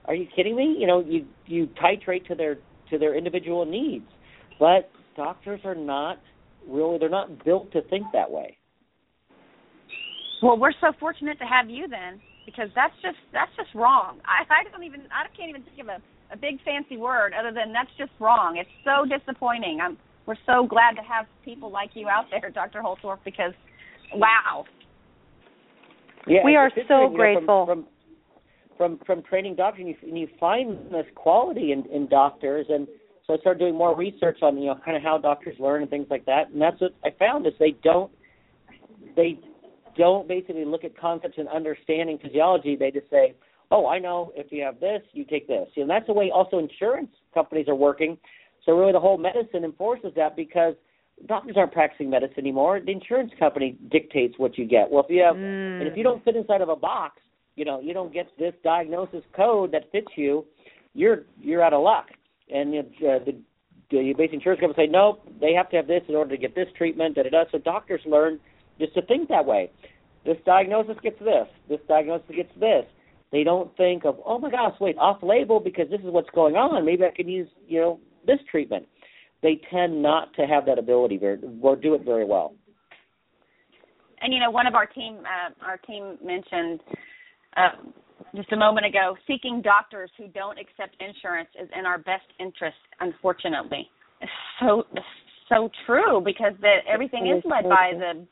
Are 0.05 0.15
you 0.15 0.27
kidding 0.35 0.57
me? 0.57 0.77
You 0.79 0.87
know, 0.87 1.01
you 1.01 1.27
you 1.47 1.69
titrate 1.83 2.27
to 2.29 2.35
their 2.35 2.59
to 2.91 2.99
their 2.99 3.17
individual 3.17 3.65
needs, 3.65 4.07
but 4.59 4.91
doctors 5.17 5.61
are 5.65 5.75
not 5.75 6.19
really 6.69 6.99
they're 6.99 7.09
not 7.09 7.45
built 7.45 7.73
to 7.73 7.83
think 7.83 8.07
that 8.13 8.31
way. 8.31 8.58
Well, 10.43 10.59
we're 10.59 10.77
so 10.81 10.93
fortunate 11.01 11.39
to 11.39 11.45
have 11.45 11.69
you 11.69 11.89
then, 11.89 12.21
because 12.47 12.69
that's 12.75 12.95
just 13.03 13.19
that's 13.33 13.51
just 13.57 13.75
wrong. 13.75 14.21
I 14.25 14.45
I 14.49 14.71
don't 14.71 14.85
even 14.85 15.03
I 15.11 15.27
can't 15.37 15.51
even 15.51 15.63
think 15.63 15.81
of 15.81 15.89
a 15.89 15.99
a 16.33 16.37
big 16.37 16.63
fancy 16.65 16.97
word 16.97 17.33
other 17.39 17.53
than 17.53 17.73
that's 17.73 17.91
just 17.97 18.13
wrong. 18.21 18.57
It's 18.57 18.71
so 18.85 19.05
disappointing. 19.05 19.81
I'm 19.83 19.97
we're 20.27 20.37
so 20.47 20.67
glad 20.67 20.93
to 20.97 21.03
have 21.03 21.27
people 21.45 21.71
like 21.71 21.91
you 21.95 22.09
out 22.09 22.27
there, 22.31 22.51
Dr. 22.51 22.83
Holtorf, 22.83 23.19
because 23.25 23.53
wow. 24.15 24.65
Yeah, 26.27 26.41
we 26.45 26.55
are 26.55 26.71
so 26.87 27.09
grateful. 27.09 27.65
From, 27.67 27.87
from, 28.77 28.99
from 28.99 28.99
from 29.07 29.23
training 29.23 29.57
doctors, 29.57 29.81
and 29.81 29.89
you, 29.89 29.97
and 30.03 30.19
you 30.19 30.29
find 30.39 30.77
this 30.91 31.07
quality 31.15 31.73
in, 31.73 31.85
in 31.91 32.09
doctors, 32.09 32.67
and 32.69 32.87
so 33.27 33.35
I 33.35 33.39
started 33.39 33.61
doing 33.61 33.75
more 33.75 33.97
research 33.97 34.39
on 34.43 34.59
you 34.59 34.67
know 34.67 34.79
kind 34.85 34.97
of 34.97 35.03
how 35.03 35.17
doctors 35.17 35.57
learn 35.59 35.81
and 35.83 35.91
things 35.91 36.07
like 36.11 36.27
that, 36.27 36.51
and 36.53 36.61
that's 36.61 36.81
what 36.81 36.95
I 37.05 37.09
found 37.19 37.47
is 37.47 37.55
they 37.59 37.75
don't 37.83 38.13
they 39.17 39.39
don't 39.99 40.27
basically 40.27 40.65
look 40.65 40.85
at 40.85 40.97
concepts 40.97 41.35
and 41.37 41.49
understanding 41.49 42.19
physiology. 42.23 42.77
They 42.77 42.91
just 42.91 43.11
say, 43.11 43.35
"Oh, 43.71 43.87
I 43.87 43.99
know. 43.99 44.33
If 44.35 44.51
you 44.51 44.63
have 44.63 44.81
this, 44.81 45.03
you 45.13 45.25
take 45.25 45.47
this." 45.47 45.69
You 45.75 45.85
know, 45.85 45.95
that's 45.95 46.07
the 46.07 46.15
way 46.15 46.31
also 46.31 46.59
insurance 46.59 47.11
companies 47.35 47.69
are 47.69 47.75
working. 47.75 48.17
So 48.65 48.73
really, 48.77 48.93
the 48.93 49.01
whole 49.01 49.19
medicine 49.19 49.65
enforces 49.65 50.13
that 50.17 50.37
because 50.37 50.75
doctors 51.27 51.57
aren't 51.57 51.73
practicing 51.73 52.09
medicine 52.11 52.39
anymore. 52.39 52.81
The 52.81 52.93
insurance 52.93 53.33
company 53.39 53.77
dictates 53.91 54.39
what 54.39 54.57
you 54.57 54.65
get. 54.65 54.91
Well, 54.91 55.03
if 55.03 55.11
you 55.11 55.23
have, 55.23 55.37
mm. 55.37 55.81
and 55.81 55.89
if 55.89 55.97
you 55.97 56.05
don't 56.05 56.25
fit 56.25 56.37
inside 56.37 56.61
of 56.61 56.69
a 56.69 56.77
box, 56.77 57.21
you 57.57 57.65
know, 57.65 57.81
you 57.81 57.93
don't 57.93 58.13
get 58.13 58.27
this 58.39 58.55
diagnosis 58.63 59.25
code 59.35 59.73
that 59.73 59.91
fits 59.91 60.13
you, 60.17 60.45
you're 60.95 61.25
you're 61.41 61.63
out 61.63 61.73
of 61.73 61.83
luck. 61.83 62.07
And 62.51 62.75
uh, 62.75 63.19
the 63.27 63.37
the 63.91 64.13
basic 64.17 64.35
insurance 64.35 64.61
company 64.61 64.87
say, 64.87 64.91
no, 64.91 65.19
they 65.41 65.53
have 65.55 65.71
to 65.71 65.77
have 65.77 65.87
this 65.87 66.03
in 66.09 66.15
order 66.15 66.31
to 66.31 66.37
get 66.37 66.55
this 66.55 66.69
treatment. 66.77 67.17
Da 67.17 67.23
da 67.23 67.31
da. 67.31 67.45
So 67.51 67.59
doctors 67.59 68.01
learn 68.07 68.39
just 68.79 68.95
to 68.95 69.03
think 69.03 69.29
that 69.29 69.45
way. 69.45 69.71
This 70.25 70.37
diagnosis 70.45 70.97
gets 71.03 71.19
this. 71.19 71.47
This 71.69 71.81
diagnosis 71.89 72.29
gets 72.35 72.53
this. 72.59 72.85
They 73.31 73.45
don't 73.45 73.75
think 73.77 74.05
of, 74.05 74.19
oh 74.25 74.39
my 74.39 74.51
gosh, 74.51 74.75
wait, 74.81 74.97
off 74.99 75.23
label 75.23 75.61
because 75.61 75.91
this 75.91 76.01
is 76.01 76.07
what's 76.07 76.31
going 76.35 76.57
on. 76.57 76.85
Maybe 76.85 77.05
I 77.05 77.11
can 77.15 77.29
use, 77.29 77.49
you 77.67 77.81
know, 77.81 78.01
this 78.27 78.39
treatment. 78.51 78.87
They 79.43 79.61
tend 79.71 80.03
not 80.03 80.35
to 80.35 80.47
have 80.47 80.67
that 80.67 80.79
ability 80.79 81.19
very, 81.19 81.39
or 81.61 81.77
do 81.77 81.95
it 81.95 82.05
very 82.05 82.25
well. 82.25 82.55
And 84.21 84.33
you 84.33 84.41
know, 84.41 84.51
one 84.51 84.67
of 84.67 84.75
our 84.75 84.87
team, 84.87 85.19
uh, 85.21 85.65
our 85.65 85.77
team 85.77 86.19
mentioned 86.25 86.81
uh, 87.57 87.69
just 88.35 88.53
a 88.53 88.57
moment 88.57 88.87
ago, 88.87 89.17
seeking 89.27 89.63
doctors 89.63 90.11
who 90.19 90.29
don't 90.29 90.59
accept 90.59 90.97
insurance 91.01 91.49
is 91.61 91.69
in 91.79 91.87
our 91.87 91.99
best 91.99 92.27
interest. 92.41 92.77
Unfortunately, 93.01 93.89
it's 94.21 94.33
so 94.61 94.85
so 95.49 95.71
true 95.87 96.21
because 96.21 96.53
that 96.61 96.79
everything 96.89 97.27
is 97.27 97.43
led 97.45 97.69
by 97.69 97.93
the 97.93 98.27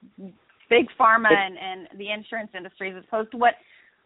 big 0.69 0.87
pharma 0.99 1.31
and, 1.31 1.57
and 1.59 1.99
the 1.99 2.11
insurance 2.11 2.51
industry 2.57 2.91
as 2.91 3.05
opposed 3.07 3.31
to 3.31 3.37
what 3.37 3.55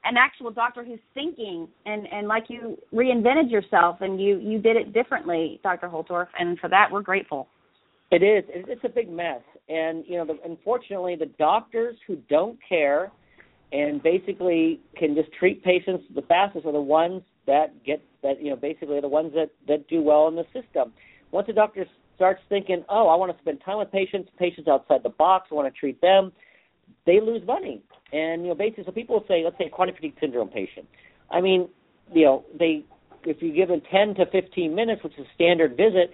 an 0.05 0.17
actual 0.17 0.51
doctor 0.51 0.85
who's 0.85 1.01
thinking 1.15 1.69
and 1.87 2.07
and 2.13 2.27
like 2.27 2.45
you 2.49 2.79
reinvented 2.93 3.51
yourself 3.51 3.99
and 4.01 4.21
you 4.21 4.39
you 4.39 4.59
did 4.59 4.77
it 4.77 4.93
differently 4.93 5.61
dr 5.63 5.87
holtorf 5.89 6.29
and 6.39 6.59
for 6.59 6.69
that 6.69 6.89
we're 6.91 7.03
grateful. 7.03 7.49
It 8.11 8.25
is. 8.25 8.43
It's 8.49 8.83
a 8.83 8.89
big 8.89 9.09
mess. 9.09 9.43
And 9.69 10.05
you 10.07 10.17
know 10.17 10.27
the, 10.27 10.39
unfortunately 10.45 11.17
the 11.17 11.31
doctors 11.39 11.97
who 12.07 12.17
don't 12.29 12.59
care 12.67 13.13
and 13.73 14.03
basically 14.03 14.81
can 14.97 15.15
just 15.15 15.33
treat 15.33 15.63
patients 15.63 16.05
the 16.15 16.23
fastest 16.23 16.67
are 16.67 16.73
the 16.73 16.81
ones 16.81 17.23
that 17.47 17.85
get 17.85 18.03
that 18.23 18.43
you 18.43 18.51
know 18.51 18.57
basically 18.57 19.01
the 19.01 19.09
ones 19.09 19.33
that 19.35 19.51
that 19.69 19.87
do 19.89 20.03
well 20.03 20.29
in 20.29 20.35
the 20.35 20.45
system. 20.53 20.93
Once 21.31 21.49
a 21.49 21.53
doctor 21.53 21.87
starts 22.21 22.43
thinking 22.51 22.85
oh 22.91 23.09
i 23.09 23.16
want 23.16 23.35
to 23.35 23.43
spend 23.43 23.59
time 23.64 23.79
with 23.79 23.91
patients 23.91 24.29
patients 24.39 24.68
outside 24.68 25.03
the 25.03 25.09
box 25.09 25.49
i 25.51 25.55
want 25.55 25.73
to 25.73 25.81
treat 25.81 26.01
them 26.01 26.31
they 27.07 27.21
lose 27.21 27.45
money 27.47 27.83
and 28.12 28.43
you 28.43 28.49
know, 28.49 28.55
basically, 28.55 28.85
so 28.85 28.93
people 28.93 29.25
say, 29.29 29.43
let's 29.45 29.57
say 29.59 29.66
a 29.66 29.71
chronic 29.71 29.97
fatigue 29.97 30.14
syndrome 30.21 30.49
patient. 30.49 30.87
I 31.31 31.41
mean, 31.41 31.68
you 32.12 32.25
know, 32.25 32.45
they 32.59 32.85
if 33.25 33.43
you 33.43 33.53
give 33.53 33.68
them 33.68 33.83
10 33.91 34.14
to 34.14 34.27
15 34.27 34.75
minutes, 34.75 35.05
which 35.05 35.12
is 35.14 35.27
a 35.27 35.35
standard 35.35 35.77
visit, 35.77 36.11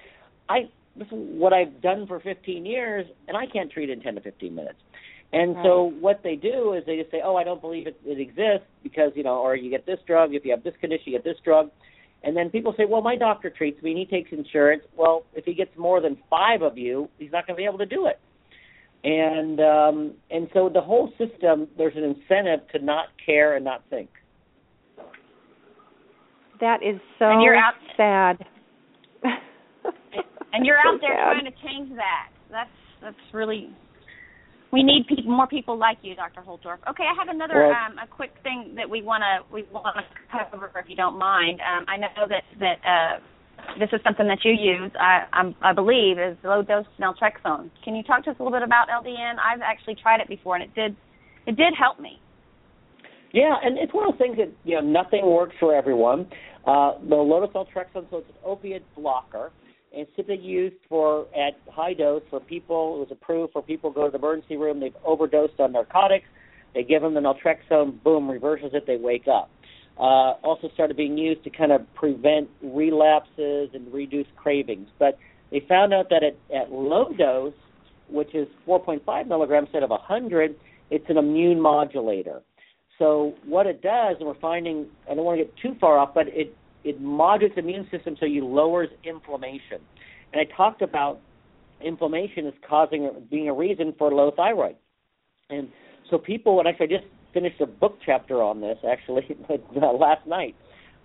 I 0.49 0.69
this 0.97 1.07
is 1.09 1.13
what 1.13 1.53
I've 1.53 1.81
done 1.81 2.07
for 2.07 2.21
15 2.21 2.67
years, 2.67 3.07
and 3.29 3.37
I 3.37 3.47
can't 3.47 3.71
treat 3.71 3.91
it 3.91 3.93
in 3.93 4.01
10 4.03 4.17
to 4.17 4.21
15 4.21 4.55
minutes. 4.55 4.79
And 5.33 5.57
right. 5.57 5.65
so 5.65 5.93
what 6.01 6.23
they 6.23 6.37
do 6.37 6.73
is 6.73 6.85
they 6.87 6.97
just 6.97 7.11
say, 7.11 7.21
oh, 7.23 7.37
I 7.37 7.45
don't 7.45 7.61
believe 7.61 7.87
it, 7.87 8.01
it 8.05 8.21
exists 8.21 8.67
because 8.83 9.13
you 9.15 9.23
know, 9.23 9.39
or 9.39 9.57
you 9.57 9.71
get 9.71 9.87
this 9.87 9.99
drug 10.07 10.35
if 10.35 10.45
you 10.45 10.51
have 10.51 10.65
this 10.65 10.75
condition, 10.81 11.05
you 11.07 11.13
get 11.13 11.25
this 11.25 11.39
drug. 11.45 11.71
And 12.23 12.37
then 12.37 12.51
people 12.51 12.75
say, 12.77 12.85
well, 12.89 13.03
my 13.03 13.17
doctor 13.17 13.51
treats 13.51 13.81
me 13.83 13.91
and 13.91 13.99
he 13.99 14.07
takes 14.07 14.33
insurance. 14.33 14.83
Well, 14.97 15.25
if 15.35 15.45
he 15.45 15.55
gets 15.55 15.71
more 15.77 16.01
than 16.01 16.17
five 16.29 16.63
of 16.63 16.77
you, 16.77 17.09
he's 17.19 17.31
not 17.31 17.47
going 17.47 17.57
to 17.57 17.61
be 17.61 17.67
able 17.67 17.79
to 17.79 17.87
do 17.87 18.07
it 18.07 18.19
and 19.07 19.61
um, 19.61 20.15
and 20.31 20.49
so 20.53 20.69
the 20.69 20.81
whole 20.81 21.13
system 21.17 21.69
there's 21.79 21.97
an 21.97 22.03
incentive 22.03 22.61
to 22.73 22.85
not 22.85 23.07
care 23.25 23.55
and 23.55 23.65
not 23.65 23.83
think. 23.89 24.11
That 26.61 26.83
is 26.83 27.01
so 27.19 27.27
and 27.27 27.43
you're 27.43 27.55
out, 27.55 27.75
sad. 27.97 28.45
and 30.53 30.67
you're 30.67 30.79
so 30.85 30.95
out 30.95 31.01
there 31.01 31.15
sad. 31.15 31.33
trying 31.33 31.45
to 31.45 31.63
change 31.63 31.97
that. 31.97 32.29
That's 32.51 32.71
that's 33.01 33.35
really. 33.35 33.71
We 34.73 34.83
need 34.83 35.07
people, 35.07 35.31
more 35.31 35.47
people 35.47 35.79
like 35.79 35.99
you, 36.03 36.15
Dr. 36.17 36.43
Holtorf. 36.43 36.79
Okay, 36.91 37.05
I 37.05 37.15
have 37.17 37.29
another 37.29 37.69
well, 37.69 37.93
um, 37.93 37.99
a 37.99 38.07
quick 38.07 38.33
thing 38.43 38.75
that 38.77 38.91
we 38.91 39.01
want 39.01 39.23
to 39.23 39.55
we 39.55 39.63
want 39.73 39.97
to 39.97 40.05
cover 40.51 40.71
if 40.77 40.89
you 40.89 40.97
don't 40.97 41.19
mind. 41.19 41.61
Um, 41.61 41.85
I 41.89 41.97
know 41.97 42.27
that 42.29 42.43
that 42.59 42.79
uh, 42.85 43.21
this 43.79 43.89
is 43.93 44.01
something 44.05 44.27
that 44.27 44.39
you 44.45 44.53
use, 44.53 44.91
I, 44.99 45.25
I'm, 45.33 45.55
I 45.63 45.73
believe, 45.73 46.19
is 46.19 46.37
low 46.45 46.63
dose 46.63 46.87
naltrexone. 47.01 47.71
Can 47.85 47.95
you 47.95 48.03
talk 48.03 48.25
to 48.25 48.31
us 48.31 48.37
a 48.39 48.43
little 48.43 48.57
bit 48.57 48.63
about 48.63 48.89
LDN? 48.89 49.35
I've 49.39 49.61
actually 49.61 49.97
tried 49.97 50.21
it 50.21 50.29
before, 50.29 50.57
and 50.57 50.65
it 50.65 50.75
did 50.75 50.97
it 51.47 51.57
did 51.57 51.75
help 51.79 52.01
me. 52.01 52.21
Yeah, 53.33 53.55
and 53.63 53.79
it's 53.79 53.93
one 53.93 54.09
of 54.09 54.13
those 54.13 54.19
things 54.19 54.37
that 54.39 54.53
you 54.65 54.77
know 54.77 54.81
nothing 54.81 55.27
works 55.27 55.55
for 55.61 55.75
everyone. 55.75 56.27
Uh, 56.67 56.93
the 57.09 57.15
low 57.15 57.41
dose 57.41 57.55
naltrexone, 57.55 58.11
so 58.11 58.19
it's 58.19 58.29
an 58.29 58.37
opiate 58.45 58.85
blocker, 58.97 59.53
it's 59.97 60.11
typically 60.15 60.45
used 60.45 60.77
for 60.89 61.27
at 61.35 61.59
high 61.73 61.95
dose 61.95 62.23
for 62.31 62.39
people. 62.41 62.97
It 62.97 62.99
was 63.01 63.09
approved 63.11 63.53
for 63.53 63.63
people 63.63 63.91
go 63.91 64.05
to 64.05 64.11
the 64.11 64.19
emergency 64.19 64.57
room. 64.57 64.79
They've 64.79 64.95
overdosed 65.05 65.59
on 65.59 65.73
narcotics. 65.73 66.27
They 66.75 66.85
give 66.85 67.03
them 67.03 67.15
the 67.15 67.21
naltrexone, 67.21 68.03
boom, 68.03 68.31
reverses 68.31 68.71
it. 68.75 68.87
They 68.87 68.97
wake 68.97 69.27
up 69.27 69.51
uh, 69.99 70.35
also 70.43 70.69
started 70.75 70.97
being 70.97 71.17
used 71.17 71.43
to 71.45 71.51
kind 71.51 71.73
of 71.73 71.83
prevent 71.95 72.49
relapses 72.63 73.71
and 73.73 73.93
reduce 73.93 74.27
cravings. 74.37 74.89
But 74.99 75.19
they 75.51 75.65
found 75.69 75.95
out 75.95 76.11
that 76.11 76.23
at, 76.23 76.37
at 76.55 76.71
low 76.71 77.13
dose, 77.17 77.55
which 78.09 78.35
is 78.35 78.47
4.5 78.67 79.27
milligrams 79.27 79.69
instead 79.69 79.83
of 79.83 79.91
100, 79.91 80.55
it's 80.91 81.05
an 81.09 81.17
immune 81.17 81.61
modulator. 81.61 82.43
So 82.99 83.35
what 83.45 83.67
it 83.67 83.83
does, 83.83 84.17
and 84.19 84.29
we're 84.29 84.39
finding, 84.39 84.87
I 85.11 85.15
don't 85.15 85.25
want 85.25 85.39
to 85.39 85.45
get 85.45 85.57
too 85.57 85.77
far 85.81 85.99
off, 85.99 86.15
but 86.15 86.29
it 86.29 86.55
it 86.87 87.01
modulates 87.01 87.57
the 87.57 87.63
immune 87.63 87.89
system 87.91 88.17
so 88.19 88.27
you 88.27 88.47
lowers 88.47 88.89
inflammation. 89.03 89.81
And 90.33 90.41
I 90.41 90.57
talked 90.57 90.83
about 90.83 91.21
inflammation 91.85 92.47
is 92.47 92.55
causing 92.67 93.11
being 93.29 93.49
a 93.49 93.53
reason 93.53 93.93
for 93.99 94.13
low 94.13 94.31
thyroid. 94.37 94.77
And 95.51 95.69
so 96.09 96.17
people, 96.17 96.61
and 96.61 96.69
actually 96.69 96.87
I 96.87 96.99
just 96.99 97.07
finished 97.35 97.61
a 97.61 97.67
book 97.67 97.99
chapter 98.07 98.41
on 98.41 98.61
this 98.61 98.79
actually 98.89 99.37
last 99.77 100.27
night. 100.29 100.55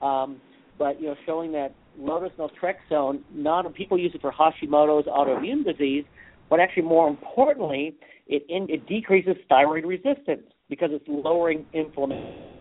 Um, 0.04 0.40
but 0.78 1.02
you 1.02 1.08
know, 1.08 1.16
showing 1.26 1.52
that 1.54 1.74
low 1.98 2.20
dose 2.20 2.32
naltrexone, 2.38 3.22
not 3.34 3.74
people 3.74 3.98
use 3.98 4.12
it 4.14 4.22
for 4.22 4.32
Hashimoto's 4.32 5.08
autoimmune 5.08 5.66
disease, 5.66 6.06
but 6.50 6.60
actually 6.60 6.84
more 6.84 7.10
importantly, 7.10 7.96
it 8.28 8.46
in, 8.50 8.70
it 8.70 8.88
decreases 8.88 9.36
thyroid 9.50 9.86
resistance 9.86 10.44
because 10.70 10.90
it's 10.94 11.06
lowering 11.08 11.66
inflammation. 11.74 12.61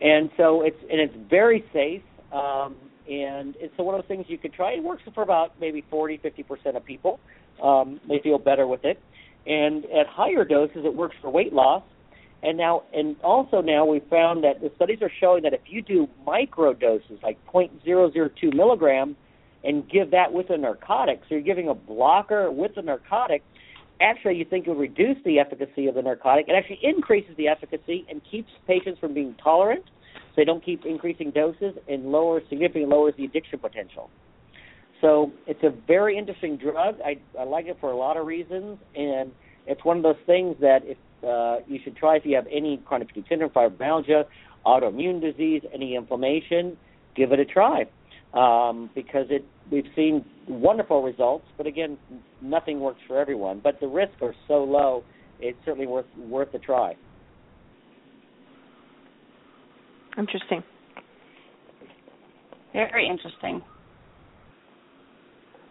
And 0.00 0.30
so 0.36 0.62
it's 0.62 0.78
and 0.90 1.00
it's 1.00 1.14
very 1.28 1.64
safe. 1.72 2.02
Um, 2.32 2.76
and 3.08 3.56
it's 3.58 3.74
so 3.76 3.82
one 3.82 3.94
of 3.94 4.02
those 4.02 4.08
things 4.08 4.26
you 4.28 4.38
could 4.38 4.52
try. 4.52 4.72
It 4.72 4.84
works 4.84 5.02
for 5.14 5.22
about 5.22 5.58
maybe 5.60 5.84
40, 5.90 6.18
50 6.18 6.42
percent 6.44 6.76
of 6.76 6.84
people. 6.84 7.20
Um, 7.62 8.00
they 8.08 8.20
feel 8.22 8.38
better 8.38 8.66
with 8.66 8.84
it, 8.84 9.00
and 9.46 9.84
at 9.86 10.06
higher 10.06 10.44
doses, 10.44 10.84
it 10.84 10.94
works 10.94 11.16
for 11.20 11.30
weight 11.30 11.52
loss. 11.52 11.82
And 12.42 12.56
now, 12.56 12.84
and 12.94 13.16
also 13.22 13.60
now, 13.60 13.84
we 13.84 14.00
found 14.08 14.44
that 14.44 14.62
the 14.62 14.70
studies 14.76 15.02
are 15.02 15.10
showing 15.20 15.42
that 15.42 15.52
if 15.52 15.60
you 15.66 15.82
do 15.82 16.08
micro 16.24 16.72
doses, 16.72 17.18
like 17.22 17.36
0.002 17.52 18.54
milligrams, 18.54 19.16
and 19.62 19.86
give 19.90 20.12
that 20.12 20.32
with 20.32 20.48
a 20.48 20.56
narcotic, 20.56 21.20
so 21.28 21.34
you're 21.34 21.42
giving 21.42 21.68
a 21.68 21.74
blocker 21.74 22.50
with 22.50 22.78
a 22.78 22.82
narcotic, 22.82 23.42
actually 24.00 24.36
you 24.36 24.44
think 24.44 24.66
will 24.66 24.74
reduce 24.74 25.16
the 25.24 25.38
efficacy 25.38 25.86
of 25.86 25.94
the 25.94 26.02
narcotic. 26.02 26.46
It 26.48 26.52
actually 26.52 26.80
increases 26.82 27.36
the 27.36 27.48
efficacy 27.48 28.06
and 28.08 28.20
keeps 28.30 28.50
patients 28.66 28.98
from 28.98 29.14
being 29.14 29.34
tolerant 29.42 29.84
so 29.84 30.34
they 30.36 30.44
don't 30.44 30.64
keep 30.64 30.84
increasing 30.84 31.30
doses 31.30 31.74
and 31.88 32.10
lowers 32.10 32.42
significantly 32.48 32.88
lowers 32.88 33.14
the 33.16 33.24
addiction 33.24 33.58
potential. 33.58 34.10
So 35.00 35.32
it's 35.46 35.62
a 35.62 35.70
very 35.86 36.16
interesting 36.18 36.56
drug. 36.56 36.96
I, 37.04 37.18
I 37.38 37.44
like 37.44 37.66
it 37.66 37.78
for 37.80 37.90
a 37.90 37.96
lot 37.96 38.16
of 38.16 38.26
reasons, 38.26 38.78
and 38.94 39.32
it's 39.66 39.84
one 39.84 39.96
of 39.96 40.02
those 40.02 40.18
things 40.26 40.56
that 40.60 40.80
if 40.84 40.98
uh, 41.26 41.64
you 41.66 41.78
should 41.82 41.96
try 41.96 42.16
if 42.16 42.24
you 42.24 42.34
have 42.36 42.46
any 42.50 42.78
chronic 42.84 43.08
fatigue 43.08 43.24
syndrome, 43.28 43.50
fibromyalgia, 43.50 44.24
autoimmune 44.66 45.20
disease, 45.20 45.62
any 45.72 45.96
inflammation, 45.96 46.76
give 47.14 47.32
it 47.32 47.40
a 47.40 47.44
try 47.44 47.86
um, 48.34 48.90
because 48.94 49.26
it 49.30 49.44
we've 49.70 49.88
seen 49.96 50.24
wonderful 50.50 51.02
results. 51.02 51.44
But 51.56 51.66
again, 51.66 51.96
nothing 52.42 52.80
works 52.80 53.00
for 53.06 53.18
everyone. 53.18 53.60
But 53.62 53.80
the 53.80 53.88
risks 53.88 54.16
are 54.22 54.34
so 54.48 54.64
low, 54.64 55.04
it's 55.38 55.58
certainly 55.64 55.86
worth 55.86 56.06
worth 56.16 56.52
a 56.54 56.58
try. 56.58 56.94
Interesting. 60.18 60.62
Very 62.72 63.08
interesting. 63.08 63.62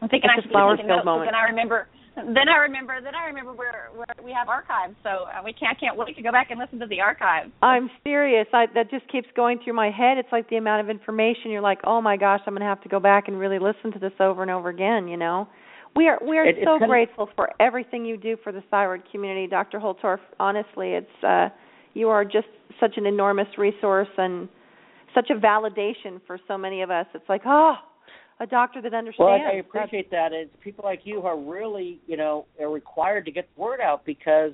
I'm 0.01 0.09
thinking 0.09 0.29
it's 0.35 0.45
I 0.45 0.49
a 0.49 0.51
flower 0.51 0.77
filled 0.77 1.05
moment. 1.05 1.27
Then 1.27 1.35
I 1.35 1.49
remember. 1.49 1.87
Then 2.15 2.49
I 2.49 2.57
remember. 2.57 2.99
Then 3.01 3.15
I 3.15 3.27
remember 3.27 3.53
where, 3.53 3.89
where 3.95 4.05
we 4.23 4.31
have 4.31 4.49
archives. 4.49 4.95
So 5.03 5.09
uh, 5.09 5.41
we 5.43 5.53
can't. 5.53 5.79
Can't 5.79 5.97
wait 5.97 6.15
to 6.15 6.21
go 6.21 6.31
back 6.31 6.51
and 6.51 6.59
listen 6.59 6.79
to 6.79 6.87
the 6.87 7.01
archives. 7.01 7.51
I'm 7.61 7.89
serious. 8.03 8.47
I, 8.53 8.65
that 8.75 8.89
just 8.89 9.09
keeps 9.11 9.27
going 9.35 9.59
through 9.63 9.73
my 9.73 9.91
head. 9.91 10.17
It's 10.17 10.31
like 10.31 10.49
the 10.49 10.57
amount 10.57 10.81
of 10.81 10.89
information. 10.89 11.51
You're 11.51 11.61
like, 11.61 11.79
oh 11.85 12.01
my 12.01 12.17
gosh, 12.17 12.41
I'm 12.45 12.53
going 12.53 12.61
to 12.61 12.67
have 12.67 12.81
to 12.81 12.89
go 12.89 12.99
back 12.99 13.27
and 13.27 13.39
really 13.39 13.59
listen 13.59 13.91
to 13.93 13.99
this 13.99 14.13
over 14.19 14.41
and 14.41 14.51
over 14.51 14.69
again. 14.69 15.07
You 15.07 15.17
know. 15.17 15.47
We 15.95 16.07
are 16.07 16.19
we 16.25 16.37
are 16.37 16.45
it, 16.45 16.57
so 16.63 16.77
grateful 16.85 17.23
of, 17.25 17.29
for 17.35 17.49
everything 17.59 18.05
you 18.05 18.17
do 18.17 18.37
for 18.43 18.51
the 18.51 18.61
thyroid 18.69 19.03
community, 19.11 19.47
Dr. 19.47 19.79
Holtorf. 19.79 20.19
Honestly, 20.39 20.91
it's 20.91 21.23
uh, 21.23 21.49
you 21.93 22.09
are 22.09 22.23
just 22.23 22.47
such 22.79 22.93
an 22.97 23.05
enormous 23.05 23.47
resource 23.57 24.07
and 24.17 24.47
such 25.15 25.29
a 25.31 25.35
validation 25.35 26.21
for 26.27 26.39
so 26.47 26.57
many 26.57 26.81
of 26.81 26.91
us. 26.91 27.07
It's 27.13 27.27
like, 27.27 27.41
oh, 27.45 27.73
a 28.39 28.47
doctor 28.47 28.81
that 28.81 28.93
understands. 28.93 29.19
Well, 29.19 29.29
I, 29.29 29.55
I 29.55 29.59
appreciate 29.59 30.11
that. 30.11 30.31
It's 30.31 30.51
people 30.63 30.85
like 30.85 31.01
you 31.03 31.21
who 31.21 31.27
are 31.27 31.39
really, 31.39 31.99
you 32.07 32.17
know, 32.17 32.45
are 32.59 32.69
required 32.69 33.25
to 33.25 33.31
get 33.31 33.49
the 33.55 33.61
word 33.61 33.81
out 33.81 34.05
because 34.05 34.51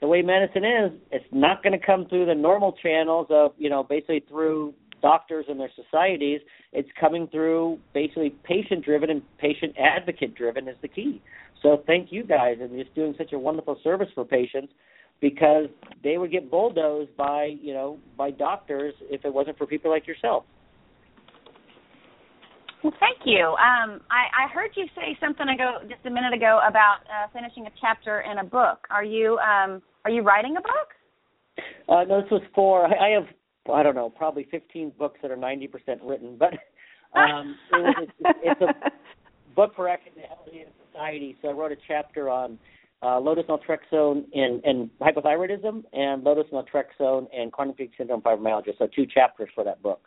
the 0.00 0.06
way 0.06 0.22
medicine 0.22 0.64
is, 0.64 0.92
it's 1.10 1.24
not 1.32 1.62
going 1.62 1.78
to 1.78 1.84
come 1.84 2.06
through 2.08 2.26
the 2.26 2.34
normal 2.34 2.72
channels 2.82 3.26
of, 3.30 3.52
you 3.58 3.70
know, 3.70 3.82
basically 3.82 4.24
through 4.28 4.74
doctors 5.02 5.46
and 5.48 5.58
their 5.58 5.70
societies. 5.74 6.40
It's 6.72 6.88
coming 6.98 7.26
through 7.28 7.78
basically 7.92 8.30
patient 8.44 8.84
driven 8.84 9.10
and 9.10 9.22
patient 9.38 9.74
advocate 9.78 10.34
driven 10.34 10.68
is 10.68 10.76
the 10.82 10.88
key. 10.88 11.22
So 11.62 11.82
thank 11.86 12.12
you 12.12 12.24
guys 12.24 12.58
and 12.60 12.70
just 12.78 12.94
doing 12.94 13.14
such 13.16 13.32
a 13.32 13.38
wonderful 13.38 13.78
service 13.82 14.08
for 14.14 14.24
patients 14.24 14.72
because 15.20 15.66
they 16.02 16.18
would 16.18 16.30
get 16.30 16.50
bulldozed 16.50 17.16
by, 17.16 17.54
you 17.60 17.72
know, 17.72 17.98
by 18.16 18.30
doctors 18.30 18.94
if 19.02 19.24
it 19.24 19.32
wasn't 19.32 19.56
for 19.56 19.66
people 19.66 19.90
like 19.90 20.06
yourself. 20.06 20.44
Well, 22.84 22.92
thank 23.00 23.24
you. 23.24 23.56
Um, 23.56 24.02
I, 24.12 24.44
I 24.44 24.52
heard 24.52 24.70
you 24.76 24.84
say 24.94 25.16
something 25.18 25.48
ago, 25.48 25.78
just 25.88 26.04
a 26.04 26.10
minute 26.10 26.34
ago, 26.34 26.60
about 26.68 26.98
uh, 27.08 27.28
finishing 27.32 27.66
a 27.66 27.70
chapter 27.80 28.20
in 28.20 28.38
a 28.38 28.44
book. 28.44 28.86
Are 28.90 29.02
you 29.02 29.38
um, 29.38 29.80
are 30.04 30.10
you 30.10 30.20
writing 30.20 30.56
a 30.58 30.60
book? 30.60 30.92
Uh, 31.88 32.04
no, 32.04 32.20
this 32.20 32.30
was 32.30 32.42
for. 32.54 32.86
I, 32.86 33.08
I 33.08 33.10
have 33.14 33.24
I 33.72 33.82
don't 33.82 33.94
know, 33.94 34.10
probably 34.10 34.46
15 34.50 34.92
books 34.98 35.18
that 35.22 35.30
are 35.30 35.36
90% 35.36 35.70
written, 36.02 36.36
but 36.38 36.52
um, 37.18 37.56
it 37.72 37.76
was, 37.76 37.94
it's, 38.02 38.38
it's 38.42 38.60
a 38.60 38.90
book 39.54 39.72
for 39.74 39.88
academia 39.88 40.28
and 40.46 40.72
society. 40.92 41.36
So 41.40 41.48
I 41.48 41.52
wrote 41.52 41.72
a 41.72 41.76
chapter 41.88 42.28
on 42.28 42.58
uh, 43.02 43.18
low-dose 43.18 43.46
naltrexone 43.46 44.24
and, 44.34 44.62
and 44.64 44.90
hypothyroidism, 45.00 45.84
and 45.92 46.24
low-dose 46.24 46.46
naltrexone 46.52 47.26
and 47.34 47.52
chronic 47.52 47.76
fatigue 47.76 47.92
syndrome 47.96 48.20
fibromyalgia. 48.20 48.76
So 48.78 48.88
two 48.94 49.06
chapters 49.06 49.48
for 49.54 49.64
that 49.64 49.82
book. 49.82 50.00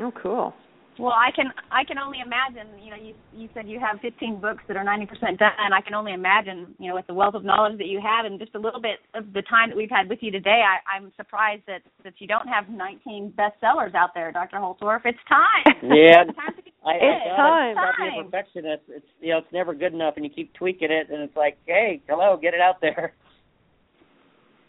Oh, 0.00 0.12
cool. 0.22 0.54
Well, 0.98 1.12
I 1.12 1.30
can 1.34 1.46
I 1.70 1.84
can 1.84 1.96
only 1.98 2.18
imagine. 2.20 2.68
You 2.82 2.90
know, 2.90 2.96
you 2.96 3.14
you 3.32 3.48
said 3.54 3.66
you 3.66 3.80
have 3.80 4.00
15 4.00 4.40
books 4.40 4.62
that 4.68 4.76
are 4.76 4.84
90% 4.84 5.08
done. 5.38 5.72
I 5.72 5.80
can 5.80 5.94
only 5.94 6.12
imagine. 6.12 6.74
You 6.78 6.88
know, 6.88 6.94
with 6.94 7.06
the 7.06 7.14
wealth 7.14 7.34
of 7.34 7.44
knowledge 7.44 7.78
that 7.78 7.86
you 7.86 8.00
have, 8.00 8.26
and 8.26 8.38
just 8.38 8.54
a 8.54 8.58
little 8.58 8.80
bit 8.80 9.00
of 9.14 9.32
the 9.32 9.42
time 9.42 9.70
that 9.70 9.76
we've 9.76 9.90
had 9.90 10.08
with 10.08 10.18
you 10.20 10.30
today, 10.30 10.62
I, 10.62 10.96
I'm 10.96 11.10
surprised 11.16 11.62
that 11.66 11.80
that 12.04 12.14
you 12.18 12.26
don't 12.26 12.46
have 12.46 12.68
19 12.68 13.32
bestsellers 13.38 13.94
out 13.94 14.10
there, 14.14 14.32
Dr. 14.32 14.56
Holtorf. 14.56 15.00
It's 15.04 15.18
time. 15.28 15.76
Yeah, 15.82 16.24
it's 16.28 16.36
time. 16.36 16.54
To 16.56 16.62
get 16.62 16.72
I, 16.86 16.92
it's 16.94 17.32
I, 17.32 17.36
time. 17.36 17.74
Stop 17.74 17.94
being 17.98 18.20
a 18.20 18.24
perfectionist. 18.24 18.82
It's 18.88 19.06
you 19.20 19.30
know, 19.30 19.38
it's 19.38 19.52
never 19.52 19.74
good 19.74 19.92
enough, 19.94 20.14
and 20.16 20.24
you 20.24 20.30
keep 20.30 20.52
tweaking 20.54 20.90
it, 20.90 21.10
and 21.10 21.22
it's 21.22 21.36
like, 21.36 21.58
hey, 21.66 22.02
hello, 22.08 22.38
get 22.40 22.54
it 22.54 22.60
out 22.60 22.80
there. 22.80 23.14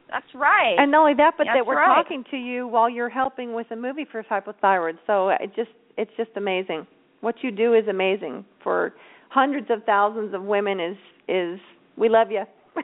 That's 0.10 0.26
right. 0.36 0.76
And 0.78 0.92
not 0.92 1.02
only 1.02 1.16
that, 1.16 1.34
but 1.38 1.46
That's 1.46 1.58
that 1.58 1.66
we're 1.66 1.76
right. 1.76 2.04
talking 2.04 2.24
to 2.30 2.38
you 2.38 2.68
while 2.68 2.88
you're 2.88 3.10
helping 3.10 3.54
with 3.56 3.68
a 3.72 3.76
movie 3.76 4.06
for 4.10 4.22
hypothyroid. 4.24 5.00
So 5.08 5.30
it 5.30 5.56
just 5.56 5.72
it's 5.98 6.12
just 6.18 6.32
amazing. 6.36 6.88
What 7.22 7.36
you 7.42 7.52
do 7.52 7.74
is 7.74 7.88
amazing 7.88 8.46
for 8.64 8.94
hundreds 9.30 9.68
of 9.70 9.84
thousands 9.86 10.34
of 10.34 10.44
women. 10.44 10.80
Is 10.80 10.98
is 11.28 11.60
we 11.98 12.10
love 12.10 12.32
you. 12.32 12.44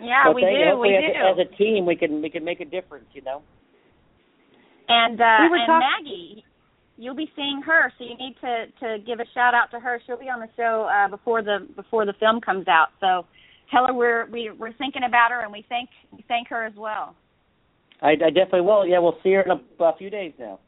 yeah, 0.00 0.24
well, 0.24 0.34
we 0.34 0.42
do. 0.42 0.48
you. 0.48 0.54
We 0.54 0.64
Hopefully 0.64 0.90
do. 0.90 1.40
As, 1.40 1.46
as 1.46 1.46
a 1.52 1.56
team, 1.56 1.86
we 1.86 1.96
can 1.96 2.22
we 2.22 2.30
can 2.30 2.44
make 2.44 2.60
a 2.60 2.64
difference. 2.64 3.06
You 3.12 3.22
know. 3.22 3.42
And 4.88 5.20
uh, 5.20 5.38
We 5.42 5.48
were 5.48 5.56
and 5.56 5.66
talk- 5.66 5.82
Maggie, 5.82 6.44
you'll 6.96 7.14
be 7.14 7.30
seeing 7.34 7.62
her, 7.64 7.92
so 7.98 8.04
you 8.04 8.16
need 8.16 8.36
to 8.40 8.66
to 8.80 8.98
give 9.04 9.20
a 9.20 9.24
shout 9.34 9.54
out 9.54 9.70
to 9.72 9.80
her. 9.80 10.00
She'll 10.06 10.18
be 10.18 10.28
on 10.28 10.40
the 10.40 10.48
show 10.56 10.88
uh, 10.90 11.08
before 11.08 11.42
the 11.42 11.66
before 11.74 12.06
the 12.06 12.14
film 12.20 12.40
comes 12.40 12.68
out. 12.68 12.88
So 13.00 13.26
tell 13.70 13.86
her 13.86 13.94
we're 13.94 14.26
we, 14.26 14.50
we're 14.50 14.72
thinking 14.74 15.02
about 15.06 15.30
her, 15.30 15.40
and 15.40 15.52
we 15.52 15.64
thank 15.68 15.88
we 16.12 16.24
thank 16.28 16.48
her 16.48 16.64
as 16.64 16.74
well. 16.76 17.16
I, 18.02 18.10
I 18.10 18.30
definitely 18.30 18.62
will. 18.62 18.86
Yeah, 18.86 18.98
we'll 18.98 19.18
see 19.22 19.32
her 19.32 19.42
in 19.42 19.50
a, 19.50 19.84
a 19.84 19.96
few 19.96 20.10
days 20.10 20.32
now. 20.38 20.58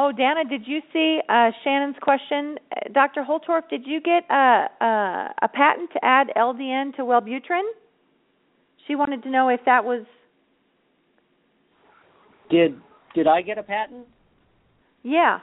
Oh, 0.00 0.12
Danna, 0.16 0.48
did 0.48 0.62
you 0.64 0.80
see 0.92 1.18
uh, 1.28 1.50
Shannon's 1.64 1.96
question? 2.00 2.56
Uh, 2.70 2.92
Dr. 2.92 3.24
Holtorf, 3.28 3.68
did 3.68 3.84
you 3.84 4.00
get 4.00 4.22
a, 4.30 4.68
a, 4.80 5.34
a 5.42 5.48
patent 5.48 5.90
to 5.92 6.04
add 6.04 6.28
LDN 6.36 6.94
to 6.94 7.02
Wellbutrin? 7.02 7.68
She 8.86 8.94
wanted 8.94 9.24
to 9.24 9.28
know 9.28 9.48
if 9.48 9.58
that 9.66 9.84
was. 9.84 10.06
Did 12.48 12.80
did 13.12 13.26
I 13.26 13.42
get 13.42 13.58
a 13.58 13.62
patent? 13.64 14.06
Yeah. 15.02 15.40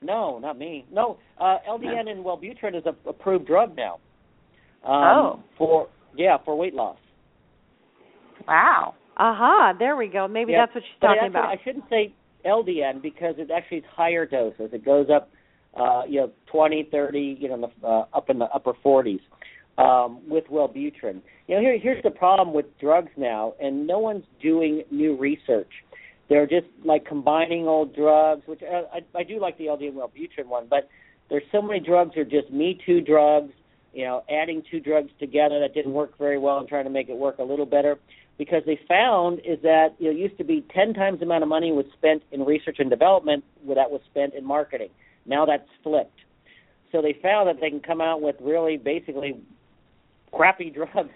No, 0.00 0.38
not 0.38 0.56
me. 0.56 0.86
No, 0.92 1.18
uh, 1.40 1.56
LDN 1.68 2.08
and 2.08 2.24
Wellbutrin 2.24 2.76
is 2.76 2.84
a 2.86 3.08
approved 3.08 3.48
drug 3.48 3.76
now. 3.76 3.94
Um, 4.84 4.92
Oh. 4.94 5.40
For 5.58 5.88
yeah, 6.16 6.36
for 6.44 6.56
weight 6.56 6.72
loss. 6.72 6.98
Wow. 8.46 8.94
Aha, 9.16 9.72
there 9.76 9.96
we 9.96 10.06
go. 10.06 10.28
Maybe 10.28 10.52
Yeah, 10.52 10.66
that's 10.66 10.74
what 10.76 10.84
she's 10.84 11.00
but 11.00 11.08
talking 11.08 11.22
actually, 11.24 11.40
about. 11.40 11.58
I 11.58 11.60
shouldn't 11.64 11.84
say 11.90 12.14
LDN 12.46 13.02
because 13.02 13.34
it 13.38 13.50
actually 13.50 13.78
is 13.78 13.84
higher 13.90 14.26
doses. 14.26 14.70
It 14.72 14.84
goes 14.84 15.08
up, 15.14 15.30
uh, 15.74 16.02
you 16.08 16.20
know, 16.20 16.30
20, 16.46 16.88
30, 16.90 17.38
you 17.40 17.48
know, 17.48 17.70
the, 17.80 17.86
uh, 17.86 18.06
up 18.14 18.30
in 18.30 18.38
the 18.38 18.46
upper 18.46 18.72
40s 18.84 19.20
um, 19.78 20.20
with 20.28 20.44
Wellbutrin. 20.46 21.20
You 21.48 21.56
know, 21.56 21.60
here, 21.60 21.78
here's 21.78 22.02
the 22.02 22.10
problem 22.10 22.54
with 22.54 22.66
drugs 22.80 23.10
now, 23.16 23.54
and 23.60 23.86
no 23.86 23.98
one's 23.98 24.24
doing 24.42 24.82
new 24.90 25.16
research. 25.16 25.70
They're 26.28 26.46
just 26.46 26.66
like 26.84 27.06
combining 27.06 27.68
old 27.68 27.94
drugs, 27.94 28.42
which 28.46 28.60
uh, 28.62 28.82
I, 28.92 29.18
I 29.18 29.22
do 29.22 29.40
like 29.40 29.58
the 29.58 29.66
LDN 29.66 29.94
Wellbutrin 29.94 30.46
one, 30.46 30.66
but 30.68 30.88
there's 31.30 31.44
so 31.52 31.62
many 31.62 31.80
drugs 31.80 32.16
are 32.16 32.24
just 32.24 32.50
Me 32.50 32.80
Too 32.86 33.00
drugs. 33.00 33.52
You 33.92 34.04
know, 34.04 34.24
adding 34.28 34.62
two 34.70 34.78
drugs 34.78 35.10
together 35.18 35.58
that 35.60 35.72
didn't 35.72 35.92
work 35.94 36.18
very 36.18 36.36
well 36.38 36.58
and 36.58 36.68
trying 36.68 36.84
to 36.84 36.90
make 36.90 37.08
it 37.08 37.16
work 37.16 37.38
a 37.38 37.42
little 37.42 37.64
better 37.64 37.98
because 38.38 38.62
they 38.66 38.78
found 38.88 39.38
is 39.40 39.60
that 39.62 39.94
you 39.98 40.06
know, 40.06 40.10
it 40.16 40.18
used 40.18 40.38
to 40.38 40.44
be 40.44 40.64
10 40.74 40.94
times 40.94 41.20
the 41.20 41.24
amount 41.24 41.42
of 41.42 41.48
money 41.48 41.72
was 41.72 41.86
spent 41.96 42.22
in 42.32 42.44
research 42.44 42.76
and 42.78 42.90
development 42.90 43.44
that 43.66 43.90
was 43.90 44.00
spent 44.10 44.34
in 44.34 44.44
marketing. 44.44 44.90
Now 45.24 45.46
that's 45.46 45.68
flipped. 45.82 46.20
So 46.92 47.02
they 47.02 47.16
found 47.22 47.48
that 47.48 47.60
they 47.60 47.70
can 47.70 47.80
come 47.80 48.00
out 48.00 48.20
with 48.20 48.36
really 48.40 48.76
basically 48.76 49.40
crappy 50.32 50.70
drugs, 50.74 51.10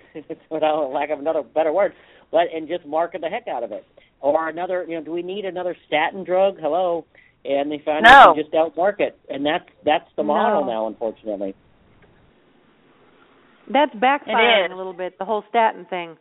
without 0.51 0.91
lack 0.93 1.11
of 1.11 1.19
another 1.19 1.43
better 1.43 1.73
word, 1.73 1.93
but 2.31 2.47
and 2.55 2.69
just 2.69 2.87
market 2.87 3.21
the 3.21 3.29
heck 3.29 3.49
out 3.49 3.63
of 3.63 3.73
it. 3.73 3.85
Or 4.21 4.49
another, 4.49 4.85
you 4.87 4.97
know, 4.97 5.05
do 5.05 5.13
we 5.13 5.23
need 5.23 5.45
another 5.45 5.77
statin 5.87 6.25
drug? 6.25 6.59
Hello, 6.61 7.07
and 7.45 7.71
they 7.71 7.79
found 7.85 8.05
No. 8.05 8.11
out 8.11 8.37
they 8.37 8.43
just 8.43 8.55
outmarket, 8.55 9.13
and 9.29 9.45
that's 9.45 9.65
that's 9.85 10.09
the 10.17 10.23
model 10.23 10.65
No. 10.65 10.71
now, 10.71 10.87
unfortunately. 10.87 11.55
That's 13.73 13.95
backfiring 13.95 14.73
a 14.73 14.75
little 14.75 14.93
bit, 14.93 15.17
the 15.19 15.25
whole 15.25 15.45
statin 15.49 15.85
thing. 15.87 16.17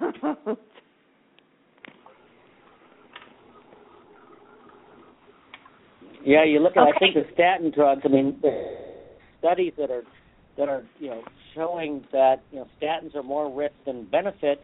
Yeah, 6.24 6.44
you 6.44 6.58
look 6.58 6.76
at 6.76 6.82
I 6.82 6.98
think 6.98 7.14
the 7.14 7.26
statin 7.34 7.70
drugs. 7.70 8.00
I 8.04 8.08
mean, 8.08 8.42
studies 9.40 9.74
that 9.76 9.90
are 9.90 10.02
that 10.56 10.68
are 10.68 10.82
you 10.98 11.10
know 11.10 11.22
showing 11.54 12.04
that 12.12 12.42
you 12.50 12.60
know 12.60 12.68
statins 12.80 13.14
are 13.14 13.22
more 13.22 13.54
risk 13.54 13.74
than 13.84 14.06
benefit, 14.06 14.62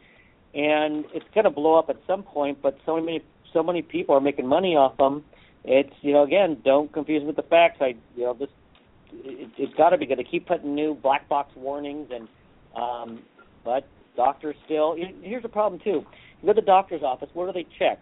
and 0.55 1.05
it's 1.13 1.27
going 1.35 1.45
to 1.45 1.51
blow 1.51 1.79
up 1.79 1.91
at 1.91 1.97
some 2.07 2.23
point. 2.23 2.63
But 2.63 2.79
so 2.87 2.99
many 2.99 3.21
so 3.53 3.63
many 3.63 3.83
people 3.83 4.15
are 4.15 4.21
making 4.21 4.47
money 4.47 4.75
off 4.75 4.97
them. 4.97 5.23
It's 5.65 5.93
you 6.01 6.15
know 6.15 6.23
again, 6.23 6.63
don't 6.65 6.91
confuse 6.91 7.23
with 7.25 7.37
the 7.37 7.43
facts. 7.43 7.77
I 7.83 7.95
you 8.17 8.25
know 8.25 8.35
this 8.35 8.49
it, 9.13 9.51
it's 9.59 9.75
got 9.75 9.91
to 9.91 9.99
be 9.99 10.07
good. 10.07 10.19
They 10.19 10.25
keep 10.25 10.47
putting 10.49 10.75
new 10.75 10.95
black 10.95 11.29
box 11.29 11.53
warnings, 11.57 12.09
and 12.11 12.27
um, 12.75 13.23
but 13.67 13.87
doctors 14.17 14.57
still. 14.65 14.97
Here's 15.23 15.43
the 15.43 15.49
problem 15.49 15.81
too. 15.83 16.05
You 16.43 16.47
go 16.47 16.53
to 16.53 16.61
the 16.61 16.67
doctor's 16.67 17.03
office. 17.03 17.29
What 17.35 17.47
do 17.47 17.53
they 17.53 17.67
check? 17.79 17.99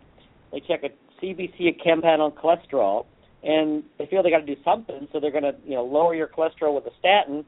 They 0.52 0.60
check 0.60 0.82
a 0.84 0.90
CBC, 1.22 1.68
a 1.68 1.72
chem 1.72 2.02
panel, 2.02 2.30
cholesterol, 2.30 3.06
and 3.42 3.82
they 3.98 4.06
feel 4.06 4.22
they 4.22 4.30
got 4.30 4.40
to 4.40 4.46
do 4.46 4.60
something, 4.64 5.08
so 5.12 5.20
they're 5.20 5.30
going 5.30 5.44
to 5.44 5.54
you 5.64 5.74
know 5.74 5.84
lower 5.84 6.14
your 6.14 6.28
cholesterol 6.28 6.74
with 6.74 6.86
a 6.86 6.96
statin, 6.98 7.44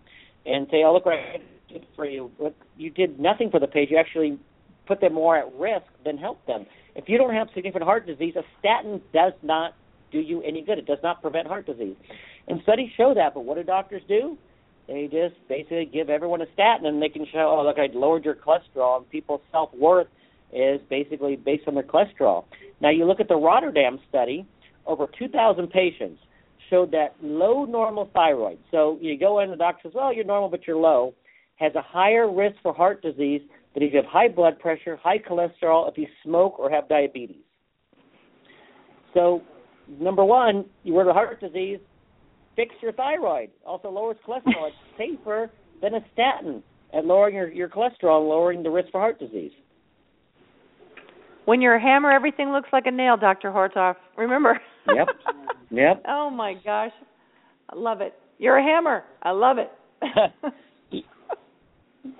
and 0.46 0.66
say, 0.70 0.82
oh 0.84 0.92
look 0.92 1.06
what 1.06 1.14
I 1.14 1.38
did 1.72 1.86
for 1.96 2.04
you. 2.04 2.30
But 2.38 2.54
you 2.76 2.90
did 2.90 3.18
nothing 3.18 3.50
for 3.50 3.60
the 3.60 3.66
patient. 3.66 3.92
You 3.92 3.98
actually 3.98 4.38
put 4.86 5.00
them 5.00 5.14
more 5.14 5.36
at 5.36 5.52
risk 5.54 5.86
than 6.04 6.18
help 6.18 6.44
them. 6.46 6.66
If 6.96 7.08
you 7.08 7.16
don't 7.18 7.34
have 7.34 7.48
significant 7.54 7.84
heart 7.84 8.06
disease, 8.06 8.34
a 8.36 8.42
statin 8.58 9.00
does 9.12 9.32
not 9.42 9.74
do 10.10 10.18
you 10.18 10.42
any 10.42 10.62
good. 10.62 10.78
It 10.78 10.86
does 10.86 10.98
not 11.02 11.22
prevent 11.22 11.46
heart 11.46 11.66
disease. 11.66 11.96
And 12.48 12.60
studies 12.62 12.90
show 12.96 13.14
that, 13.14 13.34
but 13.34 13.44
what 13.44 13.56
do 13.56 13.62
doctors 13.62 14.02
do? 14.08 14.36
They 14.90 15.04
just 15.04 15.36
basically 15.48 15.88
give 15.92 16.10
everyone 16.10 16.42
a 16.42 16.52
statin 16.52 16.86
and 16.86 17.00
they 17.00 17.08
can 17.08 17.24
show, 17.32 17.56
oh, 17.56 17.64
look, 17.64 17.76
I 17.78 17.96
lowered 17.96 18.24
your 18.24 18.34
cholesterol, 18.34 18.96
and 18.96 19.08
people's 19.08 19.40
self 19.52 19.72
worth 19.72 20.08
is 20.52 20.80
basically 20.90 21.36
based 21.36 21.68
on 21.68 21.74
their 21.74 21.84
cholesterol. 21.84 22.44
Now, 22.80 22.90
you 22.90 23.04
look 23.04 23.20
at 23.20 23.28
the 23.28 23.36
Rotterdam 23.36 24.00
study, 24.08 24.44
over 24.86 25.06
2,000 25.16 25.68
patients 25.70 26.20
showed 26.68 26.90
that 26.90 27.14
low 27.22 27.64
normal 27.66 28.10
thyroid, 28.12 28.58
so 28.72 28.98
you 29.00 29.16
go 29.16 29.38
in, 29.38 29.50
the 29.50 29.56
doctor 29.56 29.82
says, 29.84 29.92
well, 29.94 30.12
you're 30.12 30.24
normal, 30.24 30.48
but 30.48 30.66
you're 30.66 30.76
low, 30.76 31.14
has 31.54 31.72
a 31.76 31.82
higher 31.82 32.28
risk 32.28 32.56
for 32.60 32.74
heart 32.74 33.00
disease 33.00 33.42
than 33.74 33.84
if 33.84 33.92
you 33.92 33.96
have 33.98 34.06
high 34.06 34.28
blood 34.28 34.58
pressure, 34.58 34.96
high 34.96 35.18
cholesterol, 35.18 35.88
if 35.88 35.96
you 35.98 36.08
smoke 36.24 36.58
or 36.58 36.68
have 36.68 36.88
diabetes. 36.88 37.44
So, 39.14 39.42
number 40.00 40.24
one, 40.24 40.64
you 40.82 40.94
were 40.94 41.04
the 41.04 41.12
heart 41.12 41.40
disease, 41.40 41.78
fix 42.60 42.74
your 42.82 42.92
thyroid. 42.92 43.50
Also 43.64 43.88
lowers 43.90 44.16
cholesterol. 44.26 44.68
it's 44.68 44.76
safer 44.98 45.50
than 45.80 45.94
a 45.94 46.00
statin 46.12 46.62
at 46.92 47.04
lowering 47.04 47.34
your, 47.34 47.50
your 47.50 47.68
cholesterol 47.68 48.20
and 48.20 48.28
lowering 48.28 48.62
the 48.62 48.70
risk 48.70 48.90
for 48.90 49.00
heart 49.00 49.18
disease. 49.18 49.52
when 51.46 51.62
you're 51.62 51.76
a 51.76 51.80
hammer, 51.80 52.12
everything 52.12 52.50
looks 52.50 52.68
like 52.72 52.86
a 52.86 52.90
nail, 52.90 53.16
Dr. 53.16 53.50
Holtorf. 53.50 53.96
Remember? 54.16 54.60
Yep. 54.86 55.08
Yep. 55.70 56.02
oh 56.08 56.30
my 56.30 56.54
gosh. 56.64 56.92
I 57.70 57.76
love 57.76 58.00
it. 58.00 58.14
You're 58.38 58.58
a 58.58 58.62
hammer. 58.62 59.04
I 59.22 59.30
love 59.30 59.56
it. 59.58 59.70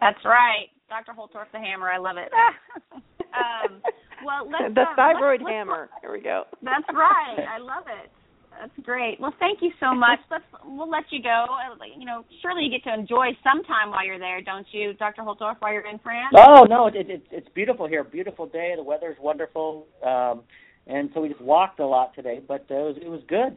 That's 0.00 0.24
right. 0.24 0.68
Dr. 0.88 1.12
Holtorf 1.12 1.46
the 1.52 1.58
hammer. 1.58 1.90
I 1.90 1.98
love 1.98 2.16
it. 2.16 2.30
um, 2.94 3.82
well, 4.24 4.48
let's 4.50 4.74
the 4.74 4.82
uh, 4.82 4.96
thyroid 4.96 5.40
let's, 5.40 5.44
let's- 5.44 5.52
hammer. 5.52 5.90
Here 6.00 6.12
we 6.12 6.20
go. 6.20 6.44
That's 6.62 6.84
right. 6.94 7.46
I 7.48 7.58
love 7.58 7.84
it. 7.86 8.10
That's 8.58 8.72
great. 8.84 9.18
Well, 9.20 9.32
thank 9.38 9.60
you 9.62 9.70
so 9.80 9.94
much. 9.94 10.18
Let's 10.30 10.44
we'll 10.64 10.90
let 10.90 11.04
you 11.10 11.22
go. 11.22 11.46
Uh, 11.48 11.84
You 11.96 12.04
know, 12.04 12.24
surely 12.42 12.64
you 12.64 12.70
get 12.70 12.84
to 12.84 12.94
enjoy 12.94 13.28
some 13.42 13.62
time 13.64 13.90
while 13.90 14.04
you're 14.04 14.18
there, 14.18 14.42
don't 14.42 14.66
you, 14.72 14.92
Dr. 14.94 15.22
Holtorf, 15.22 15.56
while 15.60 15.72
you're 15.72 15.88
in 15.88 15.98
France? 16.00 16.34
Oh 16.36 16.64
no, 16.64 16.86
it, 16.88 16.94
it, 16.96 17.22
it's 17.30 17.48
beautiful 17.54 17.86
here. 17.86 18.04
Beautiful 18.04 18.46
day. 18.46 18.74
The 18.76 18.82
weather's 18.82 19.16
wonderful, 19.20 19.86
um, 20.04 20.42
and 20.86 21.10
so 21.14 21.20
we 21.20 21.28
just 21.28 21.40
walked 21.40 21.80
a 21.80 21.86
lot 21.86 22.14
today. 22.14 22.40
But 22.46 22.66
uh, 22.70 22.74
it 22.74 22.82
was 22.82 22.96
it 23.02 23.08
was 23.08 23.22
good. 23.28 23.56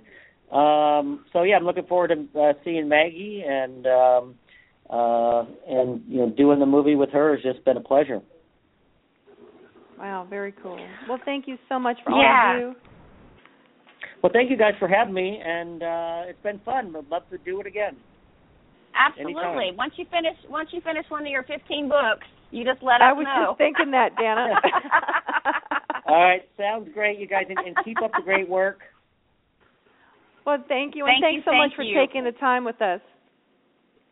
Um, 0.55 1.25
so 1.33 1.43
yeah, 1.43 1.55
I'm 1.55 1.65
looking 1.65 1.85
forward 1.85 2.09
to 2.09 2.39
uh, 2.39 2.53
seeing 2.63 2.87
Maggie 2.87 3.43
and 3.45 3.87
um, 3.87 4.35
uh, 4.89 5.43
and 5.67 6.01
you 6.07 6.19
know 6.19 6.29
doing 6.29 6.59
the 6.59 6.65
movie 6.65 6.95
with 6.95 7.09
her 7.09 7.35
has 7.35 7.43
just 7.43 7.65
been 7.65 7.77
a 7.77 7.81
pleasure. 7.81 8.21
Wow, 9.97 10.27
very 10.29 10.53
cool. 10.61 10.79
Well, 11.07 11.19
thank 11.25 11.47
you 11.47 11.57
so 11.69 11.79
much 11.79 11.97
for 12.03 12.11
all 12.11 12.21
Yeah. 12.21 12.55
of 12.55 12.61
you. 12.61 12.75
Well, 14.23 14.31
thank 14.31 14.49
you 14.49 14.55
guys 14.55 14.71
for 14.79 14.87
having 14.87 15.13
me, 15.13 15.37
and 15.43 15.83
uh, 15.83 16.31
it's 16.31 16.41
been 16.41 16.61
fun. 16.63 16.95
I'd 16.95 17.11
love 17.11 17.23
to 17.29 17.37
do 17.39 17.59
it 17.59 17.67
again. 17.67 17.97
Absolutely. 18.95 19.43
Anytime. 19.43 19.75
Once 19.75 19.93
you 19.97 20.05
finish 20.09 20.37
once 20.47 20.69
you 20.71 20.79
finish 20.79 21.03
one 21.09 21.23
of 21.23 21.27
your 21.27 21.43
15 21.43 21.89
books, 21.89 22.23
you 22.49 22.63
just 22.63 22.81
let 22.81 23.03
us 23.03 23.03
know. 23.03 23.09
I 23.09 23.13
was 23.19 23.27
just 23.27 23.57
thinking 23.57 23.91
that, 23.91 24.15
Danna. 24.15 24.55
All 26.07 26.23
right, 26.23 26.41
sounds 26.57 26.87
great, 26.93 27.19
you 27.19 27.27
guys, 27.27 27.45
and, 27.49 27.59
and 27.59 27.75
keep 27.83 28.01
up 28.01 28.11
the 28.15 28.23
great 28.23 28.47
work. 28.47 28.79
well, 30.45 30.63
thank 30.69 30.95
you, 30.95 31.03
Thank 31.03 31.19
and 31.19 31.43
thanks 31.43 31.43
you, 31.45 31.51
so 31.51 31.57
much 31.57 31.71
for 31.75 31.83
you. 31.83 31.99
taking 31.99 32.23
the 32.23 32.31
time 32.39 32.63
with 32.63 32.81
us. 32.81 33.01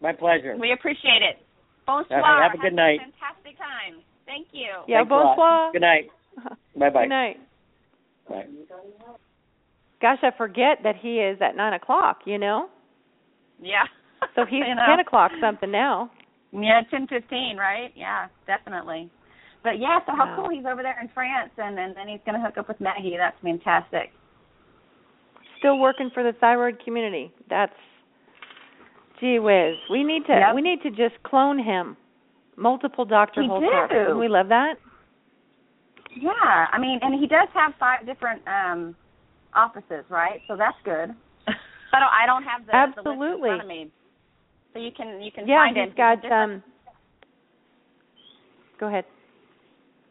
My 0.01 0.11
pleasure. 0.11 0.57
we 0.59 0.73
appreciate 0.73 1.23
it. 1.23 1.39
Bonsoir. 1.87 2.19
Okay, 2.19 2.43
have 2.43 2.53
a 2.53 2.61
good 2.61 2.75
night. 2.75 2.99
Fantastic 2.99 3.55
time. 3.57 4.03
Thank 4.25 4.47
you. 4.51 4.83
Yeah, 4.87 5.05
Thanks 5.05 5.07
a 5.07 5.15
bonsoir. 5.15 5.71
Good 5.71 5.81
night. 5.81 6.09
Bye 6.75 6.89
bye. 6.89 7.03
Good 7.03 7.09
night. 7.09 7.37
Bye. 8.27 8.45
Gosh, 10.01 10.19
I 10.23 10.31
forget 10.35 10.79
that 10.83 10.95
he 10.99 11.19
is 11.19 11.37
at 11.41 11.55
nine 11.55 11.73
o'clock. 11.73 12.19
You 12.25 12.37
know, 12.37 12.69
Yeah. 13.61 13.83
so 14.35 14.45
he's 14.45 14.63
You 14.67 14.75
know. 14.75 14.85
ten 14.87 14.99
o'clock 14.99 15.31
something 15.41 15.71
now. 15.71 16.09
Yeah, 16.51 16.81
ten 16.89 17.07
fifteen, 17.07 17.57
right? 17.57 17.91
Yeah, 17.95 18.27
definitely. 18.47 19.09
But 19.63 19.79
yeah, 19.79 19.99
so 20.07 20.13
how 20.15 20.25
Wow. 20.25 20.35
cool 20.37 20.49
he's 20.49 20.65
over 20.65 20.81
there 20.83 20.99
in 21.01 21.07
France, 21.13 21.51
and 21.57 21.77
and 21.79 21.95
then 21.95 22.07
he's 22.07 22.19
going 22.25 22.35
to 22.39 22.43
hook 22.45 22.57
up 22.57 22.67
with 22.67 22.81
Maggie. 22.81 23.15
That's 23.17 23.37
fantastic. 23.41 24.11
Still 25.59 25.77
working 25.77 26.09
for 26.13 26.23
the 26.23 26.33
thyroid 26.39 26.83
community. 26.83 27.31
That's 27.49 27.71
gee 29.19 29.37
whiz. 29.37 29.75
We 29.91 30.03
need 30.03 30.25
to 30.25 30.33
Yep. 30.33 30.55
we 30.55 30.61
need 30.63 30.81
to 30.81 30.89
just 30.89 31.21
clone 31.23 31.59
him. 31.59 31.95
Multiple 32.57 33.05
Dr. 33.05 33.43
Do. 33.43 33.49
Wouldn't 33.49 34.17
we 34.19 34.27
love 34.27 34.47
that? 34.49 34.75
Yeah, 36.19 36.67
I 36.71 36.77
mean, 36.79 36.99
and 37.01 37.17
he 37.19 37.27
does 37.27 37.47
have 37.53 37.73
five 37.79 38.05
different 38.05 38.41
um 38.47 38.95
offices, 39.55 40.05
right? 40.09 40.41
So 40.47 40.55
that's 40.55 40.77
good. 40.83 41.09
I 41.93 41.99
don't 41.99 42.13
I 42.13 42.25
don't 42.25 42.43
have 42.43 42.65
the, 42.65 42.71
the 42.71 43.09
list 43.09 43.21
Absolutely. 43.21 43.49
in 43.49 43.55
front 43.57 43.61
of 43.61 43.67
me, 43.67 43.91
so 44.73 44.79
you 44.79 44.91
can 44.95 45.21
you 45.21 45.31
can 45.31 45.47
Yeah, 45.47 45.65
find 45.65 45.77
it. 45.77 45.95
got 45.95 46.21
Different- 46.21 46.63
um 46.63 46.63
Go 48.79 48.87
ahead. 48.87 49.05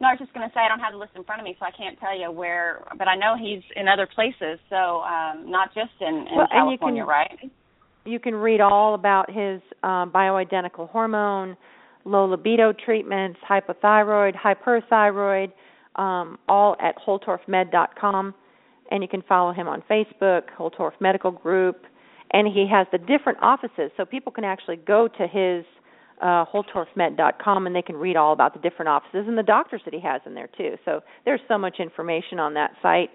No, 0.01 0.09
I 0.09 0.13
was 0.13 0.21
just 0.21 0.33
going 0.33 0.49
to 0.49 0.55
say 0.55 0.61
I 0.61 0.69
don't 0.69 0.79
have 0.81 0.93
the 0.93 0.99
list 0.99 1.13
in 1.15 1.25
front 1.25 1.41
of 1.43 1.45
me, 1.45 1.55
so 1.59 1.67
I 1.67 1.71
can't 1.77 1.99
tell 1.99 2.17
you 2.19 2.31
where. 2.31 2.85
But 2.97 3.07
I 3.09 3.17
know 3.17 3.35
he's 3.39 3.61
in 3.77 3.87
other 3.89 4.07
places, 4.15 4.59
so 4.71 5.01
um 5.03 5.51
not 5.51 5.75
just 5.75 5.91
in, 6.01 6.27
in 6.31 6.37
Well, 6.37 6.47
and 6.51 6.71
you 6.71 6.79
California, 6.79 7.03
can- 7.03 7.09
right? 7.09 7.51
You 8.07 8.19
can 8.19 8.35
read 8.35 8.63
all 8.63 8.95
about 8.95 9.29
his 9.31 9.61
um, 9.83 10.11
bioidentical 10.11 10.89
hormone, 10.89 11.55
low 12.07 12.25
libido 12.25 12.73
treatments, 12.73 13.39
hypothyroid, 13.49 14.33
hyperthyroid, 14.35 15.53
um, 15.97 16.39
all 16.49 16.77
at 16.81 16.95
holtorfmed.com. 17.07 18.35
And 18.91 19.03
you 19.03 19.09
can 19.09 19.23
follow 19.23 19.53
him 19.53 19.69
on 19.69 19.83
Facebook, 19.91 20.43
Holtorf 20.59 20.93
Medical 21.01 21.31
Group. 21.31 21.85
And 22.33 22.47
he 22.47 22.67
has 22.71 22.87
the 22.93 22.99
different 22.99 23.39
offices, 23.43 23.91
so 23.97 24.05
people 24.05 24.31
can 24.31 24.45
actually 24.45 24.77
go 24.77 25.09
to 25.09 25.27
his 25.27 25.65
uh, 26.21 26.45
holtorfmed.com 26.45 27.67
and 27.67 27.75
they 27.75 27.83
can 27.83 27.97
read 27.97 28.17
all 28.17 28.33
about 28.33 28.53
the 28.53 28.61
different 28.61 28.89
offices 28.89 29.25
and 29.27 29.37
the 29.39 29.43
doctors 29.43 29.81
that 29.85 29.95
he 29.95 30.01
has 30.01 30.21
in 30.27 30.35
there 30.35 30.49
too. 30.57 30.77
So 30.85 31.01
there's 31.25 31.41
so 31.49 31.57
much 31.57 31.77
information 31.81 32.39
on 32.39 32.55
that 32.55 32.73
site. 32.83 33.11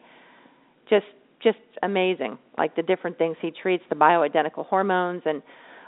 Just 0.90 1.06
just 1.44 1.58
amazing, 1.84 2.40
like 2.58 2.76
the 2.76 2.82
different 2.82 3.18
things 3.18 3.38
he 3.42 3.52
treats, 3.52 3.84
the 3.90 3.96
bioidentical 3.96 4.66
hormones, 4.66 5.22
and 5.26 5.44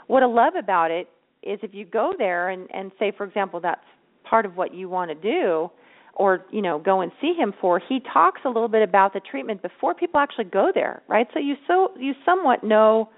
what 0.06 0.22
I 0.22 0.26
love 0.26 0.54
about 0.56 0.90
it 0.90 1.08
is 1.42 1.58
if 1.62 1.74
you 1.74 1.84
go 1.84 2.12
there 2.16 2.50
and 2.50 2.68
and 2.72 2.92
say, 2.98 3.12
for 3.16 3.24
example, 3.24 3.60
that's 3.60 3.84
part 4.24 4.46
of 4.46 4.56
what 4.56 4.72
you 4.72 4.88
want 4.88 5.10
to 5.10 5.14
do, 5.14 5.70
or 6.18 6.44
you 6.50 6.60
know 6.62 6.78
go 6.78 7.00
and 7.00 7.10
see 7.20 7.32
him 7.34 7.52
for. 7.60 7.80
He 7.88 8.00
talks 8.12 8.40
a 8.44 8.48
little 8.48 8.68
bit 8.68 8.82
about 8.82 9.12
the 9.12 9.20
treatment 9.20 9.62
before 9.62 9.94
people 9.94 10.20
actually 10.20 10.44
go 10.44 10.70
there, 10.74 11.02
right? 11.08 11.26
So 11.32 11.38
you 11.38 11.54
so 11.66 11.92
you 11.98 12.12
somewhat 12.24 12.62
know 12.64 13.08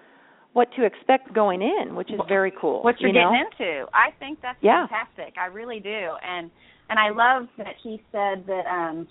what 0.53 0.69
to 0.77 0.85
expect 0.85 1.33
going 1.33 1.63
in, 1.63 1.95
which 1.95 2.11
is 2.11 2.21
very 2.29 2.53
cool. 2.61 2.83
what 2.83 3.01
you're 3.01 3.09
you 3.11 3.15
know? 3.15 3.31
getting 3.33 3.47
into. 3.69 3.87
I 3.95 4.11
think 4.19 4.41
that's 4.43 4.59
Yeah. 4.61 4.87
fantastic. 4.89 5.35
I 5.39 5.47
really 5.47 5.81
do. 5.81 6.09
And 6.27 6.51
and 6.89 6.99
I 6.99 7.11
love 7.11 7.49
that 7.59 7.75
he 7.83 8.03
said 8.13 8.45
that 8.47 8.67
um 8.67 9.07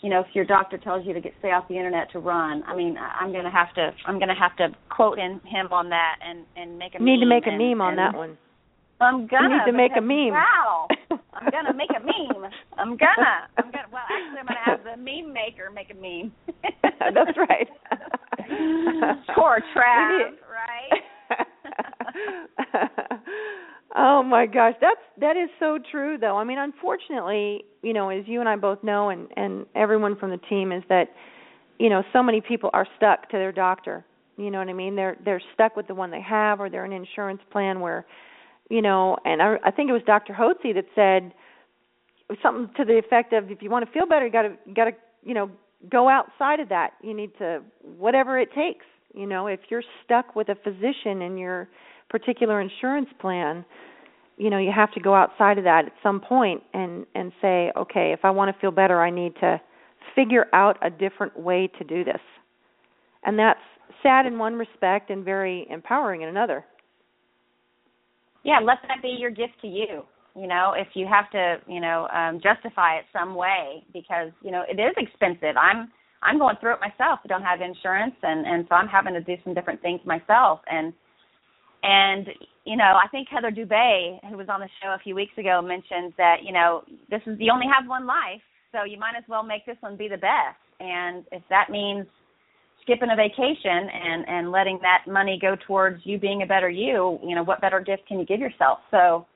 you 0.00 0.10
know, 0.10 0.20
if 0.20 0.26
your 0.32 0.44
doctor 0.44 0.78
tells 0.78 1.04
you 1.04 1.12
to 1.12 1.20
get 1.20 1.32
stay 1.40 1.50
off 1.50 1.66
the 1.66 1.74
internet 1.76 2.08
to 2.12 2.20
run, 2.20 2.62
I 2.68 2.76
mean, 2.76 2.96
I'm 2.98 3.32
going 3.32 3.42
to 3.42 3.50
have 3.50 3.74
to 3.74 3.90
I'm 4.06 4.18
going 4.18 4.28
to 4.28 4.34
have 4.34 4.54
to 4.58 4.68
quote 4.90 5.18
in 5.18 5.40
him 5.44 5.68
on 5.72 5.88
that 5.88 6.16
and 6.24 6.44
and 6.56 6.78
make 6.78 6.94
a 6.94 6.98
You 7.00 7.04
need 7.06 7.20
to 7.20 7.26
make 7.26 7.46
a 7.46 7.50
and- 7.50 7.58
meme 7.58 7.80
on 7.80 7.90
and 7.90 7.98
that 7.98 8.14
one. 8.16 8.38
I'm 9.00 9.26
gonna 9.26 9.48
You 9.48 9.58
need 9.58 9.64
to 9.66 9.72
make 9.72 9.92
a 9.96 10.00
meme. 10.00 10.32
Wow. 10.32 10.88
I'm 11.10 11.50
gonna 11.52 11.74
make 11.74 11.90
a 11.90 12.00
meme. 12.00 12.50
I'm 12.76 12.96
gonna. 12.96 13.48
I'm 13.56 13.70
gonna. 13.70 13.86
Well, 13.92 14.02
actually, 14.10 14.40
I'm 14.40 14.46
gonna 14.46 14.64
have 14.64 14.84
the 14.84 14.96
meme 14.96 15.32
maker 15.32 15.70
make 15.72 15.90
a 15.90 15.94
meme. 15.94 16.32
That's 16.82 17.36
right. 17.36 17.68
Poor 19.34 19.60
Trav, 19.76 20.32
right? 20.50 21.06
oh 23.96 24.22
my 24.22 24.46
gosh, 24.46 24.74
that's 24.80 25.00
that 25.20 25.36
is 25.36 25.50
so 25.58 25.78
true 25.90 26.18
though. 26.18 26.36
I 26.36 26.44
mean, 26.44 26.58
unfortunately, 26.58 27.64
you 27.82 27.92
know, 27.92 28.08
as 28.08 28.24
you 28.26 28.40
and 28.40 28.48
I 28.48 28.56
both 28.56 28.82
know 28.82 29.10
and 29.10 29.28
and 29.36 29.66
everyone 29.74 30.16
from 30.16 30.30
the 30.30 30.38
team 30.48 30.72
is 30.72 30.82
that 30.88 31.08
you 31.78 31.88
know, 31.88 32.02
so 32.12 32.22
many 32.22 32.40
people 32.40 32.70
are 32.72 32.86
stuck 32.96 33.28
to 33.30 33.36
their 33.36 33.52
doctor. 33.52 34.04
You 34.36 34.50
know 34.50 34.58
what 34.58 34.68
I 34.68 34.72
mean? 34.72 34.96
They're 34.96 35.16
they're 35.24 35.42
stuck 35.54 35.76
with 35.76 35.86
the 35.86 35.94
one 35.94 36.10
they 36.10 36.22
have 36.22 36.60
or 36.60 36.70
they're 36.70 36.84
an 36.84 36.92
insurance 36.92 37.40
plan 37.50 37.80
where 37.80 38.06
you 38.68 38.82
know, 38.82 39.16
and 39.24 39.42
I 39.42 39.56
I 39.64 39.70
think 39.70 39.90
it 39.90 39.92
was 39.92 40.02
Dr. 40.06 40.32
Hotze 40.32 40.74
that 40.74 40.86
said 40.94 41.32
something 42.42 42.70
to 42.76 42.84
the 42.84 42.98
effect 42.98 43.32
of 43.32 43.50
if 43.50 43.62
you 43.62 43.70
want 43.70 43.86
to 43.86 43.92
feel 43.92 44.06
better, 44.06 44.26
you 44.26 44.32
got 44.32 44.42
to 44.42 44.56
got 44.74 44.84
to, 44.84 44.92
you 45.22 45.34
know, 45.34 45.50
go 45.90 46.08
outside 46.08 46.60
of 46.60 46.68
that. 46.68 46.92
You 47.02 47.14
need 47.14 47.30
to 47.38 47.62
whatever 47.96 48.38
it 48.38 48.50
takes. 48.54 48.84
You 49.14 49.26
know, 49.26 49.46
if 49.46 49.60
you're 49.70 49.82
stuck 50.04 50.36
with 50.36 50.48
a 50.48 50.54
physician 50.56 51.22
in 51.22 51.38
your 51.38 51.68
particular 52.10 52.60
insurance 52.60 53.08
plan, 53.20 53.64
you 54.36 54.50
know, 54.50 54.58
you 54.58 54.70
have 54.74 54.92
to 54.92 55.00
go 55.00 55.14
outside 55.14 55.58
of 55.58 55.64
that 55.64 55.86
at 55.86 55.92
some 56.02 56.20
point 56.20 56.62
and 56.74 57.06
and 57.14 57.32
say, 57.40 57.72
okay, 57.76 58.12
if 58.12 58.20
I 58.24 58.30
want 58.30 58.54
to 58.54 58.60
feel 58.60 58.70
better, 58.70 59.00
I 59.00 59.10
need 59.10 59.34
to 59.40 59.60
figure 60.14 60.46
out 60.52 60.76
a 60.82 60.90
different 60.90 61.38
way 61.38 61.70
to 61.78 61.84
do 61.84 62.04
this. 62.04 62.20
And 63.24 63.38
that's 63.38 63.60
sad 64.02 64.26
in 64.26 64.38
one 64.38 64.54
respect 64.54 65.10
and 65.10 65.24
very 65.24 65.66
empowering 65.70 66.22
in 66.22 66.28
another. 66.28 66.64
Yeah, 68.44 68.60
let 68.62 68.78
that 68.88 69.02
be 69.02 69.16
your 69.18 69.30
gift 69.30 69.60
to 69.62 69.68
you. 69.68 70.02
You 70.34 70.46
know, 70.46 70.74
if 70.76 70.88
you 70.94 71.06
have 71.06 71.30
to, 71.32 71.56
you 71.66 71.80
know, 71.80 72.08
um 72.14 72.40
justify 72.42 72.96
it 72.98 73.04
some 73.12 73.34
way 73.34 73.82
because, 73.92 74.30
you 74.42 74.50
know, 74.50 74.62
it 74.68 74.80
is 74.80 74.94
expensive. 74.96 75.56
I'm 75.56 75.90
I'm 76.22 76.38
going 76.38 76.56
through 76.60 76.74
it 76.74 76.80
myself. 76.80 77.20
I 77.24 77.28
don't 77.28 77.42
have 77.42 77.60
insurance 77.60 78.14
and 78.22 78.46
and 78.46 78.66
so 78.68 78.74
I'm 78.74 78.88
having 78.88 79.14
to 79.14 79.20
do 79.20 79.36
some 79.44 79.54
different 79.54 79.82
things 79.82 80.00
myself 80.04 80.60
and 80.70 80.92
and 81.82 82.28
you 82.64 82.76
know, 82.76 82.98
I 83.02 83.08
think 83.08 83.28
Heather 83.30 83.50
Dubay, 83.50 84.18
who 84.28 84.36
was 84.36 84.48
on 84.50 84.60
the 84.60 84.68
show 84.82 84.90
a 84.90 84.98
few 85.02 85.14
weeks 85.14 85.32
ago, 85.38 85.62
mentioned 85.62 86.12
that 86.18 86.36
you 86.44 86.52
know 86.52 86.82
this 87.10 87.22
is 87.26 87.36
you 87.40 87.52
only 87.52 87.66
have 87.72 87.88
one 87.88 88.06
life, 88.06 88.42
so 88.72 88.84
you 88.84 88.98
might 88.98 89.14
as 89.16 89.24
well 89.28 89.42
make 89.42 89.64
this 89.66 89.76
one 89.80 89.96
be 89.96 90.08
the 90.08 90.16
best. 90.18 90.58
And 90.80 91.24
if 91.32 91.42
that 91.50 91.70
means 91.70 92.06
skipping 92.88 93.10
a 93.12 93.16
vacation 93.16 93.88
and 93.92 94.24
and 94.26 94.50
letting 94.50 94.78
that 94.80 95.04
money 95.06 95.38
go 95.40 95.56
towards 95.66 96.00
you 96.04 96.18
being 96.18 96.42
a 96.42 96.46
better 96.46 96.70
you, 96.70 97.18
you 97.22 97.34
know, 97.34 97.42
what 97.42 97.60
better 97.60 97.80
gift 97.80 98.06
can 98.08 98.18
you 98.18 98.24
give 98.24 98.40
yourself? 98.40 98.78
So, 98.90 99.26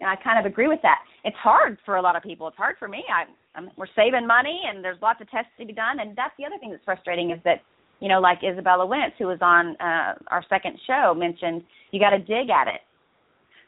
and 0.00 0.08
I 0.08 0.16
kind 0.16 0.38
of 0.38 0.50
agree 0.50 0.68
with 0.68 0.80
that. 0.82 1.00
It's 1.24 1.36
hard 1.36 1.78
for 1.84 1.96
a 1.96 2.02
lot 2.02 2.16
of 2.16 2.22
people. 2.22 2.48
It's 2.48 2.56
hard 2.56 2.76
for 2.78 2.88
me. 2.88 3.04
I 3.12 3.24
I'm, 3.56 3.70
we're 3.76 3.92
saving 3.94 4.26
money 4.26 4.62
and 4.66 4.82
there's 4.82 5.00
lots 5.02 5.20
of 5.20 5.30
tests 5.30 5.52
to 5.60 5.66
be 5.66 5.72
done, 5.72 6.00
and 6.00 6.16
that's 6.16 6.32
the 6.38 6.44
other 6.44 6.58
thing 6.58 6.70
that's 6.70 6.84
frustrating 6.84 7.30
is 7.30 7.38
that 7.44 7.60
you 8.00 8.08
know, 8.08 8.20
like 8.20 8.40
Izabella 8.40 8.88
Wentz, 8.88 9.16
who 9.18 9.26
was 9.26 9.38
on 9.40 9.76
uh, 9.80 10.14
our 10.28 10.44
second 10.48 10.78
show, 10.86 11.14
mentioned 11.16 11.62
you 11.90 12.00
got 12.00 12.10
to 12.10 12.18
dig 12.18 12.50
at 12.50 12.66
it. 12.66 12.80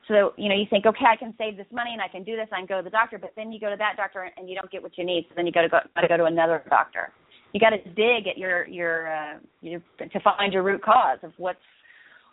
So 0.09 0.33
you 0.37 0.49
know, 0.49 0.55
you 0.55 0.67
think, 0.69 0.87
okay, 0.87 1.05
I 1.07 1.17
can 1.17 1.35
save 1.37 1.57
this 1.57 1.67
money 1.73 1.91
and 1.93 2.01
I 2.01 2.09
can 2.09 2.25
do 2.25 2.37
this. 2.37 2.49
I 2.53 2.57
can 2.57 2.67
go 2.67 2.79
to 2.79 2.83
the 2.83 2.91
doctor, 2.91 3.19
but 3.19 3.33
then 3.37 3.53
you 3.53 3.61
go 3.61 3.71
to 3.71 3.77
that 3.77 3.97
doctor 3.97 4.31
and 4.37 4.49
you 4.49 4.55
don't 4.55 4.71
get 4.71 4.83
what 4.83 4.97
you 4.97 5.05
need. 5.05 5.27
So 5.29 5.35
then 5.37 5.47
you 5.47 5.53
got 5.53 5.63
to 5.63 5.69
go, 5.69 5.79
to 6.01 6.09
go 6.09 6.17
to 6.17 6.25
another 6.25 6.63
doctor. 6.71 7.13
You 7.57 7.61
got 7.61 7.71
to 7.71 7.79
dig 7.95 8.29
at 8.29 8.37
your 8.37 8.69
your, 8.69 9.09
uh, 9.11 9.39
to 9.65 10.21
find 10.21 10.53
your 10.53 10.63
root 10.63 10.83
cause 10.83 11.17
of 11.23 11.33
what's 11.39 11.59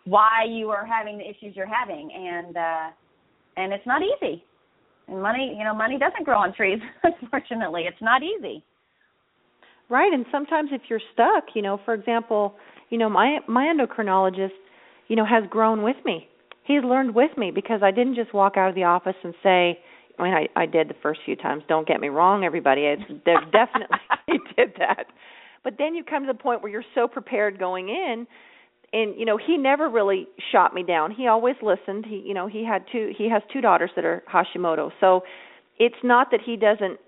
why 0.04 0.44
you 0.46 0.70
are 0.70 0.86
having 0.86 1.18
the 1.18 1.24
issues 1.24 1.56
you're 1.56 1.66
having, 1.66 2.12
and 2.14 2.58
uh, 2.58 2.90
and 3.56 3.72
it's 3.72 3.88
not 3.88 4.02
easy. 4.02 4.44
And 5.08 5.22
money, 5.22 5.56
you 5.58 5.64
know, 5.64 5.74
money 5.74 5.98
doesn't 5.98 6.26
grow 6.26 6.40
on 6.40 6.54
trees. 6.54 6.80
Unfortunately, 7.22 7.84
it's 7.88 8.02
not 8.02 8.22
easy. 8.22 8.66
Right, 9.90 10.12
and 10.12 10.26
sometimes 10.30 10.72
if 10.74 10.82
you're 10.90 11.00
stuck, 11.14 11.56
you 11.56 11.62
know, 11.62 11.80
for 11.86 11.94
example, 11.94 12.56
you 12.90 12.98
know, 12.98 13.10
my 13.10 13.40
my 13.48 13.74
endocrinologist, 13.74 14.50
you 15.08 15.16
know, 15.16 15.26
has 15.26 15.46
grown 15.50 15.84
with 15.84 16.04
me. 16.04 16.28
He's 16.66 16.84
learned 16.84 17.16
with 17.16 17.38
me 17.38 17.50
because 17.50 17.80
I 17.82 17.92
didn't 17.92 18.16
just 18.16 18.34
walk 18.34 18.58
out 18.58 18.68
of 18.68 18.76
the 18.76 18.84
office 18.84 19.16
and 19.24 19.34
say, 19.42 19.80
I 20.20 20.24
mean, 20.24 20.34
I 20.34 20.48
I 20.58 20.66
did 20.66 20.90
the 20.90 20.96
first 21.02 21.22
few 21.24 21.38
times. 21.38 21.64
Don't 21.70 21.88
get 21.88 22.02
me 22.02 22.10
wrong, 22.10 22.44
everybody. 22.44 22.82
It's 22.82 23.04
definitely 23.24 24.00
did 24.58 24.74
that. 24.80 25.06
But 25.64 25.76
then 25.78 25.96
you 25.96 26.04
come 26.04 26.26
to 26.26 26.34
the 26.34 26.38
point 26.38 26.62
where 26.62 26.72
you're 26.72 26.84
so 26.96 27.08
prepared 27.08 27.60
going 27.60 27.90
in 27.90 28.28
and 28.92 29.16
you 29.18 29.26
know, 29.26 29.38
he 29.38 29.58
never 29.58 29.90
really 29.90 30.28
shot 30.52 30.74
me 30.74 30.84
down. 30.84 31.12
He 31.12 31.28
always 31.28 31.56
listened. 31.62 32.06
He 32.08 32.24
you 32.26 32.34
know, 32.34 32.48
he 32.48 32.64
had 32.64 32.86
two 32.92 33.12
he 33.18 33.30
has 33.30 33.42
two 33.52 33.62
daughters 33.62 33.92
that 33.96 34.06
are 34.06 34.24
Hashimoto. 34.32 34.92
So 35.00 35.22
it's 35.80 35.96
not 36.04 36.28
that 36.32 36.42
he 36.46 36.56
doesn't 36.56 37.00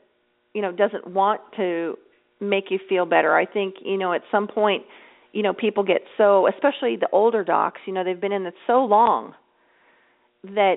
you 0.53 0.61
know, 0.61 0.71
doesn't 0.71 1.05
want 1.05 1.41
to 1.57 1.97
make 2.39 2.65
you 2.71 2.79
feel 2.89 3.05
better. 3.05 3.35
I 3.35 3.45
think, 3.45 3.75
you 3.83 3.97
know, 3.97 4.13
at 4.13 4.21
some 4.31 4.47
point, 4.47 4.83
you 5.33 5.43
know, 5.43 5.53
people 5.53 5.83
get 5.83 6.01
so, 6.17 6.47
especially 6.47 6.95
the 6.95 7.09
older 7.11 7.43
docs, 7.43 7.81
you 7.85 7.93
know, 7.93 8.03
they've 8.03 8.19
been 8.19 8.31
in 8.31 8.45
it 8.45 8.53
so 8.65 8.85
long 8.85 9.33
that 10.43 10.75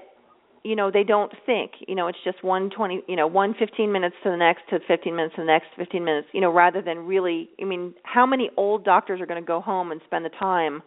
you 0.64 0.76
know 0.76 0.90
they 0.90 1.05
don't 1.05 1.32
think 1.47 1.72
you 1.86 1.94
know 1.94 2.09
it's 2.09 2.18
just 2.24 2.43
one 2.43 2.70
twenty 2.70 3.02
you 3.06 3.16
know 3.16 3.26
one 3.26 3.55
fifteen 3.59 3.93
minutes 3.93 4.16
to 4.22 4.30
the 4.30 4.36
next 4.36 4.62
to 4.70 4.78
fifteen 4.86 5.16
minutes 5.16 5.35
to 5.36 5.43
the 5.43 5.47
next 5.47 5.66
fifteen 5.76 6.05
minutes 6.05 6.28
you 6.32 6.40
know 6.40 6.51
rather 6.52 6.82
than 6.82 6.98
really 6.98 7.48
i 7.60 7.64
mean 7.64 7.94
how 8.02 8.26
many 8.26 8.51
old 8.56 8.85
doctors 8.85 9.20
are 9.20 9.26
going 9.26 9.40
to 9.40 9.47
go 9.47 9.60
home 9.60 9.93
and 9.93 10.01
spend 10.06 10.24
the 10.24 10.30
time 10.30 10.82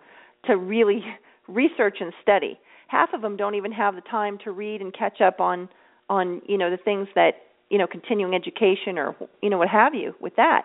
to 0.46 0.58
really 0.58 1.04
research 1.48 1.98
and 2.00 2.14
study? 2.22 2.60
Half 2.88 3.14
of 3.14 3.22
them 3.22 3.38
don't 3.38 3.56
even 3.56 3.72
have 3.72 3.96
the 3.96 4.02
time 4.02 4.38
to 4.44 4.52
read 4.52 4.82
and 4.82 4.94
catch 4.94 5.22
up 5.22 5.40
on 5.40 5.70
on 6.10 6.42
you 6.46 6.58
know 6.58 6.70
the 6.70 6.78
things 6.78 7.08
that 7.16 7.32
you 7.70 7.78
know 7.78 7.88
continuing 7.88 8.34
education 8.34 8.98
or 8.98 9.16
you 9.42 9.50
know 9.50 9.58
what 9.58 9.70
have 9.70 9.94
you 9.94 10.14
with 10.20 10.36
that. 10.36 10.64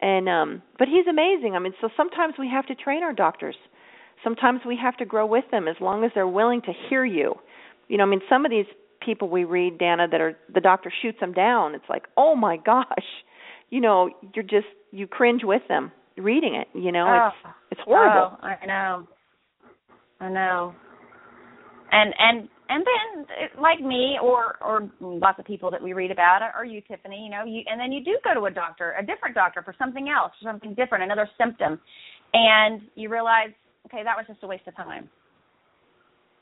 And 0.00 0.28
um 0.28 0.62
but 0.78 0.88
he's 0.88 1.06
amazing. 1.06 1.54
I 1.54 1.58
mean 1.58 1.74
so 1.80 1.88
sometimes 1.96 2.34
we 2.38 2.48
have 2.48 2.66
to 2.66 2.74
train 2.74 3.02
our 3.02 3.12
doctors. 3.12 3.56
Sometimes 4.24 4.60
we 4.66 4.78
have 4.80 4.96
to 4.98 5.04
grow 5.04 5.26
with 5.26 5.44
them 5.50 5.68
as 5.68 5.76
long 5.80 6.04
as 6.04 6.10
they're 6.14 6.28
willing 6.28 6.62
to 6.62 6.72
hear 6.88 7.04
you 7.04 7.34
you 7.88 7.96
know 7.96 8.04
i 8.04 8.06
mean 8.06 8.20
some 8.28 8.44
of 8.44 8.50
these 8.50 8.66
people 9.04 9.28
we 9.28 9.44
read 9.44 9.78
danna 9.78 10.10
that 10.10 10.20
are 10.20 10.36
the 10.54 10.60
doctor 10.60 10.92
shoots 11.02 11.18
them 11.20 11.32
down 11.32 11.74
it's 11.74 11.88
like 11.88 12.04
oh 12.16 12.34
my 12.34 12.56
gosh 12.56 12.86
you 13.70 13.80
know 13.80 14.10
you're 14.34 14.44
just 14.44 14.66
you 14.92 15.06
cringe 15.06 15.42
with 15.44 15.62
them 15.68 15.90
reading 16.16 16.54
it 16.54 16.68
you 16.78 16.92
know 16.92 17.06
oh, 17.08 17.28
it's 17.28 17.54
it's 17.72 17.80
horrible. 17.84 18.36
Oh, 18.42 18.46
i 18.46 18.66
know. 18.66 19.06
I 20.20 20.28
know. 20.28 20.74
And 21.90 22.14
and 22.18 22.48
and 22.68 22.84
then 22.86 23.60
like 23.60 23.80
me 23.80 24.16
or 24.22 24.56
or 24.62 24.90
lots 25.00 25.38
of 25.38 25.46
people 25.46 25.70
that 25.70 25.82
we 25.82 25.94
read 25.94 26.10
about 26.10 26.40
or 26.56 26.64
you 26.64 26.80
tiffany 26.82 27.22
you 27.24 27.30
know 27.30 27.44
you 27.44 27.62
and 27.66 27.80
then 27.80 27.92
you 27.92 28.04
do 28.04 28.18
go 28.22 28.34
to 28.38 28.46
a 28.46 28.50
doctor 28.50 28.94
a 28.98 29.04
different 29.04 29.34
doctor 29.34 29.62
for 29.62 29.74
something 29.78 30.08
else 30.08 30.32
something 30.42 30.74
different 30.74 31.04
another 31.04 31.28
symptom. 31.38 31.80
And 32.34 32.82
you 32.94 33.08
realize 33.08 33.50
okay 33.86 34.02
that 34.04 34.16
was 34.16 34.26
just 34.28 34.42
a 34.42 34.46
waste 34.46 34.66
of 34.68 34.76
time 34.76 35.08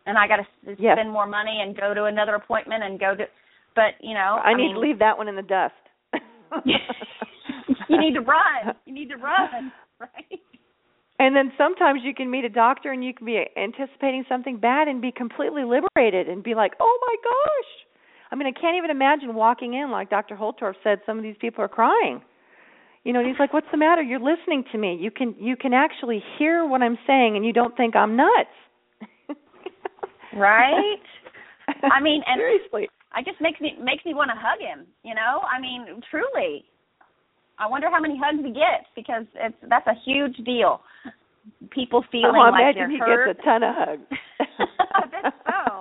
and 0.07 0.19
i 0.19 0.27
got 0.27 0.37
to 0.37 0.47
yes. 0.79 0.97
spend 0.97 1.11
more 1.11 1.27
money 1.27 1.61
and 1.63 1.77
go 1.77 1.95
to 1.95 2.05
another 2.05 2.35
appointment 2.35 2.83
and 2.83 2.99
go 2.99 3.15
to 3.15 3.25
but 3.75 3.95
you 4.01 4.15
know 4.15 4.39
i, 4.45 4.51
I 4.51 4.55
need 4.55 4.67
mean, 4.67 4.75
to 4.75 4.81
leave 4.81 4.99
that 5.01 5.19
one 5.19 5.29
in 5.29 5.37
the 5.37 5.43
dust 5.43 5.75
you 7.89 7.99
need 8.01 8.15
to 8.15 8.21
run 8.21 8.75
you 8.87 8.95
need 8.95 9.09
to 9.09 9.17
run 9.17 9.73
right 10.01 10.41
and 11.21 11.37
then 11.37 11.53
sometimes 11.59 12.01
you 12.03 12.15
can 12.15 12.31
meet 12.31 12.47
a 12.47 12.49
doctor 12.49 12.91
and 12.91 13.05
you 13.05 13.13
can 13.13 13.27
be 13.27 13.45
anticipating 13.55 14.25
something 14.27 14.57
bad 14.57 14.89
and 14.89 15.03
be 15.03 15.13
completely 15.13 15.65
liberated 15.65 16.31
and 16.31 16.43
be 16.43 16.55
like, 16.55 16.73
"Oh 16.81 16.99
my 17.07 17.15
gosh." 17.23 17.71
I 18.33 18.37
mean, 18.37 18.47
I 18.47 18.59
can't 18.59 18.79
even 18.79 18.91
imagine 18.91 19.35
walking 19.35 19.75
in 19.75 19.91
like 19.91 20.09
Dr. 20.09 20.35
Holtorf 20.35 20.77
said 20.83 21.01
some 21.05 21.19
of 21.19 21.23
these 21.23 21.37
people 21.39 21.63
are 21.63 21.69
crying. 21.69 22.23
You 23.05 23.13
know, 23.13 23.21
and 23.21 23.29
he's 23.29 23.39
like, 23.39 23.53
"What's 23.53 23.71
the 23.71 23.77
matter? 23.77 24.01
You're 24.01 24.19
listening 24.19 24.65
to 24.73 24.79
me. 24.79 24.97
You 24.99 25.11
can 25.11 25.35
you 25.39 25.57
can 25.57 25.75
actually 25.75 26.25
hear 26.39 26.67
what 26.67 26.81
I'm 26.81 26.99
saying 27.07 27.37
and 27.37 27.45
you 27.45 27.53
don't 27.53 27.77
think 27.77 27.95
I'm 27.95 28.17
nuts." 28.17 28.57
Right? 30.37 31.03
I 31.93 32.01
mean, 32.01 32.23
and 32.27 32.39
seriously. 32.39 32.89
I 33.13 33.23
just 33.23 33.41
makes 33.41 33.61
me 33.61 33.75
makes 33.83 34.05
me 34.05 34.15
want 34.15 34.31
to 34.31 34.39
hug 34.39 34.61
him, 34.61 34.87
you 35.03 35.15
know? 35.15 35.43
I 35.43 35.61
mean, 35.61 36.01
truly. 36.11 36.65
I 37.59 37.67
wonder 37.67 37.91
how 37.91 38.01
many 38.01 38.17
hugs 38.17 38.41
he 38.45 38.53
gets 38.53 38.89
because 38.97 39.27
it's 39.35 39.57
that's 39.69 39.87
a 39.87 39.99
huge 40.05 40.37
deal. 40.47 40.81
People 41.71 42.05
feeling 42.11 42.41
oh, 42.41 42.51
like 42.51 42.75
imagine 42.75 42.89
they're 42.89 42.91
he 42.91 42.99
hurt. 42.99 43.37
gets 43.37 43.41
a 43.41 43.43
ton 43.45 43.63
of 43.63 43.75
hugs. 43.77 44.09
I 44.95 45.07
bet 45.07 45.33
so. 45.45 45.81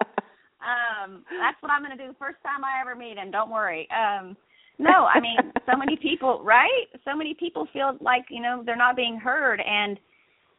Um, 0.60 1.24
that's 1.40 1.56
what 1.62 1.72
I'm 1.72 1.82
going 1.84 1.96
to 1.98 2.04
do 2.04 2.12
the 2.12 2.20
first 2.20 2.38
time 2.44 2.64
I 2.64 2.82
ever 2.82 2.96
meet 2.96 3.18
him. 3.18 3.32
Don't 3.32 3.50
worry. 3.50 3.88
Um, 3.96 4.36
no, 4.78 5.08
I 5.08 5.20
mean, 5.20 5.38
so 5.66 5.78
many 5.78 5.96
people, 6.02 6.42
right? 6.44 6.88
So 7.06 7.16
many 7.16 7.34
people 7.34 7.68
feel 7.72 7.98
like 8.02 8.26
you 8.30 8.42
know 8.42 8.64
they're 8.66 8.76
not 8.76 8.96
being 8.96 9.18
heard, 9.18 9.62
and 9.62 10.00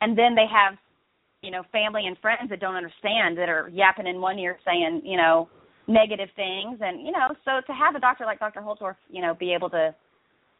and 0.00 0.16
then 0.16 0.34
they 0.34 0.46
have, 0.50 0.78
you 1.42 1.50
know, 1.50 1.62
family 1.72 2.06
and 2.06 2.16
friends 2.18 2.50
that 2.50 2.60
don't 2.60 2.76
understand 2.76 3.38
that 3.38 3.48
are 3.48 3.70
yapping 3.72 4.06
in 4.06 4.20
one 4.20 4.38
ear 4.38 4.58
saying, 4.64 5.02
you 5.04 5.16
know, 5.16 5.48
negative 5.88 6.28
things, 6.36 6.78
and 6.80 7.04
you 7.04 7.12
know, 7.12 7.28
so 7.44 7.60
to 7.66 7.72
have 7.72 7.94
a 7.94 8.00
doctor 8.00 8.24
like 8.24 8.38
Dr. 8.38 8.60
Holtorf, 8.60 8.96
you 9.08 9.22
know, 9.22 9.34
be 9.34 9.52
able 9.52 9.70
to 9.70 9.94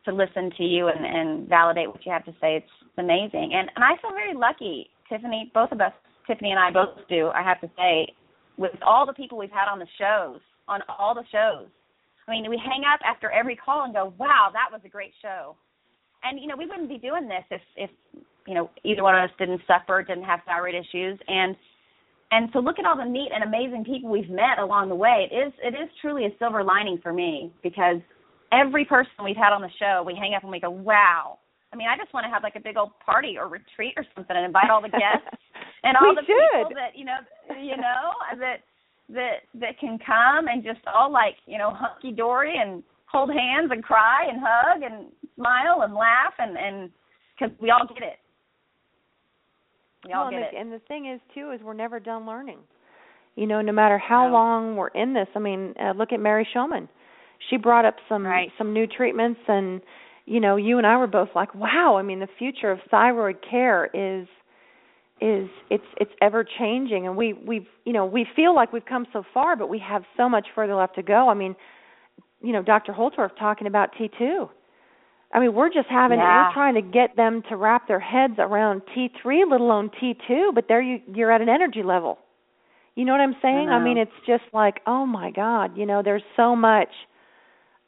to 0.07 0.12
listen 0.12 0.51
to 0.57 0.65
you 0.65 0.89
and, 0.89 1.05
and 1.05 1.48
validate 1.48 1.89
what 1.89 2.05
you 2.07 2.12
have 2.12 2.24
to 2.24 2.32
say. 2.40 2.57
It's 2.57 2.74
amazing. 2.98 3.52
And 3.55 3.70
and 3.77 3.85
I 3.85 4.01
feel 4.01 4.11
very 4.12 4.35
lucky, 4.35 4.89
Tiffany, 5.09 5.51
both 5.52 5.73
of 5.73 5.81
us, 5.81 5.93
Tiffany 6.27 6.51
and 6.51 6.59
I 6.59 6.70
both 6.70 6.97
do, 7.09 7.28
I 7.28 7.43
have 7.43 7.61
to 7.61 7.70
say, 7.77 8.09
with 8.57 8.73
all 8.82 9.05
the 9.07 9.12
people 9.12 9.36
we've 9.36 9.51
had 9.51 9.70
on 9.70 9.78
the 9.78 9.89
shows, 9.98 10.40
on 10.66 10.81
all 10.89 11.15
the 11.15 11.24
shows, 11.31 11.69
I 12.27 12.31
mean, 12.31 12.48
we 12.48 12.57
hang 12.57 12.82
up 12.93 13.01
after 13.05 13.31
every 13.31 13.57
call 13.57 13.85
and 13.85 13.93
go, 13.93 14.15
"Wow, 14.19 14.48
that 14.52 14.73
was 14.73 14.81
a 14.85 14.89
great 14.89 15.12
show." 15.20 15.57
And 16.23 16.40
you 16.40 16.47
know, 16.47 16.57
we 16.57 16.66
wouldn't 16.66 16.89
be 16.89 16.98
doing 16.98 17.28
this 17.28 17.44
if 17.51 17.62
if 17.77 17.90
you 18.51 18.56
know 18.56 18.68
either 18.82 19.05
one 19.05 19.14
of 19.14 19.22
us 19.22 19.31
didn't 19.39 19.60
suffer, 19.64 20.02
didn't 20.02 20.24
have 20.24 20.40
thyroid 20.44 20.74
issues, 20.74 21.16
and 21.28 21.55
and 22.32 22.51
so 22.52 22.59
look 22.59 22.81
at 22.81 22.85
all 22.85 22.97
the 22.97 23.05
neat 23.05 23.31
and 23.32 23.44
amazing 23.44 23.85
people 23.85 24.10
we've 24.10 24.28
met 24.28 24.59
along 24.59 24.89
the 24.89 24.94
way. 24.97 25.28
It 25.31 25.35
is 25.35 25.52
it 25.62 25.74
is 25.74 25.89
truly 26.01 26.27
a 26.27 26.31
silver 26.40 26.64
lining 26.64 26.98
for 27.01 27.12
me 27.12 27.52
because 27.62 28.02
every 28.51 28.85
person 28.85 29.22
we've 29.22 29.36
had 29.36 29.52
on 29.52 29.62
the 29.62 29.70
show, 29.78 30.02
we 30.05 30.18
hang 30.18 30.35
up 30.35 30.43
and 30.43 30.51
we 30.51 30.59
go, 30.59 30.70
"Wow." 30.70 31.39
I 31.72 31.77
mean, 31.77 31.86
I 31.86 31.97
just 31.97 32.12
want 32.12 32.24
to 32.24 32.31
have 32.31 32.43
like 32.43 32.56
a 32.56 32.60
big 32.60 32.77
old 32.77 32.90
party 32.98 33.39
or 33.39 33.47
retreat 33.47 33.94
or 33.97 34.05
something 34.16 34.35
and 34.35 34.44
invite 34.44 34.68
all 34.68 34.82
the 34.82 34.90
guests 34.90 35.31
and 35.85 35.97
all 35.97 36.12
the 36.12 36.27
should. 36.27 36.66
people 36.66 36.74
that 36.74 36.98
you 36.98 37.05
know, 37.05 37.22
you 37.55 37.77
know 37.77 38.10
that 38.40 38.66
that 39.10 39.47
that 39.55 39.78
can 39.78 39.98
come 40.02 40.48
and 40.48 40.64
just 40.64 40.81
all 40.93 41.12
like 41.12 41.39
you 41.47 41.59
know 41.59 41.70
hunky 41.70 42.10
dory 42.10 42.55
and 42.59 42.82
hold 43.06 43.31
hands 43.31 43.70
and 43.70 43.85
cry 43.85 44.27
and 44.27 44.43
hug 44.43 44.82
and 44.82 45.06
smile 45.36 45.82
and 45.82 45.94
laugh 45.94 46.35
and 46.39 46.56
and 46.59 46.90
because 47.35 47.55
we 47.60 47.70
all 47.70 47.86
get 47.86 48.02
it. 48.02 48.20
We 50.06 50.12
all 50.12 50.22
well, 50.24 50.31
get 50.31 50.36
and, 50.39 50.44
it. 50.47 50.51
the, 50.52 50.59
and 50.59 50.72
the 50.72 50.78
thing 50.89 51.06
is 51.06 51.20
too 51.35 51.51
is 51.52 51.60
we're 51.62 51.74
never 51.74 52.01
done 52.01 52.27
learning. 52.27 52.59
You 53.36 53.47
know, 53.47 53.60
no 53.60 53.72
matter 53.72 53.98
how 53.98 54.27
No. 54.27 54.32
long 54.32 54.77
we're 54.77 54.89
in 54.89 55.12
this. 55.14 55.28
I 55.35 55.39
mean, 55.39 55.74
uh, 55.81 55.93
look 55.93 56.12
at 56.12 56.20
Mary 56.20 56.47
Shomon. 56.55 56.89
She 57.48 57.56
brought 57.56 57.85
up 57.85 57.97
some 58.09 58.27
Right. 58.27 58.51
some 58.59 58.72
new 58.72 58.86
treatments, 58.86 59.40
and 59.48 59.81
you 60.27 60.40
know, 60.40 60.56
you 60.56 60.78
and 60.78 60.86
I 60.86 60.97
were 60.97 61.06
both 61.06 61.31
like, 61.35 61.55
"Wow!" 61.55 61.97
I 61.97 62.02
mean, 62.02 62.20
the 62.20 62.27
future 62.39 62.70
of 62.70 62.81
thyroid 62.90 63.40
care 63.43 63.89
is 63.94 64.27
is 65.20 65.48
it's 65.70 65.85
it's 65.98 66.12
ever 66.20 66.44
changing, 66.44 67.06
and 67.06 67.16
we 67.16 67.32
we've 67.32 67.66
you 67.85 67.93
know 67.93 68.05
we 68.06 68.24
feel 68.36 68.55
like 68.55 68.72
we've 68.72 68.85
come 68.85 69.06
so 69.12 69.22
far, 69.35 69.56
but 69.56 69.68
we 69.68 69.78
have 69.78 70.05
so 70.16 70.28
much 70.28 70.47
further 70.55 70.74
left 70.74 70.94
to 70.97 71.02
go. 71.02 71.28
I 71.28 71.35
mean, 71.35 71.56
you 72.43 72.52
know, 72.52 72.62
Dr. 72.62 72.93
Holtorf 72.93 73.31
talking 73.39 73.66
about 73.66 73.90
T 73.97 74.10
two. 74.18 74.48
I 75.32 75.39
mean, 75.40 75.55
we're 75.55 75.69
just 75.70 75.89
having 75.89 76.19
Yeah. 76.19 76.48
we're 76.48 76.52
trying 76.55 76.74
to 76.74 76.82
get 76.82 77.15
them 77.16 77.43
to 77.48 77.57
wrap 77.57 77.86
their 77.86 78.01
heads 78.01 78.35
around 78.39 78.82
T3, 78.94 79.44
let 79.48 79.61
alone 79.61 79.90
T2, 79.90 80.55
but 80.55 80.66
there 80.69 80.81
you 80.81 81.01
you're 81.15 81.31
at 81.31 81.40
an 81.40 81.48
energy 81.48 81.82
level. 81.82 82.19
You 82.97 83.05
know 83.05 83.12
what 83.12 83.20
I'm 83.20 83.36
saying? 83.40 83.69
I, 83.70 83.78
know. 83.78 83.85
mean, 83.85 83.97
it's 83.98 84.11
just 84.27 84.43
like, 84.52 84.81
oh 84.86 85.07
my 85.07 85.31
god, 85.31 85.77
you 85.77 85.86
know, 85.86 86.02
there's 86.02 86.24
so 86.36 86.57
much 86.57 86.89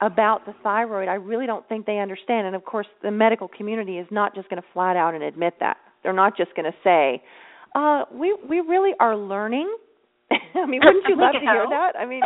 about 0.00 0.46
the 0.46 0.52
thyroid. 0.62 1.08
I 1.08 1.14
really 1.14 1.46
don't 1.46 1.68
think 1.68 1.86
they 1.86 1.98
understand. 1.98 2.46
And 2.46 2.56
of 2.56 2.64
course, 2.64 2.86
the 3.02 3.10
medical 3.10 3.48
community 3.48 3.98
is 3.98 4.06
not 4.10 4.34
just 4.34 4.48
going 4.48 4.60
to 4.62 4.68
flat 4.72 4.96
out 4.96 5.14
and 5.14 5.22
admit 5.22 5.54
that. 5.60 5.76
They're 6.02 6.12
not 6.12 6.36
just 6.36 6.54
going 6.54 6.70
to 6.70 6.76
say, 6.82 7.22
"Uh, 7.74 8.04
we 8.12 8.36
we 8.48 8.60
really 8.60 8.92
are 9.00 9.16
learning." 9.16 9.68
I 10.54 10.66
mean, 10.66 10.80
wouldn't 10.84 11.04
you 11.08 11.16
love 11.20 11.34
to 11.34 11.40
hear 11.40 11.66
that? 11.68 11.92
I 11.98 12.06
mean, 12.06 12.22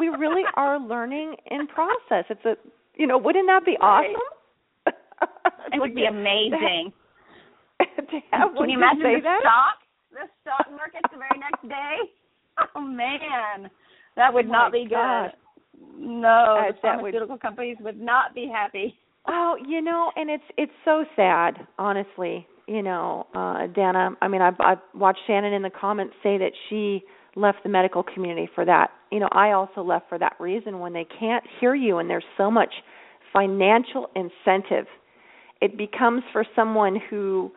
we 0.00 0.08
really 0.08 0.42
are 0.56 0.78
learning 0.78 1.36
in 1.50 1.66
process. 1.66 2.24
It's 2.30 2.44
a, 2.44 2.56
you 2.96 3.06
know, 3.06 3.18
wouldn't 3.18 3.46
that 3.48 3.64
be 3.64 3.76
Right. 3.80 4.10
awesome? 4.10 4.22
It 5.72 5.80
would 5.80 5.94
be 5.94 6.04
amazing. 6.04 6.92
to 7.80 8.18
have 8.30 8.54
Can 8.56 8.70
you 8.70 8.76
imagine 8.78 9.02
the 9.02 9.20
that? 9.24 9.40
stock? 9.42 9.78
The 10.12 10.28
stock 10.42 10.70
market 10.70 11.02
the 11.10 11.18
very 11.18 11.38
next 11.38 11.62
day? 11.68 11.96
Oh 12.76 12.80
man, 12.82 13.68
that 14.16 14.32
would 14.32 14.46
Oh, 14.46 14.52
not 14.52 14.70
be 14.70 14.84
good. 14.88 15.32
No, 15.98 16.28
Uh, 16.28 16.66
the 16.68 16.78
that 16.84 17.02
would- 17.02 17.12
pharmaceutical 17.12 17.36
companies 17.38 17.76
would 17.80 18.00
not 18.00 18.32
be 18.34 18.46
happy. 18.46 18.96
Oh, 19.26 19.56
you 19.66 19.80
know, 19.82 20.12
and 20.14 20.30
it's 20.30 20.44
it's 20.56 20.72
so 20.84 21.04
sad, 21.16 21.66
honestly. 21.80 22.46
You 22.68 22.82
know, 22.82 23.26
uh 23.34 23.66
Danna. 23.76 24.14
I 24.22 24.28
mean, 24.28 24.40
I've 24.42 24.60
I've 24.60 24.78
watched 24.94 25.18
Shannon 25.26 25.52
in 25.52 25.62
the 25.62 25.70
comments 25.70 26.14
say 26.22 26.38
that 26.38 26.52
she 26.68 27.02
left 27.34 27.64
the 27.64 27.68
medical 27.68 28.04
community 28.04 28.48
for 28.54 28.64
that. 28.64 28.90
You 29.10 29.18
know, 29.18 29.28
I 29.32 29.50
also 29.50 29.82
left 29.82 30.08
for 30.08 30.18
that 30.18 30.36
reason 30.38 30.78
when 30.78 30.92
they 30.92 31.06
can't 31.18 31.42
hear 31.60 31.74
you 31.74 31.98
and 31.98 32.08
there's 32.08 32.24
so 32.36 32.50
much 32.52 32.72
financial 33.32 34.10
incentive. 34.14 34.86
It 35.60 35.76
becomes 35.78 36.22
for 36.32 36.44
someone 36.54 36.98
who 37.10 37.52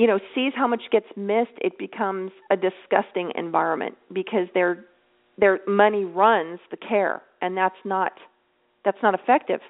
you 0.00 0.06
know, 0.06 0.20
sees 0.32 0.52
how 0.54 0.68
much 0.68 0.82
gets 0.92 1.06
missed, 1.16 1.50
it 1.60 1.76
becomes 1.76 2.30
a 2.52 2.56
disgusting 2.56 3.32
environment 3.34 3.96
because 4.12 4.46
their 4.54 4.84
their 5.38 5.58
money 5.66 6.04
runs 6.04 6.60
the 6.70 6.76
care 6.76 7.22
and 7.42 7.56
that's 7.56 7.74
not 7.84 8.12
that's 8.84 8.98
not 9.02 9.14
effective 9.14 9.60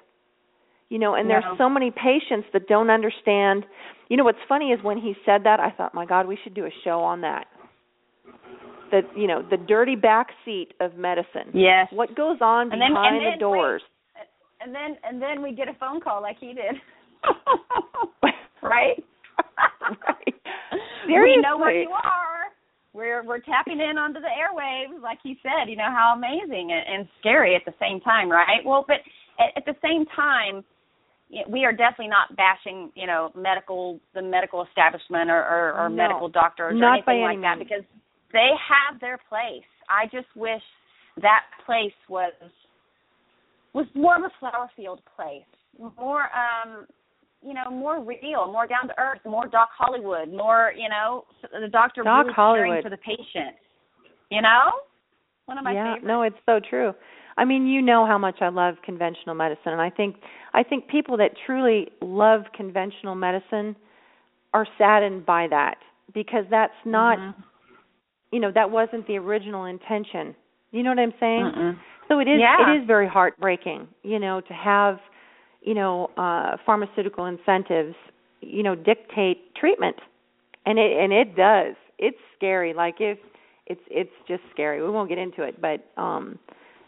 you 0.89 0.97
know 0.97 1.13
and 1.13 1.27
No. 1.27 1.33
there's 1.41 1.57
so 1.59 1.69
many 1.69 1.91
patients 1.91 2.47
that 2.53 2.67
don't 2.67 2.89
understand 2.89 3.65
you 4.09 4.17
know 4.17 4.23
what's 4.23 4.39
funny 4.47 4.71
is 4.71 4.79
when 4.83 4.97
he 4.97 5.13
said 5.27 5.43
that 5.43 5.59
i 5.59 5.69
thought 5.69 5.93
my 5.93 6.05
god 6.07 6.27
we 6.27 6.37
should 6.43 6.55
do 6.55 6.65
a 6.65 6.71
show 6.83 7.01
on 7.01 7.21
that 7.21 7.45
the 8.91 9.01
you 9.15 9.27
know 9.27 9.43
the 9.47 9.57
dirty 9.57 9.95
back 9.95 10.29
seat 10.43 10.69
of 10.79 10.95
medicine 10.95 11.49
Yes. 11.53 11.87
what 11.91 12.15
goes 12.15 12.37
on 12.41 12.71
And 12.71 12.81
then- 12.81 12.91
behind 12.93 13.17
and 13.17 13.25
the 13.25 13.29
then, 13.31 13.39
doors 13.39 13.81
And 14.61 14.73
then 14.73 14.97
and 15.03 15.21
then 15.21 15.41
we 15.43 15.51
get 15.53 15.67
a 15.67 15.73
phone 15.79 16.01
call 16.01 16.21
like 16.21 16.37
he 16.39 16.53
did. 16.53 16.75
right? 18.63 19.03
right 19.89 20.35
We 21.07 21.41
know 21.41 21.57
where 21.57 21.81
you 21.81 21.89
are. 21.89 22.53
We're 22.93 23.23
we're 23.23 23.39
tapping 23.39 23.79
in 23.79 23.97
onto 23.97 24.19
the 24.19 24.27
airwaves, 24.27 25.01
like 25.01 25.19
he 25.23 25.37
said. 25.43 25.69
You 25.69 25.75
know 25.77 25.89
how 25.89 26.13
amazing 26.17 26.71
and, 26.71 26.99
and 27.01 27.07
scary 27.19 27.55
at 27.55 27.63
the 27.65 27.73
same 27.79 27.99
time, 28.01 28.29
right? 28.29 28.65
Well, 28.65 28.83
but 28.87 28.97
at, 29.39 29.55
at 29.57 29.65
the 29.65 29.75
same 29.81 30.05
time, 30.15 30.63
we 31.47 31.65
are 31.65 31.71
definitely 31.71 32.07
not 32.07 32.35
bashing, 32.35 32.91
you 32.95 33.05
know, 33.05 33.31
medical 33.35 33.99
the 34.15 34.21
medical 34.21 34.65
establishment 34.65 35.29
or 35.29 35.37
or, 35.43 35.73
or 35.73 35.89
No. 35.89 35.95
medical 35.95 36.29
doctors 36.29 36.79
or 36.81 36.93
anything 36.93 37.21
any 37.21 37.23
like 37.23 37.41
that 37.41 37.57
means. 37.59 37.69
because 37.69 37.85
they 38.33 38.49
have 38.57 38.99
their 38.99 39.19
place. 39.29 39.65
I 39.89 40.05
just 40.05 40.27
wish 40.35 40.61
that 41.21 41.43
place 41.65 41.93
was 42.07 42.33
was 43.73 43.85
more 43.93 44.15
of 44.17 44.23
a 44.23 44.31
flower 44.39 44.69
field 44.75 45.01
place, 45.15 45.45
more 45.97 46.23
um 46.33 46.87
you 47.41 47.53
know, 47.53 47.69
more 47.71 48.03
real, 48.03 48.51
more 48.51 48.67
down 48.67 48.87
to 48.87 48.99
earth, 48.99 49.19
more 49.25 49.47
Doc 49.47 49.69
Hollywood, 49.77 50.29
more, 50.31 50.73
you 50.75 50.89
know, 50.89 51.23
the 51.53 51.69
doctor 51.69 52.03
Doc 52.03 52.23
really 52.25 52.33
Hollywood. 52.33 52.67
caring 52.67 52.83
for 52.83 52.89
the 52.89 52.97
patient. 52.97 53.55
You 54.29 54.41
know? 54.41 54.71
One 55.45 55.57
of 55.57 55.63
my 55.63 55.73
yeah, 55.73 55.95
favorites. 55.95 56.05
no, 56.07 56.21
it's 56.23 56.35
so 56.45 56.59
true. 56.69 56.93
I 57.37 57.45
mean, 57.45 57.65
you 57.65 57.81
know 57.81 58.05
how 58.05 58.17
much 58.17 58.35
I 58.41 58.49
love 58.49 58.75
conventional 58.85 59.33
medicine, 59.33 59.71
and 59.71 59.81
I 59.81 59.89
think 59.89 60.17
I 60.53 60.61
think 60.63 60.87
people 60.87 61.15
that 61.17 61.31
truly 61.45 61.87
love 62.01 62.41
conventional 62.53 63.15
medicine 63.15 63.75
are 64.53 64.67
saddened 64.77 65.25
by 65.25 65.47
that 65.49 65.77
because 66.13 66.43
that's 66.51 66.73
not, 66.85 67.17
Mhm. 67.17 67.33
you 68.31 68.39
know, 68.39 68.51
that 68.51 68.69
wasn't 68.69 69.07
the 69.07 69.17
original 69.17 69.65
intention. 69.65 70.35
You 70.71 70.83
know 70.83 70.89
what 70.89 70.99
I'm 70.99 71.13
saying? 71.19 71.45
Mm-mm. 71.45 71.77
So 72.09 72.19
it 72.19 72.27
is 72.27 72.39
Yeah. 72.39 72.57
it 72.61 72.81
is 72.81 72.85
very 72.85 73.07
heartbreaking, 73.07 73.87
you 74.03 74.19
know, 74.19 74.41
to 74.41 74.53
have, 74.53 74.99
you 75.61 75.73
know, 75.73 76.09
uh 76.17 76.57
pharmaceutical 76.65 77.25
incentives, 77.25 77.95
you 78.41 78.63
know, 78.63 78.75
dictate 78.75 79.55
treatment. 79.55 79.95
And 80.65 80.77
it 80.79 80.97
and 80.97 81.11
it 81.13 81.35
does. 81.35 81.75
It's 81.97 82.17
scary. 82.37 82.73
Like 82.73 82.95
if 82.99 83.17
it's 83.67 83.81
it's 83.89 84.11
just 84.27 84.41
scary. 84.51 84.81
We 84.83 84.89
won't 84.89 85.09
get 85.09 85.17
into 85.17 85.43
it, 85.43 85.61
but 85.61 85.85
um 86.01 86.39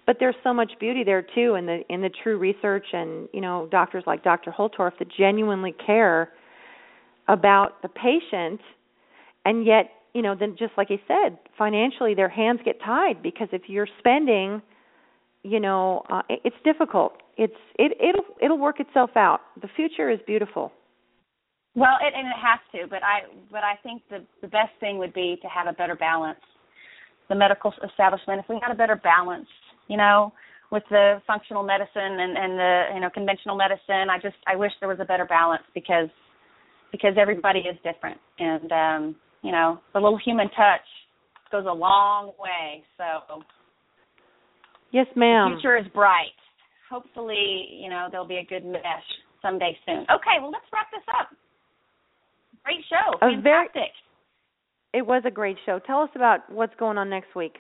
but 0.08 0.18
there's 0.20 0.36
so 0.44 0.54
much 0.54 0.72
beauty 0.80 1.04
there 1.04 1.22
too 1.22 1.56
in 1.56 1.66
the 1.66 1.82
in 1.90 2.02
the 2.02 2.10
true 2.24 2.38
research 2.38 2.86
and, 2.94 3.30
you 3.34 3.42
know, 3.42 3.68
doctors 3.72 4.04
like 4.08 4.24
Dr. 4.24 4.52
Holtorf 4.52 4.98
that 5.00 5.08
genuinely 5.16 5.74
care 5.86 6.30
about 7.28 7.82
the 7.82 7.90
patient 7.90 8.60
and 9.46 9.66
yet, 9.66 9.92
you 10.14 10.22
know, 10.22 10.36
then 10.36 10.56
just 10.58 10.74
like 10.78 10.88
he 10.90 11.00
said, 11.08 11.38
financially 11.58 12.14
their 12.14 12.30
hands 12.30 12.60
get 12.66 12.80
tied 12.82 13.22
because 13.24 13.48
if 13.52 13.64
you're 13.68 13.88
spending 14.00 14.62
you 15.44 15.60
know 15.60 16.04
uh, 16.10 16.22
it, 16.30 16.40
it's 16.44 16.56
difficult 16.64 17.21
it's 17.38 17.54
it 17.78 17.94
it'll 18.00 18.26
it'll 18.42 18.58
work 18.60 18.80
itself 18.80 19.12
out 19.16 19.42
the 19.62 19.70
future 19.76 20.10
is 20.10 20.20
beautiful 20.28 20.72
Well, 21.74 21.96
it, 22.02 22.14
and 22.14 22.28
it 22.28 22.36
has 22.36 22.60
to, 22.74 22.88
but 22.90 23.02
I 23.04 23.22
but 23.50 23.64
I 23.64 23.76
think 23.82 24.02
the 24.10 24.26
the 24.42 24.48
best 24.48 24.72
thing 24.80 24.98
would 24.98 25.14
be 25.14 25.38
to 25.42 25.48
have 25.48 25.68
a 25.68 25.74
better 25.74 25.96
balance. 25.96 26.40
The 27.30 27.36
medical 27.36 27.74
establishment, 27.88 28.42
if 28.44 28.50
we 28.50 28.60
had 28.62 28.72
a 28.72 28.76
better 28.76 28.98
balance, 28.98 29.48
you 29.88 29.96
know, 29.96 30.34
with 30.70 30.84
the 30.90 31.22
functional 31.26 31.64
medicine 31.64 32.20
and 32.20 32.38
and 32.38 32.60
the 32.60 32.84
you 32.96 33.00
know 33.00 33.10
conventional 33.10 33.56
medicine, 33.56 34.10
I 34.12 34.18
just 34.22 34.36
I 34.48 34.56
wish 34.58 34.72
there 34.82 34.90
was 34.90 35.00
a 35.00 35.06
better 35.06 35.26
balance 35.26 35.64
because 35.74 36.10
because 36.92 37.14
everybody 37.18 37.60
is 37.60 37.78
different, 37.84 38.20
and 38.40 38.72
um, 38.72 39.16
you 39.42 39.54
know, 39.54 39.80
the 39.94 40.00
little 40.00 40.20
human 40.20 40.50
touch 40.50 40.88
goes 41.54 41.66
a 41.70 41.74
long 41.74 42.34
way. 42.38 42.84
So 42.98 43.44
yes 44.92 45.08
ma'am. 45.16 45.16
the 45.16 45.20
ma'am 45.20 45.60
future 45.62 45.78
is 45.78 45.86
bright. 45.94 46.36
Hopefully, 46.92 47.68
you 47.82 47.90
know, 47.90 48.08
there'll 48.12 48.28
be 48.28 48.38
a 48.38 48.46
good 48.46 48.66
mesh 48.66 49.08
someday 49.42 49.78
soon. 49.86 50.02
Okay, 50.12 50.38
well 50.42 50.52
let's 50.52 50.66
wrap 50.74 50.92
this 50.92 51.08
up. 51.20 51.30
Great 52.64 52.84
show. 52.90 53.18
A 53.26 53.42
very- 53.42 53.68
Fantastic. 53.74 53.92
it 54.94 55.06
was 55.06 55.24
a 55.26 55.32
great 55.32 55.58
show 55.66 55.80
tell 55.80 56.02
us 56.02 56.10
about 56.16 56.50
what's 56.52 56.76
going 56.76 56.98
on 56.98 57.10
next 57.10 57.34
week 57.36 57.56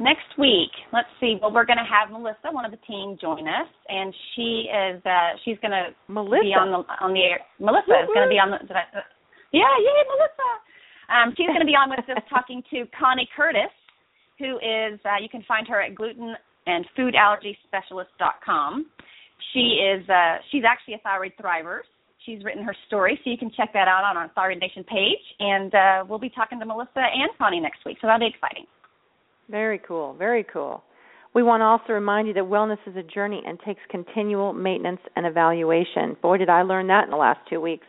Next 0.00 0.26
week, 0.38 0.74
let's 0.92 1.06
see. 1.20 1.38
Well, 1.40 1.54
we're 1.54 1.64
going 1.64 1.78
to 1.78 1.86
have 1.86 2.10
Melissa, 2.10 2.50
one 2.50 2.64
of 2.66 2.72
the 2.74 2.82
team, 2.82 3.16
join 3.20 3.46
us, 3.46 3.70
and 3.88 4.10
she 4.34 4.66
is 4.66 4.98
uh 5.06 5.38
she's 5.44 5.54
going 5.62 5.70
to 5.70 5.94
melissa 6.10 6.42
be 6.42 6.50
on 6.50 6.74
the 6.74 6.82
on 6.98 7.14
the 7.14 7.22
air. 7.22 7.38
Melissa 7.62 8.02
is 8.02 8.10
going 8.10 8.26
to 8.26 8.32
be 8.32 8.42
on 8.42 8.50
the. 8.50 8.58
Did 8.66 8.74
I, 8.74 8.90
uh, 8.90 9.06
yeah, 9.54 9.70
yay, 9.78 10.02
Melissa. 10.10 10.50
Um, 11.14 11.30
she's 11.38 11.46
going 11.46 11.62
to 11.62 11.70
be 11.70 11.78
on 11.78 11.94
with 11.94 12.02
us 12.10 12.18
talking 12.28 12.58
to 12.74 12.90
Connie 12.98 13.28
Curtis, 13.38 13.70
who 14.42 14.58
is 14.58 14.98
uh, 15.06 15.22
you 15.22 15.30
can 15.30 15.46
find 15.46 15.68
her 15.70 15.78
at 15.78 15.94
gluten 15.94 16.34
and 16.66 16.86
foodallergyspecialist.com. 16.96 18.86
She 19.52 19.80
is 19.80 20.08
uh, 20.08 20.38
she's 20.50 20.62
actually 20.66 20.94
a 20.94 20.98
thyroid 20.98 21.32
thriver. 21.40 21.80
She's 22.24 22.42
written 22.42 22.64
her 22.64 22.74
story, 22.86 23.20
so 23.22 23.30
you 23.30 23.36
can 23.36 23.50
check 23.54 23.72
that 23.74 23.86
out 23.86 24.02
on 24.04 24.16
our 24.16 24.30
Thyroid 24.34 24.58
Nation 24.58 24.82
page. 24.84 25.20
And 25.40 25.74
uh, 25.74 26.04
we'll 26.08 26.18
be 26.18 26.30
talking 26.30 26.58
to 26.58 26.64
Melissa 26.64 26.96
and 26.96 27.30
Connie 27.36 27.60
next 27.60 27.84
week, 27.84 27.98
so 28.00 28.06
that'll 28.06 28.20
be 28.20 28.32
exciting. 28.32 28.64
Very 29.50 29.78
cool. 29.78 30.14
Very 30.14 30.42
cool. 30.50 30.82
We 31.34 31.42
want 31.42 31.60
to 31.60 31.64
also 31.64 31.92
remind 31.92 32.28
you 32.28 32.34
that 32.34 32.44
wellness 32.44 32.78
is 32.86 32.96
a 32.96 33.02
journey 33.02 33.42
and 33.44 33.58
takes 33.66 33.80
continual 33.90 34.52
maintenance 34.52 35.00
and 35.16 35.26
evaluation. 35.26 36.16
Boy, 36.22 36.38
did 36.38 36.48
I 36.48 36.62
learn 36.62 36.86
that 36.86 37.04
in 37.04 37.10
the 37.10 37.16
last 37.16 37.40
two 37.50 37.60
weeks. 37.60 37.86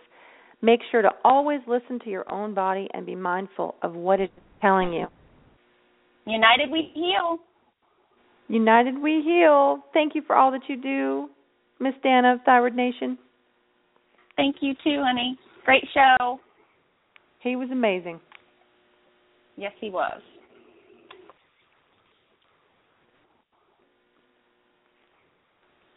Make 0.61 0.79
sure 0.91 1.03
to 1.03 1.11
always 1.23 1.59
listen 1.67 1.99
to 1.99 2.09
your 2.09 2.29
own 2.31 2.55
body 2.55 2.89
and 2.93 3.05
be 3.05 3.15
mindful 3.15 3.75
of 3.83 3.93
what 3.93 4.19
it's 4.19 4.33
telling 4.61 4.91
you. 4.91 5.05
United 6.25 6.71
we 6.71 6.89
heal. 6.93 7.37
United 8.47 9.01
we 9.01 9.21
heal. 9.23 9.79
Thank 9.93 10.15
you 10.15 10.21
for 10.25 10.35
all 10.35 10.51
that 10.51 10.61
you 10.67 10.79
do, 10.81 11.29
Miss 11.79 11.93
Danna 12.03 12.35
of 12.35 12.41
Thyroid 12.45 12.75
Nation. 12.75 13.17
Thank 14.35 14.57
you 14.61 14.73
too, 14.83 15.01
honey. 15.03 15.37
Great 15.65 15.85
show. 15.93 16.39
He 17.39 17.55
was 17.55 17.69
amazing. 17.71 18.19
Yes, 19.57 19.71
he 19.79 19.89
was. 19.89 20.21